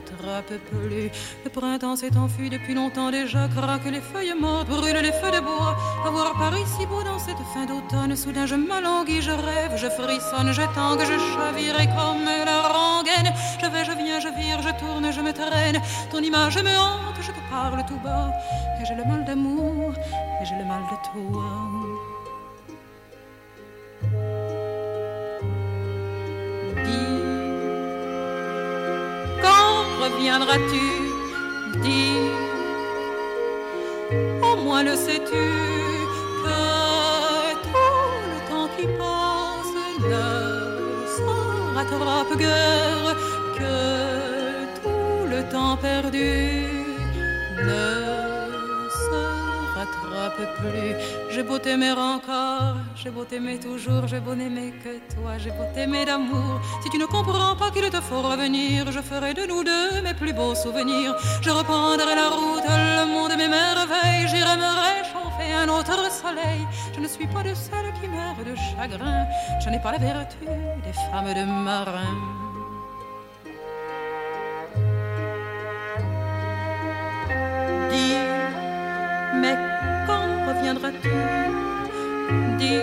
plus. 0.02 1.10
Le 1.44 1.50
printemps 1.50 1.96
s'est 1.96 2.16
enfui 2.18 2.50
depuis 2.50 2.74
longtemps 2.74 3.12
déjà, 3.12 3.48
craquent 3.48 3.92
les 3.92 4.02
feuilles 4.02 4.34
mortes, 4.40 4.68
brûlent 4.68 5.02
les 5.02 5.12
feux 5.12 5.32
de 5.32 5.40
bois. 5.40 5.76
À 6.06 6.10
voir 6.10 6.34
Paris 6.38 6.64
si 6.78 6.86
beau 6.86 7.04
dans 7.04 7.20
cette 7.20 7.44
fin 7.54 7.66
d'automne, 7.66 8.16
soudain 8.16 8.46
je 8.46 8.56
m'alanguis, 8.56 9.22
je 9.22 9.32
rêve, 9.32 9.74
je 9.76 9.88
frissonne, 9.90 10.52
je 10.52 10.62
tangue, 10.76 11.02
je 11.02 11.18
chavire 11.34 11.80
et 11.80 11.88
comme 11.88 12.26
la 12.46 12.62
rengaine. 12.62 13.34
Je 13.62 13.68
vais, 13.68 13.86
je 13.86 13.92
viens, 13.92 14.20
je 14.20 14.30
vire, 14.30 14.62
je 14.62 14.72
tourne, 14.80 15.12
je 15.12 15.22
me 15.22 15.34
traîne. 15.34 15.82
Ton 16.12 16.20
image 16.20 16.58
me 16.58 16.76
hante, 16.78 17.18
je 17.22 17.32
te 17.32 17.50
parle 17.50 17.84
tout 17.86 18.00
bas. 18.04 18.32
Et 18.82 18.86
j'ai 18.86 18.96
le 18.96 19.04
mal 19.06 19.26
d'amour, 19.26 19.94
et 20.42 20.46
j'ai 20.46 20.56
le 20.56 20.66
mal 20.66 20.82
de 20.92 21.32
toi. 21.32 21.79
Reviendras-tu 30.14 30.86
Dis, 31.84 32.18
au 34.42 34.56
moins 34.64 34.84
le 34.84 34.96
sais-tu 34.96 35.46
que 36.44 36.60
tout 37.64 38.22
le 38.34 38.40
temps 38.50 38.70
qui 38.76 38.86
passe 38.98 39.76
ne 40.14 40.26
se 41.16 41.30
rattrape 41.76 42.38
guère, 42.38 43.16
que 43.58 43.76
tout 44.82 45.28
le 45.30 45.44
temps 45.52 45.78
perdu 45.78 46.32
ne 47.68 48.19
rattrape 49.80 50.44
plus. 50.58 50.94
J'ai 51.30 51.44
beau 51.44 51.58
t'aimer 51.60 51.92
encore, 51.92 52.76
j'ai 52.96 53.10
beau 53.10 53.24
t'aimer 53.24 53.58
toujours, 53.60 54.08
j'ai 54.08 54.20
beau 54.20 54.36
n'aimer 54.36 54.74
que 54.84 54.94
toi, 55.14 55.38
j'ai 55.38 55.52
beau 55.52 55.66
t'aimer 55.74 56.06
d'amour. 56.06 56.60
Si 56.84 56.90
tu 56.90 56.98
ne 56.98 57.06
comprends 57.06 57.56
pas 57.56 57.70
qu'il 57.72 57.90
te 57.90 58.02
faut 58.02 58.22
revenir, 58.22 58.92
je 58.92 59.02
ferai 59.10 59.34
de 59.34 59.46
nous 59.52 59.64
deux 59.64 60.02
mes 60.04 60.14
plus 60.14 60.34
beaux 60.34 60.56
souvenirs. 60.56 61.16
Je 61.42 61.50
reprendrai 61.50 62.16
la 62.16 62.30
route, 62.38 62.70
le 63.00 63.06
monde 63.14 63.34
m'émerveille, 63.38 64.28
j'irai 64.32 64.56
me 64.64 64.72
réchauffer 64.88 65.50
un 65.64 65.70
autre 65.70 66.00
soleil. 66.12 66.62
Je 66.96 67.00
ne 67.00 67.08
suis 67.08 67.28
pas 67.28 67.44
de 67.44 67.54
celles 67.54 67.94
qui 68.00 68.08
meurent 68.08 68.46
de 68.50 68.56
chagrin, 68.56 69.26
je 69.64 69.70
n'ai 69.70 69.80
pas 69.80 69.92
la 69.94 70.00
vertu 70.00 70.38
des 70.86 70.96
femmes 71.10 71.34
de 71.34 71.46
marin. 71.68 72.49
Quand 80.70 80.76
reviendras-tu? 80.76 81.10
Dis, 82.58 82.82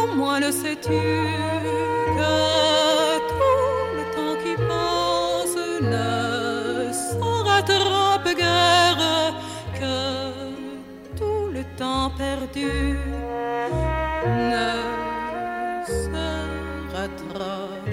au 0.00 0.06
moins 0.16 0.40
le 0.40 0.50
sais-tu 0.50 1.02
que 2.18 2.34
tout 3.30 3.86
le 3.98 4.04
temps 4.14 4.36
qui 4.42 4.54
passe 4.56 5.58
ne 5.80 6.92
s'en 6.92 7.36
rattrape 7.44 8.30
guère, 8.36 9.02
que 9.78 9.96
tout 11.18 11.46
le 11.52 11.62
temps 11.76 12.10
perdu 12.16 12.98
ne 14.26 14.70
se 15.86 16.10
rattrape 16.94 17.83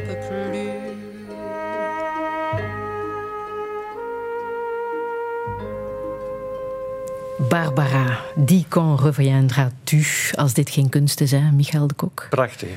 Barbara, 7.51 8.19
die 8.35 8.65
quand 8.69 8.99
reviendras-tu, 8.99 10.03
als 10.35 10.53
dit 10.53 10.69
geen 10.69 10.89
kunst 10.89 11.21
is, 11.21 11.31
hè, 11.31 11.51
Michael 11.51 11.87
de 11.87 11.93
Kok? 11.93 12.27
Prachtig. 12.29 12.69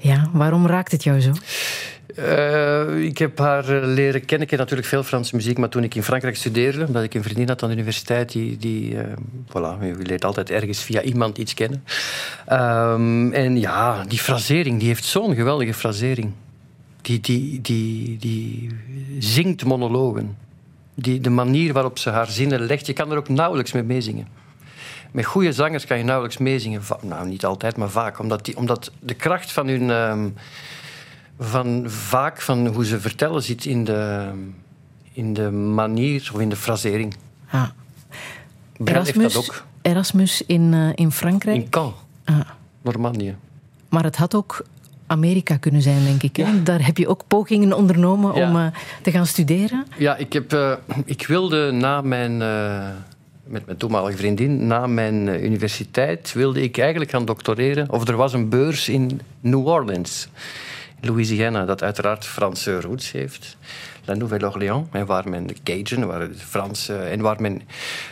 Ja, 0.00 0.28
waarom 0.32 0.66
raakt 0.66 0.92
het 0.92 1.04
jou 1.04 1.20
zo? 1.20 1.32
Eh, 2.16 3.04
ik 3.04 3.18
heb 3.18 3.38
haar 3.38 3.68
eh, 3.68 3.86
leren 3.86 4.24
kennen. 4.24 4.40
Ik 4.40 4.48
ken 4.48 4.58
natuurlijk 4.58 4.88
veel 4.88 5.02
Franse 5.02 5.36
muziek, 5.36 5.58
maar 5.58 5.68
toen 5.68 5.84
ik 5.84 5.94
in 5.94 6.02
Frankrijk 6.02 6.36
studeerde, 6.36 6.86
omdat 6.86 7.02
ik 7.02 7.14
een 7.14 7.22
vriendin 7.22 7.48
had 7.48 7.62
aan 7.62 7.68
de 7.68 7.74
universiteit, 7.74 8.32
die, 8.32 8.56
die 8.56 8.98
eh, 8.98 9.16
voilà, 9.48 9.84
je 9.84 9.94
leert 9.98 10.24
altijd 10.24 10.50
ergens 10.50 10.82
via 10.82 11.02
iemand 11.02 11.38
iets 11.38 11.54
kennen. 11.54 11.84
Ehm, 12.46 13.32
en 13.32 13.60
ja, 13.60 14.04
die 14.04 14.18
frasering, 14.18 14.78
die 14.78 14.88
heeft 14.88 15.04
zo'n 15.04 15.34
geweldige 15.34 15.74
frasering. 15.74 16.32
Die, 17.02 17.20
die, 17.20 17.60
die, 17.60 18.18
die 18.18 18.70
zingt 19.18 19.64
monologen. 19.64 20.36
Die, 21.00 21.20
de 21.20 21.30
manier 21.30 21.72
waarop 21.72 21.98
ze 21.98 22.10
haar 22.10 22.26
zinnen 22.26 22.60
legt, 22.60 22.86
je 22.86 22.92
kan 22.92 23.10
er 23.10 23.16
ook 23.18 23.28
nauwelijks 23.28 23.72
mee 23.72 23.82
meezingen. 23.82 24.28
Met 25.10 25.24
goede 25.24 25.52
zangers 25.52 25.86
kan 25.86 25.98
je 25.98 26.04
nauwelijks 26.04 26.38
meezingen. 26.38 26.82
Nou, 27.02 27.28
niet 27.28 27.44
altijd, 27.44 27.76
maar 27.76 27.90
vaak. 27.90 28.18
Omdat, 28.18 28.44
die, 28.44 28.56
omdat 28.56 28.90
de 29.00 29.14
kracht 29.14 29.52
van 29.52 29.68
hun... 29.68 29.90
ehm, 29.90 30.28
van 31.38 31.84
vaak 31.86 32.40
van 32.40 32.66
hoe 32.66 32.84
ze 32.84 33.00
vertellen 33.00 33.42
zit 33.42 33.64
in 33.64 33.84
de, 33.84 34.30
in 35.12 35.34
de 35.34 35.50
manier 35.50 36.30
of 36.34 36.40
in 36.40 36.48
de 36.48 36.56
frasering. 36.56 37.14
Ah. 37.50 37.68
Erasmus, 38.84 39.32
dat 39.32 39.48
ook. 39.48 39.64
Erasmus 39.82 40.42
in, 40.46 40.74
eh, 40.74 40.88
in 40.94 41.12
Frankrijk. 41.12 41.56
In 41.56 41.68
Caen, 41.68 41.92
Ah. 42.24 42.40
Normandië. 42.82 43.36
Maar 43.88 44.04
het 44.04 44.16
had 44.16 44.34
ook 44.34 44.64
Amerika 45.08 45.56
kunnen 45.56 45.82
zijn, 45.82 46.04
denk 46.04 46.22
ik. 46.22 46.44
Daar 46.66 46.86
heb 46.86 46.96
je 46.96 47.08
ook 47.08 47.22
pogingen 47.28 47.72
ondernomen 47.72 48.34
Ja. 48.34 48.48
om 48.48 48.56
eh, 48.56 48.66
te 49.02 49.10
gaan 49.10 49.26
studeren. 49.26 49.86
Ja, 49.96 50.16
ik, 50.16 50.32
heb, 50.32 50.52
eh, 50.52 50.72
ik 51.04 51.26
wilde 51.26 51.70
na 51.70 52.00
mijn... 52.00 52.42
eh, 52.42 52.88
met 53.44 53.66
mijn 53.66 53.78
toenmalige 53.78 54.16
vriendin, 54.16 54.66
na 54.66 54.86
mijn 54.86 55.44
universiteit, 55.44 56.32
wilde 56.32 56.62
ik 56.62 56.78
eigenlijk 56.78 57.10
gaan 57.10 57.24
doctoreren. 57.24 57.90
Of 57.90 58.08
er 58.08 58.16
was 58.16 58.32
een 58.32 58.48
beurs 58.48 58.88
in 58.88 59.20
New 59.40 59.66
Orleans, 59.66 60.28
Louisiana, 61.00 61.64
dat 61.64 61.82
uiteraard 61.82 62.26
Franse 62.26 62.80
roots 62.80 63.12
heeft. 63.12 63.56
La 64.08 64.14
Nouvelle-Orléans, 64.14 64.86
waar 65.06 65.28
men 65.28 65.46
de 65.46 65.54
Cajun, 65.64 66.06
waar 66.06 66.28
de 66.28 66.34
Franse, 66.34 66.96
en 66.96 67.20
waar 67.20 67.40
men 67.40 67.62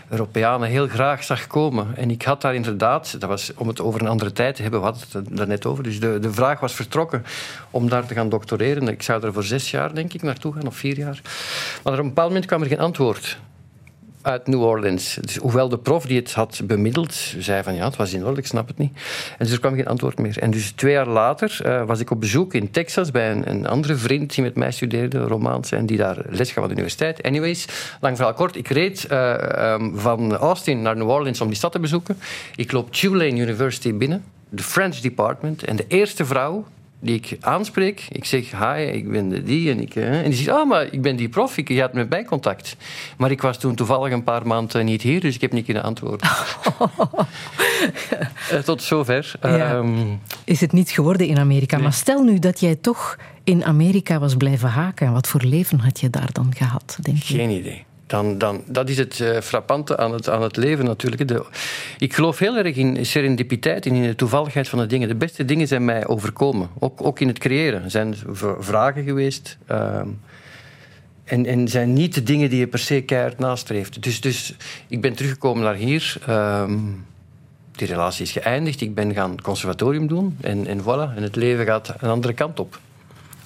Europeanen 0.08 0.68
heel 0.68 0.88
graag 0.88 1.24
zag 1.24 1.46
komen. 1.46 1.96
En 1.96 2.10
ik 2.10 2.22
had 2.22 2.40
daar 2.40 2.54
inderdaad, 2.54 3.20
dat 3.20 3.28
was 3.28 3.52
om 3.54 3.68
het 3.68 3.80
over 3.80 4.00
een 4.00 4.08
andere 4.08 4.32
tijd 4.32 4.54
te 4.54 4.62
hebben, 4.62 4.80
we 4.80 4.86
hadden 4.86 5.04
het 5.04 5.14
er 5.14 5.36
daarnet 5.36 5.66
over, 5.66 5.82
dus 5.82 6.00
de, 6.00 6.18
de 6.18 6.32
vraag 6.32 6.60
was 6.60 6.74
vertrokken 6.74 7.24
om 7.70 7.88
daar 7.88 8.06
te 8.06 8.14
gaan 8.14 8.28
doctoreren. 8.28 8.88
Ik 8.88 9.02
zou 9.02 9.24
er 9.24 9.32
voor 9.32 9.44
zes 9.44 9.70
jaar, 9.70 9.94
denk 9.94 10.12
ik, 10.12 10.22
naartoe 10.22 10.52
gaan, 10.52 10.66
of 10.66 10.76
vier 10.76 10.98
jaar. 10.98 11.20
Maar 11.84 11.92
op 11.92 11.98
een 11.98 12.08
bepaald 12.08 12.28
moment 12.28 12.46
kwam 12.46 12.62
er 12.62 12.68
geen 12.68 12.80
antwoord 12.80 13.38
uit 14.26 14.46
New 14.46 14.62
Orleans. 14.62 15.18
Dus, 15.20 15.36
hoewel 15.36 15.68
de 15.68 15.78
prof 15.78 16.06
die 16.06 16.18
het 16.18 16.32
had 16.32 16.60
bemiddeld 16.64 17.14
zei 17.38 17.62
van 17.62 17.74
ja, 17.74 17.84
het 17.84 17.96
was 17.96 18.12
in 18.12 18.24
orde, 18.24 18.40
ik 18.40 18.46
snap 18.46 18.68
het 18.68 18.78
niet. 18.78 18.92
En 19.38 19.44
dus 19.44 19.52
er 19.52 19.60
kwam 19.60 19.74
geen 19.74 19.86
antwoord 19.86 20.18
meer. 20.18 20.38
En 20.38 20.50
dus 20.50 20.70
twee 20.70 20.92
jaar 20.92 21.08
later 21.08 21.58
eh, 21.62 21.86
was 21.86 22.00
ik 22.00 22.10
op 22.10 22.20
bezoek 22.20 22.54
in 22.54 22.70
Texas 22.70 23.10
bij 23.10 23.30
een, 23.30 23.50
een 23.50 23.66
andere 23.66 23.96
vriend 23.96 24.34
die 24.34 24.44
met 24.44 24.56
mij 24.56 24.70
studeerde, 24.70 25.18
Romaans, 25.18 25.72
en 25.72 25.86
die 25.86 25.96
daar 25.96 26.16
les 26.28 26.52
gaf 26.52 26.62
aan 26.62 26.68
de 26.68 26.74
universiteit. 26.74 27.22
Anyways, 27.22 27.66
lang 28.00 28.16
verhaal 28.16 28.34
kort, 28.34 28.56
ik 28.56 28.68
reed 28.68 29.06
eh, 29.06 29.72
ehm, 29.72 29.94
van 29.94 30.36
Austin 30.36 30.82
naar 30.82 30.96
New 30.96 31.08
Orleans 31.08 31.40
om 31.40 31.48
die 31.48 31.56
stad 31.56 31.72
te 31.72 31.80
bezoeken. 31.80 32.18
Ik 32.56 32.72
loop 32.72 32.92
Tulane 32.92 33.40
University 33.40 33.94
binnen, 33.94 34.24
de 34.48 34.62
French 34.62 34.96
department, 34.96 35.64
en 35.64 35.76
de 35.76 35.84
eerste 35.88 36.24
vrouw 36.24 36.64
die 37.06 37.16
ik 37.16 37.36
aanspreek. 37.40 38.06
Ik 38.08 38.24
zeg, 38.24 38.50
hi, 38.50 38.82
ik 38.82 39.10
ben 39.10 39.28
de 39.28 39.42
die. 39.42 39.70
En, 39.70 39.80
ik, 39.80 39.94
eh, 39.94 40.18
en 40.22 40.30
die 40.30 40.34
zegt, 40.34 40.56
ah, 40.56 40.68
maar 40.68 40.92
ik 40.92 41.02
ben 41.02 41.16
die 41.16 41.28
prof, 41.28 41.56
ik, 41.56 41.68
je 41.68 41.80
had 41.80 41.92
met 41.92 42.08
mij 42.08 42.24
contact. 42.24 42.76
Maar 43.16 43.30
ik 43.30 43.42
was 43.42 43.58
toen 43.58 43.74
toevallig 43.74 44.12
een 44.12 44.24
paar 44.24 44.46
maanden 44.46 44.84
niet 44.84 45.02
hier, 45.02 45.20
dus 45.20 45.34
ik 45.34 45.40
heb 45.40 45.52
niet 45.52 45.64
kunnen 45.64 45.82
antwoorden. 45.82 46.28
Eh, 48.50 48.58
tot 48.58 48.82
zover. 48.82 49.34
Ja. 49.42 49.74
Ehm, 49.74 50.04
Is 50.44 50.60
het 50.60 50.72
niet 50.72 50.90
geworden 50.90 51.26
in 51.26 51.38
Amerika. 51.38 51.78
Maar 51.78 51.92
stel 51.92 52.22
nu 52.22 52.38
dat 52.38 52.60
jij 52.60 52.74
toch 52.74 53.16
in 53.44 53.64
Amerika 53.64 54.18
was 54.18 54.34
blijven 54.34 54.68
haken. 54.68 55.12
Wat 55.12 55.28
voor 55.28 55.42
leven 55.42 55.78
had 55.80 56.00
je 56.00 56.10
daar 56.10 56.32
dan 56.32 56.54
gehad, 56.56 56.98
denk 57.02 57.22
je? 57.22 57.34
Geen 57.34 57.50
idee. 57.50 57.85
Dan, 58.06 58.38
dan, 58.38 58.62
dat 58.66 58.88
is 58.88 58.98
het 58.98 59.20
eh, 59.20 59.40
frappante 59.40 59.96
aan 59.96 60.12
het, 60.12 60.28
aan 60.28 60.42
het 60.42 60.56
leven 60.56 60.84
natuurlijk. 60.84 61.28
De, 61.28 61.44
ik 61.98 62.14
geloof 62.14 62.38
heel 62.38 62.56
erg 62.56 62.76
in 62.76 63.06
serendipiteit 63.06 63.86
en 63.86 63.94
in 63.94 64.02
de 64.02 64.14
toevalligheid 64.14 64.68
van 64.68 64.78
de 64.78 64.86
dingen. 64.86 65.08
De 65.08 65.14
beste 65.14 65.44
dingen 65.44 65.68
zijn 65.68 65.84
mij 65.84 66.06
overkomen. 66.06 66.68
Ook, 66.78 67.06
ook 67.06 67.20
in 67.20 67.28
het 67.28 67.38
creëren. 67.38 67.82
Er 67.84 67.90
zijn 67.90 68.14
vragen 68.58 69.04
geweest. 69.04 69.58
ehm, 69.66 70.08
en, 71.24 71.46
en 71.46 71.68
zijn 71.68 71.92
niet 71.92 72.14
de 72.14 72.22
dingen 72.22 72.50
die 72.50 72.58
je 72.58 72.66
per 72.66 72.78
se 72.78 73.00
keihard 73.00 73.38
nastreeft. 73.38 74.02
Dus, 74.02 74.20
dus 74.20 74.54
ik 74.88 75.00
ben 75.00 75.14
teruggekomen 75.14 75.64
naar 75.64 75.74
hier. 75.74 76.16
ehm, 76.26 76.78
die 77.72 77.86
relatie 77.86 78.24
is 78.24 78.32
geëindigd. 78.32 78.80
Ik 78.80 78.94
ben 78.94 79.14
gaan 79.14 79.40
conservatorium 79.42 80.06
doen. 80.06 80.36
En, 80.40 80.66
en 80.66 80.80
voilà. 80.80 81.16
En 81.16 81.22
het 81.22 81.36
leven 81.36 81.64
gaat 81.64 81.94
een 81.98 82.10
andere 82.10 82.34
kant 82.34 82.60
op. 82.60 82.80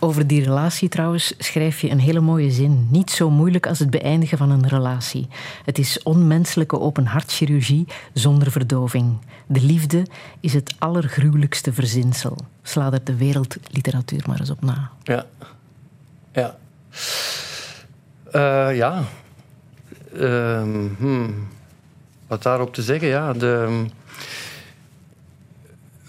Over 0.02 0.26
die 0.26 0.44
relatie 0.44 0.88
trouwens 0.88 1.34
schrijf 1.38 1.80
je 1.80 1.90
een 1.90 2.00
hele 2.00 2.20
mooie 2.20 2.50
zin. 2.50 2.88
Niet 2.90 3.10
zo 3.10 3.30
moeilijk 3.30 3.66
als 3.66 3.78
het 3.78 3.90
beëindigen 3.90 4.38
van 4.38 4.50
een 4.50 4.68
relatie. 4.68 5.28
Het 5.64 5.78
is 5.78 6.02
onmenselijke 6.02 6.80
openhartchirurgie 6.80 7.86
zonder 8.12 8.50
verdoving. 8.50 9.18
De 9.46 9.60
liefde 9.60 10.06
is 10.40 10.52
het 10.52 10.74
allergruwelijkste 10.78 11.72
verzinsel. 11.72 12.36
Sla 12.62 12.92
er 12.92 13.04
de 13.04 13.16
wereldliteratuur 13.16 14.22
maar 14.26 14.40
eens 14.40 14.50
op 14.50 14.62
na. 14.62 14.90
Ja. 15.02 15.26
Ja. 16.32 16.56
Eh, 18.30 18.76
ja. 18.76 19.02
Ehm, 20.14 20.86
hmm. 20.98 21.48
Wat 22.26 22.42
daarop 22.42 22.74
te 22.74 22.82
zeggen, 22.82 23.08
ja. 23.08 23.32
De, 23.32 23.84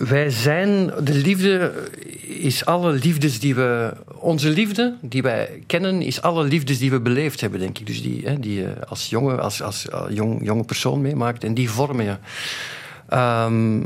wij 0.07 0.29
zijn... 0.29 0.85
De 1.03 1.13
liefde 1.13 1.73
is 2.21 2.65
alle 2.65 2.91
liefdes 2.91 3.39
die 3.39 3.55
we... 3.55 3.93
Onze 4.15 4.49
liefde 4.49 4.95
die 5.01 5.21
wij 5.21 5.63
kennen, 5.67 6.01
is 6.01 6.21
alle 6.21 6.43
liefdes 6.43 6.77
die 6.77 6.91
we 6.91 6.99
beleefd 6.99 7.41
hebben, 7.41 7.59
denk 7.59 7.79
ik. 7.79 7.85
Dus 7.85 8.01
die, 8.01 8.21
hè, 8.25 8.39
die 8.39 8.53
je 8.53 8.87
als 8.87 9.09
jonge, 9.09 9.37
als, 9.41 9.61
als 9.61 9.87
jong, 10.09 10.45
jonge 10.45 10.63
persoon 10.63 11.01
meemaakt. 11.01 11.43
En 11.43 11.53
die 11.53 11.69
vormen 11.69 12.05
je. 12.05 12.15
Ehm, 13.09 13.83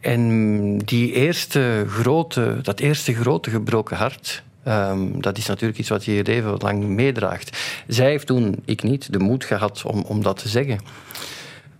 en 0.00 0.78
die 0.78 1.12
eerste 1.12 1.84
grote, 1.88 2.58
dat 2.62 2.80
eerste 2.80 3.14
grote 3.14 3.50
gebroken 3.50 3.96
hart, 3.96 4.42
ehm, 4.62 5.20
dat 5.20 5.38
is 5.38 5.46
natuurlijk 5.46 5.78
iets 5.78 5.88
wat 5.88 6.04
je 6.04 6.12
je 6.12 6.24
leven 6.24 6.54
lang 6.58 6.84
meedraagt. 6.84 7.58
Zij 7.86 8.08
heeft 8.10 8.26
toen, 8.26 8.62
ik 8.64 8.82
niet, 8.82 9.12
de 9.12 9.18
moed 9.18 9.44
gehad 9.44 9.82
om, 9.84 10.02
om 10.02 10.22
dat 10.22 10.36
te 10.42 10.48
zeggen. 10.48 10.78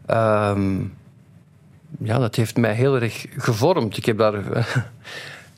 Ehm, 0.07 0.77
ja, 1.99 2.19
dat 2.19 2.35
heeft 2.35 2.57
mij 2.57 2.75
heel 2.75 3.01
erg 3.01 3.27
gevormd. 3.37 3.97
Ik 3.97 4.05
heb 4.05 4.19
daar... 4.19 4.67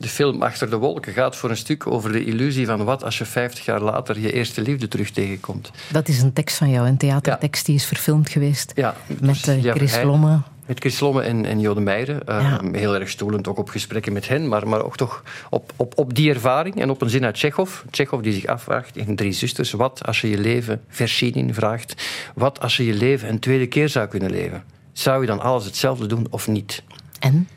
De 0.01 0.07
film 0.07 0.41
Achter 0.41 0.69
de 0.69 0.75
Wolken 0.75 1.13
gaat 1.13 1.35
voor 1.35 1.49
een 1.49 1.57
stuk 1.57 1.87
over 1.87 2.11
de 2.11 2.25
illusie 2.25 2.65
van 2.65 2.83
wat 2.83 3.03
als 3.03 3.17
je 3.17 3.25
50 3.25 3.65
jaar 3.65 3.81
later 3.81 4.19
je 4.19 4.33
eerste 4.33 4.61
liefde 4.61 4.87
terug 4.87 5.09
tegenkomt. 5.11 5.71
Dat 5.91 6.07
is 6.07 6.21
een 6.21 6.33
tekst 6.33 6.57
van 6.57 6.69
jou, 6.69 6.87
een 6.87 6.97
theatertekst 6.97 7.65
die 7.65 7.75
is 7.75 7.85
verfilmd 7.85 8.29
geweest. 8.29 8.71
Ja, 8.75 8.95
Met 9.21 9.47
eh, 9.47 9.63
ja, 9.63 9.73
Chris 9.73 10.01
Lomme. 10.03 10.39
met 10.65 10.79
Chris 10.79 10.99
Lomme 10.99 11.21
en, 11.21 11.45
en 11.45 11.59
Jode 11.59 11.79
Meijeren. 11.79 12.27
Eh. 12.27 12.57
Heel 12.71 12.95
erg 12.95 13.09
stoelend, 13.09 13.47
ook 13.47 13.57
op 13.57 13.69
gesprekken 13.69 14.13
met 14.13 14.27
hen, 14.27 14.47
maar, 14.47 14.67
maar 14.67 14.83
ook 14.83 14.97
toch 14.97 15.23
op, 15.49 15.73
op, 15.75 15.97
op 15.97 16.15
die 16.15 16.29
ervaring 16.29 16.81
en 16.81 16.89
op 16.89 17.01
een 17.01 17.09
zin 17.09 17.25
uit 17.25 17.35
Tsjechov. 17.35 17.81
Tsjechov 17.89 18.21
die 18.21 18.33
zich 18.33 18.45
afvraagt 18.45 18.97
in 18.97 19.15
Drie 19.15 19.31
Zusters, 19.33 19.71
wat 19.71 20.05
als 20.05 20.21
je 20.21 20.29
je 20.29 20.37
leven, 20.37 20.81
Verschinin 20.87 21.53
vraagt, 21.53 22.03
wat 22.35 22.59
als 22.59 22.77
je 22.77 22.85
je 22.85 22.93
leven 22.93 23.29
een 23.29 23.39
tweede 23.39 23.67
keer 23.67 23.89
zou 23.89 24.07
kunnen 24.07 24.31
leven? 24.31 24.63
Zou 24.93 25.21
je 25.21 25.27
dan 25.27 25.39
alles 25.39 25.65
hetzelfde 25.65 26.05
doen 26.05 26.27
of 26.29 26.47
niet? 26.47 26.83
En? 27.19 27.47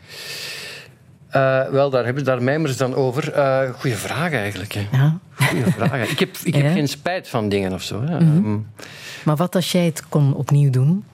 Eh, 1.28 1.68
wel, 1.68 1.90
daar, 1.90 2.04
hebben, 2.04 2.24
daar 2.24 2.42
mijmeren 2.42 2.76
ze 2.76 2.82
dan 2.82 2.94
over. 2.94 3.32
Eh 3.32 3.70
goeie 3.78 3.96
vraag 3.96 4.32
eigenlijk. 4.32 4.72
Hè. 4.72 4.86
Ja. 4.92 5.18
Goeie 5.34 5.64
vraag. 5.64 6.10
Ik 6.10 6.18
heb, 6.18 6.36
ik 6.42 6.54
heb 6.54 6.64
Ja. 6.64 6.72
geen 6.72 6.88
spijt 6.88 7.28
van 7.28 7.48
dingen 7.48 7.72
of 7.72 7.82
zo. 7.82 8.02
Hè. 8.02 8.16
Ehm, 8.18 8.56
Maar 9.24 9.36
wat 9.36 9.54
als 9.54 9.72
jij 9.72 9.84
het 9.84 10.08
kon 10.08 10.34
opnieuw 10.34 10.70
doen? 10.70 11.04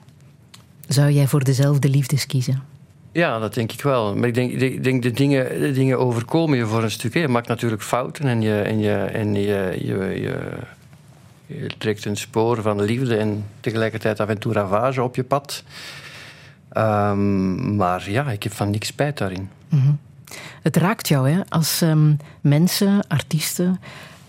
Zou 0.87 1.11
jij 1.11 1.27
voor 1.27 1.43
dezelfde 1.43 1.89
liefdes 1.89 2.25
kiezen? 2.25 2.63
Ja, 3.11 3.39
dat 3.39 3.53
denk 3.53 3.71
ik 3.71 3.81
wel. 3.81 4.15
Maar 4.15 4.27
ik 4.27 4.33
denk, 4.33 4.51
ik 4.51 4.83
denk 4.83 5.03
de, 5.03 5.11
dingen, 5.11 5.59
de 5.59 5.71
dingen 5.71 5.99
overkomen 5.99 6.57
je 6.57 6.65
voor 6.65 6.83
een 6.83 6.91
stuk. 6.91 7.13
Hè. 7.13 7.19
Je 7.19 7.27
maakt 7.27 7.47
natuurlijk 7.47 7.81
fouten 7.81 8.25
en 8.25 8.41
je, 8.41 8.61
en 8.61 8.79
je, 8.79 8.93
en 8.95 9.33
je, 9.33 9.77
je, 9.83 9.97
je, 10.21 10.37
je 11.45 11.67
trekt 11.77 12.05
een 12.05 12.17
spoor 12.17 12.61
van 12.61 12.81
liefde 12.81 13.17
en 13.17 13.45
tegelijkertijd 13.59 14.19
af 14.19 14.27
en 14.29 14.37
toe 14.37 14.53
ravage 14.53 15.03
op 15.03 15.15
je 15.15 15.23
pad. 15.23 15.63
Ehm, 16.71 17.75
maar 17.75 18.09
ja, 18.09 18.31
ik 18.31 18.43
heb 18.43 18.53
van 18.53 18.69
niks 18.69 18.87
spijt 18.87 19.17
daarin. 19.17 19.49
Het 20.61 20.75
raakt 20.75 21.07
jou, 21.07 21.29
hè? 21.29 21.41
Als 21.49 21.81
ehm, 21.81 22.13
mensen, 22.41 23.07
artiesten, 23.07 23.79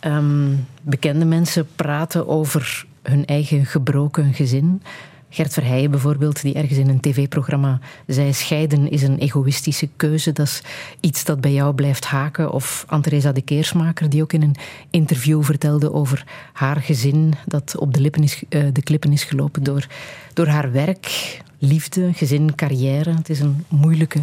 ehm, 0.00 0.54
bekende 0.82 1.24
mensen 1.24 1.66
praten 1.76 2.28
over 2.28 2.86
hun 3.02 3.24
eigen 3.24 3.66
gebroken 3.66 4.34
gezin. 4.34 4.82
Gert 5.28 5.52
Verheijen 5.52 5.90
bijvoorbeeld, 5.90 6.42
die 6.42 6.54
ergens 6.54 6.78
in 6.78 6.88
een 6.88 7.00
tv-programma 7.00 7.78
zei... 8.06 8.32
scheiden 8.32 8.90
is 8.90 9.02
een 9.02 9.18
egoïstische 9.18 9.88
keuze, 9.96 10.32
dat 10.32 10.46
is 10.46 10.62
iets 11.00 11.24
dat 11.24 11.40
bij 11.40 11.52
jou 11.52 11.74
blijft 11.74 12.04
haken. 12.04 12.52
Of 12.52 12.84
Anteresa 12.88 13.32
de 13.32 13.42
Keersmaker, 13.42 14.10
die 14.10 14.22
ook 14.22 14.32
in 14.32 14.42
een 14.42 14.56
interview 14.90 15.42
vertelde 15.42 15.92
over 15.92 16.24
haar 16.52 16.76
gezin... 16.76 17.34
dat 17.46 17.76
op 17.78 17.94
de, 17.94 18.00
lippen 18.00 18.22
is, 18.22 18.42
eh, 18.48 18.62
de 18.72 18.82
klippen 18.82 19.12
is 19.12 19.24
gelopen 19.24 19.62
door, 19.62 19.86
door 20.32 20.46
haar 20.46 20.72
werk, 20.72 21.40
liefde, 21.62 22.12
gezin, 22.12 22.54
carrière. 22.54 23.14
Het 23.14 23.28
is 23.28 23.40
een 23.40 23.64
moeilijke 23.68 24.20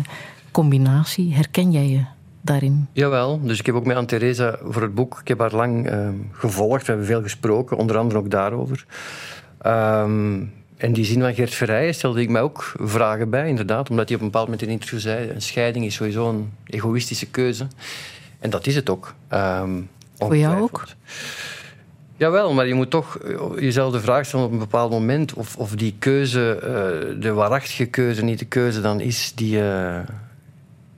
combinatie. 0.51 1.33
Herken 1.33 1.71
jij 1.71 1.87
je 1.87 2.03
daarin? 2.41 2.87
Jawel, 2.91 3.41
dus 3.41 3.59
ik 3.59 3.65
heb 3.65 3.75
ook 3.75 3.85
met 3.85 3.95
Anne-Theresa 3.95 4.59
voor 4.63 4.81
het 4.81 4.95
boek... 4.95 5.17
Ik 5.21 5.27
heb 5.27 5.39
haar 5.39 5.55
lang 5.55 5.87
ehm, 5.87 6.13
gevolgd, 6.31 6.81
we 6.81 6.87
hebben 6.87 7.05
veel 7.07 7.21
gesproken, 7.21 7.77
onder 7.77 7.97
andere 7.97 8.19
ook 8.19 8.29
daarover. 8.31 8.85
Ehm, 9.61 10.43
en 10.77 10.93
die 10.93 11.05
zin 11.05 11.21
van 11.21 11.33
Gert 11.33 11.53
Verrijen 11.53 11.93
stelde 11.93 12.21
ik 12.21 12.29
mij 12.29 12.41
ook 12.41 12.73
vragen 12.79 13.29
bij, 13.29 13.47
inderdaad. 13.49 13.89
Omdat 13.89 14.07
hij 14.07 14.15
op 14.17 14.21
een 14.21 14.27
bepaald 14.29 14.45
moment 14.47 14.61
in 14.61 14.67
een 14.67 14.73
interview 14.73 14.99
zei... 14.99 15.29
een 15.29 15.41
scheiding 15.41 15.85
is 15.85 15.95
sowieso 15.95 16.29
een 16.29 16.51
egoïstische 16.65 17.25
keuze. 17.25 17.67
En 18.39 18.49
dat 18.49 18.67
is 18.67 18.75
het 18.75 18.89
ook. 18.89 19.13
ehm, 19.27 19.81
Voor 20.17 20.37
jou 20.37 20.61
ook? 20.61 20.83
Jawel, 22.19 22.53
maar 22.53 22.67
je 22.67 22.73
moet 22.73 22.89
toch 22.89 23.17
eh, 23.17 23.39
jezelf 23.59 23.91
de 23.93 23.99
vraag 23.99 24.25
stellen 24.25 24.45
op 24.45 24.51
een 24.51 24.57
bepaald 24.59 24.91
moment... 24.91 25.33
of, 25.33 25.57
of 25.57 25.75
die 25.75 25.95
keuze, 25.99 26.51
eh, 26.55 27.21
de 27.21 27.33
waarachtige 27.33 27.85
keuze, 27.85 28.23
niet 28.23 28.39
de 28.39 28.45
keuze 28.45 28.81
dan 28.81 28.99
is 28.99 29.31
die 29.35 29.49
je, 29.49 30.01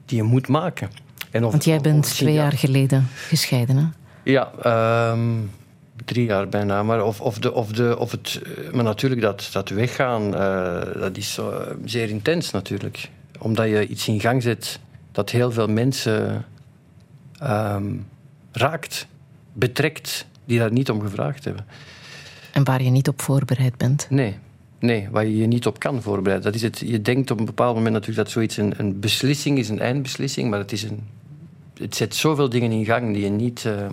die 0.06 0.18
je 0.18 0.23
moet 0.23 0.48
maken. 0.48 0.89
En 1.31 1.43
of, 1.45 1.52
Want 1.52 1.64
jij 1.65 1.80
bent 1.81 2.06
of- 2.06 2.11
twee 2.14 2.34
ja. 2.34 2.41
jaar 2.41 2.52
geleden 2.52 3.07
gescheiden, 3.27 3.76
hè? 3.77 3.85
Ja, 4.23 4.52
ehm, 4.61 5.19
drie 6.06 6.26
jaar 6.26 6.49
bijna. 6.49 6.84
Maar, 6.84 7.03
of, 7.06 7.22
of, 7.22 7.38
de, 7.39 7.53
of, 7.53 7.72
de, 7.72 7.98
of 7.98 8.11
het, 8.11 8.41
eh, 8.43 8.73
maar 8.73 8.84
natuurlijk, 8.84 9.22
dat, 9.22 9.49
dat 9.52 9.69
weggaan, 9.69 10.31
dat 10.99 11.18
is 11.18 11.34
zo, 11.34 11.64
zeer 11.85 12.10
intens 12.10 12.52
natuurlijk. 12.52 13.10
Omdat 13.39 13.68
je 13.68 13.88
iets 13.88 14.07
in 14.07 14.19
gang 14.19 14.43
zet 14.43 14.80
dat 15.11 15.30
heel 15.30 15.52
veel 15.52 15.68
mensen 15.68 16.45
ehm, 17.39 17.85
raakt, 18.52 19.07
betrekt, 19.53 20.26
die 20.52 20.60
daar 20.60 20.72
niet 20.72 20.90
om 20.90 21.02
gevraagd 21.02 21.45
hebben. 21.45 21.65
En 22.52 22.64
waar 22.64 22.84
je 22.84 22.90
niet 22.90 23.07
op 23.07 23.22
voorbereid 23.22 23.78
bent. 23.78 24.07
Nee, 24.10 24.36
nee, 24.80 25.07
waar 25.11 25.26
je 25.26 25.38
je 25.38 25.48
niet 25.48 25.65
op 25.65 25.80
kan 25.80 26.02
voorbereiden. 26.02 26.52
Dat 26.52 26.56
is 26.56 26.61
het, 26.61 26.80
je 26.86 27.02
denkt 27.02 27.32
op 27.32 27.40
een 27.40 27.45
bepaald 27.45 27.76
moment 27.76 27.94
natuurlijk 27.94 28.23
dat 28.23 28.32
zoiets 28.32 28.57
een, 28.57 28.73
een 28.78 28.99
beslissing 28.99 29.57
is, 29.57 29.69
een 29.69 29.80
eindbeslissing, 29.80 30.49
maar 30.49 30.60
het, 30.60 30.72
is 30.72 30.84
een, 30.84 31.03
het 31.78 31.95
zet 31.95 32.15
zoveel 32.15 32.49
dingen 32.49 32.72
in 32.72 32.86
gang 32.86 33.14
die 33.14 33.23
je 33.23 33.30
niet... 33.30 33.65
eh, 33.65 33.88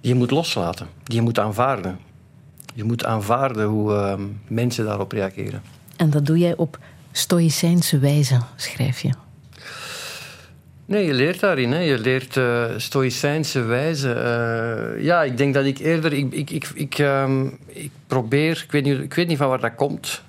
die 0.00 0.12
je 0.12 0.18
moet 0.18 0.30
loslaten, 0.30 0.86
die 1.04 1.16
je 1.16 1.22
moet 1.22 1.38
aanvaarden. 1.38 1.98
Je 2.74 2.84
moet 2.84 3.04
aanvaarden 3.04 3.66
hoe 3.66 3.94
eh, 3.94 4.20
mensen 4.46 4.84
daarop 4.84 5.12
reageren. 5.12 5.62
En 5.96 6.10
dat 6.10 6.26
doe 6.26 6.38
jij 6.38 6.56
op 6.56 6.78
stoïcijnse 7.12 7.98
wijze, 7.98 8.40
schrijf 8.56 9.00
je. 9.00 9.10
Nee, 10.88 11.06
je 11.06 11.14
leert 11.14 11.40
daarin. 11.40 11.72
Hè. 11.72 11.78
Je 11.78 11.98
leert 11.98 12.36
eh 12.36 12.64
stoïcijnse 12.76 13.62
wijze. 13.62 14.12
Eh, 14.12 15.04
ja, 15.04 15.22
ik 15.22 15.36
denk 15.36 15.54
dat 15.54 15.64
ik 15.64 15.78
eerder... 15.78 16.12
Ik, 16.12 16.32
ik, 16.32 16.50
ik, 16.50 16.68
ik, 16.74 16.98
ehm, 16.98 17.46
ik 17.66 17.90
probeer... 18.06 18.62
Ik 18.64 18.72
weet, 18.72 18.84
niet, 18.84 18.98
ik 18.98 19.14
weet 19.14 19.28
niet 19.28 19.38
van 19.38 19.48
waar 19.48 19.60
dat 19.60 19.74
komt. 19.74 20.22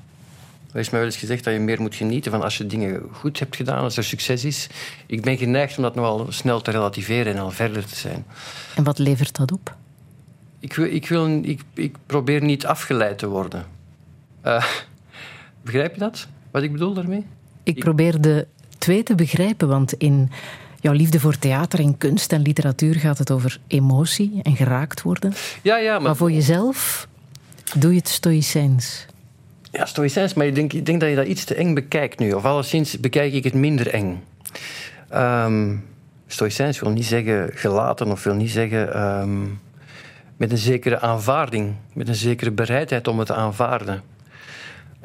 Er 0.71 0.79
is 0.79 0.89
mij 0.89 0.99
wel 0.99 1.09
eens 1.09 1.17
gezegd 1.17 1.43
dat 1.43 1.53
je 1.53 1.59
meer 1.59 1.81
moet 1.81 1.95
genieten 1.95 2.31
van 2.31 2.41
als 2.41 2.57
je 2.57 2.65
dingen 2.65 3.01
goed 3.11 3.39
hebt 3.39 3.55
gedaan, 3.55 3.83
als 3.83 3.97
er 3.97 4.03
succes 4.03 4.45
is. 4.45 4.67
Ik 5.05 5.21
ben 5.21 5.37
geneigd 5.37 5.77
om 5.77 5.83
dat 5.83 5.95
nogal 5.95 6.25
snel 6.29 6.61
te 6.61 6.71
relativeren 6.71 7.33
en 7.33 7.39
al 7.39 7.51
verder 7.51 7.85
te 7.85 7.95
zijn. 7.95 8.25
En 8.75 8.83
wat 8.83 8.97
levert 8.97 9.35
dat 9.35 9.51
op? 9.51 9.75
Ik, 10.59 10.73
wil, 10.73 10.85
ik, 10.85 11.07
wil, 11.07 11.39
ik, 11.41 11.61
ik 11.73 11.95
probeer 12.05 12.43
niet 12.43 12.65
afgeleid 12.65 13.17
te 13.17 13.27
worden. 13.27 13.65
Eh, 14.41 14.65
begrijp 15.65 15.93
je 15.93 15.99
dat? 15.99 16.27
Wat 16.51 16.63
ik 16.63 16.71
bedoel 16.71 16.93
daarmee? 16.93 17.25
Ik 17.63 17.79
probeer 17.79 18.21
de 18.21 18.47
twee 18.79 19.03
te 19.03 19.15
begrijpen, 19.15 19.67
want 19.67 19.93
in 19.93 20.31
jouw 20.79 20.93
liefde 20.93 21.19
voor 21.19 21.37
theater 21.37 21.79
en 21.79 21.97
kunst 21.97 22.33
en 22.33 22.41
literatuur 22.41 22.95
gaat 22.95 23.17
het 23.17 23.31
over 23.31 23.59
emotie 23.67 24.39
en 24.43 24.55
geraakt 24.55 25.01
worden. 25.01 25.33
Ja, 25.61 25.77
ja, 25.77 25.93
maar, 25.93 26.01
Maar 26.01 26.15
voor 26.15 26.31
jezelf 26.31 27.07
doe 27.75 27.91
je 27.91 27.97
het 27.97 28.09
stoïcijns. 28.09 29.05
Ja, 29.71 29.85
stoïcijns, 29.85 30.33
maar 30.33 30.45
ik 30.45 30.55
denk, 30.55 30.73
ik 30.73 30.85
denk 30.85 30.99
dat 30.99 31.09
je 31.09 31.15
dat 31.15 31.27
iets 31.27 31.43
te 31.43 31.55
eng 31.55 31.73
bekijkt 31.73 32.19
nu. 32.19 32.31
Of 32.33 32.45
alleszins 32.45 32.99
bekijk 32.99 33.33
ik 33.33 33.43
het 33.43 33.53
minder 33.53 33.87
eng. 33.87 34.23
Ehm 35.09 35.75
stoïcijns 36.31 36.79
wil 36.79 36.91
niet 36.91 37.05
zeggen 37.05 37.49
gelaten 37.53 38.11
of 38.11 38.23
wil 38.23 38.33
niet 38.33 38.51
zeggen 38.51 38.93
ehm, 38.93 39.43
met 40.37 40.51
een 40.51 40.57
zekere 40.57 40.99
aanvaarding, 40.99 41.75
met 41.93 42.07
een 42.07 42.15
zekere 42.15 42.51
bereidheid 42.51 43.07
om 43.07 43.17
het 43.17 43.27
te 43.27 43.33
aanvaarden. 43.33 44.01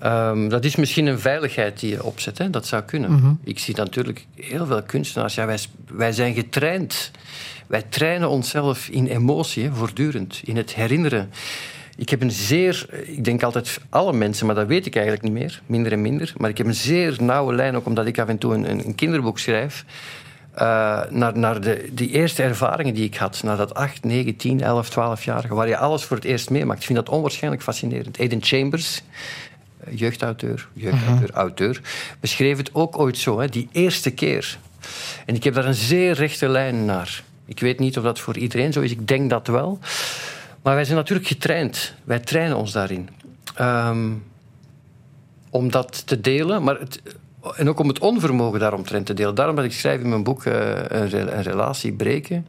Ehm, 0.05 0.49
dat 0.49 0.65
is 0.65 0.77
misschien 0.77 1.07
een 1.07 1.19
veiligheid 1.19 1.81
die 1.81 1.91
je 1.91 2.05
opzet, 2.05 2.39
hè? 2.39 2.51
dat 2.51 2.67
zou 2.67 2.83
kunnen. 2.83 3.39
Ik 3.45 3.59
zie 3.59 3.77
natuurlijk 3.77 4.27
heel 4.35 4.67
veel 4.67 4.83
kunstenaars. 4.83 5.35
Ja, 5.35 5.47
wij, 5.47 5.59
wij 5.87 6.13
zijn 6.13 6.35
getraind. 6.35 7.11
Wij 7.67 7.83
trainen 7.89 8.29
onszelf 8.29 8.89
in 8.89 9.07
emotie, 9.07 9.65
hè, 9.65 9.73
voortdurend, 9.73 10.41
in 10.45 10.57
het 10.57 10.75
herinneren. 10.75 11.31
Ik 11.97 12.09
heb 12.09 12.23
een 12.23 12.31
zeer, 12.31 12.87
ik 13.07 13.25
denk 13.25 13.43
altijd 13.43 13.81
alle 13.89 14.13
mensen, 14.13 14.47
maar 14.47 14.55
dat 14.55 14.67
weet 14.67 14.87
ik 14.87 14.95
eigenlijk 14.95 15.25
niet 15.25 15.33
meer, 15.33 15.63
minder 15.67 15.93
en 15.93 16.03
minder. 16.03 16.33
Maar 16.37 16.51
ik 16.51 16.59
heb 16.59 16.67
een 16.67 16.75
zeer 16.75 17.17
nauwe 17.21 17.55
lijn, 17.55 17.77
ook 17.77 17.87
omdat 17.87 18.07
ik 18.07 18.19
af 18.19 18.29
en 18.29 18.39
toe 18.39 18.55
een, 18.55 18.69
een, 18.71 18.95
kinderboek 18.95 19.39
schrijf. 19.39 19.85
eh, 20.55 21.01
naar, 21.11 21.39
naar 21.39 21.61
de, 21.61 21.89
die 21.93 22.11
eerste 22.11 22.43
ervaringen 22.43 22.95
die 22.95 23.05
ik 23.05 23.17
had, 23.17 23.43
naar 23.43 23.57
dat 23.57 23.75
8, 23.75 24.05
9, 24.05 24.37
10, 24.37 24.61
11, 24.61 24.91
12-jarige, 24.91 25.55
waar 25.55 25.69
je 25.69 25.77
alles 25.77 26.05
voor 26.05 26.17
het 26.17 26.25
eerst 26.27 26.51
meemaakt. 26.51 26.81
Ik 26.81 26.87
vind 26.87 26.99
dat 26.99 27.09
onwaarschijnlijk 27.09 27.63
fascinerend. 27.63 28.19
Aiden 28.19 28.43
Chambers, 28.43 29.03
jeugdauteur, 29.91 30.69
jeugdauteur, 30.73 31.31
auteur, 31.31 31.81
beschreef 32.21 32.57
het 32.57 32.71
ook 32.75 32.99
ooit 32.99 33.19
zo, 33.19 33.41
hè, 33.41 33.49
die 33.49 33.69
eerste 33.73 34.11
keer. 34.11 34.59
En 35.27 35.35
ik 35.35 35.45
heb 35.45 35.55
daar 35.55 35.65
een 35.65 35.75
zeer 35.75 36.15
rechte 36.15 36.49
lijn 36.49 36.85
naar. 36.85 37.23
Ik 37.47 37.61
weet 37.61 37.79
niet 37.79 37.97
of 37.99 38.05
dat 38.05 38.21
voor 38.21 38.37
iedereen 38.37 38.73
zo 38.73 38.81
is, 38.81 38.91
ik 38.91 39.09
denk 39.09 39.31
dat 39.31 39.47
wel. 39.47 39.79
Maar 40.63 40.75
wij 40.75 40.85
zijn 40.85 40.97
natuurlijk 40.97 41.29
getraind. 41.29 41.95
Wij 42.05 42.19
trainen 42.19 42.57
ons 42.57 42.73
daarin. 42.73 43.09
Ehm, 43.55 44.13
om 45.51 45.71
dat 45.71 46.07
te 46.07 46.21
delen, 46.21 46.63
maar 46.63 46.79
het, 46.79 47.03
en 47.57 47.69
ook 47.69 47.79
om 47.79 47.89
het 47.89 47.99
onvermogen 47.99 48.61
daaromtrent 48.61 49.07
te 49.07 49.15
delen. 49.15 49.35
Daarom 49.35 49.57
dat 49.57 49.65
ik 49.65 49.73
schrijf 49.73 50.01
in 50.01 50.09
mijn 50.09 50.23
boek 50.23 50.45
eh, 50.45 50.83
een 50.89 51.43
relatie 51.43 51.93
breken. 51.93 52.47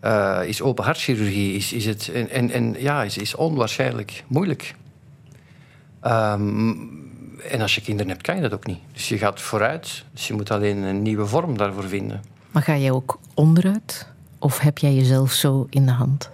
eh, 0.00 0.40
is 0.44 0.62
open 0.62 0.84
hartchirurgie. 0.84 1.54
Is, 1.54 1.72
is 1.72 1.86
het, 1.86 2.10
en, 2.14 2.30
en, 2.30 2.50
en 2.50 2.74
ja, 2.78 3.02
is, 3.02 3.18
is 3.18 3.34
onwaarschijnlijk 3.34 4.24
moeilijk. 4.26 4.74
Ehm, 6.04 6.68
en 7.50 7.60
als 7.60 7.74
je 7.74 7.80
kinderen 7.80 8.10
hebt, 8.10 8.22
kan 8.22 8.36
je 8.36 8.42
dat 8.42 8.54
ook 8.54 8.66
niet. 8.66 8.78
Dus 8.92 9.08
je 9.08 9.18
gaat 9.18 9.40
vooruit. 9.40 10.04
Dus 10.12 10.26
je 10.26 10.34
moet 10.34 10.50
alleen 10.50 10.76
een 10.76 11.02
nieuwe 11.02 11.26
vorm 11.26 11.56
daarvoor 11.56 11.88
vinden. 11.88 12.22
Maar 12.50 12.62
ga 12.62 12.76
jij 12.76 12.90
ook 12.90 13.18
onderuit? 13.34 14.06
Of 14.38 14.58
heb 14.58 14.78
jij 14.78 14.94
jezelf 14.94 15.32
zo 15.32 15.66
in 15.70 15.86
de 15.86 15.92
hand? 15.92 16.30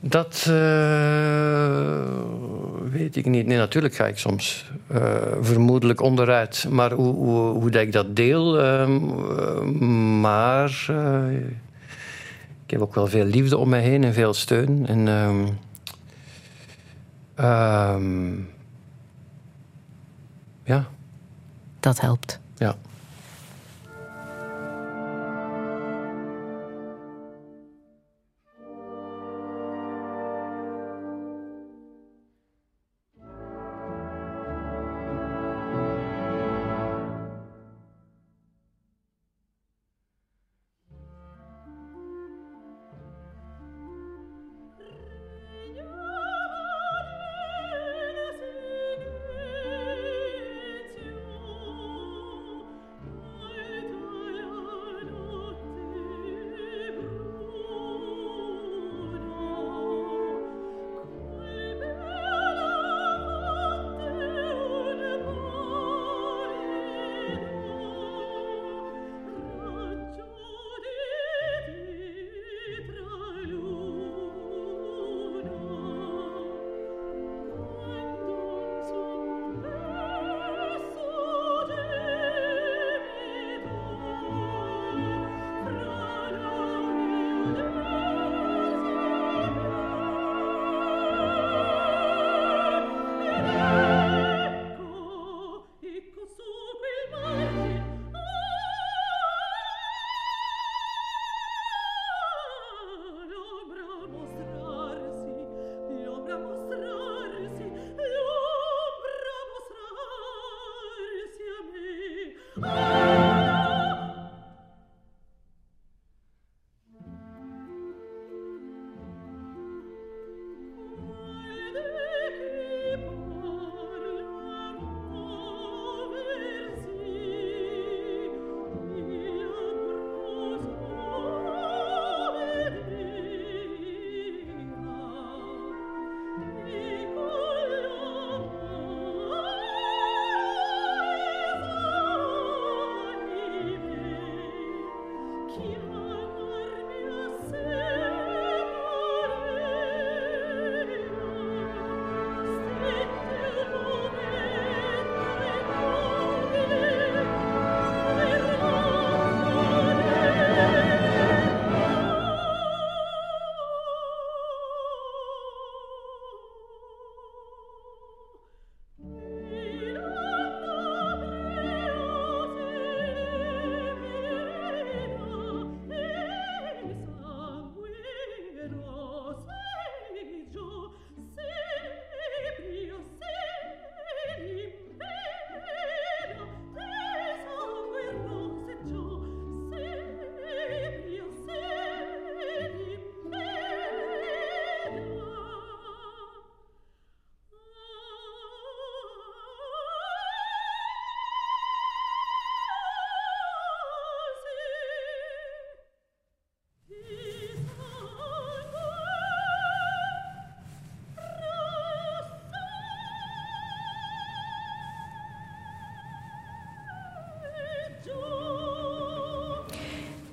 Dat 0.00 0.44
eh, 0.48 2.00
weet 2.90 3.16
ik 3.16 3.26
niet. 3.26 3.46
Nee, 3.46 3.56
natuurlijk 3.56 3.94
ga 3.94 4.06
ik 4.06 4.18
soms 4.18 4.70
eh, 4.86 5.00
vermoedelijk 5.40 6.00
onderuit. 6.00 6.66
Maar 6.70 6.92
hoe, 6.92 7.14
hoe, 7.14 7.38
hoe 7.38 7.70
dat 7.70 7.82
ik 7.82 7.92
dat 7.92 8.16
deel. 8.16 8.60
ehm, 8.60 8.98
eh, 9.38 9.60
maar 10.20 10.70
ik 12.64 12.70
heb 12.70 12.80
ook 12.80 12.94
wel 12.94 13.06
veel 13.06 13.24
liefde 13.24 13.56
om 13.56 13.68
mij 13.68 13.82
heen 13.82 14.04
en 14.04 14.12
veel 14.12 14.34
steun. 14.34 14.86
En, 14.86 15.06
ehm, 17.38 18.34
Ja, 20.64 20.86
Dat 21.80 22.00
helpt. 22.00 22.40
ja. 22.56 22.74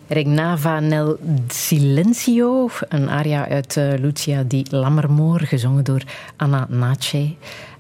Regnava 0.08 0.80
nel 0.80 1.18
Silenzio, 1.48 2.70
een 2.90 3.10
aria 3.10 3.48
uit 3.48 3.78
eh, 3.78 3.94
Lucia 4.00 4.44
di 4.44 4.66
Lammermoor, 4.70 5.40
gezongen 5.40 5.84
door 5.84 6.02
Anna 6.36 6.68
Nace. 6.70 7.34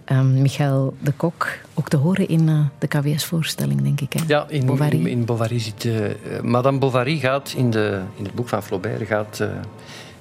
Ehm, 0.06 0.42
Michael 0.42 0.96
de 1.00 1.12
Kok, 1.12 1.48
ook 1.74 1.90
te 1.90 1.98
horen 1.98 2.28
in 2.28 2.50
eh, 2.50 2.60
de 2.80 2.88
KWS-voorstelling, 2.88 3.82
denk 3.82 4.02
ik. 4.02 4.14
Hè? 4.14 4.20
Ja, 4.28 4.46
in 4.50 4.66
Bovary. 4.66 5.00
in, 5.00 5.08
in 5.08 5.26
Bovary 5.26 5.60
zit... 5.60 5.86
eh, 5.86 6.42
Madame 6.42 6.78
Bovary 6.78 7.18
gaat 7.18 7.54
in, 7.58 7.70
de, 7.72 8.02
in 8.16 8.24
het 8.24 8.34
boek 8.34 8.48
van 8.48 8.64
Flaubert 8.64 9.08
gaat, 9.08 9.44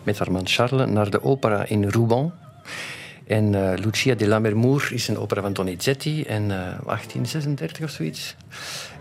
met 0.02 0.18
haar 0.18 0.32
man 0.32 0.47
Charles 0.47 0.90
naar 0.90 1.10
de 1.10 1.22
opera 1.22 1.64
in 1.66 1.89
Rouen. 1.89 2.32
En 3.26 3.74
Lucia 3.74 4.14
di 4.14 4.26
Lammermoor 4.26 4.89
is 4.90 5.09
een 5.09 5.18
opera 5.18 5.40
van 5.40 5.52
Donizetti 5.52 6.20
in 6.20 6.51
eh, 6.51 6.59
1836 6.85 7.85
of 7.85 7.90
zoiets. 7.90 8.36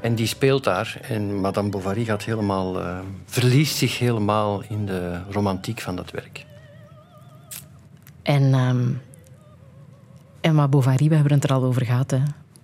En 0.03 0.15
die 0.15 0.27
speelt 0.27 0.63
daar. 0.63 0.97
En 1.01 1.39
Madame 1.41 1.69
Bovary 1.69 2.03
gaat 2.03 2.23
helemaal, 2.23 2.79
eh, 2.81 2.97
verliest 3.25 3.75
zich 3.77 3.99
helemaal 3.99 4.63
in 4.69 4.85
de 4.85 5.19
romantiek 5.29 5.81
van 5.81 5.95
dat 5.95 6.11
werk. 6.11 6.45
En 8.21 8.53
ehm, 8.53 8.89
Emma 10.41 10.67
Bovary, 10.67 11.07
we 11.07 11.15
hebben 11.15 11.33
het 11.33 11.43
er 11.43 11.53
al 11.53 11.63
over 11.63 11.85
gehad. 11.85 12.11
Hè? 12.11 12.19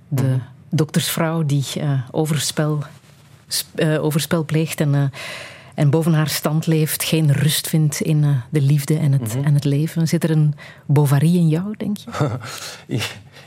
De 0.08 0.24
Mhm. 0.24 0.40
doktersvrouw 0.70 1.44
die 1.46 1.66
eh, 1.76 1.92
overspel, 2.12 2.84
sp- 3.48 3.80
eh, 3.80 4.04
overspel 4.04 4.46
pleegt 4.46 4.82
en, 4.82 5.12
en 5.80 5.90
boven 5.90 6.14
haar 6.14 6.28
stand 6.30 6.66
leeft, 6.68 7.04
geen 7.04 7.32
rust 7.34 7.68
vindt 7.68 8.02
in 8.02 8.24
eh, 8.24 8.30
de 8.50 8.62
liefde 8.62 8.98
en 8.98 9.12
het, 9.12 9.36
Mhm. 9.36 9.44
en 9.46 9.54
het 9.54 9.64
leven. 9.64 10.08
Zit 10.08 10.24
er 10.24 10.32
een 10.32 10.54
Bovary 10.86 11.36
in 11.36 11.48
jou, 11.48 11.74
denk 11.78 11.98
je? 11.98 12.30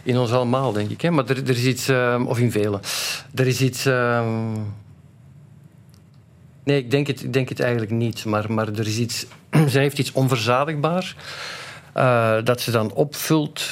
In- 0.02 0.18
ons 0.18 0.32
allemaal, 0.32 0.72
denk 0.72 0.90
ik. 0.90 1.00
Hè? 1.00 1.10
Maar 1.10 1.26
er, 1.30 1.36
er 1.42 1.48
is 1.50 1.64
iets... 1.64 1.88
eh, 1.88 2.22
of 2.26 2.38
in 2.38 2.50
velen. 2.52 2.80
Er 3.34 3.46
is 3.46 3.60
iets... 3.60 3.86
eh, 3.86 4.26
Nee, 6.64 6.78
ik 6.78 6.90
denk 6.90 7.06
het, 7.06 7.22
ik 7.22 7.32
denk 7.32 7.48
het 7.48 7.60
eigenlijk 7.60 7.92
niet. 7.92 8.24
Maar, 8.24 8.52
maar 8.52 8.68
er 8.68 8.86
is 8.86 8.98
iets... 8.98 9.26
Zij 9.66 9.82
heeft 9.82 9.98
iets 9.98 10.12
onverzadigbaar. 10.12 11.16
eh, 11.92 12.36
dat 12.44 12.60
ze 12.60 12.70
dan 12.70 12.92
opvult 12.92 13.62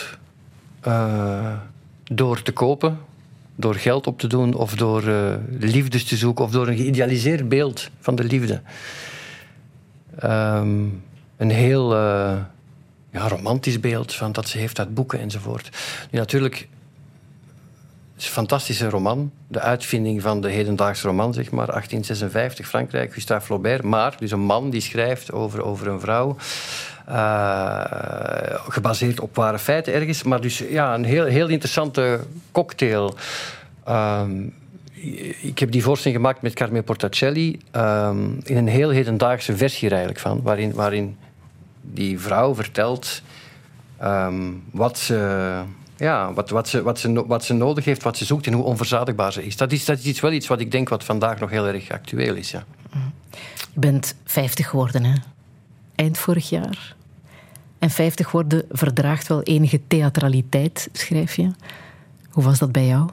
eh, 0.81 1.53
door 2.05 2.43
te 2.43 2.53
kopen. 2.53 2.99
Door 3.61 3.75
geld 3.75 4.07
op 4.07 4.19
te 4.19 4.27
doen. 4.27 4.55
Of 4.55 4.75
door 4.75 5.09
eh, 5.09 5.35
liefdes 5.59 6.05
te 6.05 6.17
zoeken. 6.17 6.45
Of 6.45 6.51
door 6.51 6.69
een 6.69 6.77
geïdealiseerd 6.77 7.49
beeld 7.49 7.91
van 8.01 8.15
de 8.15 8.25
liefde. 8.25 8.61
Ehm, 10.19 10.85
een 11.37 11.51
heel... 11.51 11.95
eh, 11.95 12.37
ja, 13.13 13.29
romantisch 13.29 13.81
beeld 13.81 14.15
van 14.15 14.33
dat 14.33 14.49
ze 14.49 14.59
heeft 14.59 14.79
uit 14.79 14.95
boeken 14.95 15.21
enzovoort. 15.21 15.69
Nu, 16.11 16.19
natuurlijk, 16.19 16.55
het 18.13 18.23
is 18.23 18.27
een 18.27 18.33
fantastische 18.33 18.89
roman. 18.89 19.33
De 19.49 19.61
uitvinding 19.61 20.23
van 20.23 20.41
de 20.41 20.51
hedendaagse 20.51 21.07
roman, 21.07 21.35
zeg 21.35 21.51
maar. 21.51 21.67
1856, 21.67 22.69
Frankrijk, 22.69 23.13
Gustave 23.13 23.47
Flaubert. 23.47 23.83
Maar, 23.83 24.17
dus 24.19 24.31
een 24.31 24.41
man 24.41 24.71
die 24.71 24.81
schrijft 24.81 25.33
over, 25.33 25.63
over 25.65 25.87
een 25.87 26.01
vrouw. 26.01 26.37
Eh, 27.11 28.61
gebaseerd 28.69 29.21
op 29.21 29.37
ware 29.37 29.59
feiten 29.59 29.93
ergens. 29.93 30.23
Maar 30.23 30.41
dus 30.41 30.59
ja, 30.59 30.95
een 30.95 31.05
heel, 31.05 31.25
heel 31.25 31.49
interessante 31.49 32.21
cocktail. 32.53 33.15
Ehm, 33.85 34.43
ik 35.41 35.59
heb 35.59 35.71
die 35.71 35.83
voorstelling 35.83 36.21
gemaakt 36.21 36.43
met 36.43 36.55
Carmen 36.55 36.85
Portacelli. 36.85 37.59
ehm, 37.71 38.19
in 38.43 38.57
een 38.57 38.69
heel 38.69 38.91
hedendaagse 38.91 39.57
versie 39.57 39.87
er 39.87 39.95
eigenlijk 39.95 40.21
van. 40.21 40.43
Waarin, 40.43 40.73
waarin 40.73 41.17
die 41.81 42.21
vrouw 42.21 42.55
vertelt 42.55 43.23
ehm, 43.99 44.51
wat, 44.71 44.99
ze, 44.99 45.63
ja, 45.97 46.33
wat, 46.33 46.51
wat, 46.51 46.69
ze, 46.69 46.83
wat, 46.83 46.99
ze, 46.99 47.27
wat 47.27 47.45
ze 47.45 47.53
nodig 47.53 47.85
heeft, 47.85 48.03
wat 48.03 48.17
ze 48.17 48.25
zoekt 48.25 48.47
en 48.47 48.53
hoe 48.53 48.65
onverzadigbaar 48.65 49.33
ze 49.33 49.47
is. 49.47 49.57
Dat 49.57 49.73
is, 49.73 49.85
dat 49.85 49.99
is 49.99 50.05
iets, 50.05 50.21
wel 50.21 50.33
iets 50.33 50.47
wat 50.47 50.61
ik 50.61 50.71
denk 50.71 50.89
wat 50.89 51.05
vandaag 51.05 51.41
nog 51.41 51.51
heel 51.51 51.67
erg 51.67 51.91
actueel 51.91 52.35
is. 52.35 52.51
Ja. 52.51 52.65
Je 53.73 53.81
bent 53.81 54.15
50 54.25 54.69
geworden, 54.69 55.05
hè? 55.05 55.15
Eind 55.95 56.19
vorig 56.19 56.49
jaar. 56.49 56.99
En 57.81 57.91
50 57.91 58.31
worden 58.31 58.65
verdraagt 58.71 59.29
wel 59.29 59.43
enige 59.43 59.81
theatraliteit, 59.87 60.89
schrijf 60.93 61.37
je. 61.37 61.51
Hoe 62.31 62.45
was 62.45 62.59
dat 62.59 62.73
bij 62.73 62.87
jou? 62.87 63.09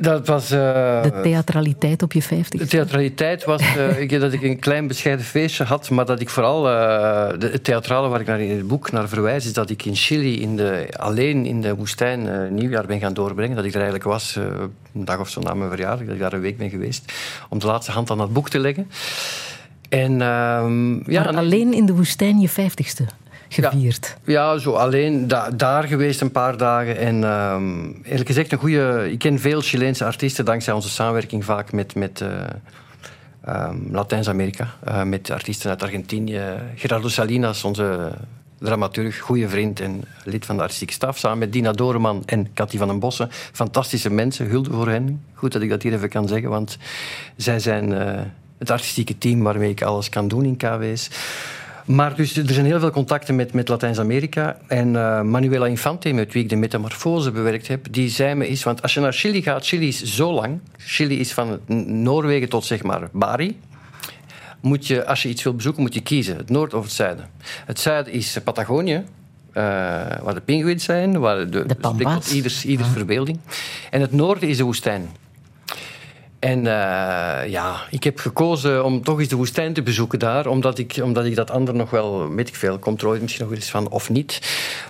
Dat 0.00 0.26
was... 0.26 0.50
eh, 0.50 1.02
De 1.02 1.20
theatraliteit 1.22 2.02
op 2.02 2.12
je 2.12 2.22
50 2.22 2.60
De 2.60 2.66
theatraliteit 2.66 3.44
was 3.44 3.62
ik, 3.98 4.20
dat 4.20 4.32
ik 4.32 4.42
een 4.42 4.58
klein 4.58 4.86
bescheiden 4.86 5.24
feestje 5.24 5.64
had, 5.64 5.90
maar 5.90 6.04
dat 6.06 6.20
ik 6.20 6.28
vooral 6.28 6.68
eh, 6.68 7.38
de, 7.38 7.48
het 7.48 7.64
theatrale 7.64 8.08
waar 8.08 8.20
ik 8.20 8.26
naar 8.26 8.40
in 8.40 8.56
het 8.56 8.66
boek 8.68 8.90
naar 8.92 9.08
verwijs, 9.08 9.44
is 9.46 9.52
dat 9.52 9.70
ik 9.70 9.84
in 9.84 9.94
Chili 9.94 10.40
in 10.40 10.56
de, 10.56 10.88
alleen 10.96 11.46
in 11.46 11.60
de 11.60 11.74
woestijn 11.74 12.54
nieuwjaar 12.54 12.86
ben 12.86 13.00
gaan 13.00 13.14
doorbrengen. 13.14 13.56
Dat 13.56 13.64
ik 13.64 13.70
er 13.70 13.80
eigenlijk 13.80 14.04
was, 14.08 14.36
een 14.94 15.04
dag 15.04 15.18
of 15.20 15.28
zo 15.28 15.40
na 15.40 15.54
mijn 15.54 15.70
verjaardag, 15.70 16.06
dat 16.06 16.14
ik 16.14 16.20
daar 16.20 16.32
een 16.32 16.40
week 16.40 16.58
ben 16.58 16.70
geweest, 16.70 17.12
om 17.48 17.58
de 17.58 17.66
laatste 17.66 17.92
hand 17.92 18.10
aan 18.10 18.18
dat 18.18 18.32
boek 18.32 18.48
te 18.50 18.58
leggen. 18.58 18.90
En 19.88 20.22
ehm, 20.22 21.10
ja, 21.10 21.22
maar 21.24 21.36
alleen 21.36 21.72
in 21.72 21.86
de 21.86 21.94
woestijn 21.94 22.40
je 22.40 22.48
50ste 22.48 23.04
gevierd. 23.48 24.16
ja, 24.24 24.58
zo 24.58 24.72
alleen 24.72 25.28
da- 25.28 25.50
daar 25.50 25.82
geweest 25.84 26.20
een 26.20 26.30
paar 26.30 26.56
dagen. 26.56 26.96
En 26.98 27.24
ehm, 27.24 27.86
eerlijk 28.02 28.26
gezegd, 28.26 28.52
een 28.52 28.58
goede. 28.58 29.08
Ik 29.10 29.18
ken 29.18 29.38
veel 29.38 29.60
Chileense 29.60 30.04
artiesten 30.04 30.44
dankzij 30.44 30.72
onze 30.72 30.88
samenwerking 30.88 31.44
vaak 31.44 31.72
met, 31.72 31.94
met 31.94 32.20
eh, 32.20 32.28
ehm, 33.44 33.76
Latijns-Amerika. 33.90 34.68
Eh, 34.84 35.02
met 35.02 35.30
artiesten 35.30 35.70
uit 35.70 35.82
Argentinië. 35.82 36.42
Gerardo 36.74 37.08
Salinas, 37.08 37.64
onze 37.64 38.12
dramaturg, 38.58 39.18
goede 39.18 39.48
vriend 39.48 39.80
en 39.80 40.04
lid 40.24 40.46
van 40.46 40.56
de 40.56 40.62
artistieke 40.62 40.92
staf. 40.92 41.18
Samen 41.18 41.38
met 41.38 41.52
Dina 41.52 41.72
Doreman 41.72 42.22
en 42.26 42.48
Cathy 42.54 42.76
van 42.78 42.88
den 42.88 42.98
Bossen. 42.98 43.28
Fantastische 43.52 44.10
mensen, 44.10 44.46
hulde 44.48 44.70
voor 44.70 44.88
hen. 44.88 45.22
Goed 45.34 45.52
dat 45.52 45.62
ik 45.62 45.68
dat 45.68 45.82
hier 45.82 45.92
even 45.92 46.08
kan 46.08 46.28
zeggen, 46.28 46.48
want 46.50 46.78
zij 47.36 47.58
zijn 47.60 47.92
eh, 47.92 48.20
het 48.58 48.70
artistieke 48.70 49.18
team 49.18 49.42
waarmee 49.42 49.70
ik 49.70 49.82
alles 49.82 50.08
kan 50.08 50.28
doen 50.28 50.44
in 50.44 50.56
KW's. 50.56 51.10
Maar 51.84 52.14
dus, 52.14 52.36
er 52.36 52.52
zijn 52.52 52.66
heel 52.66 52.80
veel 52.80 52.90
contacten 52.90 53.36
met, 53.36 53.52
met 53.52 53.68
Latijns-Amerika. 53.68 54.56
En 54.66 54.96
eh, 54.96 55.22
Manuela 55.22 55.66
Infante, 55.66 56.12
met 56.12 56.32
wie 56.32 56.42
ik 56.42 56.48
de 56.48 56.56
metamorfose 56.56 57.30
bewerkt 57.30 57.68
heb, 57.68 57.86
die 57.90 58.08
zei 58.08 58.34
me 58.34 58.46
eens... 58.46 58.62
Want 58.62 58.82
als 58.82 58.94
je 58.94 59.00
naar 59.00 59.12
Chili 59.12 59.42
gaat, 59.42 59.66
Chili 59.66 59.88
is 59.88 60.02
zo 60.02 60.32
lang. 60.32 60.60
Chili 60.76 61.18
is 61.20 61.32
van 61.32 61.58
Noorwegen 61.86 62.48
tot 62.48 62.64
zeg 62.64 62.82
maar 62.82 63.08
Bari. 63.12 63.58
Moet 64.60 64.86
je, 64.86 65.06
als 65.06 65.22
je 65.22 65.28
iets 65.28 65.42
wilt 65.42 65.56
bezoeken, 65.56 65.82
moet 65.82 65.94
je 65.94 66.00
kiezen. 66.00 66.36
Het 66.36 66.50
noord 66.50 66.74
of 66.74 66.82
het 66.84 66.92
zuiden. 66.92 67.28
Het 67.64 67.80
zuiden 67.80 68.12
is 68.12 68.38
Patagonië. 68.44 69.04
eh, 69.52 69.62
waar 70.22 70.34
de 70.34 70.40
pinguïns 70.40 70.84
zijn, 70.84 71.18
waar 71.18 71.50
de, 71.50 71.66
de 71.66 71.76
ieders, 72.32 72.64
ieders 72.64 72.88
verbeelding. 72.88 73.38
En 73.90 74.00
het 74.00 74.12
noorden 74.12 74.48
is 74.48 74.56
de 74.56 74.62
woestijn. 74.64 75.08
En 76.38 76.58
eh, 76.66 77.50
ja, 77.50 77.80
ik 77.90 78.04
heb 78.04 78.18
gekozen 78.18 78.84
om 78.84 79.02
toch 79.02 79.18
eens 79.18 79.28
de 79.28 79.36
woestijn 79.36 79.72
te 79.72 79.82
bezoeken 79.82 80.18
daar, 80.18 80.46
omdat 80.46 80.78
ik, 80.78 81.00
omdat 81.02 81.24
ik 81.24 81.34
dat 81.34 81.50
ander 81.50 81.74
nog 81.74 81.90
wel, 81.90 82.34
weet 82.34 82.48
ik 82.48 82.54
veel, 82.54 82.78
komt 82.78 83.04
ooit 83.04 83.22
misschien 83.22 83.44
nog 83.44 83.54
eens 83.54 83.70
van 83.70 83.88
of 83.88 84.10
niet. 84.10 84.40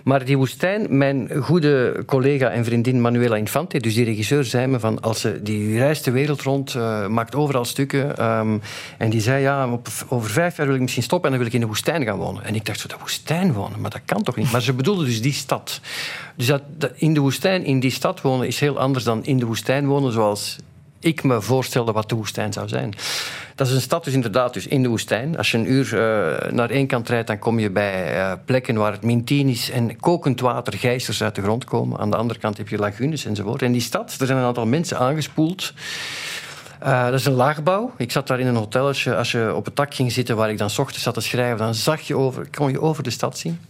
Maar 0.05 0.25
die 0.25 0.37
woestijn, 0.37 0.99
mijn 0.99 1.31
goede 1.41 2.03
collega 2.07 2.49
en 2.51 2.65
vriendin 2.65 3.01
Manuela 3.01 3.37
Infante, 3.37 3.79
dus 3.79 3.95
die 3.95 4.05
regisseur, 4.05 4.45
zei 4.45 4.67
me 4.67 4.81
van, 4.81 5.01
als 5.01 5.21
ze, 5.21 5.43
die 5.43 5.79
reist 5.79 6.05
de 6.05 6.11
wereld 6.11 6.43
rond, 6.43 6.75
eh, 6.75 7.07
maakt 7.07 7.35
overal 7.35 7.65
stukken. 7.65 8.17
ehm, 8.17 8.59
en 8.99 9.11
die 9.11 9.21
zei, 9.21 9.43
ja, 9.43 9.73
op, 9.73 9.89
over 10.09 10.31
vijf 10.31 10.57
jaar 10.57 10.67
wil 10.67 10.75
ik 10.75 10.81
misschien 10.81 11.03
stoppen 11.03 11.31
en 11.31 11.37
dan 11.37 11.47
wil 11.47 11.55
ik 11.55 11.61
in 11.61 11.67
de 11.67 11.73
woestijn 11.75 12.05
gaan 12.05 12.19
wonen. 12.19 12.45
En 12.45 12.55
ik 12.55 12.65
dacht, 12.65 12.81
zo, 12.81 12.89
de 12.89 12.95
woestijn 12.99 13.53
wonen? 13.53 13.81
Maar 13.81 13.91
dat 13.91 14.01
kan 14.05 14.23
toch 14.23 14.37
niet? 14.37 14.53
Maar 14.53 14.63
ze 14.63 14.73
bedoelde 14.73 15.05
dus 15.05 15.23
die 15.23 15.33
stad. 15.33 15.81
Dus 16.37 16.47
dat 16.47 16.63
in 16.95 17.15
de 17.15 17.21
woestijn, 17.21 17.65
in 17.65 17.81
die 17.81 17.91
stad 17.91 18.21
wonen, 18.21 18.47
is 18.47 18.61
heel 18.61 18.79
anders 18.79 19.05
dan 19.05 19.25
in 19.25 19.39
de 19.39 19.47
woestijn 19.47 19.87
wonen 19.87 20.13
zoals 20.13 20.59
ik 21.01 21.23
me 21.23 21.41
voorstelde 21.41 21.93
wat 21.93 22.09
de 22.09 22.15
woestijn 22.15 22.53
zou 22.53 22.69
zijn. 22.69 22.95
Dat 23.55 23.67
is 23.67 23.73
een 23.73 23.81
stad 23.81 24.05
dus 24.05 24.15
inderdaad 24.15 24.55
dus 24.55 24.67
in 24.67 24.83
de 24.83 24.89
woestijn. 24.89 25.37
Als 25.37 25.51
je 25.51 25.59
een 25.59 25.73
uur 25.73 26.01
eh, 26.01 26.53
naar 26.53 26.71
één 26.71 26.87
kant 26.87 27.09
rijdt, 27.09 27.27
dan 27.27 27.39
kom 27.39 27.59
je 27.59 27.71
bij 27.71 28.21
eh, 28.21 28.33
plekken 28.45 28.75
waar 28.75 28.93
het 28.93 29.03
min 29.03 29.25
10 29.25 29.49
is 29.49 29.71
en 29.71 30.01
kokend 30.01 30.41
water, 30.41 30.79
gijzers 30.79 31.23
uit 31.23 31.35
de 31.35 31.43
grond 31.43 31.65
komen. 31.65 31.99
Aan 31.99 32.11
de 32.11 32.17
andere 32.17 32.39
kant 32.39 32.57
heb 32.57 32.69
je 32.69 32.79
lagunes 32.79 33.25
enzovoort. 33.25 33.63
En 33.63 33.73
die 33.73 33.81
stad, 33.81 34.17
er 34.21 34.27
zijn 34.27 34.39
een 34.39 34.45
aantal 34.45 34.67
mensen 34.67 34.99
aangespoeld. 34.99 35.73
Eh, 36.79 37.05
dat 37.05 37.15
is 37.15 37.25
een 37.25 37.33
laagbouw. 37.33 37.93
Ik 37.97 38.13
zat 38.13 38.27
daar 38.27 38.41
in 38.41 38.47
een 38.47 38.57
hotelletje. 38.57 39.17
Als 39.17 39.33
je 39.33 39.55
op 39.55 39.65
het 39.65 39.77
dak 39.77 39.95
ging 39.95 40.13
zitten 40.13 40.37
waar 40.37 40.51
ik 40.51 40.59
dan 40.59 40.71
's 40.71 40.79
ochtends 40.79 41.03
zat 41.03 41.15
te 41.15 41.21
schrijven, 41.21 41.59
dan 41.59 41.75
zag 41.75 42.01
je 42.01 42.17
over, 42.17 42.47
kon 42.51 42.71
je 42.71 42.81
over 42.81 43.03
de 43.03 43.11
stad 43.11 43.39
zien. 43.39 43.61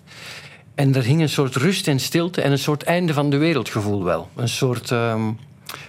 En 0.74 0.94
er 0.94 1.02
hing 1.02 1.20
een 1.20 1.28
soort 1.28 1.56
rust 1.56 1.88
en 1.88 2.00
stilte 2.00 2.42
en 2.42 2.52
een 2.52 2.58
soort 2.58 2.82
einde 2.82 3.12
van 3.12 3.30
de 3.30 3.36
wereldgevoel 3.36 4.04
wel. 4.04 4.28
Een 4.36 4.48
soort 4.48 4.90
ehm, 4.90 5.30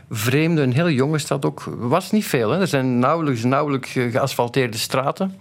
vreemde, 0.10 0.62
een 0.62 0.74
heel 0.74 0.90
jonge 0.90 1.18
stad 1.18 1.46
ook. 1.46 1.64
was 1.78 2.12
niet 2.12 2.26
veel. 2.26 2.50
Hè. 2.50 2.60
Er 2.60 2.68
zijn 2.68 3.00
nauwelijks, 3.00 3.44
nauwelijks 3.44 3.92
geasfalteerde 3.92 4.78
straten. 4.78 5.36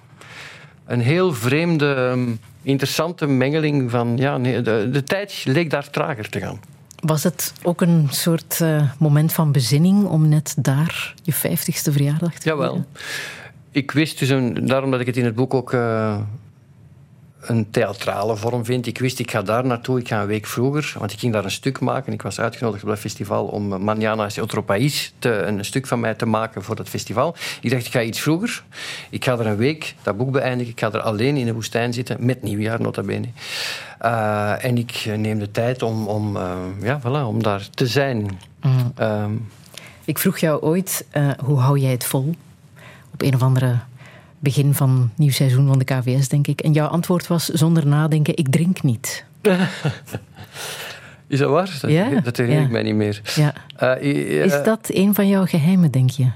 Een 0.87 1.01
heel 1.01 1.33
vreemde, 1.35 1.95
ehm, 1.95 2.31
interessante 2.63 3.27
mengeling 3.27 3.91
van... 3.91 4.17
Ja, 4.17 4.37
nee, 4.37 4.63
de, 4.63 4.89
de 4.93 5.05
tijd 5.05 5.45
leek 5.45 5.71
daar 5.71 5.91
trager 5.91 6.29
te 6.29 6.41
gaan. 6.41 6.61
Was 7.01 7.23
het 7.23 7.53
ook 7.63 7.81
een 7.81 8.07
soort 8.11 8.61
eh, 8.61 8.91
moment 8.99 9.33
van 9.33 9.53
bezinning 9.53 10.05
om 10.05 10.29
net 10.29 10.55
daar 10.59 11.15
je 11.23 11.35
50ste 11.35 11.93
verjaardag 11.93 12.35
te 12.35 12.49
Jawel. 12.49 12.69
vieren? 12.69 12.87
Ik 13.71 13.91
wist 13.91 14.19
dus, 14.19 14.29
een, 14.29 14.67
daarom 14.67 14.91
dat 14.91 15.01
ik 15.01 15.07
het 15.07 15.17
in 15.17 15.25
het 15.25 15.35
boek 15.35 15.55
ook 15.55 15.73
eh, 15.73 16.19
een 17.49 17.71
theatrale 17.71 18.37
vorm 18.37 18.65
vind. 18.65 18.87
Ik 18.87 18.99
wist, 18.99 19.19
ik 19.19 19.31
ga 19.31 19.43
daar 19.43 19.67
naartoe, 19.67 19.99
ik 19.99 20.09
ga 20.09 20.21
een 20.21 20.27
week 20.27 20.47
vroeger, 20.47 20.95
want 20.99 21.13
ik 21.13 21.19
ging 21.19 21.33
daar 21.33 21.45
een 21.45 21.51
stuk 21.51 21.81
maken. 21.81 22.13
Ik 22.13 22.23
was 22.23 22.41
uitgenodigd 22.41 22.83
op 22.83 22.89
dat 22.89 22.99
festival 22.99 23.47
om 23.47 23.73
eh, 23.73 23.79
Manana 23.79 24.25
es 24.25 24.39
otro 24.39 24.63
país 24.63 25.13
te, 25.19 25.31
een 25.31 25.65
stuk 25.65 25.87
van 25.87 26.01
mij 26.01 26.15
te 26.15 26.27
maken 26.27 26.63
voor 26.63 26.77
dat 26.77 26.89
festival. 26.89 27.37
Ik 27.61 27.71
dacht, 27.71 27.87
ik 27.87 27.93
ga 27.93 28.03
iets 28.03 28.21
vroeger. 28.21 28.63
Ik 29.11 29.25
ga 29.25 29.33
er 29.33 29.47
een 29.47 29.57
week 29.57 29.95
dat 30.03 30.17
boek 30.17 30.31
beëindigen. 30.31 30.73
Ik 30.73 30.81
ga 30.81 30.93
er 30.93 31.01
alleen 31.01 31.37
in 31.37 31.47
de 31.47 31.55
woestijn 31.55 31.93
zitten, 31.93 32.17
met 32.21 32.43
nieuwjaar 32.43 32.81
nota 32.81 33.03
bene. 33.03 33.27
Eh, 33.99 34.65
en 34.65 34.79
ik 34.79 34.91
eh, 35.07 35.17
neem 35.17 35.39
de 35.39 35.51
tijd 35.51 35.83
om, 35.83 36.07
om, 36.07 36.39
ja, 36.83 37.01
voilà, 37.01 37.27
om 37.27 37.43
daar 37.43 37.69
te 37.71 37.87
zijn. 37.87 38.39
Ehm, 38.95 39.33
Ik 40.05 40.19
vroeg 40.19 40.39
jou 40.39 40.63
ooit, 40.63 41.07
hoe 41.45 41.59
hou 41.59 41.79
jij 41.79 41.91
het 41.91 42.05
vol? 42.05 42.35
Op 43.13 43.23
een 43.23 43.35
of 43.35 43.43
andere 43.43 43.79
begin 44.39 44.75
van 44.75 45.11
nieuw 45.17 45.31
seizoen 45.31 45.67
van 45.67 45.79
de 45.79 45.85
KVS, 45.85 46.29
denk 46.29 46.47
ik. 46.47 46.61
En 46.61 46.73
jouw 46.73 46.87
antwoord 46.87 47.27
was 47.27 47.49
zonder 47.49 47.87
nadenken, 47.87 48.37
ik 48.37 48.49
drink 48.49 48.83
niet. 48.83 49.25
is 51.27 51.39
dat 51.39 51.51
waar? 51.51 51.79
Dat, 51.81 51.91
Ja, 51.91 52.21
dat 52.21 52.37
herinner 52.37 52.61
ja. 52.61 52.67
ik 52.67 52.73
mij 52.73 52.83
niet 52.83 52.95
meer. 52.95 53.21
Ja. 53.35 53.53
Eh, 53.77 53.91
eh, 53.93 54.45
Is 54.45 54.63
dat 54.65 54.89
een 54.93 55.15
van 55.15 55.29
jouw 55.29 55.47
geheimen, 55.47 55.91
denk 55.91 56.11
je? 56.11 56.27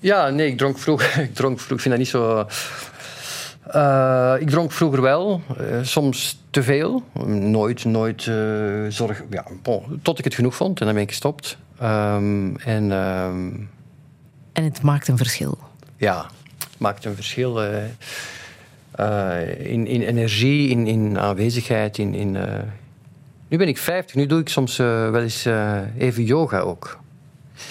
Ja, 0.00 0.28
nee, 0.28 0.46
ik 0.46 0.58
dronk 0.58 0.78
vroeger. 0.78 1.20
Ik 1.22 1.34
dronk 1.34 1.60
vroeger, 1.60 1.74
ik 1.76 1.80
vind 1.80 1.94
dat 1.94 1.98
niet 1.98 2.08
zo. 2.08 2.46
Eh, 3.70 4.34
ik 4.40 4.50
dronk 4.50 4.72
vroeger 4.72 5.02
wel, 5.02 5.42
soms 5.82 6.42
te 6.50 6.62
veel. 6.62 7.02
Nooit, 7.26 7.84
nooit 7.84 8.22
zorg. 8.88 9.22
Ja, 9.30 9.44
bon, 9.62 10.00
tot 10.02 10.18
ik 10.18 10.24
het 10.24 10.34
genoeg 10.34 10.56
vond 10.56 10.80
en 10.80 10.84
dan 10.86 10.94
ben 10.94 11.04
ik 11.04 11.10
gestopt. 11.10 11.58
Ehm, 11.78 12.56
en 12.56 12.92
ehm, 12.92 13.50
En 14.52 14.64
het 14.64 14.82
maakt 14.82 15.08
een 15.08 15.16
verschil. 15.16 15.58
ja, 15.96 16.26
maakt 16.78 17.04
een 17.04 17.14
verschil 17.14 17.62
eh, 17.62 17.84
eh, 18.90 19.70
in, 19.72 19.86
in 19.86 20.02
energie, 20.02 20.68
in, 20.68 20.86
in 20.86 21.18
aanwezigheid. 21.18 21.98
In, 21.98 22.14
in, 22.14 22.36
eh, 22.36 22.52
Nu 23.48 23.58
ben 23.58 23.68
ik 23.68 23.78
50, 23.78 24.14
nu 24.14 24.26
doe 24.26 24.40
ik 24.40 24.48
soms 24.48 24.76
wel 24.76 25.22
eens 25.22 25.46
even 25.98 26.24
yoga 26.24 26.58
ook. 26.58 26.98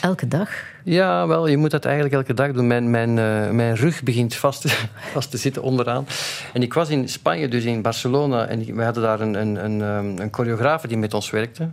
Elke 0.01 0.27
dag? 0.27 0.49
Ja, 0.83 1.27
wel, 1.27 1.47
je 1.47 1.57
moet 1.57 1.71
dat 1.71 1.85
eigenlijk 1.85 2.15
elke 2.15 2.33
dag 2.33 2.51
doen. 2.51 2.67
Mijn, 2.67 2.89
mijn, 2.89 3.13
mijn 3.55 3.75
rug 3.75 4.03
begint 4.03 4.35
vast 4.35 4.61
te, 4.61 4.69
vast 5.13 5.31
te 5.31 5.37
zitten 5.37 5.61
onderaan. 5.61 6.07
En 6.53 6.61
ik 6.61 6.73
was 6.73 6.89
in 6.89 7.09
Spanje, 7.09 7.47
dus 7.47 7.63
in 7.63 7.81
Barcelona, 7.81 8.45
en 8.45 8.75
we 8.75 8.83
hadden 8.83 9.03
daar 9.03 9.19
een, 9.19 9.33
een, 9.33 9.65
een, 9.65 9.81
ehm, 9.81 10.21
een 10.21 10.29
choreografe 10.31 10.87
die 10.87 10.97
met 10.97 11.13
ons 11.13 11.29
werkte. 11.29 11.69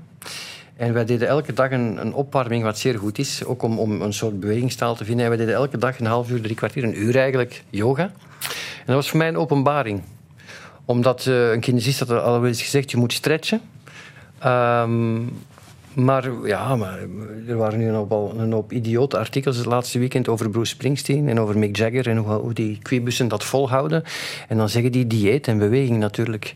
En 0.77 0.93
wij 0.93 1.05
deden 1.05 1.29
elke 1.29 1.53
dag 1.53 1.71
een, 1.71 2.01
een 2.01 2.15
opwarming, 2.15 2.63
wat 2.63 2.79
zeer 2.79 2.99
goed 2.99 3.19
is, 3.19 3.45
ook 3.45 3.63
om, 3.63 3.79
om 3.79 4.03
een 4.03 4.13
soort 4.13 4.41
bewegingstaal 4.41 4.95
te 4.95 5.05
vinden. 5.05 5.25
En 5.25 5.31
wij 5.31 5.39
deden 5.39 5.55
elke 5.55 5.79
dag 5.79 5.99
een 5.99 6.07
half 6.07 6.31
uur, 6.31 6.41
drie 6.43 6.57
kwartier, 6.57 6.85
een 6.85 7.03
uur 7.03 7.17
eigenlijk, 7.17 7.63
yoga. 7.71 8.03
En 8.03 8.87
dat 8.87 8.95
was 8.95 9.09
voor 9.09 9.19
mij 9.19 9.29
een 9.29 9.37
openbaring. 9.37 10.03
Omdat 10.85 11.27
eh, 11.27 11.51
een 11.51 11.61
kinesist 11.61 11.99
had 11.99 12.11
al 12.11 12.47
eens 12.47 12.63
gezegd, 12.63 12.91
je 12.91 12.97
moet 12.97 13.13
stretchen. 13.13 13.61
Ehm, 14.39 15.21
Maar 15.95 16.47
ja, 16.47 16.77
maar 16.77 16.99
er 17.49 17.57
waren 17.57 17.79
nu 17.79 17.91
nog 17.91 18.09
wel 18.09 18.35
een 18.39 18.53
hoop 18.53 18.73
idiote 18.73 19.19
artikels 19.19 19.57
het 19.57 19.67
laatste 19.67 19.99
weekend 19.99 20.29
over 20.29 20.51
Bruce 20.51 20.75
Springsteen 20.75 21.29
en 21.29 21.41
over 21.41 21.59
Mick 21.59 21.77
Jagger 21.77 22.09
en 22.09 22.17
hoe, 22.17 22.33
hoe 22.33 22.53
die 22.53 22.79
kwibussen 22.83 23.29
dat 23.29 23.45
volhouden. 23.45 24.03
En 24.49 24.57
dan 24.57 24.69
zeggen 24.69 24.93
die 24.93 25.07
dieet 25.07 25.49
en 25.49 25.59
beweging 25.59 25.99
natuurlijk. 25.99 26.55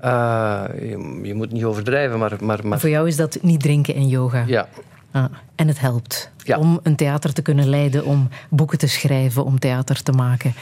Eh, 0.00 0.64
je, 0.80 1.20
je 1.22 1.34
moet 1.34 1.52
niet 1.52 1.64
overdrijven, 1.64 2.18
maar... 2.18 2.36
maar, 2.40 2.66
maar 2.66 2.80
Voor 2.80 2.88
jou 2.90 3.08
is 3.08 3.16
dat 3.16 3.38
niet 3.42 3.60
drinken 3.60 3.94
en 3.94 4.08
yoga. 4.08 4.44
ja, 4.46 4.68
Ah, 5.12 5.24
en 5.54 5.68
het 5.68 5.80
helpt 5.80 6.30
Ja. 6.44 6.58
om 6.58 6.80
een 6.82 6.96
theater 6.96 7.32
te 7.32 7.42
kunnen 7.42 7.68
leiden, 7.68 8.04
om 8.04 8.28
boeken 8.50 8.78
te 8.78 8.86
schrijven, 8.86 9.44
om 9.44 9.58
theater 9.58 10.02
te 10.02 10.12
maken 10.12 10.54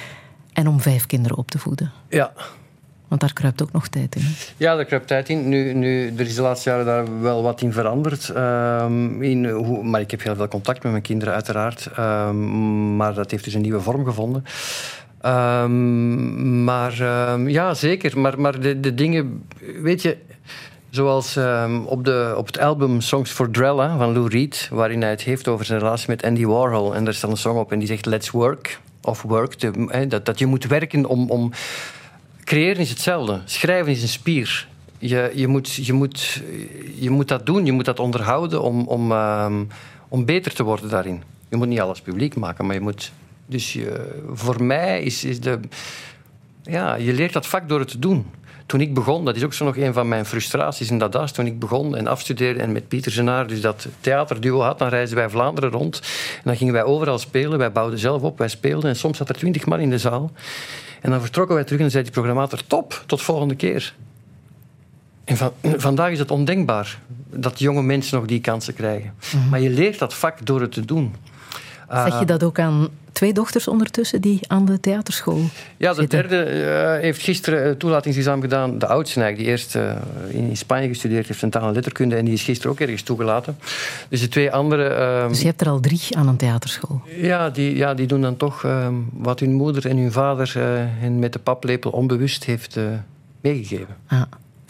en 0.52 0.68
om 0.68 0.80
vijf 0.80 1.06
kinderen 1.06 1.36
op 1.36 1.50
te 1.50 1.58
voeden. 1.58 1.92
ja. 2.08 2.32
Want 3.08 3.20
daar 3.20 3.32
kruipt 3.32 3.62
ook 3.62 3.72
nog 3.72 3.88
tijd 3.88 4.16
in. 4.16 4.22
hè? 4.22 4.30
Ja, 4.56 4.74
daar 4.74 4.84
kruipt 4.84 5.06
tijd 5.06 5.28
in. 5.28 5.48
Nu, 5.48 5.72
nu, 5.74 6.06
er 6.16 6.20
is 6.26 6.34
de 6.34 6.42
laatste 6.42 6.70
jaren 6.70 6.84
daar 6.86 7.20
wel 7.20 7.42
wat 7.42 7.60
in 7.60 7.72
veranderd. 7.72 8.28
Ehm, 8.28 9.22
in 9.22 9.48
hoe, 9.50 9.82
maar 9.84 10.00
ik 10.00 10.10
heb 10.10 10.22
heel 10.22 10.34
veel 10.36 10.48
contact 10.48 10.82
met 10.82 10.92
mijn 10.92 11.04
kinderen, 11.04 11.34
uiteraard. 11.34 11.88
Ehm, 11.96 12.96
maar 12.96 13.14
dat 13.14 13.30
heeft 13.30 13.44
dus 13.44 13.54
een 13.54 13.60
nieuwe 13.60 13.80
vorm 13.80 14.04
gevonden. 14.04 14.44
Ehm, 15.20 16.64
maar 16.64 17.00
ehm, 17.00 17.48
ja, 17.48 17.74
zeker. 17.74 18.18
Maar, 18.18 18.40
maar 18.40 18.60
de, 18.60 18.80
de 18.80 18.94
dingen, 18.94 19.44
weet 19.82 20.02
je, 20.02 20.16
zoals 20.90 21.36
ehm, 21.36 21.80
op, 21.84 22.04
de, 22.04 22.34
op 22.36 22.46
het 22.46 22.58
album 22.58 23.00
Songs 23.00 23.30
for 23.30 23.50
Drella 23.50 23.96
van 23.96 24.12
Lou 24.12 24.28
Reed, 24.28 24.68
waarin 24.72 25.00
hij 25.00 25.10
het 25.10 25.22
heeft 25.22 25.48
over 25.48 25.64
zijn 25.64 25.78
relatie 25.78 26.08
met 26.08 26.24
Andy 26.24 26.44
Warhol. 26.44 26.94
En 26.94 27.04
daar 27.04 27.14
staat 27.14 27.30
een 27.30 27.36
song 27.36 27.58
op 27.58 27.72
en 27.72 27.78
die 27.78 27.88
zegt: 27.88 28.06
Let's 28.06 28.30
work. 28.30 28.80
Of 29.02 29.22
work. 29.22 29.60
Dat, 30.10 30.26
dat 30.26 30.38
je 30.38 30.46
moet 30.46 30.66
werken 30.66 31.04
om. 31.06 31.30
om 31.30 31.52
Creëren 32.44 32.80
is 32.80 32.90
hetzelfde. 32.90 33.40
Schrijven 33.44 33.92
is 33.92 34.02
een 34.02 34.08
spier. 34.08 34.68
Je, 34.98 35.32
je, 35.34 35.46
moet, 35.46 35.74
je, 35.74 35.92
moet, 35.92 36.42
je 36.94 37.10
moet 37.10 37.28
dat 37.28 37.46
doen, 37.46 37.66
je 37.66 37.72
moet 37.72 37.84
dat 37.84 38.00
onderhouden 38.00 38.62
om, 38.62 38.86
om, 38.86 39.12
om 40.08 40.24
beter 40.24 40.54
te 40.54 40.62
worden 40.62 40.90
daarin. 40.90 41.22
Je 41.48 41.56
moet 41.56 41.68
niet 41.68 41.80
alles 41.80 42.00
publiek 42.00 42.36
maken, 42.36 42.66
maar 42.66 42.74
je 42.74 42.80
moet. 42.80 43.12
Dus 43.48 43.72
je, 43.72 44.20
voor 44.32 44.64
mij 44.64 45.02
is, 45.02 45.24
is 45.24 45.40
de. 45.40 45.60
Ja, 46.62 46.94
je 46.94 47.12
leert 47.12 47.32
dat 47.32 47.46
vak 47.46 47.68
door 47.68 47.78
het 47.78 47.88
te 47.88 47.98
doen. 47.98 48.26
Toen 48.66 48.80
ik 48.80 48.94
begon, 48.94 49.24
dat 49.24 49.36
is 49.36 49.44
ook 49.44 49.52
zo 49.52 49.64
nog 49.64 49.76
een 49.76 49.92
van 49.92 50.08
mijn 50.08 50.24
frustraties 50.24 50.90
in 50.90 50.98
dat. 50.98 51.34
Toen 51.34 51.46
ik 51.46 51.58
begon 51.58 51.96
en 51.96 52.06
afstudeerde 52.06 52.60
en 52.60 52.72
met 52.72 52.88
Pieter 52.88 53.12
Zenaar 53.12 53.46
dus 53.46 53.60
dat 53.60 53.88
theaterduo 54.00 54.60
had, 54.60 54.78
dan 54.78 54.88
reisden 54.88 55.18
wij 55.18 55.30
Vlaanderen 55.30 55.70
rond. 55.70 56.00
En 56.36 56.42
dan 56.44 56.56
gingen 56.56 56.72
wij 56.72 56.82
overal 56.82 57.18
spelen. 57.18 57.58
Wij 57.58 57.72
bouwden 57.72 57.98
zelf 57.98 58.22
op, 58.22 58.38
wij 58.38 58.48
speelden. 58.48 58.90
En 58.90 58.96
soms 58.96 59.16
zat 59.16 59.28
er 59.28 59.34
twintig 59.34 59.66
man 59.66 59.80
in 59.80 59.90
de 59.90 59.98
zaal. 59.98 60.32
En 61.00 61.10
dan 61.10 61.20
vertrokken 61.20 61.54
wij 61.54 61.64
terug 61.64 61.78
en 61.78 61.84
dan 61.84 61.92
zei 61.92 62.04
die 62.04 62.12
programmator: 62.12 62.66
Top, 62.66 63.02
tot 63.06 63.22
volgende 63.22 63.54
keer. 63.54 63.94
En 65.24 65.36
van, 65.36 65.52
vandaag 65.88 66.10
is 66.10 66.18
het 66.18 66.30
ondenkbaar 66.30 66.98
dat 67.30 67.58
jonge 67.58 67.82
mensen 67.82 68.18
nog 68.18 68.26
die 68.26 68.40
kansen 68.40 68.74
krijgen. 68.74 69.14
Maar 69.50 69.60
je 69.60 69.70
leert 69.70 69.98
dat 69.98 70.14
vak 70.14 70.46
door 70.46 70.60
het 70.60 70.72
te 70.72 70.84
doen. 70.84 71.14
Zeg 71.90 72.18
je 72.18 72.24
dat 72.24 72.42
ook 72.42 72.58
aan 72.58 72.88
twee 73.12 73.32
dochters 73.32 73.68
ondertussen 73.68 74.20
die 74.20 74.40
aan 74.46 74.64
de 74.64 74.80
theaterschool 74.80 75.40
Ja, 75.76 75.88
de 75.94 76.00
zitten? 76.00 76.28
derde 76.28 76.42
eh, 76.42 77.00
heeft 77.00 77.22
gisteren 77.22 77.78
toelatingsexamen 77.78 78.42
gedaan. 78.42 78.78
De 78.78 78.86
oudste 78.86 79.20
eigenlijk, 79.20 79.48
die 79.48 79.58
eerst 79.58 79.74
eh, 79.76 80.40
in 80.48 80.56
Spanje 80.56 80.88
gestudeerd 80.88 81.26
heeft, 81.28 81.42
in 81.42 81.50
taal 81.50 81.68
en 81.68 81.74
letterkunde. 81.74 82.16
En 82.16 82.24
die 82.24 82.34
is 82.34 82.42
gisteren 82.42 82.72
ook 82.72 82.80
ergens 82.80 83.02
toegelaten. 83.02 83.58
Dus 84.08 84.20
de 84.20 84.28
twee 84.28 84.50
andere... 84.52 84.84
ehm, 84.88 85.28
Dus 85.28 85.40
je 85.40 85.46
hebt 85.46 85.60
er 85.60 85.68
al 85.68 85.80
drie 85.80 86.16
aan 86.16 86.28
een 86.28 86.36
theaterschool. 86.36 87.00
ja, 87.16 87.50
die, 87.50 87.76
ja, 87.76 87.94
die 87.94 88.06
doen 88.06 88.20
dan 88.20 88.36
toch 88.36 88.64
ehm, 88.64 88.94
wat 89.12 89.40
hun 89.40 89.52
moeder 89.52 89.86
en 89.88 89.96
hun 89.96 90.12
vader 90.12 90.52
eh, 90.56 90.62
hen 91.00 91.18
met 91.18 91.32
de 91.32 91.38
paplepel 91.38 91.90
onbewust 91.90 92.44
heeft 92.44 92.76
meegegeven. 93.40 93.96
Ah, 94.06 94.22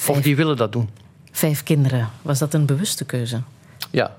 Of 0.08 0.20
die 0.20 0.36
willen 0.36 0.56
dat 0.56 0.72
doen. 0.72 0.88
vijf 1.32 1.62
kinderen. 1.62 2.08
Was 2.22 2.38
dat 2.38 2.54
een 2.54 2.66
bewuste 2.66 3.04
keuze? 3.04 3.40
Ja. 3.90 4.16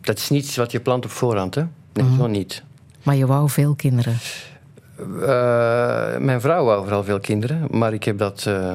Dat 0.00 0.18
is 0.18 0.28
niets 0.30 0.56
wat 0.56 0.72
je 0.72 0.80
plant 0.80 1.04
op 1.04 1.10
voorhand, 1.10 1.54
hè? 1.54 1.64
Nee, 1.92 2.16
zo 2.16 2.26
niet. 2.26 2.62
Maar 3.02 3.16
je 3.16 3.26
wou 3.26 3.48
veel 3.48 3.74
kinderen. 3.74 4.16
Eh, 4.96 6.16
mijn 6.18 6.40
vrouw 6.40 6.64
wou 6.64 6.82
vooral 6.82 7.04
veel 7.04 7.20
kinderen, 7.20 7.66
maar 7.70 7.92
ik 7.92 8.04
heb 8.04 8.18
dat, 8.18 8.44
eh, 8.46 8.72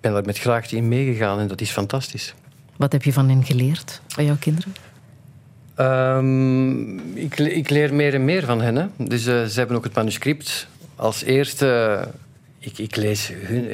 ben 0.00 0.12
daar 0.12 0.24
met 0.24 0.38
graagte 0.38 0.76
in 0.76 0.88
meegegaan 0.88 1.38
en 1.38 1.48
dat 1.48 1.60
is 1.60 1.70
fantastisch. 1.70 2.34
Wat 2.76 2.92
heb 2.92 3.02
je 3.02 3.12
van 3.12 3.28
hen 3.28 3.44
geleerd, 3.44 4.00
van 4.06 4.24
jouw 4.24 4.36
kinderen? 4.38 4.72
Ehm, 5.74 6.98
ik, 7.16 7.38
ik 7.38 7.70
leer 7.70 7.94
meer 7.94 8.14
en 8.14 8.24
meer 8.24 8.44
van 8.44 8.60
hen. 8.60 8.76
Hè. 8.76 8.86
Dus 8.96 9.26
eh, 9.26 9.44
ze 9.44 9.58
hebben 9.58 9.76
ook 9.76 9.84
het 9.84 9.94
manuscript 9.94 10.68
als 10.96 11.22
eerste. 11.22 11.98
Ik, 12.60 12.78
ik 12.78 12.96
lees 12.96 13.32
hun. 13.34 13.68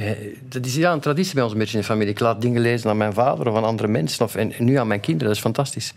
dat 0.49 0.67
is 0.67 0.75
ja, 0.75 0.93
een 0.93 1.01
traditie 1.01 1.35
bij 1.35 1.43
ons 1.43 1.53
een 1.53 1.59
beetje 1.59 1.75
in 1.75 1.81
de 1.81 1.87
familie. 1.87 2.13
Ik 2.13 2.21
laat 2.21 2.41
dingen 2.41 2.63
lezen 2.63 2.91
aan 2.91 2.97
mijn 2.97 3.13
vader 3.13 3.49
of 3.49 3.57
aan 3.57 3.65
andere 3.65 3.89
mensen. 3.89 4.25
Of, 4.25 4.35
en, 4.35 4.53
nu 4.59 4.75
aan 4.75 4.87
mijn 4.87 5.01
kinderen. 5.01 5.29
Dat 5.29 5.37
is 5.37 5.43
fantastisch. 5.43 5.95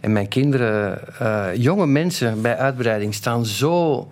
En 0.00 0.12
mijn 0.12 0.28
kinderen, 0.28 1.00
eh, 1.18 1.46
jonge 1.54 1.86
mensen 1.86 2.42
bij 2.42 2.56
uitbreiding, 2.56 3.14
staan 3.14 3.46
zo 3.46 4.08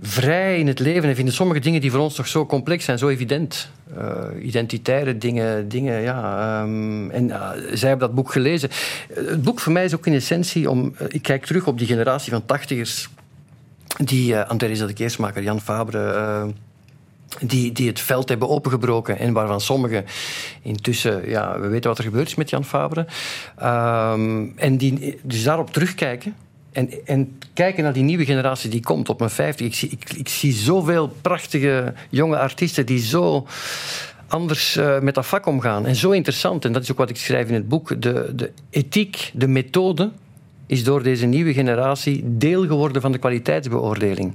vrij 0.00 0.58
in 0.58 0.66
het 0.66 0.78
leven 0.78 1.08
en 1.08 1.14
vinden 1.14 1.34
sommige 1.34 1.60
dingen 1.60 1.80
die 1.80 1.90
voor 1.90 2.00
ons 2.00 2.14
toch 2.14 2.28
zo 2.28 2.46
complex 2.46 2.84
zijn, 2.84 2.98
zo 2.98 3.08
evident. 3.08 3.70
Eh, 3.96 4.24
identitaire 4.42 5.18
dingen, 5.18 5.68
dingen 5.68 6.00
ja. 6.00 6.40
ehm, 6.62 7.10
en 7.10 7.30
eh, 7.30 7.50
zij 7.72 7.88
hebben 7.88 8.06
dat 8.06 8.14
boek 8.16 8.32
gelezen. 8.32 8.70
Het 9.14 9.42
boek 9.42 9.60
voor 9.60 9.72
mij 9.72 9.84
is 9.84 9.94
ook 9.94 10.06
in 10.06 10.14
essentie 10.14 10.70
om. 10.70 10.94
ik 11.08 11.22
kijk 11.22 11.46
terug 11.46 11.66
op 11.66 11.78
die 11.78 11.86
generatie 11.86 12.32
van 12.32 12.46
tachtigers. 12.46 13.08
Die 13.96 14.36
eh 14.36 14.48
André 14.48 14.86
de 14.86 14.92
Keersmaker, 14.92 15.42
Jan 15.42 15.60
Fabre. 15.60 16.12
eh, 16.12 16.44
die, 17.40 17.72
die 17.72 17.88
het 17.88 18.00
veld 18.00 18.28
hebben 18.28 18.48
opengebroken 18.48 19.18
en 19.18 19.32
waarvan 19.32 19.60
sommigen 19.60 20.04
intussen, 20.62 21.28
ja, 21.28 21.60
we 21.60 21.68
weten 21.68 21.88
wat 21.88 21.98
er 21.98 22.04
gebeurd 22.04 22.26
is 22.26 22.34
met 22.34 22.50
Jan 22.50 22.64
Fabre. 22.64 23.06
Ehm, 23.58 24.46
en 24.56 24.76
die 24.76 25.18
dus 25.22 25.42
daarop 25.42 25.72
terugkijken 25.72 26.34
en, 26.72 26.90
en 27.06 27.38
kijken 27.54 27.82
naar 27.82 27.92
die 27.92 28.02
nieuwe 28.02 28.24
generatie 28.24 28.70
die 28.70 28.82
komt 28.82 29.08
op 29.08 29.18
mijn 29.18 29.30
50. 29.30 29.66
Ik 29.66 29.74
zie, 29.74 29.88
ik, 29.88 30.12
ik 30.12 30.28
zie 30.28 30.52
zoveel 30.52 31.08
prachtige 31.08 31.94
jonge 32.10 32.38
artiesten 32.38 32.86
die 32.86 32.98
zo 32.98 33.46
anders 34.28 34.76
eh, 34.76 35.00
met 35.00 35.14
dat 35.14 35.26
vak 35.26 35.46
omgaan. 35.46 35.86
En 35.86 35.96
zo 35.96 36.10
interessant, 36.10 36.64
en 36.64 36.72
dat 36.72 36.82
is 36.82 36.90
ook 36.90 36.98
wat 36.98 37.10
ik 37.10 37.16
schrijf 37.16 37.48
in 37.48 37.54
het 37.54 37.68
boek, 37.68 38.02
de, 38.02 38.32
de 38.34 38.52
ethiek, 38.70 39.30
de 39.34 39.48
methode 39.48 40.10
is 40.66 40.84
door 40.84 41.02
deze 41.02 41.26
nieuwe 41.26 41.52
generatie 41.52 42.22
deel 42.26 42.66
geworden 42.66 43.02
van 43.02 43.12
de 43.12 43.18
kwaliteitsbeoordeling. 43.18 44.34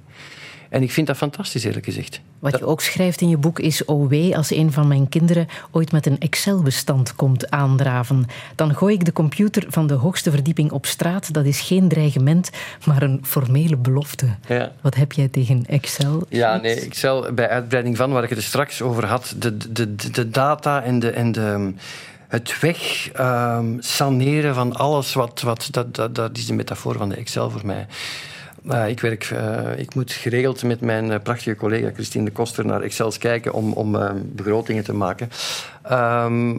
En 0.69 0.81
ik 0.81 0.91
vind 0.91 1.07
dat 1.07 1.17
fantastisch, 1.17 1.63
eerlijk 1.63 1.85
gezegd. 1.85 2.21
Wat 2.39 2.57
je 2.57 2.65
ook 2.65 2.81
schrijft 2.81 3.21
in 3.21 3.29
je 3.29 3.37
boek 3.37 3.59
is: 3.59 3.85
Oh 3.85 4.09
wee, 4.09 4.37
als 4.37 4.51
een 4.51 4.71
van 4.71 4.87
mijn 4.87 5.09
kinderen 5.09 5.47
ooit 5.71 5.91
met 5.91 6.05
een 6.05 6.19
Excel-bestand 6.19 7.15
komt 7.15 7.51
aandraven. 7.51 8.25
Dan 8.55 8.75
gooi 8.75 8.93
ik 8.93 9.05
de 9.05 9.13
computer 9.13 9.65
van 9.67 9.87
de 9.87 9.93
hoogste 9.93 10.31
verdieping 10.31 10.71
op 10.71 10.85
straat. 10.85 11.33
Dat 11.33 11.45
is 11.45 11.59
geen 11.59 11.87
dreigement, 11.87 12.49
maar 12.85 13.01
een 13.01 13.19
formele 13.23 13.77
belofte. 13.77 14.25
Ja. 14.47 14.71
Wat 14.81 14.95
heb 14.95 15.11
jij 15.11 15.27
tegen 15.27 15.65
Excel? 15.65 16.25
Ja, 16.29 16.57
nee, 16.57 16.79
Excel 16.79 17.33
bij 17.33 17.49
uitbreiding 17.49 17.97
van 17.97 18.11
waar 18.11 18.23
ik 18.23 18.29
het 18.29 18.37
er 18.37 18.43
straks 18.43 18.81
over 18.81 19.05
had, 19.05 19.35
de, 19.37 19.57
de, 19.57 19.95
de, 19.95 20.11
de 20.11 20.29
data 20.29 20.83
en, 20.83 20.99
de, 20.99 21.09
en 21.09 21.31
de, 21.31 21.73
het 22.29 22.59
weg 22.59 23.11
ehm, 23.11 23.75
saneren 23.79 24.55
van 24.55 24.75
alles, 24.75 25.13
wat, 25.13 25.41
wat, 25.41 25.67
dat, 25.71 25.95
dat, 25.95 26.15
dat 26.15 26.37
is 26.37 26.45
de 26.45 26.53
metafoor 26.53 26.97
van 26.97 27.09
de 27.09 27.15
Excel 27.15 27.49
voor 27.49 27.65
mij. 27.65 27.87
Ik, 28.87 28.99
werk, 28.99 29.23
eh, 29.23 29.79
ik 29.79 29.95
moet 29.95 30.11
geregeld 30.11 30.63
met 30.63 30.81
mijn 30.81 31.11
eh, 31.11 31.19
prachtige 31.23 31.55
collega 31.55 31.91
Christine 31.93 32.25
de 32.25 32.31
Koster 32.31 32.65
naar 32.65 32.81
Excels 32.81 33.17
kijken 33.17 33.53
om, 33.53 33.73
om 33.73 33.95
eh, 33.95 34.11
begrotingen 34.23 34.83
te 34.83 34.93
maken. 34.93 35.29
Ehm, 35.81 36.57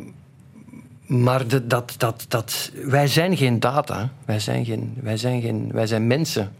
maar 1.06 1.46
dat, 1.48 1.70
dat, 1.96 2.24
dat, 2.28 2.70
wij 2.84 3.06
zijn 3.06 3.36
geen 3.36 3.60
data, 3.60 4.08
wij 4.24 4.40
zijn, 4.40 4.64
geen, 4.64 4.96
wij 5.02 5.16
zijn, 5.16 5.40
geen, 5.40 5.70
wij 5.72 5.86
zijn 5.86 6.06
mensen. 6.06 6.52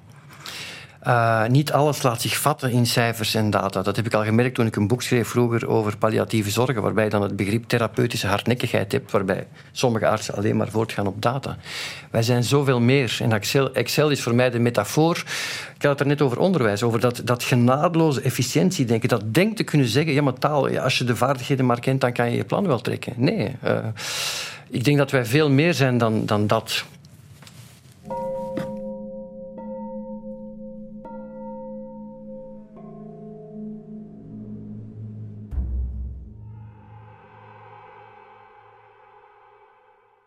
Uh, 1.06 1.46
niet 1.46 1.72
alles 1.72 2.02
laat 2.02 2.20
zich 2.20 2.36
vatten 2.36 2.70
in 2.70 2.86
cijfers 2.86 3.34
en 3.34 3.50
data. 3.50 3.82
Dat 3.82 3.96
heb 3.96 4.06
ik 4.06 4.14
al 4.14 4.24
gemerkt 4.24 4.54
toen 4.54 4.66
ik 4.66 4.76
een 4.76 4.86
boek 4.86 5.02
schreef 5.02 5.28
vroeger 5.28 5.68
over 5.68 5.96
palliatieve 5.96 6.50
zorgen, 6.50 6.82
waarbij 6.82 7.04
je 7.04 7.10
dan 7.10 7.22
het 7.22 7.36
begrip 7.36 7.64
therapeutische 7.64 8.26
hardnekkigheid 8.26 8.92
hebt, 8.92 9.10
waarbij 9.10 9.46
sommige 9.72 10.06
artsen 10.06 10.34
alleen 10.34 10.56
maar 10.56 10.68
voortgaan 10.68 11.06
op 11.06 11.22
data. 11.22 11.56
Wij 12.10 12.22
zijn 12.22 12.44
zoveel 12.44 12.80
meer. 12.80 13.16
En 13.20 13.32
Excel, 13.32 13.72
Excel 13.72 14.10
is 14.10 14.22
voor 14.22 14.34
mij 14.34 14.50
de 14.50 14.58
metafoor. 14.58 15.16
Ik 15.76 15.82
had 15.82 15.90
het 15.90 16.00
er 16.00 16.06
net 16.06 16.22
over 16.22 16.38
onderwijs, 16.38 16.82
over 16.82 17.00
dat, 17.00 17.20
dat 17.24 17.42
genadeloze 17.42 18.20
efficiëntiedenken. 18.20 19.08
Dat 19.08 19.34
denkt 19.34 19.56
te 19.56 19.64
kunnen 19.64 19.88
zeggen, 19.88 20.12
ja 20.12 20.22
maar 20.22 20.38
taal, 20.38 20.78
als 20.78 20.98
je 20.98 21.04
de 21.04 21.16
vaardigheden 21.16 21.66
maar 21.66 21.80
kent, 21.80 22.00
dan 22.00 22.12
kan 22.12 22.30
je 22.30 22.36
je 22.36 22.44
plan 22.44 22.66
wel 22.66 22.80
trekken. 22.80 23.12
Nee. 23.16 23.56
Uh, 23.64 23.78
ik 24.70 24.84
denk 24.84 24.98
dat 24.98 25.10
wij 25.10 25.24
veel 25.24 25.50
meer 25.50 25.74
zijn 25.74 25.98
dan, 25.98 26.26
dan 26.26 26.46
dat. 26.46 26.84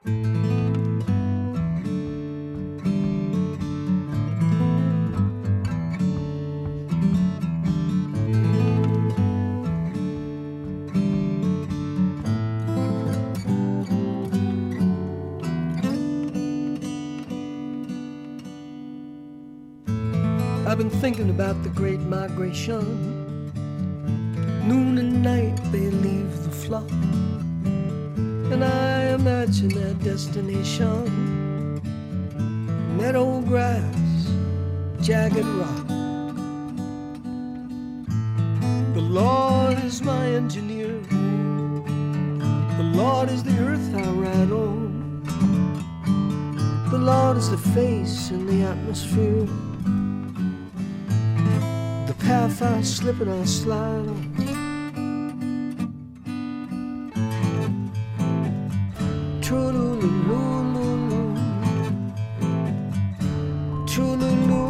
I've 0.06 0.12
been 20.78 20.90
thinking 20.90 21.30
about 21.30 21.62
the 21.64 21.70
great 21.70 22.00
migration. 22.00 22.82
Noon 24.68 24.98
and 24.98 25.22
night 25.22 25.56
they 25.72 25.90
leave 25.90 26.44
the 26.44 26.50
flock 26.50 26.90
imagine 29.64 29.82
their 29.82 29.94
destination. 30.16 31.82
Meadow 32.98 33.42
grass, 33.42 34.30
jagged 35.02 35.46
rock. 35.46 35.88
The 38.94 39.02
Lord 39.02 39.84
is 39.84 40.02
my 40.02 40.28
engineer. 40.28 41.00
The 42.78 42.92
Lord 42.94 43.30
is 43.30 43.44
the 43.44 43.58
earth 43.60 43.96
I 43.96 44.10
ride 44.12 44.52
on. 44.52 45.22
The 46.92 46.98
Lord 46.98 47.38
is 47.38 47.50
the 47.50 47.58
face 47.58 48.30
in 48.32 48.46
the 48.46 48.64
atmosphere. 48.64 49.48
The 52.08 52.16
path 52.20 52.62
I 52.62 52.82
slip 52.82 53.20
and 53.22 53.32
I 53.32 53.46
slide 53.46 54.08
on. 54.08 54.33
Chululu 63.94 64.64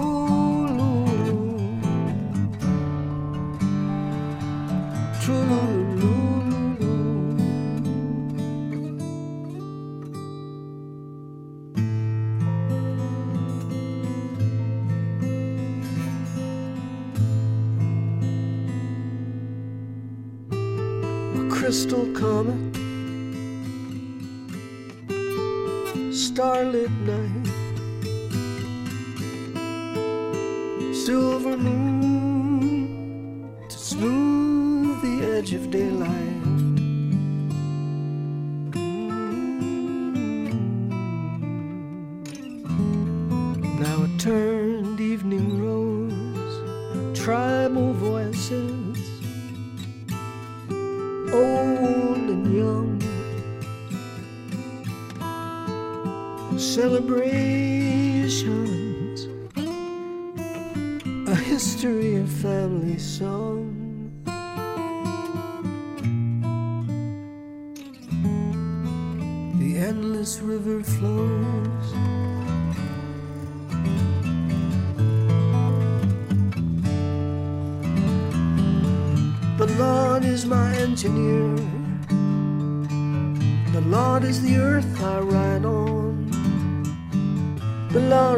A 21.40 21.50
crystal 21.50 22.06
comet 22.14 22.76
starlit 26.12 26.92
night. 27.08 27.43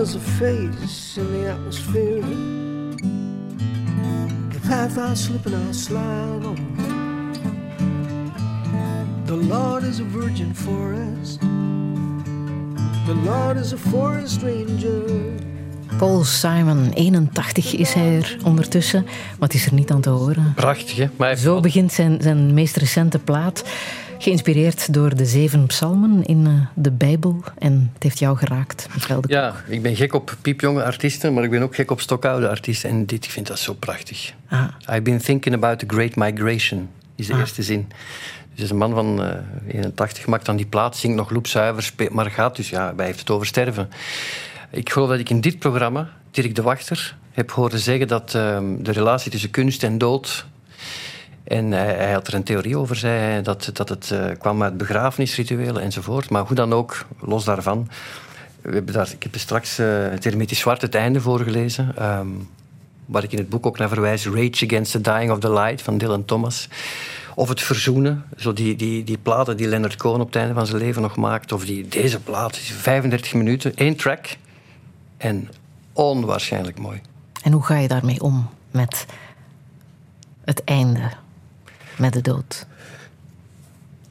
The 0.05 0.11
Lord 0.11 0.21
is 0.21 0.29
a 0.29 0.39
face 0.39 1.17
in 1.17 1.31
the 1.31 1.49
atmosphere. 1.49 2.21
The 4.53 4.59
path 4.67 4.97
I 4.99 5.15
slip 5.15 5.45
and 5.47 5.55
I 5.55 5.71
slide 5.73 6.45
on. 6.45 6.55
The 9.25 9.35
Lord 9.35 9.83
is 9.83 9.99
a 9.99 10.03
virgin 10.03 10.53
forest. 10.53 11.39
The 13.05 13.15
Lord 13.23 13.57
is 13.57 13.73
a 13.73 13.77
forest 13.77 14.41
ranger. 14.43 15.33
Paul 15.97 16.23
Simon, 16.23 16.91
81 16.93 17.75
is 17.75 17.93
hij 17.93 18.15
er 18.15 18.37
ondertussen. 18.43 19.05
Wat 19.39 19.53
is 19.53 19.65
er 19.65 19.73
niet 19.73 19.91
aan 19.91 20.01
te 20.01 20.09
horen? 20.09 20.53
Prachtig, 20.55 20.95
hè? 20.95 21.07
Maar 21.15 21.35
Zo 21.35 21.59
begint 21.59 21.93
zijn, 21.93 22.21
zijn 22.21 22.53
meest 22.53 22.75
recente 22.75 23.19
plaat. 23.19 23.63
Geïnspireerd 24.25 24.93
door 24.93 25.15
de 25.15 25.25
zeven 25.25 25.65
psalmen 25.65 26.23
in 26.23 26.45
eh, 26.45 26.53
de 26.73 26.91
Bijbel. 26.91 27.43
En 27.57 27.91
het 27.93 28.03
heeft 28.03 28.19
jou 28.19 28.37
geraakt, 28.37 28.87
de 29.07 29.23
Ja, 29.27 29.55
ik 29.67 29.81
ben 29.81 29.95
gek 29.95 30.13
op 30.13 30.37
piepjonge 30.41 30.83
artiesten, 30.83 31.33
maar 31.33 31.43
ik 31.43 31.49
ben 31.49 31.61
ook 31.61 31.75
gek 31.75 31.91
op 31.91 32.01
stokoude 32.01 32.49
artiesten. 32.49 32.89
En 32.89 33.05
dit, 33.05 33.25
ik 33.25 33.31
vind 33.31 33.47
dat 33.47 33.59
zo 33.59 33.73
prachtig. 33.73 34.33
Ah. 34.49 34.67
I've 34.89 35.01
been 35.01 35.17
thinking 35.17 35.55
about 35.55 35.79
the 35.79 35.85
great 35.87 36.15
migration, 36.15 36.89
is 37.15 37.27
de 37.27 37.33
Ah. 37.33 37.39
eerste 37.39 37.63
zin. 37.63 37.87
Dus 38.55 38.69
een 38.69 38.77
man 38.77 38.93
van 38.93 39.23
eh 39.23 39.75
81 39.75 40.25
maakt 40.27 40.45
dan 40.45 40.55
die 40.55 40.65
plaat, 40.65 40.97
zingt 40.97 41.17
nog 41.17 41.29
loepzuiver, 41.29 41.93
maar 42.11 42.31
gaat 42.31 42.55
dus, 42.55 42.69
ja, 42.69 42.93
hij 42.95 43.05
heeft 43.05 43.19
het 43.19 43.29
over 43.29 43.47
sterven. 43.47 43.89
Ik 44.71 44.89
geloof 44.89 45.09
dat 45.09 45.19
ik 45.19 45.29
in 45.29 45.41
dit 45.41 45.59
programma, 45.59 46.09
Dirk 46.31 46.55
de 46.55 46.61
Wachter, 46.61 47.17
heb 47.31 47.51
horen 47.51 47.79
zeggen 47.79 48.07
dat 48.07 48.35
ehm, 48.35 48.65
de 48.79 48.91
relatie 48.91 49.31
tussen 49.31 49.49
kunst 49.49 49.83
en 49.83 49.97
dood... 49.97 50.45
En 51.47 51.71
hij, 51.71 51.93
hij 51.93 52.13
had 52.13 52.27
er 52.27 52.33
een 52.33 52.43
theorie 52.43 52.77
over, 52.77 52.95
zei 52.95 53.41
dat, 53.41 53.69
dat 53.73 53.89
het 53.89 54.11
eh, 54.11 54.25
kwam 54.39 54.63
uit 54.63 54.77
begrafenisrituelen 54.77 55.81
enzovoort. 55.81 56.29
Maar 56.29 56.45
hoe 56.45 56.55
dan 56.55 56.73
ook, 56.73 57.05
los 57.19 57.43
daarvan... 57.43 57.89
We 58.61 58.73
hebben 58.73 58.93
daar, 58.93 59.11
ik 59.11 59.23
heb 59.23 59.33
er 59.33 59.39
straks 59.39 59.77
eh, 59.79 59.87
het 59.87 60.23
Hermetisch 60.23 60.59
Zwart 60.59 60.81
het 60.81 60.95
einde 60.95 61.21
voorgelezen. 61.21 61.93
ehm, 61.97 62.27
waar 63.05 63.23
ik 63.23 63.31
in 63.31 63.37
het 63.37 63.49
boek 63.49 63.65
ook 63.65 63.77
naar 63.77 63.87
verwijs. 63.87 64.25
Rage 64.25 64.65
Against 64.65 64.91
the 64.91 65.01
Dying 65.01 65.31
of 65.31 65.39
the 65.39 65.53
Light 65.53 65.81
van 65.81 65.97
Dylan 65.97 66.25
Thomas. 66.25 66.69
Of 67.35 67.49
het 67.49 67.61
verzoenen. 67.61 68.23
Zo 68.37 68.53
die, 68.53 68.75
die, 68.75 69.03
die 69.03 69.17
platen 69.17 69.57
die 69.57 69.67
Leonard 69.67 69.95
Cohen 69.95 70.19
op 70.19 70.27
het 70.27 70.35
einde 70.35 70.53
van 70.53 70.65
zijn 70.65 70.77
leven 70.77 71.01
nog 71.01 71.15
maakt. 71.15 71.51
Of 71.51 71.65
die, 71.65 71.87
deze 71.87 72.19
plaat. 72.19 72.55
is 72.55 72.71
35 72.71 73.33
minuten, 73.33 73.75
één 73.75 73.95
track. 73.95 74.37
En 75.17 75.49
onwaarschijnlijk 75.93 76.79
mooi. 76.79 77.01
En 77.43 77.51
hoe 77.51 77.63
ga 77.63 77.77
je 77.77 77.87
daarmee 77.87 78.21
om 78.21 78.49
met 78.71 79.05
het 80.45 80.63
einde, 80.63 81.11
met 81.97 82.13
de 82.13 82.21
dood? 82.21 82.65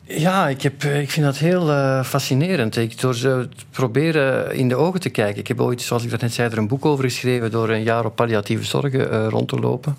Ja, 0.06 0.48
ik, 0.48 0.62
heb, 0.62 0.84
eh, 0.84 1.00
ik 1.00 1.10
vind 1.10 1.26
dat 1.26 1.38
heel 1.38 1.70
eh, 1.70 2.04
fascinerend. 2.04 2.76
Ik, 2.76 3.00
door 3.00 3.14
ze 3.14 3.48
te 3.56 3.64
proberen 3.70 4.54
in 4.54 4.68
de 4.68 4.74
ogen 4.74 5.00
te 5.00 5.08
kijken. 5.08 5.40
Ik 5.40 5.48
heb 5.48 5.60
ooit, 5.60 5.82
zoals 5.82 6.04
ik 6.04 6.10
dat 6.10 6.20
net 6.20 6.32
zei, 6.32 6.50
er 6.50 6.58
een 6.58 6.68
boek 6.68 6.84
over 6.84 7.04
geschreven... 7.04 7.50
door 7.50 7.68
een 7.68 7.82
jaar 7.82 8.04
op 8.04 8.16
palliatieve 8.16 8.64
zorgen 8.64 9.10
eh, 9.10 9.26
rond 9.28 9.48
te 9.48 9.58
lopen. 9.58 9.96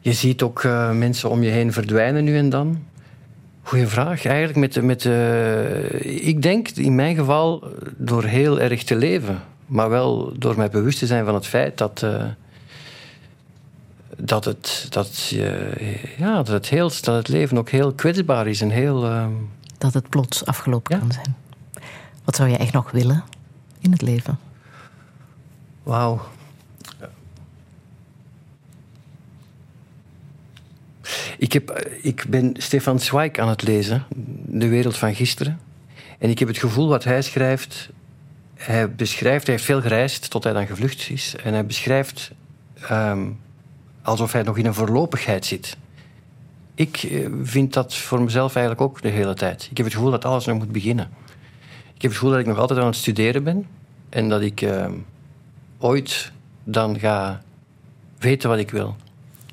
Je 0.00 0.12
ziet 0.12 0.42
ook 0.42 0.62
mensen 0.92 1.30
om 1.30 1.42
je 1.42 1.50
heen 1.50 1.72
verdwijnen 1.72 2.24
nu 2.24 2.36
en 2.36 2.48
dan. 2.48 2.84
Goeie 3.62 3.86
vraag. 3.86 4.24
Eigenlijk 4.24 4.58
met, 4.58 4.82
met 4.82 5.04
ik 6.04 6.42
denk 6.42 6.68
in 6.68 6.94
mijn 6.94 7.16
geval 7.16 7.64
door 7.96 8.24
heel 8.24 8.60
erg 8.60 8.84
te 8.84 8.96
leven. 8.96 9.42
Maar 9.66 9.90
wel 9.90 10.32
door 10.38 10.56
mij 10.56 10.70
bewust 10.70 10.98
te 10.98 11.06
zijn 11.06 11.24
van 11.24 11.34
het 11.34 11.46
feit 11.46 11.78
dat... 11.78 12.06
dat 14.22 14.44
het, 14.44 14.86
dat, 14.88 15.18
je, 15.18 15.74
ja, 16.18 16.34
dat, 16.36 16.48
het 16.48 16.68
heel, 16.68 16.88
dat 16.88 17.04
het 17.16 17.28
leven 17.28 17.58
ook 17.58 17.70
heel 17.70 17.92
kwetsbaar 17.92 18.46
is 18.46 18.60
en 18.60 18.70
heel. 18.70 19.04
ehm, 19.06 19.32
Dat 19.78 19.94
het 19.94 20.08
plots 20.08 20.44
afgelopen 20.46 20.94
Ja. 20.94 21.00
kan 21.00 21.12
zijn. 21.12 21.36
Wat 22.24 22.36
zou 22.36 22.48
je 22.48 22.56
echt 22.56 22.72
nog 22.72 22.90
willen 22.90 23.24
in 23.80 23.92
het 23.92 24.02
leven? 24.02 24.38
Wauw. 25.82 26.20
Ik, 31.38 31.52
heb, 31.52 31.68
eh, 31.70 31.92
ik 32.04 32.24
ben 32.28 32.54
Stefan 32.58 33.00
Zweig 33.00 33.36
aan 33.38 33.48
het 33.48 33.62
lezen, 33.62 34.04
De 34.46 34.68
Wereld 34.68 34.96
van 34.96 35.14
Gisteren. 35.14 35.60
En 36.18 36.30
ik 36.30 36.38
heb 36.38 36.48
het 36.48 36.58
gevoel 36.58 36.88
wat 36.88 37.04
hij 37.04 37.22
schrijft. 37.22 37.88
Hij 38.54 38.94
beschrijft, 38.94 39.46
hij 39.46 39.54
heeft 39.54 39.66
veel 39.66 39.80
gereisd 39.80 40.30
tot 40.30 40.44
hij 40.44 40.52
dan 40.52 40.66
gevlucht 40.66 41.10
is. 41.10 41.34
En 41.44 41.52
hij 41.52 41.66
beschrijft 41.66 42.30
ehm, 42.80 43.28
alsof 44.02 44.32
hij 44.32 44.42
nog 44.42 44.58
in 44.58 44.66
een 44.66 44.74
voorlopigheid 44.74 45.46
zit. 45.46 45.76
Ik 46.74 46.96
eh, 46.96 47.26
vind 47.42 47.72
dat 47.72 47.94
voor 47.94 48.22
mezelf 48.22 48.54
eigenlijk 48.56 48.86
ook 48.86 49.02
de 49.02 49.08
hele 49.08 49.34
tijd. 49.34 49.68
Ik 49.70 49.76
heb 49.76 49.86
het 49.86 49.94
gevoel 49.94 50.10
dat 50.10 50.24
alles 50.24 50.46
nog 50.46 50.58
moet 50.58 50.72
beginnen. 50.72 51.08
Ik 51.94 52.02
heb 52.02 52.10
het 52.10 52.12
gevoel 52.12 52.30
dat 52.30 52.40
ik 52.40 52.46
nog 52.46 52.58
altijd 52.58 52.78
aan 52.78 52.86
het 52.86 52.96
studeren 52.96 53.44
ben. 53.44 53.66
En 54.08 54.28
dat 54.28 54.40
ik 54.40 54.60
ehm, 54.60 54.92
ooit 55.78 56.32
dan 56.64 56.98
ga 56.98 57.42
weten 58.18 58.48
wat 58.48 58.58
ik 58.58 58.70
wil. 58.70 58.96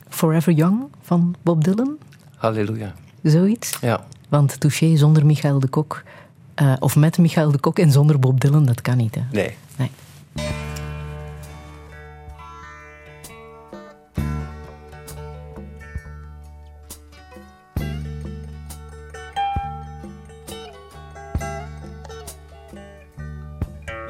Forever 0.10 0.54
Young 0.54 0.84
van 1.02 1.36
Bob 1.42 1.64
Dylan? 1.64 1.98
Halleluja. 2.36 2.94
Zoiets? 3.24 3.78
Ja. 3.82 4.06
Want 4.30 4.60
Touché 4.60 4.96
zonder 4.96 5.26
Michael 5.26 5.60
de 5.60 5.68
Kok, 5.68 6.04
eh, 6.54 6.74
of 6.80 6.96
met 6.96 7.18
Michael 7.18 7.52
de 7.52 7.60
Kok 7.60 7.80
en 7.80 7.92
zonder 7.92 8.20
Bob 8.20 8.40
Dylan, 8.42 8.66
dat 8.66 8.82
kan 8.82 8.98
niet. 8.98 9.16
Hè? 9.16 9.22
Nee. 9.32 9.56
Nee. 9.76 9.92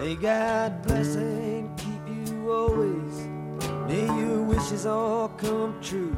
May 0.08 0.16
God 0.16 0.84
bless 0.84 1.16
and 1.16 1.78
keep 1.78 2.00
you 2.08 2.50
always. 2.50 3.28
May 3.90 4.06
your 4.06 4.42
wishes 4.42 4.86
all 4.86 5.28
come 5.28 5.76
true. 5.82 6.16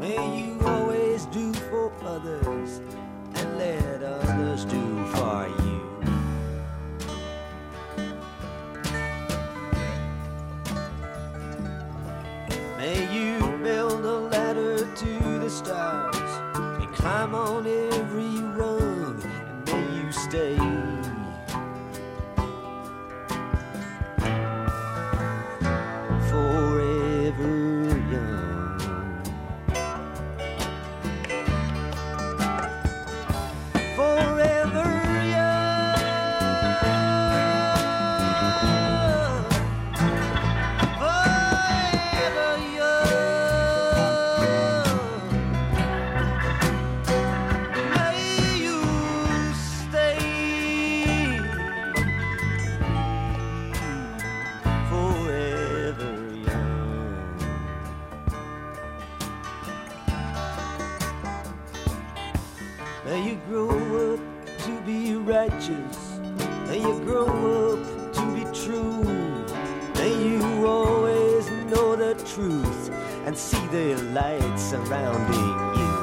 May 0.00 0.16
you 0.40 0.58
always 0.66 1.26
do 1.26 1.52
for 1.52 1.92
others 2.02 2.80
and 3.34 3.58
let 3.58 4.02
others 4.02 4.64
do 4.64 5.04
for 5.08 5.48
you. 5.64 5.82
May 12.78 13.00
you 13.12 13.58
build 13.62 14.02
a 14.02 14.18
ladder 14.32 14.78
to 14.78 15.38
the 15.40 15.50
stars 15.50 16.16
and 16.80 16.88
climb 16.94 17.34
on 17.34 17.66
every 17.66 18.40
rung, 18.56 19.22
and 19.22 19.66
may 19.66 20.02
you 20.02 20.10
stay. 20.10 20.75
Truth 72.36 72.90
and 73.24 73.34
see 73.36 73.66
the 73.68 73.96
light 74.12 74.58
surrounding 74.58 75.56
you. 75.78 75.96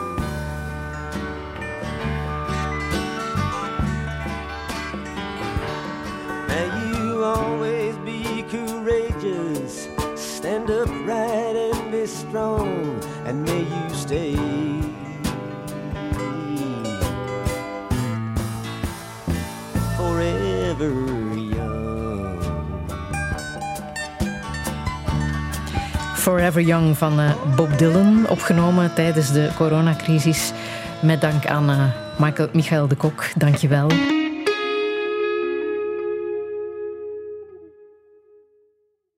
May 6.48 6.68
you 6.88 7.24
always 7.24 7.96
be 7.98 8.42
courageous. 8.50 9.90
Stand 10.16 10.72
upright 10.72 11.56
and 11.56 11.92
be 11.92 12.08
strong, 12.08 13.00
and 13.26 13.46
may 13.46 13.62
you 13.62 13.90
stay. 13.94 14.36
Forever 19.98 21.23
Forever 26.24 26.62
Young 26.62 26.98
van 26.98 27.20
eh, 27.20 27.32
Bob 27.56 27.78
Dylan, 27.78 28.26
opgenomen 28.30 28.94
tijdens 28.94 29.32
de 29.32 29.50
coronacrisis. 29.56 30.52
Met 31.02 31.22
dank 31.22 31.46
aan 31.46 31.70
eh, 31.70 31.84
Michael, 32.52 32.88
de 32.88 32.96
Kok, 32.96 33.26
dankjewel. 33.36 33.88